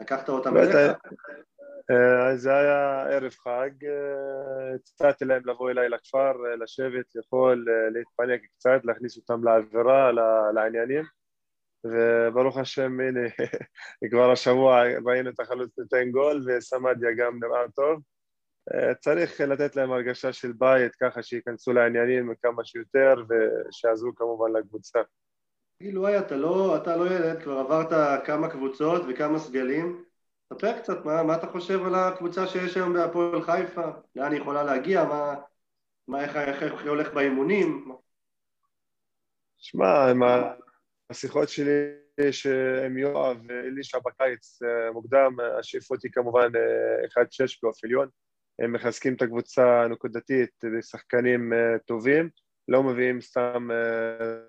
לקחת 0.00 0.28
אותם 0.28 0.56
אליך? 0.56 0.76
אה, 1.90 2.36
זה 2.36 2.54
היה 2.56 3.02
ערב 3.02 3.32
חג, 3.32 3.84
אה, 3.84 4.74
הצעתי 4.74 5.24
להם 5.24 5.42
לבוא 5.46 5.70
אליי 5.70 5.88
לכפר, 5.88 6.32
אה, 6.46 6.56
לשבת, 6.56 7.14
לאכול, 7.14 7.66
להתפנק 7.92 8.40
קצת, 8.58 8.80
להכניס 8.84 9.16
אותם 9.16 9.44
לאווירה, 9.44 10.12
לעניינים 10.54 11.04
וברוך 11.84 12.56
השם, 12.56 13.00
הנה, 13.00 13.20
כבר 14.10 14.32
השבוע 14.32 14.82
ראינו 15.04 15.30
את 15.30 15.40
החלוץ 15.40 15.78
נותן 15.78 16.10
גול 16.10 16.46
וסמדיה 16.46 17.10
גם 17.12 17.38
נראה 17.42 17.68
טוב 17.74 18.02
צריך 19.00 19.40
לתת 19.40 19.76
להם 19.76 19.92
הרגשה 19.92 20.32
של 20.32 20.52
בית 20.52 20.94
ככה 20.94 21.22
שייכנסו 21.22 21.72
לעניינים 21.72 22.34
כמה 22.42 22.64
שיותר 22.64 23.14
ושיעזרו 23.28 24.14
כמובן 24.14 24.52
לקבוצה. 24.56 24.98
היי, 25.80 26.18
אתה 26.18 26.36
לא, 26.36 26.76
אתה 26.76 26.96
לא 26.96 27.06
ילד, 27.06 27.42
כבר 27.42 27.58
עברת 27.58 28.24
כמה 28.24 28.50
קבוצות 28.50 29.02
וכמה 29.08 29.38
סגלים 29.38 30.04
ספר 30.52 30.78
קצת, 30.78 31.04
מה, 31.04 31.22
מה 31.22 31.36
אתה 31.36 31.46
חושב 31.46 31.86
על 31.86 31.94
הקבוצה 31.94 32.46
שיש 32.46 32.76
היום 32.76 32.92
בהפועל 32.92 33.42
חיפה? 33.42 33.90
לאן 34.16 34.32
היא 34.32 34.40
יכולה 34.40 34.62
להגיע? 34.62 35.04
מה, 35.04 35.34
מה 36.08 36.24
איך, 36.24 36.36
איך, 36.36 36.62
איך 36.62 36.82
היא 36.82 36.90
הולך 36.90 37.14
באימונים? 37.14 37.92
שמע, 39.58 40.10
עם 40.10 40.22
השיחות 41.10 41.48
שלי 41.48 41.94
עם 42.86 42.98
יואב 42.98 43.36
ואלישע 43.48 43.98
בקיץ 43.98 44.62
אה, 44.62 44.92
מוקדם, 44.92 45.36
השאיפות 45.58 46.02
היא 46.02 46.12
כמובן 46.12 46.48
1-6 46.48 46.50
אה, 47.40 47.46
באוף 47.62 47.84
עליון. 47.84 48.08
הם 48.58 48.72
מחזקים 48.72 49.14
את 49.14 49.22
הקבוצה 49.22 49.82
הנקודתית 49.82 50.50
בשחקנים 50.78 51.52
אה, 51.52 51.78
טובים, 51.86 52.28
לא 52.68 52.82
מביאים 52.82 53.20
סתם 53.20 53.68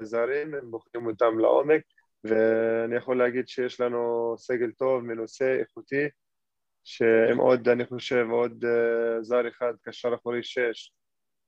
זרים, 0.01 0.55
הם 0.55 0.71
בוחרים 0.71 1.07
אותם 1.07 1.39
לעומק. 1.39 1.81
ואני 2.23 2.95
יכול 2.95 3.17
להגיד 3.17 3.47
שיש 3.47 3.81
לנו 3.81 4.33
סגל 4.37 4.71
טוב, 4.71 5.03
מנוסה, 5.03 5.57
איכותי, 5.59 6.09
שעם 6.83 7.37
עוד, 7.37 7.69
אני 7.69 7.85
חושב, 7.85 8.25
עוד 8.31 8.65
uh, 8.65 9.21
זר 9.21 9.47
אחד, 9.47 9.73
קשר 9.81 10.15
אחורי 10.15 10.43
שש, 10.43 10.91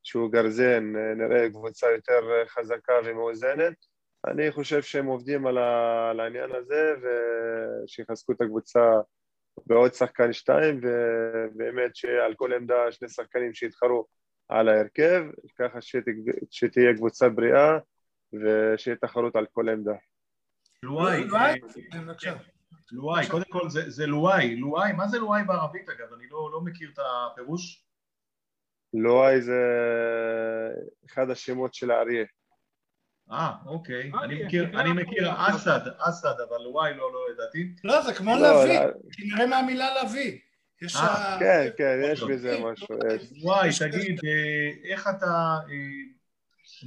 שהוא 0.03 0.31
גרזן, 0.31 0.93
נראה 1.17 1.49
קבוצה 1.49 1.88
יותר 1.91 2.45
חזקה 2.47 2.93
ומאוזנת. 3.05 3.73
אני 4.27 4.51
חושב 4.51 4.81
שהם 4.81 5.05
עובדים 5.05 5.47
על 5.47 6.19
העניין 6.19 6.51
הזה 6.51 6.93
ושיחזקו 7.83 8.31
את 8.31 8.41
הקבוצה 8.41 8.79
בעוד 9.65 9.93
שחקן 9.93 10.33
שתיים 10.33 10.81
ובאמת 10.83 11.95
שעל 11.95 12.33
כל 12.35 12.53
עמדה 12.53 12.91
שני 12.91 13.09
שחקנים 13.09 13.53
שיתחרו 13.53 14.07
על 14.49 14.69
ההרכב, 14.69 15.23
ככה 15.59 15.79
שתהיה 16.51 16.93
קבוצה 16.97 17.29
בריאה 17.29 17.77
ושיהיה 18.33 18.97
תחרות 18.97 19.35
על 19.35 19.45
כל 19.51 19.69
עמדה. 19.69 19.95
לואי, 20.83 21.23
אה, 21.33 21.53
כן, 22.21 22.33
לואי, 22.91 23.29
קודם 23.29 23.45
כל 23.49 23.69
זה 23.69 24.07
לואי, 24.07 24.55
לואי, 24.55 24.93
מה 24.93 25.07
זה 25.07 25.19
לואי 25.19 25.43
בערבית 25.47 25.89
אגב? 25.89 26.13
אני 26.13 26.27
לא, 26.27 26.49
לא 26.51 26.61
מכיר 26.61 26.89
את 26.93 26.99
הפירוש. 26.99 27.85
לואי 28.93 29.41
זה 29.41 29.61
אחד 31.05 31.29
השמות 31.29 31.73
של 31.73 31.91
האריה. 31.91 32.25
אה, 33.32 33.52
אוקיי. 33.66 34.12
אני 34.24 34.44
מכיר, 34.44 34.82
אני 34.82 34.94
מכיר 34.94 35.32
אסד, 35.36 35.80
אסד, 35.98 36.34
אבל 36.49 36.58
לואי 36.64 36.94
לא, 36.94 37.14
לא 37.14 37.20
ידעתי. 37.34 37.74
לא, 37.84 38.02
זה 38.02 38.14
כמו 38.14 38.36
לא, 38.36 38.64
לביא, 38.64 38.80
כנראה 39.12 39.48
מהמילה 39.48 39.88
לביא. 40.03 40.38
יש 40.82 40.95
אה, 40.95 41.38
כן, 41.40 41.70
כן, 41.78 41.99
יש 42.03 42.24
בזה 42.24 42.60
משהו. 42.64 42.88
וואי, 43.41 43.70
תגיד, 43.80 44.20
אה, 44.26 44.91
איך 44.91 45.08
אתה... 45.08 45.58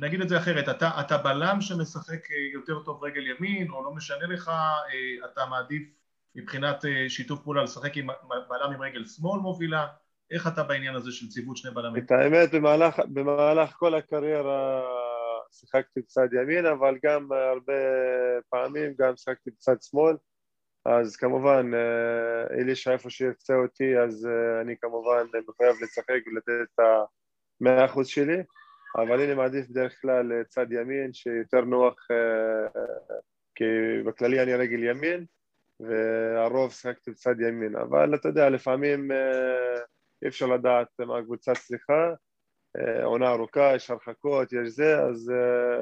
נגיד 0.01 0.21
את 0.21 0.29
זה 0.29 0.39
אחרת, 0.39 0.69
אתה, 0.69 0.91
אתה 1.01 1.19
בלם 1.19 1.61
שמשחק 1.61 2.31
אה, 2.31 2.37
יותר 2.53 2.79
טוב 2.85 3.05
רגל 3.05 3.27
ימין, 3.27 3.71
או 3.71 3.85
לא 3.85 3.95
משנה 3.95 4.27
לך, 4.27 4.49
אה, 4.49 5.27
אתה 5.33 5.47
מעדיף 5.51 5.83
מבחינת 6.35 6.85
אה, 6.85 7.09
שיתוף 7.09 7.41
פעולה 7.43 7.62
לשחק 7.62 7.97
עם 7.97 8.07
בלם 8.49 8.73
עם 8.75 8.83
רגל 8.83 9.05
שמאל 9.05 9.41
מובילה, 9.41 9.87
איך 10.31 10.47
אתה 10.47 10.62
בעניין 10.62 10.95
הזה 10.95 11.12
של 11.12 11.29
ציוות 11.29 11.57
שני 11.57 11.71
בלמים? 11.71 12.05
את 12.05 12.11
האמת, 12.11 12.55
במהלך, 12.55 13.01
במהלך 13.12 13.71
כל 13.71 13.95
הקריירה 13.95 14.83
שיחקתי 15.55 16.01
בצד 16.01 16.28
ימין, 16.32 16.66
אבל 16.66 16.98
גם 17.05 17.32
הרבה 17.32 17.72
פעמים 18.51 18.94
גם 18.98 19.16
שיחקתי 19.16 19.51
בצד 19.51 19.82
שמאל, 19.82 20.16
אז 20.85 21.16
כמובן, 21.16 21.70
אלישע 22.51 22.93
איפה 22.93 23.10
שירצה 23.10 23.55
אותי, 23.55 23.98
אז 23.98 24.28
אני 24.60 24.76
כמובן 24.81 25.26
מחויב 25.48 25.76
לשחק 25.82 26.20
ולתת 26.26 26.68
את 26.74 26.81
המאה 27.60 27.85
אחוז 27.85 28.06
שלי. 28.06 28.43
אבל 28.97 29.20
אני 29.20 29.35
מעדיף 29.35 29.68
בדרך 29.68 30.01
כלל 30.01 30.32
אה, 30.32 30.44
צד 30.44 30.72
ימין 30.72 31.12
שיותר 31.12 31.60
נוח 31.60 31.97
אה, 32.10 32.81
כי 33.55 33.64
בכללי 34.06 34.43
אני 34.43 34.55
רגל 34.55 34.82
ימין 34.82 35.24
והרוב 35.81 36.72
שיחקתי 36.72 37.10
בצד 37.10 37.40
ימין. 37.40 37.76
אבל 37.76 38.14
אתה 38.14 38.28
יודע 38.28 38.51
לפעמים 38.51 39.12
אה, 39.12 39.81
אי 40.22 40.28
אפשר 40.28 40.47
לדעת 40.47 40.89
מה 41.06 41.18
הקבוצה 41.18 41.52
צריכה 41.55 42.14
עונה 43.05 43.30
ארוכה, 43.30 43.72
יש 43.74 43.90
הרחקות, 43.90 44.52
יש 44.52 44.68
זה, 44.68 45.02
אז 45.02 45.32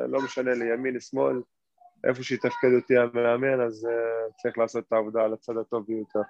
לא 0.09 0.21
משנה 0.25 0.55
לי 0.55 0.73
ימין, 0.75 1.01
שמאל, 1.01 1.43
איפה 2.09 2.23
שיתפקד 2.23 2.75
אותי 2.77 2.97
המאמן, 2.97 3.61
אז 3.61 3.89
צריך 4.43 4.59
לעשות 4.59 4.85
את 4.89 4.93
העבודה 4.93 5.25
על 5.25 5.33
הצד 5.33 5.57
הטוב 5.57 5.87
ביותר. 5.87 6.21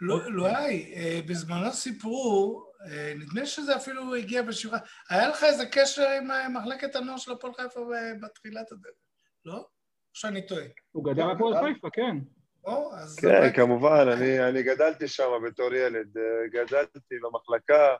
לא, 0.00 0.32
לא 0.32 0.46
היה, 0.46 1.22
בזמנו 1.26 1.72
סיפרו 1.72 2.70
אה, 2.86 3.12
נדמה 3.16 3.46
שזה 3.46 3.76
אפילו 3.76 4.14
הגיע 4.14 4.42
בשבעה. 4.42 4.80
היה 5.10 5.28
לך 5.28 5.44
איזה 5.44 5.66
קשר 5.66 6.08
עם 6.08 6.30
אה, 6.30 6.48
מחלקת 6.48 6.96
הנוער 6.96 7.16
של 7.16 7.32
הפועל 7.32 7.54
חיפה 7.54 7.80
בתחילת 8.20 8.72
הדרך, 8.72 8.92
לא? 9.44 9.56
או 9.56 9.64
שאני 10.14 10.46
טועה? 10.46 10.64
הוא 10.92 11.04
גדל 11.04 11.34
בפועל 11.34 11.64
חיפה, 11.64 11.90
כן. 11.92 12.16
כן, 13.20 13.52
כמובן, 13.56 14.06
אני, 14.42 14.62
גדלתי 14.62 15.08
שם 15.08 15.30
בתור 15.46 15.74
ילד. 15.74 16.18
אה, 16.18 16.48
גדלתי 16.48 17.14
במחלקה 17.22 17.96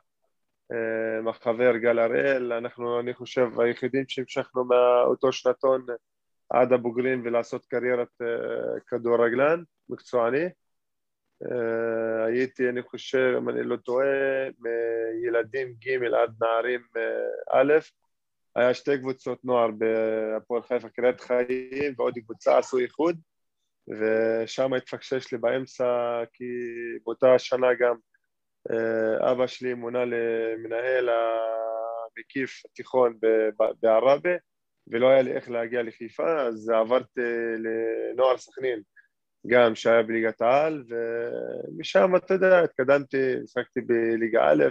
החבר 1.29 1.77
גל 1.77 1.99
הראל, 1.99 2.53
אנחנו, 2.53 2.99
אני 2.99 3.13
חושב, 3.13 3.59
היחידים 3.59 4.03
שהמשכנו 4.07 4.65
מאותו 4.65 5.31
שנתון 5.31 5.85
עד 6.49 6.73
הבוגרים 6.73 7.21
ולעשות 7.25 7.65
קריירת 7.65 8.21
כדורגלן 8.87 9.63
מקצועני. 9.89 10.45
אה, 11.45 12.25
הייתי, 12.25 12.69
אני 12.69 12.81
חושב, 12.81 13.33
אם 13.37 13.49
אני 13.49 13.63
לא 13.63 13.75
טועה, 13.75 14.07
מילדים 14.59 15.73
ג' 15.73 16.03
עד 16.03 16.33
נערים 16.41 16.81
אה, 16.97 17.61
א', 17.61 17.73
היה 18.55 18.73
שתי 18.73 18.97
קבוצות 18.99 19.45
נוער 19.45 19.69
בהפועל 19.71 20.61
חיפה, 20.61 20.89
קריית 20.89 21.21
חיים 21.21 21.93
ועוד 21.97 22.13
קבוצה 22.25 22.57
עשו 22.57 22.77
איחוד 22.77 23.15
ושם 23.87 24.73
התפקשש 24.73 25.31
לי 25.31 25.37
באמצע 25.37 25.85
כי 26.33 26.43
באותה 27.05 27.39
שנה 27.39 27.67
גם 27.79 27.95
אה, 27.95 28.10
אבא 29.31 29.47
שלי 29.47 29.73
מונה 29.73 30.05
למנהל 30.05 31.09
המקיף 31.09 32.61
התיכון 32.65 33.17
בעראבה 33.81 34.35
ולא 34.87 35.09
היה 35.09 35.21
לי 35.21 35.31
איך 35.31 35.49
להגיע 35.49 35.83
לחיפה 35.83 36.41
אז 36.41 36.69
עברתי 36.69 37.21
לנוער 37.57 38.37
סכנין 38.37 38.81
גם 39.47 39.75
שהיה 39.75 40.03
בליגת 40.03 40.41
העל, 40.41 40.83
ומשם, 40.89 42.15
אתה 42.15 42.33
יודע, 42.33 42.59
התקדמתי, 42.63 43.33
שחקתי 43.45 43.81
בליגה 43.81 44.51
א', 44.51 44.63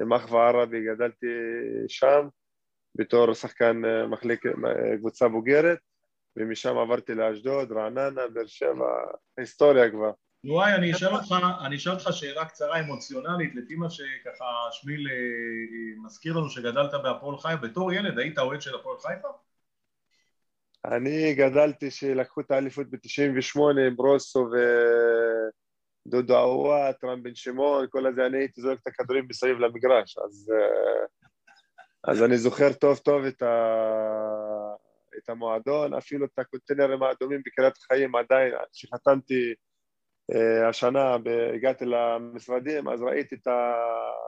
מחווה 0.00 0.48
ערבי, 0.48 0.84
גדלתי 0.84 1.26
שם 1.88 2.28
בתור 2.94 3.34
שחקן 3.34 3.84
אה, 3.84 4.06
מחליק, 4.06 4.46
אה, 4.46 4.96
קבוצה 4.98 5.28
בוגרת, 5.28 5.78
ומשם 6.36 6.78
עברתי 6.78 7.14
לאשדוד, 7.14 7.72
רעננה, 7.72 8.28
באר 8.28 8.46
שבע, 8.46 9.04
היסטוריה 9.36 9.90
כבר. 9.90 10.10
וואי, 10.44 10.74
אני 10.74 10.92
אשאל 10.92 11.14
אותך, 11.14 11.34
אני 11.66 11.76
אשאל 11.76 11.92
אותך 11.92 12.08
שאלה 12.12 12.44
קצרה 12.44 12.80
אמוציונלית, 12.80 13.54
לפי 13.54 13.74
מה 13.74 13.90
שככה 13.90 14.44
שמיל 14.70 15.08
אה, 15.10 16.04
מזכיר 16.04 16.36
לנו 16.36 16.50
שגדלת 16.50 16.94
בהפועל 17.02 17.38
חיפה, 17.38 17.56
בתור 17.56 17.92
ילד 17.92 18.18
היית 18.18 18.38
אוהד 18.38 18.62
של 18.62 18.74
הפועל 18.74 18.98
חיפה? 18.98 19.28
אני 20.84 21.34
גדלתי 21.34 21.90
שלקחו 21.90 22.40
את 22.40 22.50
האליפות 22.50 22.86
ב-98 22.90 23.60
עם 23.86 23.96
ברוסו 23.96 24.48
ודודו 26.06 26.36
עוואט, 26.36 27.04
רם 27.04 27.22
בן 27.22 27.34
שמעון, 27.34 27.86
כל 27.90 28.06
הזה, 28.06 28.26
אני 28.26 28.38
הייתי 28.38 28.60
זורק 28.60 28.78
את 28.82 28.86
הכדורים 28.86 29.26
מסביב 29.28 29.58
למגרש, 29.58 30.18
אז, 30.18 30.52
אז 32.04 32.22
אני 32.22 32.38
זוכר 32.38 32.72
טוב 32.72 32.98
טוב 32.98 33.24
את, 33.24 33.42
ה, 33.42 33.54
את 35.18 35.28
המועדון, 35.28 35.94
אפילו 35.94 36.26
את 36.26 36.38
הקונטיינרים 36.38 37.02
האדומים 37.02 37.42
בקריית 37.46 37.78
חיים 37.78 38.16
עדיין, 38.16 38.54
כשחתמתי 38.72 39.34
אה, 39.34 39.69
השנה, 40.68 41.16
הגעתי 41.54 41.84
למשרדים, 41.84 42.88
אז 42.88 43.02
ראיתי 43.02 43.34
את 43.34 43.48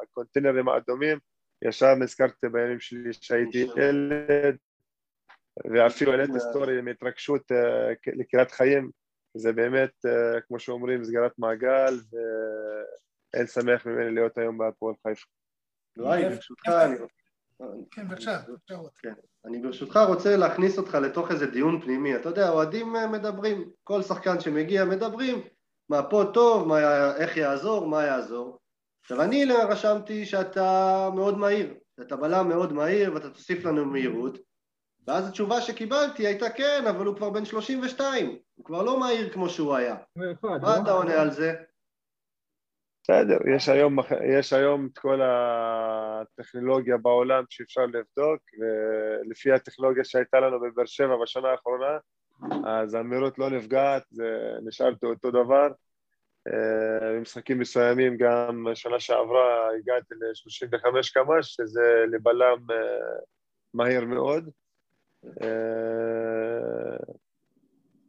הקונטיינרים 0.03 0.69
האדומים, 0.69 1.19
ישר 1.65 1.95
נזכרתי 1.95 2.49
בימים 2.49 2.81
שלי 2.81 3.13
שהייתי 3.13 3.67
ילד, 3.77 4.57
ואפילו 5.73 6.13
העליתי 6.13 6.41
סטורי 6.41 6.81
מהתרגשות 6.81 7.53
אה, 7.53 7.93
לקריאת 8.07 8.51
חיים, 8.51 8.91
זה 9.37 9.53
באמת, 9.53 9.91
אה, 10.07 10.41
כמו 10.41 10.59
שאומרים, 10.59 11.05
סגירת 11.05 11.33
מעגל, 11.39 11.95
ואין 12.13 13.47
שמח 13.47 13.87
ממני 13.87 14.15
להיות 14.15 14.39
היום 14.39 14.59
בהפועל 14.59 14.95
חיפה. 15.07 15.27
ברשותך, 15.97 16.71
כן, 17.91 18.09
בבקשה. 18.09 18.39
אני 19.45 19.59
ברשותך 19.63 20.01
רוצה 20.09 20.37
להכניס 20.37 20.79
אותך 20.79 20.95
לתוך 20.95 21.31
איזה 21.31 21.47
דיון 21.47 21.81
פנימי. 21.81 22.17
אתה 22.17 22.29
יודע, 22.29 22.49
אוהדים 22.49 22.97
אה, 22.97 23.07
מדברים, 23.07 23.71
כל 23.85 24.03
שחקן 24.03 24.41
שמגיע 24.41 24.85
מדברים, 24.85 25.43
מה 25.93 26.03
פה 26.03 26.25
טוב, 26.35 26.69
מה, 26.69 26.77
איך 27.17 27.37
יעזור, 27.37 27.87
מה 27.87 28.05
יעזור. 28.05 28.59
עכשיו 29.03 29.23
אני 29.23 29.45
רשמתי 29.45 30.27
שאתה 30.27 31.09
מאוד 31.15 31.39
מהיר, 31.39 31.75
אתה 32.01 32.17
בלם 32.17 32.49
מאוד 32.49 32.73
מהיר 32.73 33.15
ואתה 33.15 33.31
תוסיף 33.31 33.65
לנו 33.65 33.85
מהירות, 33.85 34.39
ואז 35.07 35.29
התשובה 35.29 35.61
שקיבלתי 35.61 36.27
הייתה 36.27 36.51
כן, 36.51 36.85
אבל 36.91 37.07
הוא 37.07 37.17
כבר 37.17 37.31
בן 37.31 37.45
32, 37.45 38.39
הוא 38.55 38.65
כבר 38.65 38.83
לא 38.83 39.01
מהיר 39.01 39.33
כמו 39.33 39.49
שהוא 39.49 39.75
היה. 39.75 39.97
מה 40.43 40.77
אתה 40.83 40.93
עונה 40.93 41.21
על 41.21 41.31
זה? 41.31 41.55
בסדר, 43.03 43.39
יש 43.57 43.69
היום, 43.69 43.97
יש 44.39 44.53
היום 44.53 44.89
את 44.93 44.99
כל 44.99 45.21
הטכנולוגיה 45.23 46.97
בעולם 46.97 47.45
שאפשר 47.51 47.87
לבדוק, 47.87 48.41
ולפי 48.59 49.53
הטכנולוגיה 49.53 50.05
שהייתה 50.05 50.41
לנו 50.41 50.61
בבאר 50.61 50.87
שבע 50.87 51.17
בשנה 51.23 51.49
האחרונה, 51.49 51.99
אז 52.67 52.95
המהירות 52.95 53.39
לא 53.39 53.51
נפגעת, 53.51 54.03
זה 54.11 54.55
נשאר 54.65 54.91
אותו 55.03 55.31
דבר. 55.31 55.69
אה, 56.49 57.13
במשחקים 57.17 57.59
מסוימים 57.59 58.17
גם 58.17 58.67
שנה 58.75 59.01
שעברה 59.01 59.69
הגעתי 59.79 60.15
ל-35 60.15 61.13
קמ"ש, 61.15 61.55
שזה 61.55 62.05
לבלם 62.11 62.67
אה, 62.71 63.19
מהיר 63.75 64.05
מאוד. 64.05 64.51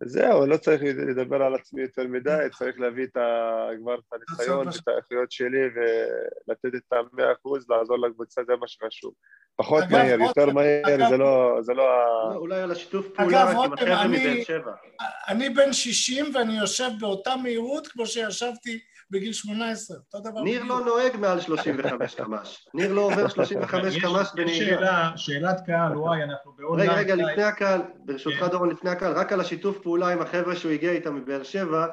זהו, 0.05 0.45
לא 0.45 0.57
צריך 0.57 0.81
לדבר 0.84 1.43
על 1.43 1.55
עצמי 1.55 1.81
יותר 1.81 2.07
מדי, 2.07 2.47
צריך 2.57 2.80
להביא 2.80 3.03
את 3.03 3.17
ה... 3.17 3.67
כבר 3.80 3.95
את 3.95 4.13
הניסיון 4.13 4.67
ואת 4.67 4.88
האיכויות 4.88 5.31
שלי 5.31 5.61
ולתת 5.75 6.75
את 6.75 6.93
המאה 6.93 7.31
אחוז, 7.34 7.69
לעזור 7.69 7.97
לקבוצה, 7.97 8.41
זה 8.47 8.53
מה 8.59 8.67
שחשוב. 8.67 9.13
פחות 9.55 9.84
מהר, 9.91 10.19
יותר 10.19 10.45
מהר, 10.45 11.09
זה 11.09 11.17
לא... 11.17 11.57
זה 11.61 11.73
לא 11.73 11.89
ה... 11.91 12.35
אולי 12.35 12.61
על 12.61 12.71
השיתוף 12.71 13.07
פעולה 13.15 13.43
רק 13.43 13.55
עם 13.65 13.73
החבר'ה 13.73 14.07
מבאר 14.07 14.43
שבע. 14.43 14.71
אני 15.27 15.49
בן 15.49 15.73
60 15.73 16.25
ואני 16.35 16.59
יושב 16.59 16.89
באותה 16.99 17.35
מהירות 17.35 17.88
כמו 17.88 18.05
שישבתי 18.05 18.80
בגיל 19.11 19.34
18, 19.34 19.97
אותו 19.97 20.30
דבר. 20.30 20.41
ניר 20.41 20.63
לא 20.63 20.85
נוהג 20.85 21.17
מעל 21.17 21.41
35 21.41 22.15
קמ"ש. 22.15 22.67
ניר 22.73 22.93
לא 22.93 23.01
עובר 23.01 23.27
35 23.35 23.97
קמ"ש 23.97 24.27
בנהיגה. 24.35 25.11
שאלת 25.15 25.61
קהל, 25.65 25.97
וואי, 25.97 26.23
אנחנו 26.23 26.51
באונליין. 26.51 26.89
רגע, 26.89 26.99
רגע, 26.99 27.15
לפני 27.15 27.43
הקהל, 27.43 27.81
ברשותך 28.05 28.39
כן. 28.39 28.47
דורון, 28.47 28.69
לפני 28.69 28.89
הקהל, 28.89 29.13
רק 29.13 29.34
על 29.34 29.39
השיתוף 29.41 29.77
פעולה 29.80 30.09
עם 30.09 30.21
החבר'ה 30.21 30.55
שהוא 30.55 30.71
הגיע 30.71 30.91
איתם 30.91 31.15
מבאר 31.15 31.43
שבע, 31.43 31.88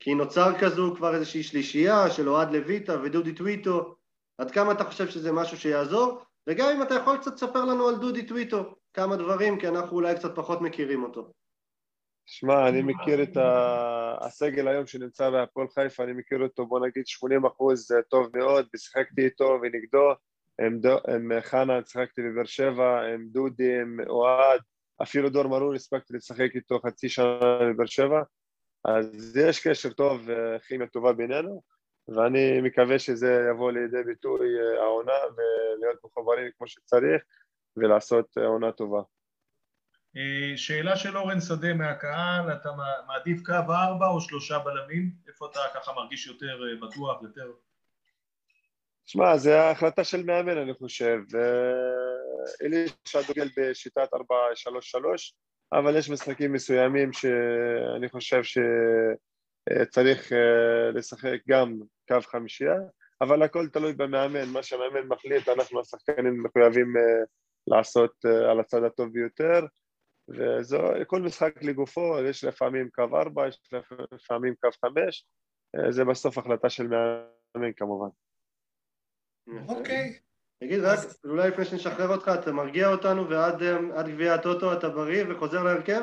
כי 0.00 0.14
נוצר 0.14 0.58
כזו 0.58 0.94
כבר 0.96 1.14
איזושהי 1.14 1.42
שלישייה 1.42 2.10
של 2.10 2.28
אוהד 2.28 2.52
לויטה 2.52 2.96
ודודי 3.02 3.32
טוויטו, 3.32 3.94
עד 4.38 4.50
כמה 4.50 4.72
אתה 4.72 4.84
חושב 4.84 5.08
שזה 5.08 5.32
משהו 5.32 5.58
שיעזור? 5.58 6.22
וגם 6.46 6.68
אם 6.76 6.82
אתה 6.82 6.94
יכול 6.94 7.16
קצת 7.16 7.34
לספר 7.34 7.64
לנו 7.64 7.88
על 7.88 7.96
דודי 7.96 8.26
טוויטו, 8.26 8.74
כמה 8.94 9.16
דברים, 9.16 9.58
כי 9.58 9.68
אנחנו 9.68 9.96
אולי 9.96 10.14
קצת 10.14 10.34
פחות 10.34 10.60
מכירים 10.60 11.02
אותו. 11.02 11.30
שמע, 12.26 12.68
אני 12.68 12.82
מכיר 12.82 13.22
את 13.22 13.36
הסגל 14.20 14.68
היום 14.68 14.86
שנמצא 14.86 15.30
בהפועל 15.30 15.68
חיפה, 15.68 16.04
אני 16.04 16.12
מכיר 16.12 16.42
אותו 16.42 16.66
בוא 16.66 16.86
נגיד 16.86 17.06
80 17.06 17.46
אחוז 17.46 17.88
טוב 18.08 18.36
מאוד, 18.36 18.66
ושיחקתי 18.74 19.24
איתו 19.24 19.58
ונגדו, 19.62 20.12
עם, 20.60 20.80
דו, 20.80 20.96
עם 21.14 21.30
חנה 21.40 21.80
שיחקתי 21.86 22.22
בבאר 22.22 22.44
שבע, 22.44 23.00
עם 23.14 23.28
דודי, 23.28 23.80
עם 23.80 24.00
אוהד, 24.08 24.60
אפילו 25.02 25.30
דור 25.30 25.48
מרון 25.48 25.74
הספקתי 25.74 26.14
לשחק 26.14 26.50
איתו 26.54 26.80
חצי 26.86 27.08
שנה 27.08 27.58
בבאר 27.60 27.86
שבע, 27.86 28.22
אז 28.84 29.36
יש 29.36 29.66
קשר 29.66 29.92
טוב 29.92 30.20
וכימיה 30.26 30.86
טובה 30.86 31.12
בינינו, 31.12 31.62
ואני 32.08 32.60
מקווה 32.60 32.98
שזה 32.98 33.46
יבוא 33.50 33.72
לידי 33.72 34.02
ביטוי 34.06 34.48
העונה 34.78 35.18
ולהיות 35.36 36.04
מחוברים 36.04 36.50
כמו 36.58 36.66
שצריך 36.66 37.22
ולעשות 37.76 38.36
עונה 38.36 38.72
טובה. 38.72 39.02
אה, 40.16 40.56
שאלה 40.56 40.96
של 40.96 41.16
אורן 41.16 41.40
שדה 41.40 41.74
מהקהל, 41.74 42.52
אתה 42.52 42.70
מעדיף 43.06 43.42
קו 43.42 43.52
ארבע 43.52 44.06
או 44.06 44.20
שלושה 44.20 44.58
בלמים? 44.58 45.10
איפה 45.28 45.46
אתה 45.50 45.60
ככה 45.74 45.92
מרגיש 45.92 46.26
יותר 46.26 46.60
אה, 46.62 46.88
בטוח, 46.88 47.22
יותר... 47.22 47.52
שמע, 49.04 49.36
זה 49.36 49.70
החלטה 49.70 50.04
של 50.04 50.24
מאמן 50.24 50.58
אני 50.58 50.74
חושב. 50.74 51.18
אלישע 52.62 53.20
דוגל 53.28 53.48
בשיטת 53.56 54.08
4-3-3, 54.14 54.18
אבל 55.72 55.96
יש 55.96 56.10
משחקים 56.10 56.52
מסוימים 56.52 57.12
שאני 57.12 58.08
חושב 58.08 58.42
שצריך 58.42 60.32
אה, 60.32 60.90
לשחק 60.94 61.38
גם 61.48 61.78
קו 62.08 62.20
חמישייה, 62.20 62.76
אבל 63.20 63.42
הכל 63.42 63.68
תלוי 63.68 63.92
במאמן, 63.92 64.48
מה 64.48 64.62
שהמאמן 64.62 65.06
מחליט 65.08 65.48
אנחנו 65.48 65.80
השחקנים 65.80 66.42
מחויבים 66.42 66.94
לעשות 67.66 68.24
על 68.50 68.60
הצד 68.60 68.84
הטוב 68.84 69.12
ביותר. 69.12 69.66
וכל 70.32 71.22
משחק 71.22 71.62
לגופו, 71.62 72.18
יש 72.28 72.44
לפעמים 72.44 72.88
קו 72.94 73.02
ארבע, 73.02 73.48
יש 73.48 73.60
לפעמים 74.12 74.54
קו 74.60 74.68
חמש, 74.84 75.26
אה, 75.76 75.92
זה 75.92 76.04
בסוף 76.04 76.38
החלטה 76.38 76.70
של 76.70 76.86
מאמן 76.86 77.72
כמובן. 77.76 78.08
אוקיי. 79.68 80.18
תגיד 80.60 80.80
רק, 80.80 80.98
אולי 81.24 81.48
לפני 81.48 81.64
שנשחרר 81.64 82.08
אותך, 82.08 82.30
אתה 82.40 82.52
מרגיע 82.52 82.88
אותנו 82.88 83.30
ועד 83.30 83.62
אה, 83.62 84.02
גביע 84.02 84.34
הטוטו 84.34 84.72
אתה 84.72 84.88
בריא 84.88 85.24
וחוזר 85.28 85.62
להרכב? 85.62 86.02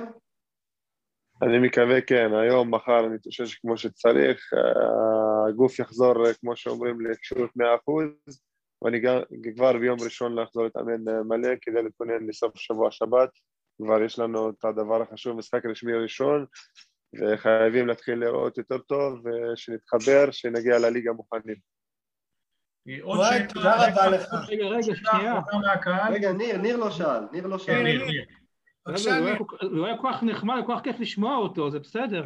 אני 1.42 1.60
מקווה 1.68 2.02
כן, 2.02 2.30
היום, 2.34 2.76
מחר 2.76 3.00
אני 3.06 3.18
חושב 3.24 3.44
כמו 3.62 3.78
שצריך, 3.78 4.54
אה, 4.54 5.50
הגוף 5.50 5.80
יחזור, 5.80 6.14
כמו 6.42 6.56
שאומרים, 6.56 6.98
מאה 7.56 7.76
אחוז, 7.76 8.42
ואני 8.82 9.02
כבר 9.56 9.78
ביום 9.78 9.98
ראשון 10.04 10.40
לחזור 10.40 10.64
להתאמן 10.64 11.04
מלא 11.28 11.50
כדי 11.62 11.84
להתכונן 11.84 12.28
לסוף 12.28 12.58
שבוע 12.58 12.92
שבת. 12.92 13.30
כבר 13.84 14.02
יש 14.04 14.20
לנו 14.20 14.50
את 14.50 14.66
הדבר 14.66 15.02
החשוב, 15.02 15.38
משחק 15.38 15.66
רשמי 15.66 15.94
ראשון, 15.94 16.46
וחייבים 17.22 17.88
להתחיל 17.88 18.20
לראות 18.20 18.58
יותר 18.58 18.78
טוב, 18.78 19.24
שנתחבר, 19.56 20.32
שנגיע 20.32 20.80
לליגה 20.80 21.12
מוכנים. 21.12 21.56
עוד 23.02 23.20
שאלה, 23.30 23.48
תודה 23.48 23.88
רבה 23.88 24.10
לך. 24.10 24.34
רגע, 24.50 24.66
רגע, 24.66 24.96
שנייה. 24.96 25.40
רגע, 26.10 26.32
ניר, 26.32 26.58
ניר 26.58 26.78
לא 26.78 26.92
שאל, 26.92 27.24
ניר 27.32 27.48
לא 27.48 27.60
שאל. 27.60 27.84
ניר, 27.84 28.06
ניר. 28.06 28.26
הוא 29.62 29.86
היה 29.86 29.98
כל 29.98 30.08
כך 30.14 30.24
נחמד, 30.24 30.64
כל 30.66 30.74
כך 30.78 30.84
כיף 30.84 31.00
לשמוע 31.00 31.38
אותו, 31.38 31.72
זה 31.72 31.80
בסדר. 31.80 32.26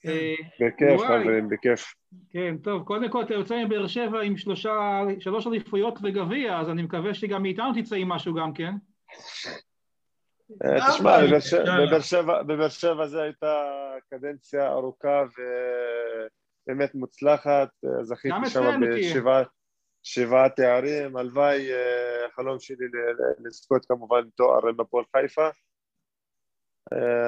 כן. 0.00 0.08
אה, 0.08 0.34
בכיף, 0.60 1.00
חברים, 1.00 1.48
בכיף. 1.48 1.94
כן, 2.30 2.56
טוב, 2.62 2.82
קודם 2.82 3.10
כל 3.10 3.22
אתה 3.22 3.34
יוצא 3.34 3.64
מבאר 3.64 3.86
שבע 3.86 4.20
עם 4.20 4.36
שלוש 5.18 5.46
אליפויות 5.46 5.98
וגביע, 6.02 6.58
אז 6.58 6.70
אני 6.70 6.82
מקווה 6.82 7.14
שגם 7.14 7.42
מאיתנו 7.42 7.72
תצא 7.74 7.96
עם 7.96 8.08
משהו 8.08 8.34
גם 8.34 8.52
כן. 8.52 8.74
אה, 10.64 10.90
תשמע, 11.98 12.42
בבאר 12.42 12.68
שבע 12.68 13.06
זו 13.06 13.20
הייתה 13.20 13.64
קדנציה 14.10 14.68
ארוכה 14.68 15.24
ובאמת 16.66 16.94
מוצלחת, 16.94 17.68
אה, 17.84 18.04
זכיתי 18.04 18.48
שם 18.48 18.80
בשבעה 20.04 20.48
תארים, 20.48 21.16
הלוואי, 21.16 21.72
אה, 21.72 22.26
החלום 22.26 22.60
שלי 22.60 22.86
לזכות 23.44 23.86
כמובן 23.86 24.22
תואר 24.36 24.72
בפועל 24.72 25.04
חיפה. 25.16 25.48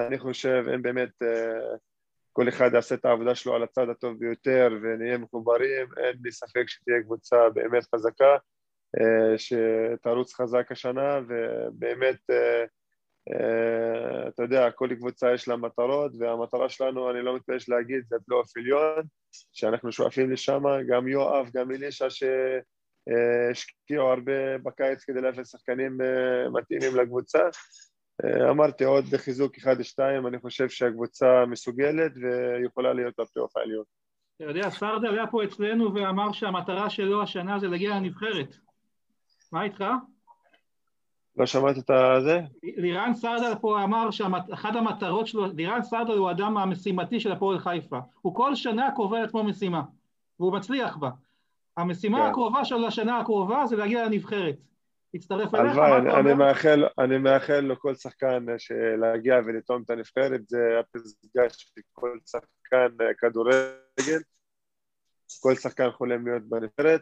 אני 0.09 0.19
חושב, 0.19 0.65
אם 0.75 0.83
באמת 0.83 1.11
כל 2.33 2.49
אחד 2.49 2.71
יעשה 2.75 2.95
את 2.95 3.05
העבודה 3.05 3.35
שלו 3.35 3.55
על 3.55 3.63
הצד 3.63 3.89
הטוב 3.89 4.19
ביותר 4.19 4.69
ונהיה 4.83 5.19
מחוברים, 5.19 5.87
אין 5.97 6.17
לי 6.23 6.33
ספק 6.33 6.65
שתהיה 6.69 7.03
קבוצה 7.03 7.37
באמת 7.55 7.85
חזקה, 7.95 8.37
שתרוץ 9.37 10.35
חזק 10.35 10.73
השנה 10.73 11.21
ובאמת 11.29 12.17
אה, 12.31 12.65
אתה 14.29 14.43
יודע, 14.43 14.71
כל 14.71 14.89
קבוצה 14.99 15.35
יש 15.35 15.49
לה 15.49 15.57
מטרות, 15.57 16.13
והמטרה 16.19 16.69
שלנו, 16.69 17.11
אני 17.11 17.23
לא 17.23 17.37
מתבייש 17.37 17.69
להגיד, 17.69 18.05
זה 18.09 18.17
פלייאוף 18.27 18.57
עליון, 18.57 19.03
שאנחנו 19.53 19.93
שואפים 19.93 20.31
לשם, 20.31 20.63
גם 20.89 21.09
יואב, 21.09 21.51
גם 21.55 21.71
אלישע, 21.71 22.07
שהשקיעו 22.11 24.09
הרבה 24.09 24.59
בקיץ 24.59 25.05
כדי 25.05 25.21
להביא 25.21 25.45
שחקנים 25.45 25.99
אה, 26.01 26.51
מתאימים 26.51 26.97
לקבוצה. 26.97 27.49
אה, 28.25 28.51
אמרתי 28.51 28.85
עוד 28.85 29.05
חיזוק 29.17 29.57
אחד-שתיים, 29.57 30.27
אני 30.27 30.39
חושב 30.39 30.69
שהקבוצה 30.69 31.47
מסוגלת 31.47 32.13
ויכולה 32.17 32.93
להיות 32.93 33.15
בפלייאוף 33.21 33.57
העליון. 33.57 33.85
אתה 34.37 34.45
יודע, 34.45 34.71
סרדר 34.71 35.13
היה 35.13 35.27
פה 35.27 35.45
אצלנו 35.45 35.95
ואמר 35.95 36.33
שהמטרה 36.33 36.91
שלו 36.91 37.23
השנה 37.23 37.59
זה 37.59 37.69
להגיע 37.69 37.91
לנבחרת. 37.91 38.57
מה 39.53 39.63
איתך? 39.63 39.85
לא 41.37 41.47
שמעת 41.47 41.77
את 41.79 41.91
זה? 42.23 42.41
לירן 42.63 43.15
סרדל 43.15 43.55
פה 43.61 43.85
אמר 43.85 44.11
שאחת 44.11 44.77
המטרות 44.77 45.27
שלו, 45.27 45.47
לירן 45.47 45.83
סרדל 45.83 46.13
הוא 46.13 46.29
האדם 46.29 46.57
המשימתי 46.57 47.21
של 47.21 47.33
הפועל 47.33 47.59
חיפה. 47.59 47.99
הוא 48.23 48.35
כל 48.35 48.55
שנה 48.55 48.91
קובע 48.97 49.21
לעצמו 49.21 49.45
משימה, 49.45 49.83
והוא 50.41 50.53
מצליח 50.53 50.97
בה. 50.97 51.11
המשימה 51.77 52.19
כן. 52.19 52.27
הקרובה 52.31 52.65
שלו 52.65 52.87
לשנה 52.87 53.19
הקרובה 53.19 53.67
זה 53.67 53.77
להגיע 53.77 54.05
לנבחרת. 54.07 54.57
להצטרף 55.15 55.55
אליך. 55.55 55.77
הלוואי, 55.77 56.21
אני, 56.21 56.35
מאחל, 56.35 56.85
אני 56.99 57.19
מאחל 57.19 57.61
לכל 57.61 57.95
שחקן 57.95 58.47
להגיע 58.99 59.41
ולטעום 59.47 59.83
את 59.83 59.91
הנבחרת, 59.91 60.49
זה 60.49 60.81
הפסגה 60.81 61.49
של 61.49 61.81
כל 61.93 62.19
שחקן 62.27 62.97
כדורגל. 63.19 64.21
כל 65.41 65.55
שחקן 65.55 65.91
חולם 65.91 66.27
להיות 66.27 66.43
בנבחרת. 66.43 67.01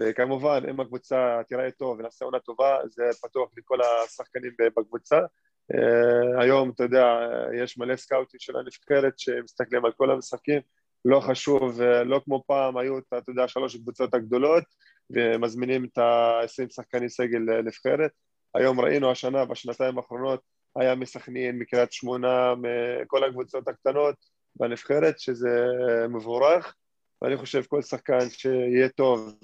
וכמובן, 0.00 0.62
אם 0.70 0.80
הקבוצה 0.80 1.40
תיראה 1.48 1.70
טוב 1.70 1.98
ונעשה 1.98 2.24
עונה 2.24 2.38
טובה, 2.38 2.78
זה 2.86 3.02
פתוח 3.22 3.50
לכל 3.56 3.78
השחקנים 3.82 4.52
בקבוצה. 4.76 5.18
Uh, 5.72 6.42
היום, 6.42 6.70
אתה 6.70 6.82
יודע, 6.82 7.06
יש 7.62 7.78
מלא 7.78 7.96
סקאוטים 7.96 8.40
של 8.40 8.56
הנבחרת 8.56 9.18
שמסתכלים 9.18 9.84
על 9.84 9.92
כל 9.92 10.10
המשחקים, 10.10 10.60
לא 11.04 11.20
חשוב, 11.20 11.82
לא 11.82 12.20
כמו 12.24 12.42
פעם, 12.46 12.76
היו, 12.76 12.98
אתה 12.98 13.22
יודע, 13.28 13.48
שלוש 13.48 13.76
קבוצות 13.76 14.14
הגדולות, 14.14 14.64
ומזמינים 15.10 15.84
את 15.84 15.98
ה-20 15.98 16.70
שחקני 16.70 17.08
סגל 17.08 17.62
נבחרת. 17.64 18.10
היום 18.54 18.80
ראינו 18.80 19.10
השנה, 19.10 19.44
בשנתיים 19.44 19.98
האחרונות, 19.98 20.40
היה 20.76 20.94
מסכנין, 20.94 21.58
מקריית 21.58 21.92
שמונה, 21.92 22.54
מכל 22.54 23.24
הקבוצות 23.24 23.68
הקטנות 23.68 24.14
בנבחרת, 24.56 25.20
שזה 25.20 25.66
מבורך, 26.08 26.74
ואני 27.22 27.36
חושב 27.36 27.62
כל 27.62 27.82
שחקן 27.82 28.30
שיהיה 28.30 28.88
טוב 28.88 29.38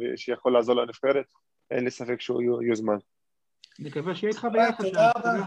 ושיכול 0.00 0.52
לעזור 0.52 0.76
לנבחרת, 0.76 1.26
אין 1.70 1.84
לי 1.84 1.90
ספק 1.90 2.20
שהוא 2.20 2.62
יוזמן. 2.62 2.96
נקווה 3.78 4.14
שיהיה 4.14 4.30
איתך 4.30 4.46
ביחד. 4.52 4.84
תודה 4.84 5.10
רבה. 5.16 5.46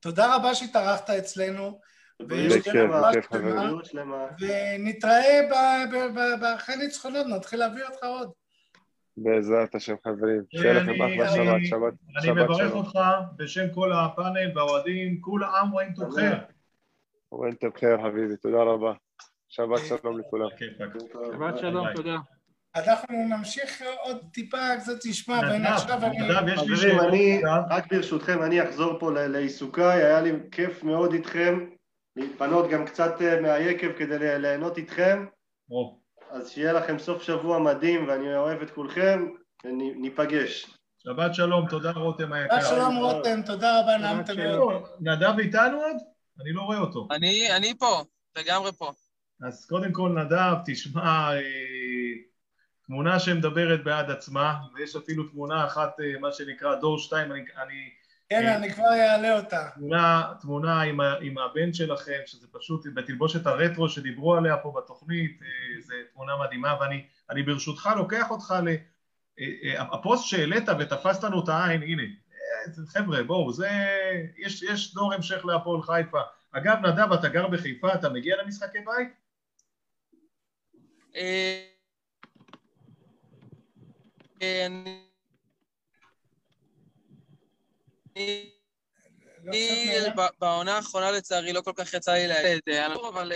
תודה 0.00 0.36
רבה 0.36 0.54
שהתארחת 0.54 1.10
אצלנו. 1.10 1.80
ונתראה 4.40 5.40
אחרי 6.56 6.76
ניצחונות, 6.76 7.26
נתחיל 7.26 7.58
להביא 7.58 7.84
אותך 7.84 8.04
עוד. 8.04 8.30
בעזרת 9.16 9.74
השם 9.74 9.94
חברים, 10.04 10.42
שיהיה 10.50 10.72
לכם 10.72 10.92
אחלה 11.02 11.28
שבת, 11.34 11.60
שבת, 11.64 11.92
אני 12.18 12.30
מברך 12.32 12.72
אותך 12.72 12.98
בשם 13.36 13.74
כל 13.74 13.92
הפאנל 13.92 14.58
והאוהדים, 14.58 15.20
כולם 15.20 15.70
רואים 15.72 15.92
טובכם. 15.94 16.32
רואים 17.30 17.54
טובכם 17.54 17.96
חביבי, 18.02 18.36
תודה 18.36 18.62
רבה. 18.62 18.92
שבת 19.48 19.80
שלום 19.88 20.18
לכולם. 20.18 20.46
שבת 21.32 21.58
שלום, 21.58 21.86
תודה. 21.94 22.16
אנחנו 22.76 23.16
נמשיך 23.28 23.82
עוד 24.02 24.18
טיפה 24.32 24.76
קצת 24.80 25.04
לשמוע, 25.04 25.38
והנה 25.38 25.74
עכשיו 25.74 25.98
אני... 26.04 26.18
חברים, 26.56 27.00
אני, 27.00 27.42
רק 27.70 27.92
ברשותכם, 27.92 28.42
אני 28.42 28.62
אחזור 28.62 28.98
פה 28.98 29.10
לעיסוקיי, 29.12 30.04
היה 30.04 30.20
לי 30.20 30.32
כיף 30.52 30.82
מאוד 30.82 31.12
איתכם, 31.12 31.66
להתפנות 32.16 32.70
גם 32.70 32.86
קצת 32.86 33.14
מהיקב 33.42 33.92
כדי 33.98 34.38
ליהנות 34.38 34.78
איתכם. 34.78 35.26
אז 36.30 36.50
שיהיה 36.50 36.72
לכם 36.72 36.98
סוף 36.98 37.22
שבוע 37.22 37.58
מדהים 37.58 38.08
ואני 38.08 38.36
אוהב 38.36 38.62
את 38.62 38.70
כולכם 38.70 39.28
וניפגש. 39.64 40.66
שבת 40.98 41.34
שלום, 41.34 41.66
תודה 41.68 41.90
רותם 41.90 42.32
היקר. 42.32 42.60
שבת 42.60 42.68
שלום 42.68 42.96
רותם, 42.96 43.42
תודה 43.46 43.80
רבה, 43.80 43.96
נעמת 43.96 44.30
מאוד. 44.30 44.82
נדב 45.00 45.38
איתנו 45.38 45.76
עוד? 45.76 45.96
אני 46.40 46.52
לא 46.52 46.62
רואה 46.62 46.78
אותו. 46.78 47.08
אני, 47.10 47.56
אני 47.56 47.74
פה, 47.78 48.04
לגמרי 48.38 48.72
פה. 48.72 48.92
אז 49.42 49.66
קודם 49.66 49.92
כל 49.92 50.08
נדב, 50.08 50.54
תשמע, 50.66 51.30
תמונה 52.86 53.18
שמדברת 53.18 53.84
בעד 53.84 54.10
עצמה, 54.10 54.54
ויש 54.74 54.96
אפילו 54.96 55.24
תמונה 55.28 55.66
אחת, 55.66 55.96
מה 56.20 56.32
שנקרא 56.32 56.74
דור 56.74 56.98
שתיים, 56.98 57.32
אני, 57.32 57.40
אני 57.62 57.90
כן, 58.28 58.46
אני 58.46 58.72
כבר 58.72 58.84
אעלה 58.84 59.38
אותה. 59.38 59.68
תמונה, 59.74 60.32
תמונה 60.40 60.82
עם, 60.82 61.00
עם 61.00 61.38
הבן 61.38 61.72
שלכם, 61.72 62.20
שזה 62.26 62.46
פשוט 62.52 62.86
בתלבושת 62.94 63.46
הרטרו 63.46 63.88
שדיברו 63.88 64.34
עליה 64.34 64.56
פה 64.56 64.72
בתוכנית, 64.76 65.40
זו 65.80 65.94
תמונה 66.12 66.32
מדהימה, 66.44 66.76
ואני 67.28 67.42
ברשותך 67.42 67.90
לוקח 67.96 68.30
אותך 68.30 68.54
ל... 68.64 68.74
הפוסט 69.78 70.24
שהעלית 70.26 70.64
ותפסת 70.78 71.24
לנו 71.24 71.44
את 71.44 71.48
העין, 71.48 71.82
הנה, 71.82 72.02
חבר'ה, 72.86 73.22
בואו, 73.22 73.52
זה... 73.52 73.70
יש, 74.38 74.62
יש 74.62 74.94
דור 74.94 75.14
המשך 75.14 75.44
להפועל 75.44 75.82
חיפה. 75.82 76.20
אגב, 76.52 76.86
נדב, 76.86 77.12
אתה 77.12 77.28
גר 77.28 77.46
בחיפה, 77.48 77.94
אתה 77.94 78.08
מגיע 78.08 78.42
למשחקי 78.42 78.78
בית? 78.78 79.23
אני 89.48 89.88
בעונה 90.38 90.76
האחרונה 90.76 91.10
לצערי 91.10 91.52
לא 91.52 91.60
כל 91.60 91.72
כך 91.76 91.94
יצא 91.94 92.12
לי 92.12 92.26
להגיד, 92.26 92.60
אבל 93.08 93.32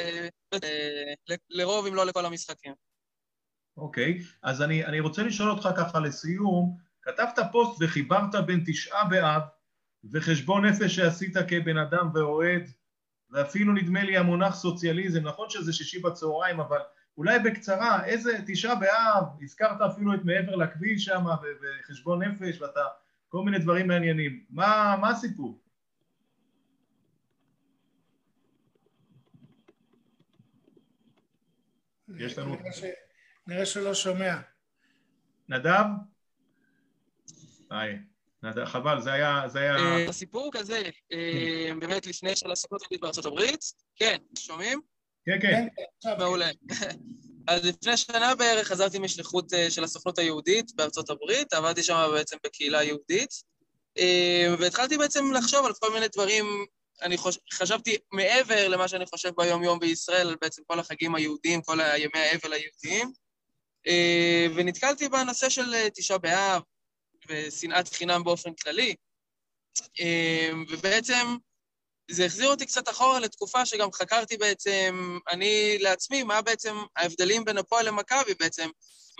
לרוב 1.50 1.86
אם 1.86 1.94
לא 1.94 2.06
לכל 2.06 2.26
המשחקים. 2.26 2.74
אוקיי, 3.76 4.18
אז 4.42 4.62
אני 4.62 5.00
רוצה 5.00 5.22
לשאול 5.22 5.50
אותך 5.50 5.68
ככה 5.76 6.00
לסיום, 6.00 6.76
כתבת 7.02 7.38
פוסט 7.52 7.78
וחיברת 7.80 8.34
בין 8.46 8.64
תשעה 8.66 9.04
באב 9.04 9.42
וחשבון 10.12 10.64
נפש 10.64 10.96
שעשית 10.96 11.36
כבן 11.48 11.76
אדם 11.76 12.10
ואוהד, 12.14 12.62
ואפילו 13.30 13.72
נדמה 13.72 14.02
לי 14.02 14.16
המונח 14.16 14.54
סוציאליזם, 14.54 15.20
נכון 15.20 15.50
שזה 15.50 15.72
שישי 15.72 15.98
בצהריים, 15.98 16.60
אבל 16.60 16.78
אולי 17.18 17.38
בקצרה, 17.38 18.04
איזה 18.04 18.38
תשעה 18.46 18.74
באב, 18.74 19.24
הזכרת 19.42 19.80
אפילו 19.80 20.14
את 20.14 20.20
מעבר 20.24 20.56
לכביש 20.56 21.04
שם 21.04 21.24
וחשבון 21.60 22.22
נפש, 22.22 22.60
ואתה 22.60 22.80
כל 23.28 23.42
מיני 23.44 23.58
דברים 23.58 23.88
מעניינים. 23.88 24.44
מה, 24.50 24.96
מה 25.00 25.10
הסיפור? 25.10 25.60
יש 32.16 32.38
לנו... 32.38 32.56
נראה, 32.56 32.72
ש... 32.72 32.82
נראה 33.46 33.66
שלא 33.66 33.94
שומע. 33.94 34.36
נדב? 35.48 35.84
היי. 37.70 37.98
נדב, 38.42 38.64
חבל, 38.64 39.00
זה 39.00 39.12
היה... 39.12 39.42
זה 39.46 39.58
היה... 39.58 40.08
הסיפור 40.08 40.50
כזה, 40.52 40.82
באמת 41.80 42.06
לפני 42.06 42.36
של 42.36 42.50
הסוכנות 42.50 42.82
היהודית 42.82 43.00
בארצות 43.00 43.24
הברית, 43.24 43.60
כן, 43.96 44.16
שומעים? 44.38 44.80
כן, 45.28 45.40
כן. 45.40 46.10
מעולה. 46.18 46.50
אז 47.48 47.64
לפני 47.64 47.96
שנה 47.96 48.34
בערך 48.34 48.68
חזרתי 48.68 48.98
משליחות 48.98 49.52
של 49.68 49.84
הסוכנות 49.84 50.18
היהודית 50.18 50.74
בארצות 50.74 51.10
הברית, 51.10 51.52
עבדתי 51.52 51.82
שם 51.82 52.10
בעצם 52.12 52.36
בקהילה 52.44 52.82
יהודית, 52.82 53.30
והתחלתי 54.58 54.98
בעצם 54.98 55.32
לחשוב 55.32 55.66
על 55.66 55.72
כל 55.80 55.92
מיני 55.92 56.08
דברים, 56.08 56.44
אני 57.02 57.16
חוש... 57.16 57.38
חשבתי 57.52 57.96
מעבר 58.12 58.68
למה 58.68 58.88
שאני 58.88 59.06
חושב 59.06 59.30
ביום-יום 59.36 59.78
בישראל, 59.78 60.28
על 60.28 60.36
בעצם 60.40 60.62
כל 60.66 60.80
החגים 60.80 61.14
היהודיים, 61.14 61.62
כל 61.62 61.78
ימי 61.96 62.18
האבל 62.18 62.52
היהודיים, 62.52 63.12
ונתקלתי 64.54 65.08
בנושא 65.08 65.48
של 65.48 65.88
תשעה 65.94 66.18
באב 66.18 66.62
ושנאת 67.28 67.88
חינם 67.88 68.24
באופן 68.24 68.54
כללי, 68.54 68.94
ובעצם 70.68 71.36
זה 72.10 72.24
החזיר 72.24 72.48
אותי 72.48 72.66
קצת 72.66 72.88
אחורה 72.88 73.20
לתקופה 73.20 73.66
שגם 73.66 73.92
חקרתי 73.92 74.36
בעצם, 74.36 75.18
אני 75.30 75.78
לעצמי, 75.80 76.22
מה 76.22 76.42
בעצם 76.42 76.76
ההבדלים 76.96 77.44
בין 77.44 77.58
הפועל 77.58 77.88
למכבי 77.88 78.34
בעצם, 78.40 78.68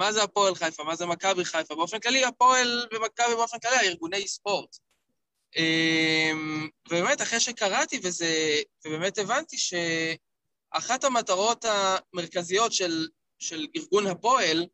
מה 0.01 0.13
זה 0.13 0.23
הפועל 0.23 0.55
חיפה, 0.55 0.85
מה 0.85 0.97
זה 0.97 1.07
מכבי 1.07 1.45
חיפה, 1.45 1.75
באופן 1.75 1.99
כללי 2.01 2.25
הפועל 2.25 2.87
ומכבי 2.93 3.35
באופן 3.35 3.59
כללי, 3.59 3.77
הארגוני 3.77 4.29
ספורט. 4.29 4.77
ובאמת, 6.89 7.23
אחרי 7.23 7.41
שקראתי 7.41 8.01
וזה, 8.03 8.61
ובאמת 8.87 9.19
הבנתי 9.19 9.57
שאחת 9.59 11.05
המטרות 11.05 11.65
המרכזיות 11.65 12.73
של, 12.73 13.09
של 13.39 13.67
ארגון 13.77 14.07
הפועל, 14.07 14.67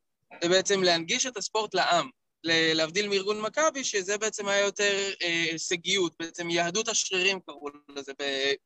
זה 0.42 0.48
בעצם 0.48 0.82
להנגיש 0.82 1.26
את 1.26 1.36
הספורט 1.36 1.74
לעם. 1.74 2.10
להבדיל 2.44 3.08
מארגון 3.08 3.40
מכבי, 3.40 3.84
שזה 3.84 4.18
בעצם 4.18 4.48
היה 4.48 4.60
יותר 4.64 5.10
הישגיות, 5.20 6.12
אה, 6.20 6.26
בעצם 6.26 6.50
יהדות 6.50 6.88
השרירים 6.88 7.40
קראו 7.40 7.68
לזה, 7.88 8.12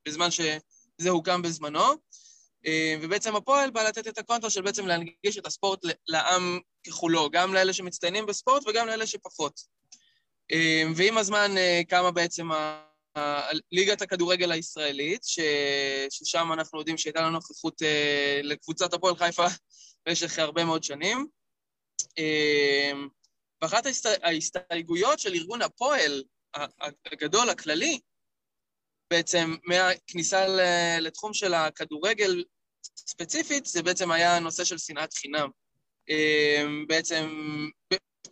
בזמן 0.09 0.31
שזה 0.31 1.11
הוקם 1.11 1.43
בזמנו, 1.43 1.85
אה, 2.67 2.97
ובעצם 3.03 3.37
הפועל 3.37 3.71
בא 3.71 3.83
לתת 3.83 4.09
את 4.09 4.19
הקונטרה 4.19 4.51
של 4.51 4.63
בעצם 4.63 4.87
להנגיש 4.87 5.39
את 5.39 5.47
הספורט 5.47 5.81
לעם 6.09 6.61
ככולו, 6.87 7.31
גם 7.31 7.55
לאלה 7.55 7.73
שמצטיינים 7.73 8.27
בספורט 8.27 8.63
וגם 8.69 8.87
לאלה 8.87 9.07
שפחות. 9.07 9.61
אה, 10.53 10.83
ועם 10.97 11.19
הזמן 11.19 11.59
אה, 11.59 11.81
קמה 11.89 12.11
בעצם 12.11 12.49
ליגת 13.73 14.03
הכדורגל 14.03 14.53
הישראלית, 14.53 15.25
ש... 15.25 15.39
ששם 16.11 16.53
אנחנו 16.53 16.79
יודעים 16.79 16.99
שהייתה 16.99 17.21
לנו 17.21 17.31
נוכחות 17.31 17.83
אה, 17.83 18.41
לקבוצת 18.43 18.95
הפועל 18.95 19.17
חיפה 19.17 19.47
במשך 20.07 20.39
הרבה 20.39 20.65
מאוד 20.65 20.85
שנים. 20.85 21.27
ואחת 23.63 23.87
ההסתייגויות 24.23 25.19
של 25.19 25.35
ארגון 25.35 25.63
הפועל 25.63 26.23
הגדול, 27.13 27.51
הכללי, 27.51 28.01
בעצם 29.11 29.57
מהכניסה 29.65 30.47
לתחום 31.01 31.35
של 31.35 31.55
הכדורגל 31.55 32.45
ספציפית, 32.83 33.67
זה 33.67 33.83
בעצם 33.83 34.11
היה 34.11 34.37
הנושא 34.37 34.65
של 34.65 34.79
שנאת 34.79 35.13
חינם. 35.13 35.49
בעצם 36.87 37.31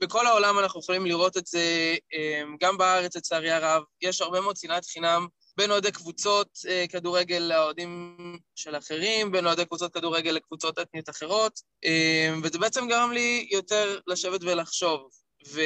בכל 0.00 0.26
העולם 0.26 0.58
אנחנו 0.58 0.80
יכולים 0.80 1.06
לראות 1.06 1.36
את 1.36 1.46
זה, 1.46 1.96
גם 2.60 2.78
בארץ 2.78 3.16
לצערי 3.16 3.50
הרב, 3.50 3.82
יש 4.00 4.20
הרבה 4.20 4.40
מאוד 4.40 4.56
שנאת 4.56 4.84
חינם 4.86 5.26
בין 5.56 5.70
אוהדי 5.70 5.92
קבוצות 5.92 6.58
כדורגל 6.88 7.38
לאוהדים 7.38 8.16
של 8.54 8.76
אחרים, 8.76 9.32
בין 9.32 9.46
אוהדי 9.46 9.64
קבוצות 9.64 9.94
כדורגל 9.94 10.30
לקבוצות 10.30 10.78
אתניות 10.78 11.08
אחרות, 11.08 11.60
וזה 12.42 12.58
בעצם 12.58 12.88
גרם 12.88 13.12
לי 13.12 13.48
יותר 13.50 14.00
לשבת 14.06 14.40
ולחשוב. 14.42 15.10
ו... 15.48 15.60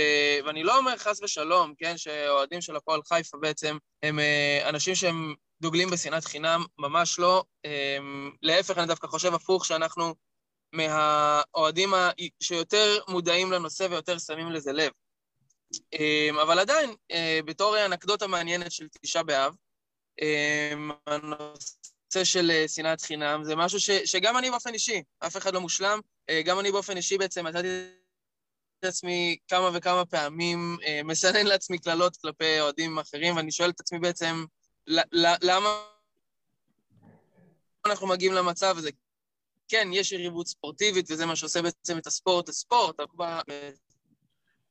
ואני 0.47 0.63
לא 0.63 0.79
אומר 0.79 0.97
חס 0.99 1.23
ושלום, 1.23 1.75
כן, 1.79 1.99
שאוהדים 1.99 2.61
של 2.61 2.77
הפועל 2.77 3.01
חיפה 3.09 3.39
בעצם 3.39 3.77
הם 4.03 4.19
אנשים 4.65 4.95
שהם 4.95 5.35
דוגלים 5.61 5.91
בשנאת 5.91 6.25
חינם, 6.25 6.65
ממש 6.79 7.19
לא. 7.19 7.45
להפך, 8.43 8.79
אני 8.79 8.87
דווקא 8.87 9.07
חושב 9.07 9.35
הפוך, 9.35 9.67
שאנחנו 9.67 10.15
מהאוהדים 10.73 11.91
שיותר 12.43 12.99
מודעים 13.09 13.53
לנושא 13.53 13.87
ויותר 13.91 14.19
שמים 14.19 14.51
לזה 14.51 14.73
לב. 14.73 14.93
אבל 16.43 16.59
עדיין, 16.59 16.95
בתור 17.45 17.85
אנקדוטה 17.85 18.27
מעניינת 18.27 18.73
של 18.73 18.87
תשעה 19.03 19.23
באב, 19.23 19.55
הנושא 21.07 22.25
של 22.25 22.65
שנאת 22.67 23.01
חינם 23.01 23.45
זה 23.45 23.57
משהו 23.57 23.81
ש, 23.81 23.91
שגם 23.91 24.39
אני 24.39 24.51
באופן 24.51 24.75
אישי, 24.75 25.03
אף 25.19 25.37
אחד 25.37 25.55
לא 25.55 25.61
מושלם, 25.61 26.01
גם 26.45 26.61
אני 26.61 26.73
באופן 26.73 26.97
אישי 26.97 27.19
בעצם 27.19 27.47
מצאתי 27.47 27.69
את 28.79 28.85
עצמי 28.85 29.37
כמה 29.49 29.71
וכמה 29.75 30.05
פעמים 30.05 30.77
מסנן 31.05 31.47
לעצמי 31.47 31.79
קללות 31.79 32.17
כלפי 32.17 32.61
אוהדים 32.61 32.99
אחרים, 32.99 33.37
ואני 33.37 33.53
שואל 33.53 33.71
את 33.71 33.81
עצמי 33.81 33.99
בעצם, 33.99 34.45
למה 35.43 35.83
אנחנו 37.87 38.07
מגיעים 38.07 38.33
למצב 38.33 38.75
הזה? 38.79 38.91
כן, 39.69 39.89
יש 39.93 40.13
יריבות 40.13 40.47
ספורטיבית, 40.47 41.11
וזה 41.11 41.27
מה 41.27 41.37
שעושה 41.37 41.63
בעצם 41.63 41.99
את 41.99 42.07
הספורט 42.07 42.49
לספורט, 42.49 43.01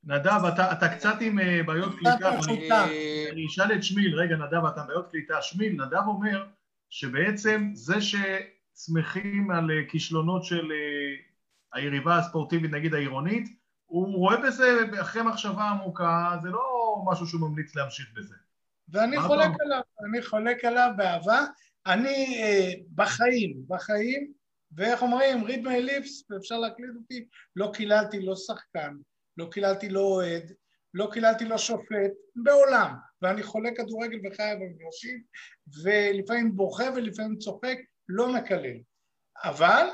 נדב, 0.04 0.44
אתה, 0.54 0.72
אתה 0.72 0.88
קצת 0.88 1.14
עם 1.20 1.38
uh, 1.38 1.42
בעיות 1.66 1.94
קליטה, 1.98 2.84
אני 3.32 3.46
אשאל 3.46 3.72
את 3.72 3.82
שמיל, 3.82 4.14
רגע 4.14 4.36
נדב, 4.36 4.64
אתה 4.64 4.82
בעיות 4.82 5.10
קליטה, 5.10 5.42
שמיל, 5.42 5.72
נדב 5.72 6.02
אומר 6.06 6.46
שבעצם 6.90 7.70
זה 7.74 7.94
ששמחים 8.00 9.50
על 9.50 9.70
uh, 9.70 9.90
כישלונות 9.90 10.44
של 10.44 10.64
uh, 10.64 11.78
היריבה 11.78 12.18
הספורטיבית, 12.18 12.70
נגיד 12.70 12.94
העירונית, 12.94 13.48
הוא 13.86 14.14
רואה 14.16 14.36
בזה, 14.36 14.78
אחרי 15.00 15.22
מחשבה 15.22 15.62
עמוקה, 15.62 16.36
זה 16.42 16.48
לא 16.48 16.96
משהו 17.06 17.26
שהוא 17.26 17.40
ממליץ 17.40 17.76
להמשיך 17.76 18.06
בזה. 18.16 18.34
ואני 18.88 19.20
חולק 19.20 19.48
אתה... 19.54 19.64
עליו, 19.64 19.80
אני 20.08 20.22
חולק 20.22 20.64
עליו 20.64 20.90
באהבה. 20.96 21.44
אני 21.86 22.42
uh, 22.42 22.78
בחיים, 22.94 23.56
בחיים, 23.68 24.32
ואיך 24.72 25.02
אומרים, 25.02 25.46
read 25.46 25.64
my 25.64 25.90
lips, 25.90 26.24
ואפשר 26.30 26.58
להקליט 26.58 26.90
אותי, 26.96 27.26
לא 27.56 27.70
קיללתי 27.74 28.20
לא 28.20 28.36
שחקן, 28.36 28.96
לא 29.40 29.48
קיללתי 29.50 29.88
לא 29.88 30.00
אוהד, 30.00 30.52
לא 30.94 31.08
קיללתי 31.12 31.44
לא 31.44 31.58
שופט, 31.58 32.12
בעולם. 32.36 32.94
ואני 33.22 33.42
חולה 33.42 33.70
כדורגל 33.76 34.18
וחי 34.24 34.52
במגרשים, 34.60 35.22
ולפעמים 35.82 36.56
בוכה 36.56 36.84
ולפעמים 36.96 37.38
צוחק, 37.38 37.78
לא 38.08 38.32
מקלל. 38.32 38.76
אבל 39.44 39.86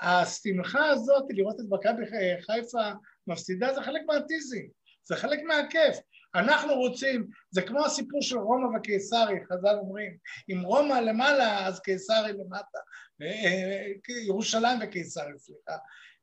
השמחה 0.00 0.86
הזאת, 0.86 1.24
לראות 1.30 1.60
את 1.60 1.64
מכבי 1.70 2.06
חיפה 2.40 2.90
מפסידה, 3.26 3.74
זה 3.74 3.82
חלק 3.82 4.02
מהטיזינג, 4.06 4.70
זה 5.04 5.16
חלק 5.16 5.40
מהכיף. 5.42 5.96
אנחנו 6.34 6.74
רוצים, 6.74 7.26
זה 7.50 7.62
כמו 7.62 7.84
הסיפור 7.84 8.22
של 8.22 8.38
רומא 8.38 8.78
וקיסרי, 8.78 9.38
חז"ל 9.52 9.76
אומרים, 9.78 10.16
אם 10.52 10.60
רומא 10.60 10.94
למעלה 10.94 11.66
אז 11.66 11.80
קיסרי 11.80 12.32
למטה, 12.32 12.78
אה, 13.22 13.26
אה, 13.26 14.20
ירושלים 14.26 14.78
וקיסרי, 14.82 15.38
סליחה. 15.38 15.76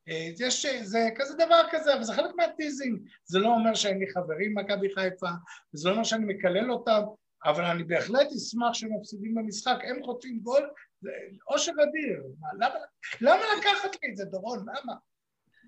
אה, 0.10 0.30
יש, 0.40 0.66
זה 0.66 1.10
כזה 1.16 1.34
דבר 1.36 1.62
כזה, 1.72 1.94
אבל 1.94 2.04
זה 2.04 2.14
חלק 2.14 2.36
מהטיזינג. 2.36 3.00
זה 3.26 3.40
לא 3.40 3.48
אומר 3.48 3.76
שאין 3.76 4.00
לי 4.00 4.06
חברים 4.14 4.56
במכבי 4.56 4.88
חיפה, 4.96 5.30
זה 5.74 5.90
לא 5.90 5.94
אומר 5.94 6.04
שאני 6.04 6.34
מקלל 6.34 6.72
אותם, 6.72 7.02
אבל 7.46 7.64
אני 7.64 7.84
בהחלט 7.84 8.28
אשמח 8.38 8.74
שהם 8.74 8.90
מפסידים 9.00 9.36
במשחק. 9.36 9.78
הם 9.84 10.04
חוטפים 10.04 10.40
גול, 10.40 10.70
זה 11.02 11.10
אושר 11.48 11.72
אדיר. 11.72 12.24
למה, 12.60 12.76
למה 13.22 13.42
לקחת 13.58 13.96
לי 14.04 14.12
את 14.12 14.18
זה, 14.18 14.26
דורון? 14.26 14.60
למה? 14.60 14.94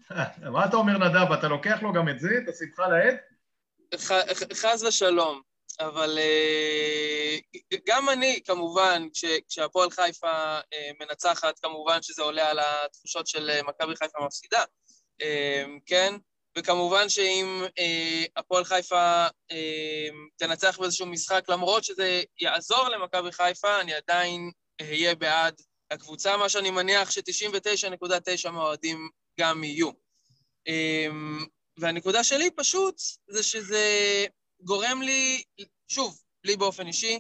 מה 0.54 0.66
אתה 0.66 0.78
אומר, 0.78 0.98
נדב? 0.98 1.32
אתה 1.32 1.48
לוקח 1.48 1.82
לו 1.82 1.94
גם 1.94 2.10
את 2.10 2.20
זה, 2.20 2.30
את 2.44 2.50
השמחה 2.50 2.88
לאיד? 2.88 3.16
חס 4.54 4.84
ושלום. 4.84 5.53
אבל 5.80 6.18
אה, 6.20 7.38
גם 7.88 8.10
אני, 8.10 8.40
כמובן, 8.46 9.08
כשהפועל 9.50 9.90
חיפה 9.92 10.60
אה, 10.74 10.92
מנצחת, 11.00 11.60
כמובן 11.60 12.02
שזה 12.02 12.22
עולה 12.22 12.50
על 12.50 12.60
התחושות 12.60 13.28
של 13.28 13.50
אה, 13.50 13.64
מכבי 13.64 13.96
חיפה 13.96 14.26
מפסידה, 14.26 14.64
כן? 15.86 16.14
וכמובן 16.58 17.10
שאם 17.10 17.64
הפועל 18.36 18.64
חיפה 18.64 19.28
תנצח 20.38 20.80
באיזשהו 20.80 21.06
משחק, 21.06 21.44
למרות 21.50 21.84
שזה 21.84 22.22
יעזור 22.40 22.90
למכבי 22.90 23.32
חיפה, 23.32 23.82
אני 23.82 23.94
עדיין 23.94 24.52
אהיה 24.82 25.16
בעד 25.16 25.62
הקבוצה, 25.92 26.38
מה 26.38 26.50
שאני 26.50 26.72
מניח 26.72 27.12
ש-99.9 27.12 28.50
מהאוהדים 28.50 29.10
גם 29.40 29.64
יהיו. 29.64 29.90
והנקודה 31.78 32.24
שלי 32.24 32.50
פשוט 32.52 32.96
זה 33.28 33.44
שזה 33.44 33.86
גורם 34.64 35.02
לי, 35.02 35.44
שוב, 35.88 36.20
לי 36.44 36.56
באופן 36.56 36.88
אישי, 36.88 37.20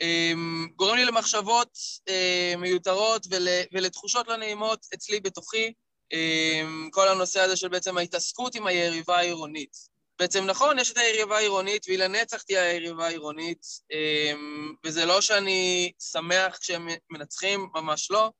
אמ, 0.00 0.68
גורם 0.76 0.96
לי 0.96 1.04
למחשבות 1.04 1.78
אה, 2.08 2.54
מיותרות 2.58 3.26
ול, 3.30 3.48
ולתחושות 3.72 4.28
לא 4.28 4.36
נעימות 4.36 4.86
אצלי 4.94 5.20
בתוכי, 5.20 5.72
אמ, 6.12 6.88
כל 6.92 7.08
הנושא 7.08 7.40
הזה 7.40 7.56
של 7.56 7.68
בעצם 7.68 7.98
ההתעסקות 7.98 8.54
עם 8.54 8.66
היריבה 8.66 9.16
העירונית. 9.16 9.94
בעצם 10.18 10.44
נכון, 10.44 10.78
יש 10.78 10.92
את 10.92 10.98
היריבה 10.98 11.36
העירונית, 11.36 11.84
והיא 11.86 11.98
לנצח 11.98 12.42
תהיה 12.42 12.62
היריבה 12.62 13.06
העירונית, 13.06 13.66
אמ, 13.92 14.74
וזה 14.84 15.04
לא 15.04 15.20
שאני 15.20 15.92
שמח 16.12 16.56
כשהם 16.56 16.88
מנצחים, 17.10 17.68
ממש 17.74 18.10
לא, 18.10 18.30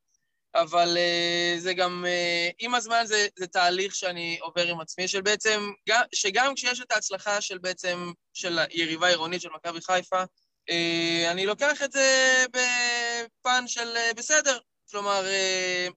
אבל 0.55 0.97
uh, 0.97 1.61
זה 1.61 1.75
גם, 1.75 2.05
uh, 2.07 2.55
עם 2.59 2.75
הזמן 2.75 3.03
זה, 3.07 3.27
זה 3.39 3.47
תהליך 3.47 3.95
שאני 3.95 4.39
עובר 4.41 4.67
עם 4.67 4.81
עצמי, 4.81 5.09
של 5.09 5.21
בעצם, 5.21 5.71
שגם 6.15 6.55
כשיש 6.55 6.81
את 6.81 6.93
ההצלחה 6.93 7.41
של 7.41 7.59
בעצם, 7.59 8.13
של 8.33 8.59
היריבה 8.59 9.07
העירונית 9.07 9.41
של 9.41 9.49
מכבי 9.55 9.81
חיפה, 9.81 10.23
uh, 10.23 11.31
אני 11.31 11.47
לוקח 11.47 11.83
את 11.83 11.93
זה 11.93 12.09
בפן 12.49 13.65
של 13.67 13.97
uh, 13.97 14.15
בסדר, 14.17 14.59
כלומר, 14.91 15.23
uh, 15.23 15.93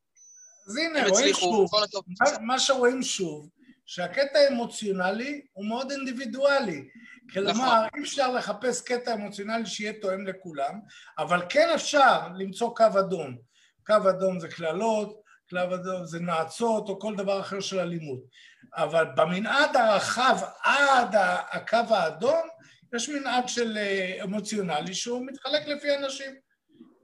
אז 0.68 0.78
הנה, 0.78 1.08
רואים 1.08 1.34
שוב, 1.34 1.70
מה, 2.20 2.30
מה 2.42 2.60
שרואים 2.60 3.04
שוב, 3.04 3.50
שהקטע 3.86 4.40
האמוציונלי 4.40 5.42
הוא 5.54 5.66
מאוד 5.66 5.92
אינדיבידואלי. 5.92 6.84
כלומר, 7.34 7.52
נכון. 7.52 7.88
אי 7.96 8.02
אפשר 8.04 8.34
לחפש 8.34 8.82
קטע 8.82 9.14
אמוציונלי 9.14 9.66
שיהיה 9.66 9.94
תואם 10.02 10.28
לכולם, 10.28 10.80
אבל 11.18 11.42
כן 11.50 11.70
אפשר 11.76 12.28
למצוא 12.38 12.76
קו 12.76 12.86
אדום. 13.00 13.38
קו 13.88 14.10
אדום 14.10 14.40
זה 14.40 14.48
קללות, 14.48 15.22
קו 15.50 15.76
אדום 15.76 16.06
זה 16.06 16.20
נאצות 16.20 16.90
או 16.90 17.00
כל 17.00 17.16
דבר 17.16 17.40
אחר 17.40 17.60
של 17.60 17.80
אלימות. 17.80 18.20
אבל 18.76 19.06
במנעד 19.16 19.76
הרחב 19.76 20.38
עד 20.64 21.16
הקו 21.52 21.96
האדום, 21.96 22.48
יש 22.96 23.10
מנעד 23.10 23.50
של 23.50 23.78
אה, 23.78 24.24
אמוציונלי 24.24 24.94
שהוא 24.94 25.26
מתחלק 25.28 25.68
לפי 25.68 25.96
אנשים. 25.96 26.36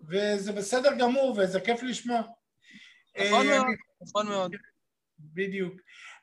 וזה 0.10 0.51
בסדר 0.51 0.93
גמור 0.99 1.35
וזה 1.38 1.60
כיף 1.60 1.84
לשמוע. 1.84 2.22
נכון 3.18 3.49
אה, 3.49 3.57
מאוד, 3.57 3.68
נכון 4.01 4.27
מאוד. 4.27 4.55
בדיוק. 5.19 5.73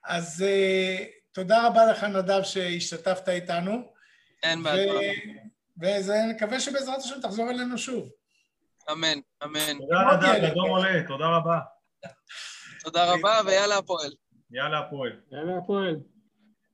אז 0.05 0.45
uh, 0.47 1.05
תודה 1.33 1.67
רבה 1.67 1.87
לך, 1.87 2.05
נדב, 2.05 2.43
שהשתתפת 2.43 3.29
איתנו. 3.29 3.93
אין 4.43 4.63
בעיה. 4.63 5.13
ונקווה 5.79 6.61
שבעזרת 6.61 6.99
השם 6.99 7.21
תחזור 7.23 7.51
אלינו 7.51 7.79
שוב. 7.79 8.11
אמן, 8.93 9.19
אמן. 9.45 9.79
תודה 9.79 10.03
רבה, 10.11 10.49
אדום 10.49 10.71
עולה, 10.71 11.03
תודה 11.09 11.37
רבה. 11.37 11.59
תודה 12.85 13.13
רבה, 13.13 13.41
ויאללה 13.47 13.79
הפועל. 13.79 14.13
יאללה 14.51 14.79
הפועל. 14.79 15.21
יאללה 15.33 15.59
הפועל. 15.59 15.97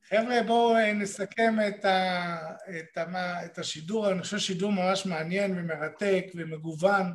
חבר'ה, 0.08 0.42
בואו 0.46 0.76
אה, 0.76 0.92
נסכם 0.92 1.56
את, 1.68 1.84
ה, 1.84 2.36
את, 2.78 2.98
ה, 2.98 3.44
את 3.44 3.58
השידור, 3.58 4.10
אני 4.10 4.22
חושב 4.22 4.38
שידור 4.38 4.72
ממש 4.72 5.06
מעניין 5.06 5.58
ומרתק 5.58 6.24
ומגוון. 6.34 7.14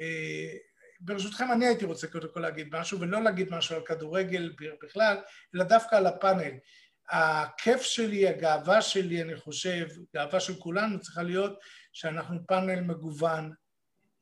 אה, 0.00 0.52
ברשותכם, 1.00 1.52
אני 1.52 1.66
הייתי 1.66 1.84
רוצה 1.84 2.06
קודם 2.06 2.28
כל 2.34 2.40
להגיד 2.40 2.68
משהו, 2.72 3.00
ולא 3.00 3.22
להגיד 3.22 3.54
משהו 3.54 3.76
על 3.76 3.82
כדורגל 3.86 4.52
בכלל, 4.82 5.16
אלא 5.54 5.64
דווקא 5.64 5.96
על 5.96 6.06
הפאנל. 6.06 6.52
הכיף 7.10 7.82
שלי, 7.82 8.28
הגאווה 8.28 8.82
שלי, 8.82 9.22
אני 9.22 9.36
חושב, 9.36 9.86
גאווה 10.14 10.40
של 10.40 10.54
כולנו 10.54 11.00
צריכה 11.00 11.22
להיות 11.22 11.58
שאנחנו 11.92 12.46
פאנל 12.46 12.80
מגוון, 12.80 13.52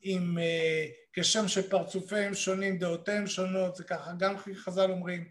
עם 0.02 0.38
uh, 0.38 0.90
כשם 1.12 1.48
שפרצופיהם 1.48 2.34
שונים, 2.34 2.78
דעותיהם 2.78 3.26
שונות, 3.26 3.76
זה 3.76 3.84
ככה 3.84 4.10
גם 4.18 4.34
חז"ל 4.54 4.90
אומרים, 4.90 5.28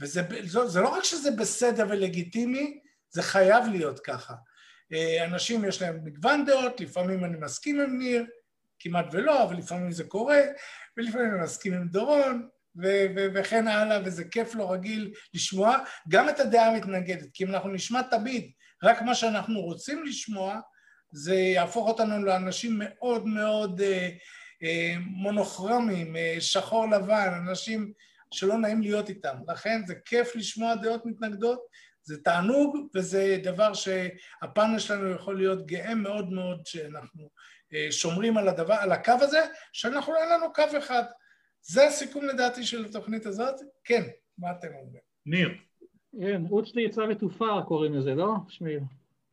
וזה 0.00 0.22
זה, 0.44 0.66
זה 0.66 0.80
לא 0.80 0.88
רק 0.88 1.04
שזה 1.04 1.30
בסדר 1.30 1.86
ולגיטימי, 1.90 2.80
זה 3.10 3.22
חייב 3.22 3.64
להיות 3.70 4.00
ככה. 4.00 4.34
Uh, 4.92 5.24
אנשים 5.24 5.64
יש 5.64 5.82
להם 5.82 6.00
מגוון 6.04 6.44
דעות, 6.44 6.80
לפעמים 6.80 7.24
אני 7.24 7.36
מסכים 7.40 7.80
עם 7.80 7.98
ניר, 7.98 8.24
כמעט 8.78 9.06
ולא, 9.12 9.42
אבל 9.42 9.56
לפעמים 9.56 9.92
זה 9.92 10.04
קורה, 10.04 10.40
ולפעמים 10.96 11.34
אני 11.34 11.42
מסכים 11.42 11.74
עם 11.74 11.88
דורון, 11.88 12.48
ו- 12.76 13.06
ו- 13.16 13.26
וכן 13.34 13.68
הלאה, 13.68 14.00
וזה 14.04 14.24
כיף 14.24 14.54
לא 14.54 14.72
רגיל 14.72 15.12
לשמוע 15.34 15.78
גם 16.08 16.28
את 16.28 16.40
הדעה 16.40 16.66
המתנגדת, 16.66 17.28
כי 17.34 17.44
אם 17.44 17.50
אנחנו 17.50 17.70
נשמע 17.70 18.02
תמיד 18.02 18.50
רק 18.82 19.02
מה 19.02 19.14
שאנחנו 19.14 19.60
רוצים 19.60 20.04
לשמוע, 20.04 20.60
זה 21.12 21.34
יהפוך 21.34 21.88
אותנו 21.88 22.24
לאנשים 22.24 22.76
מאוד 22.78 23.26
מאוד 23.26 23.80
אה, 23.80 24.08
אה, 24.62 24.94
מונוכרמים, 25.00 26.16
אה, 26.16 26.36
שחור 26.40 26.86
לבן, 26.86 27.28
אנשים 27.48 27.92
שלא 28.34 28.58
נעים 28.58 28.82
להיות 28.82 29.08
איתם. 29.08 29.36
לכן 29.48 29.80
זה 29.86 29.94
כיף 30.04 30.36
לשמוע 30.36 30.74
דעות 30.74 31.06
מתנגדות, 31.06 31.60
זה 32.02 32.22
תענוג 32.22 32.76
וזה 32.94 33.38
דבר 33.42 33.74
שהפאנל 33.74 34.78
שלנו 34.78 35.10
יכול 35.10 35.36
להיות 35.36 35.66
גאה 35.66 35.94
מאוד 35.94 36.32
מאוד 36.32 36.60
שאנחנו 36.66 37.30
שומרים 37.90 38.36
על 38.36 38.48
הדבר, 38.48 38.74
על 38.74 38.92
הקו 38.92 39.12
הזה, 39.20 39.40
שאנחנו 39.72 40.16
אין 40.16 40.28
לנו 40.28 40.52
קו 40.52 40.78
אחד. 40.78 41.02
זה 41.62 41.86
הסיכום 41.86 42.24
לדעתי 42.24 42.62
של 42.62 42.84
התוכנית 42.84 43.26
הזאת. 43.26 43.54
כן, 43.84 44.02
מה 44.38 44.50
אתם 44.50 44.68
אומרים? 44.68 45.02
ניר. 45.26 45.50
כן, 46.20 46.42
אוצלי 46.50 46.82
יצא 46.82 47.00
ותופר 47.00 47.62
קוראים 47.62 47.94
לזה, 47.94 48.14
לא, 48.14 48.32
שמיר? 48.48 48.80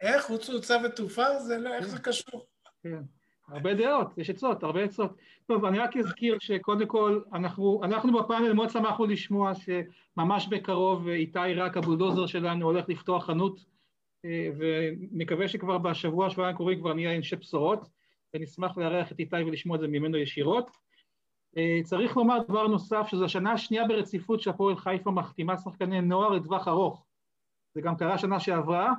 איך? 0.01 0.29
אוצלי 0.29 0.57
יצא 0.57 0.77
ותופר? 0.85 1.39
זה 1.39 1.57
לא, 1.57 1.73
איך 1.73 1.87
זה 1.87 1.99
קשור? 1.99 2.45
כן. 2.83 3.01
הרבה 3.47 3.73
דעות, 3.73 4.17
יש 4.17 4.29
עצות, 4.29 4.63
הרבה 4.63 4.83
עצות. 4.83 5.11
טוב, 5.45 5.65
אני 5.65 5.79
רק 5.79 5.97
אזכיר 5.97 6.37
שקודם 6.39 6.87
כל, 6.87 7.21
אנחנו, 7.33 7.81
אנחנו 7.83 8.13
בפאנל 8.13 8.53
מאוד 8.53 8.69
שמחנו 8.69 9.05
לשמוע 9.05 9.51
שממש 9.55 10.47
בקרוב 10.47 11.07
איתי 11.07 11.53
רק 11.55 11.77
הבולדוזר 11.77 12.25
שלנו 12.25 12.65
הולך 12.65 12.89
לפתוח 12.89 13.25
חנות, 13.25 13.65
אה, 14.25 14.49
ונקווה 14.57 15.47
שכבר 15.47 15.77
בשבוע, 15.77 16.29
שבועיים 16.29 16.55
הקרובים 16.55 16.79
כבר 16.79 16.93
נהיה 16.93 17.15
אנשי 17.15 17.35
בשורות, 17.35 17.89
ונשמח 18.33 18.77
לארח 18.77 19.11
את 19.11 19.19
איתי 19.19 19.35
ולשמוע 19.35 19.75
את 19.75 19.81
זה 19.81 19.87
ממנו 19.87 20.17
ישירות. 20.17 20.71
אה, 21.57 21.79
צריך 21.83 22.17
לומר 22.17 22.37
דבר 22.47 22.67
נוסף, 22.67 23.07
שזו 23.07 23.25
השנה 23.25 23.51
השנייה 23.51 23.87
ברציפות 23.87 24.41
שהפועל 24.41 24.75
חיפה 24.75 25.11
מחתימה 25.11 25.57
שחקני 25.57 26.01
נוער 26.01 26.29
לטווח 26.29 26.67
ארוך. 26.67 27.05
זה 27.75 27.81
גם 27.81 27.95
קרה 27.95 28.17
שנה 28.17 28.39
שעברה, 28.39 28.93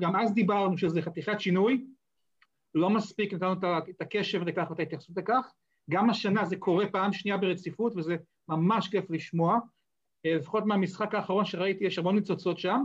גם 0.00 0.16
אז 0.16 0.34
דיברנו 0.34 0.78
שזה 0.78 1.02
חתיכת 1.02 1.40
שינוי, 1.40 1.84
לא 2.74 2.90
מספיק 2.90 3.32
נתנו 3.32 3.52
את 3.90 4.00
הקשב 4.00 4.42
לכך 4.42 4.66
ואת 4.70 4.78
ההתייחסות 4.78 5.16
לכך, 5.16 5.52
גם 5.90 6.10
השנה 6.10 6.44
זה 6.44 6.56
קורה 6.56 6.86
פעם 6.92 7.12
שנייה 7.12 7.36
ברציפות 7.36 7.96
וזה 7.96 8.16
ממש 8.48 8.88
כיף 8.88 9.10
לשמוע, 9.10 9.58
אה, 10.26 10.34
לפחות 10.34 10.64
מהמשחק 10.66 11.14
האחרון 11.14 11.44
שראיתי 11.44 11.84
יש 11.84 11.98
המון 11.98 12.14
ניצוצות 12.14 12.58
שם. 12.58 12.84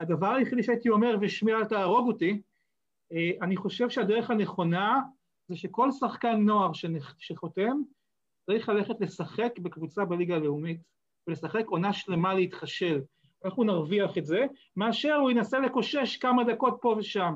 הדבר 0.00 0.34
היחידי 0.34 0.62
שהייתי 0.62 0.88
אומר, 0.88 1.16
ושמי 1.20 1.52
אל 1.52 1.64
תהרוג 1.64 2.08
אותי, 2.08 2.42
אה, 3.12 3.30
אני 3.42 3.56
חושב 3.56 3.90
שהדרך 3.90 4.30
הנכונה 4.30 5.00
זה 5.48 5.56
שכל 5.56 5.90
שחקן 5.90 6.36
נוער 6.36 6.70
שחותם 7.18 7.82
צריך 8.46 8.68
ללכת 8.68 9.00
לשחק 9.00 9.58
בקבוצה 9.58 10.04
בליגה 10.04 10.34
הלאומית 10.34 10.80
ולשחק 11.26 11.66
עונה 11.66 11.92
שלמה 11.92 12.34
להתחשל. 12.34 13.00
הוא 13.54 13.66
נרוויח 13.66 14.18
את 14.18 14.26
זה? 14.26 14.44
מאשר 14.76 15.14
הוא 15.14 15.30
ינסה 15.30 15.58
לקושש 15.58 16.16
כמה 16.16 16.44
דקות 16.44 16.78
פה 16.80 16.96
ושם. 16.98 17.34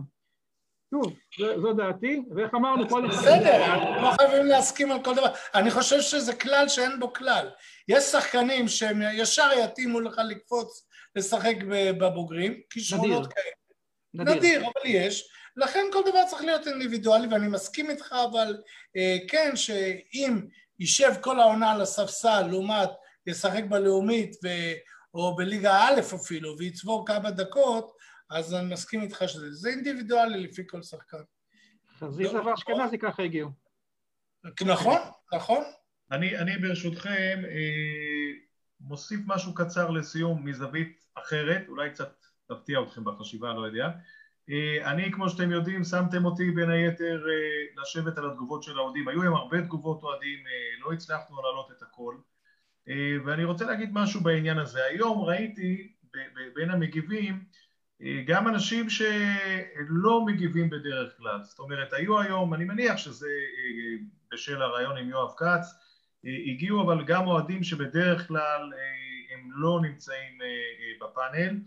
שוב, 0.94 1.16
זו 1.62 1.72
דעתי, 1.72 2.22
ואיך 2.36 2.54
אמרנו, 2.54 2.88
כל. 2.88 3.08
בסדר, 3.08 3.64
אנחנו 3.64 4.02
לא 4.02 4.10
חייבים 4.10 4.46
להסכים 4.46 4.92
על 4.92 5.04
כל 5.04 5.14
דבר. 5.14 5.32
אני 5.54 5.70
חושב 5.70 6.00
שזה 6.00 6.34
כלל 6.34 6.68
שאין 6.68 7.00
בו 7.00 7.12
כלל. 7.12 7.50
יש 7.88 8.04
שחקנים 8.04 8.68
שהם 8.68 9.02
ישר 9.12 9.50
יתאימו 9.64 10.00
לך 10.00 10.20
לקפוץ 10.28 10.86
לשחק 11.16 11.56
בבוגרים, 11.98 12.60
כישרונות 12.70 13.32
כאלה. 13.32 13.44
נדיר. 14.14 14.34
נדיר, 14.34 14.60
אבל 14.60 14.86
יש. 14.86 15.28
לכן 15.56 15.84
כל 15.92 16.02
דבר 16.10 16.24
צריך 16.26 16.42
להיות 16.42 16.66
אינדיבידואלי, 16.66 17.26
ואני 17.30 17.48
מסכים 17.48 17.90
איתך, 17.90 18.14
אבל 18.30 18.56
אה, 18.96 19.16
כן, 19.28 19.56
שאם 19.56 20.40
יישב 20.78 21.12
כל 21.20 21.40
העונה 21.40 21.72
על 21.72 21.80
הספסל, 21.80 22.46
לעומת 22.50 22.90
ישחק 23.26 23.64
בלאומית 23.68 24.36
ו... 24.44 24.48
או 25.14 25.36
בליגה 25.36 25.72
א' 25.72 26.00
אפילו, 26.14 26.58
ויצבור 26.58 27.06
כמה 27.06 27.30
דקות, 27.30 27.92
אז 28.30 28.54
אני 28.54 28.72
מסכים 28.72 29.02
איתך 29.02 29.22
שזה 29.26 29.52
זה 29.52 29.68
אינדיבידואלי 29.68 30.40
לפי 30.40 30.62
כל 30.66 30.82
שחקן. 30.82 31.22
חזיזה 31.98 32.32
לא, 32.32 32.42
ואשכנזי 32.42 32.98
ככה 32.98 33.22
הגיעו. 33.22 33.50
נכון, 34.66 34.98
נכון. 35.34 35.64
אני, 36.10 36.38
אני 36.38 36.58
ברשותכם 36.58 37.42
אה, 37.44 38.32
מוסיף 38.80 39.20
משהו 39.26 39.54
קצר 39.54 39.90
לסיום 39.90 40.44
מזווית 40.44 41.04
אחרת, 41.14 41.68
אולי 41.68 41.90
קצת 41.90 42.24
תפתיע 42.46 42.80
אתכם 42.82 43.04
בחשיבה, 43.04 43.52
לא 43.52 43.66
יודע. 43.66 43.88
אה, 44.50 44.90
אני, 44.92 45.12
כמו 45.12 45.30
שאתם 45.30 45.50
יודעים, 45.50 45.84
שמתם 45.84 46.24
אותי 46.24 46.50
בין 46.50 46.70
היתר 46.70 47.26
אה, 47.28 47.82
לשבת 47.82 48.18
על 48.18 48.30
התגובות 48.30 48.62
של 48.62 48.78
האוהדים. 48.78 49.08
היו 49.08 49.22
להם 49.22 49.34
הרבה 49.34 49.62
תגובות 49.62 50.02
אוהדים, 50.02 50.38
אה, 50.38 50.84
לא 50.84 50.92
הצלחנו 50.92 51.42
להעלות 51.42 51.70
את 51.70 51.82
הכל. 51.82 52.14
אה, 52.90 53.16
ואני 53.24 53.44
רוצה 53.44 53.64
להגיד 53.64 53.90
משהו 53.92 54.20
בעניין 54.20 54.58
הזה. 54.58 54.84
היום 54.84 55.22
ראיתי 55.22 55.92
בין 56.54 56.70
המגיבים 56.70 57.44
גם 58.26 58.48
אנשים 58.48 58.90
שלא 58.90 60.24
מגיבים 60.26 60.70
בדרך 60.70 61.16
כלל, 61.16 61.42
זאת 61.42 61.58
אומרת 61.58 61.92
היו 61.92 62.20
היום, 62.20 62.54
אני 62.54 62.64
מניח 62.64 62.96
שזה 62.96 63.26
אה, 63.28 64.04
בשל 64.32 64.62
הרעיון 64.62 64.96
עם 64.96 65.08
יואב 65.08 65.34
כץ, 65.36 65.74
אה, 66.26 66.30
הגיעו 66.46 66.82
אבל 66.82 67.04
גם 67.04 67.26
אוהדים 67.26 67.62
שבדרך 67.64 68.28
כלל 68.28 68.72
אה, 68.74 69.34
הם 69.34 69.50
לא 69.52 69.80
נמצאים 69.82 70.38
בפאנל 71.00 71.60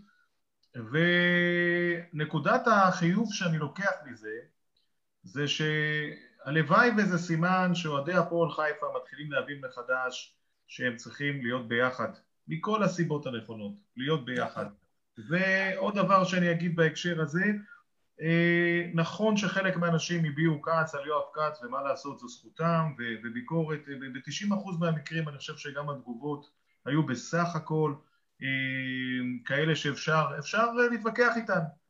ונקודת 2.12 2.62
החיוב 2.66 3.28
שאני 3.32 3.58
לוקח 3.58 3.92
מזה 4.06 4.38
זה 5.22 5.44
שהלוואי 5.48 6.90
וזה 6.98 7.18
סימן 7.18 7.74
שאוהדי 7.74 8.14
הפועל 8.14 8.50
חיפה 8.50 8.86
מתחילים 8.96 9.32
להבין 9.32 9.60
מחדש 9.60 10.34
שהם 10.68 10.96
צריכים 10.96 11.42
להיות 11.42 11.68
ביחד 11.68 12.08
מכל 12.48 12.82
הסיבות 12.82 13.26
הנכונות, 13.26 13.72
להיות 13.96 14.24
ביחד. 14.24 14.66
ועוד 15.28 15.94
דבר 15.94 16.24
שאני 16.24 16.50
אגיד 16.50 16.76
בהקשר 16.76 17.20
הזה, 17.20 17.44
אה, 18.20 18.90
נכון 18.94 19.36
שחלק 19.36 19.76
מהאנשים 19.76 20.24
הביעו 20.24 20.62
כעס 20.62 20.94
על 20.94 21.06
יואב 21.06 21.24
כץ 21.34 21.62
ומה 21.62 21.82
לעשות 21.82 22.18
זו 22.18 22.28
זכותם 22.28 22.92
וביקורת, 23.24 23.80
ב-90% 23.88 24.78
מהמקרים 24.80 25.28
אני 25.28 25.38
חושב 25.38 25.56
שגם 25.56 25.90
התגובות 25.90 26.50
היו 26.86 27.06
בסך 27.06 27.56
הכל 27.56 27.94
אה, 28.42 28.46
כאלה 29.44 29.76
שאפשר 29.76 30.24
אפשר 30.38 30.72
להתווכח 30.90 31.32
איתן. 31.36 31.52
אה, 31.54 31.83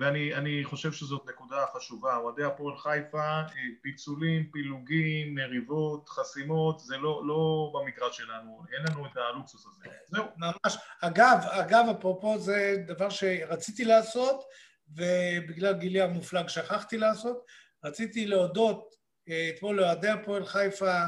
ואני 0.00 0.64
חושב 0.64 0.92
שזאת 0.92 1.26
נקודה 1.28 1.64
חשובה. 1.76 2.16
אוהדי 2.16 2.44
הפועל 2.44 2.76
חיפה, 2.76 3.18
אה, 3.22 3.46
פיצולים, 3.82 4.50
פילוגים, 4.52 5.34
מריבות, 5.34 6.08
חסימות, 6.08 6.80
זה 6.80 6.96
לא, 6.96 7.22
לא 7.26 7.72
במקרה 7.74 8.12
שלנו, 8.12 8.62
אין 8.72 8.82
לנו 8.86 9.06
את 9.06 9.16
הלוקסוס 9.16 9.66
הזה. 9.66 9.84
זהו. 10.06 10.24
ממש. 10.36 10.76
אגב, 11.00 11.38
אגב, 11.50 11.84
אפרופו 11.98 12.38
זה 12.38 12.76
דבר 12.86 13.10
שרציתי 13.10 13.84
לעשות, 13.84 14.44
ובגלל 14.88 15.78
גילי 15.78 16.00
המופלג 16.00 16.48
שכחתי 16.48 16.98
לעשות, 16.98 17.46
רציתי 17.84 18.26
להודות 18.26 18.94
אה, 19.28 19.50
אתמול 19.54 19.76
לאוהדי 19.76 20.08
הפועל 20.08 20.44
חיפה, 20.44 21.02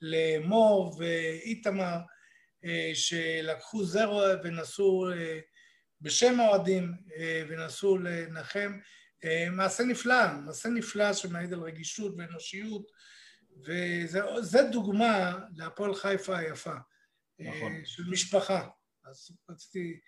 למור 0.00 0.96
ואיתמר, 0.98 1.96
שלקחו 2.94 3.84
זרו 3.84 4.20
ונסעו 4.44 5.06
בשם 6.00 6.40
האוהדים 6.40 6.94
אה, 7.16 7.42
ונסו 7.48 7.98
לנחם. 7.98 8.78
אה, 9.24 9.46
מעשה 9.50 9.84
נפלא, 9.84 10.32
מעשה 10.44 10.68
נפלא 10.68 11.12
שמעיד 11.12 11.52
על 11.52 11.60
רגישות 11.60 12.14
ואנושיות, 12.18 12.82
וזה 13.66 14.62
דוגמה 14.72 15.38
להפועל 15.56 15.94
חיפה 15.94 16.38
היפה. 16.38 16.74
אה, 17.40 17.48
נכון. 17.48 17.72
של 17.84 18.02
משפחה. 18.10 18.68
אז 19.04 19.30
רציתי... 19.50 20.00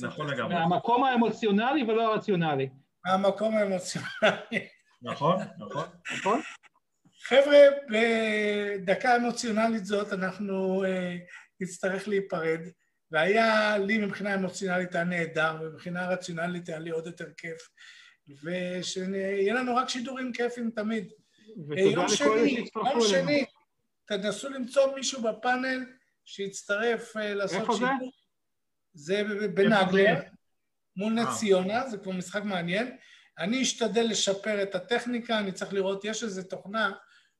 נכון 0.00 0.30
לגמרי. 0.30 0.54
מהמקום 0.54 1.04
האמוציונלי 1.04 1.82
ולא 1.82 2.12
הרציונלי. 2.12 2.68
מהמקום 3.04 3.56
האמוציונלי. 3.56 4.68
נכון, 5.02 5.36
נכון. 5.58 5.86
נכון. 6.18 6.40
חבר'ה, 7.22 7.58
בדקה 7.90 9.16
אמוציונלית 9.16 9.84
זאת 9.84 10.12
אנחנו 10.12 10.84
נצטרך 11.60 12.08
להיפרד. 12.08 12.60
והיה 13.10 13.78
לי 13.78 13.98
מבחינה 13.98 14.34
אמוציונלית 14.34 14.94
היה 14.94 15.04
נהדר, 15.04 15.56
ומבחינה 15.60 16.08
רציונלית 16.08 16.68
היה 16.68 16.78
לי 16.78 16.90
עוד 16.90 17.06
יותר 17.06 17.32
כיף, 17.36 17.68
ושיהיה 18.42 19.54
לנו 19.54 19.76
רק 19.76 19.88
שידורים 19.88 20.32
כיפים 20.32 20.70
תמיד. 20.70 21.12
יום 21.76 22.08
שני, 22.08 22.66
יום 22.76 23.00
שני, 23.08 23.44
תנסו 24.04 24.48
למצוא 24.48 24.94
מישהו 24.94 25.22
בפאנל 25.22 25.84
שיצטרף 26.24 27.16
אה, 27.16 27.34
לעשות 27.34 27.68
שידור. 27.72 28.12
זה 28.92 29.22
בנגלר, 29.54 30.20
מול 30.96 31.12
נס 31.12 31.26
אה. 31.26 31.34
ציונה, 31.34 31.88
זה 31.88 31.98
כבר 31.98 32.12
משחק 32.12 32.42
מעניין. 32.44 32.96
אני 33.38 33.62
אשתדל 33.62 34.06
לשפר 34.10 34.62
את 34.62 34.74
הטכניקה, 34.74 35.38
אני 35.38 35.52
צריך 35.52 35.72
לראות, 35.72 36.04
יש 36.04 36.22
איזו 36.22 36.42
תוכנה 36.42 36.92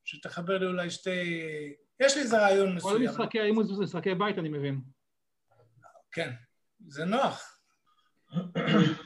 שתחבר 0.04 0.58
לי 0.58 0.66
אולי 0.66 0.90
שתי... 0.90 1.10
יש 2.00 2.16
לי 2.16 2.22
איזה 2.22 2.38
רעיון 2.38 2.74
מסוים. 2.74 3.06
כל 3.06 3.12
משחקי 3.12 3.40
האימוץ 3.40 3.66
זה 3.66 3.82
משחקי 3.82 4.14
בית, 4.14 4.38
אני 4.38 4.48
מבין. 4.48 4.80
כן, 6.12 6.30
זה 6.88 7.04
נוח. 7.04 7.60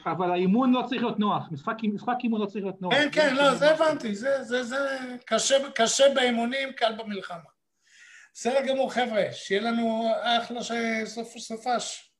אבל 0.05 0.31
האימון 0.31 0.73
לא 0.73 0.83
צריך 0.89 1.01
להיות 1.01 1.19
נוח, 1.19 1.47
משחק, 1.51 1.75
משחק 1.93 2.15
אימון 2.23 2.41
לא 2.41 2.45
צריך 2.45 2.63
להיות 2.63 2.81
נוח. 2.81 2.93
כן, 2.93 3.09
כן, 3.11 3.35
לא, 3.35 3.55
זה 3.55 3.71
הבנתי, 3.71 4.15
זה, 4.15 4.43
זה, 4.43 4.63
זה 4.63 4.99
קשה, 5.25 5.55
קשה 5.75 6.03
באימונים, 6.15 6.73
קל 6.73 6.95
במלחמה. 6.97 7.49
בסדר 8.33 8.67
גמור, 8.67 8.93
חבר'ה, 8.93 9.23
שיהיה 9.31 9.61
לנו 9.61 10.11
אחלה 10.23 10.59
סופש. 11.05 12.11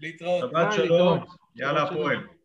להתראות. 0.00 0.50
שבת 0.50 0.72
שלום, 0.72 1.24
יאללה 1.56 1.82
הפועל. 1.82 2.35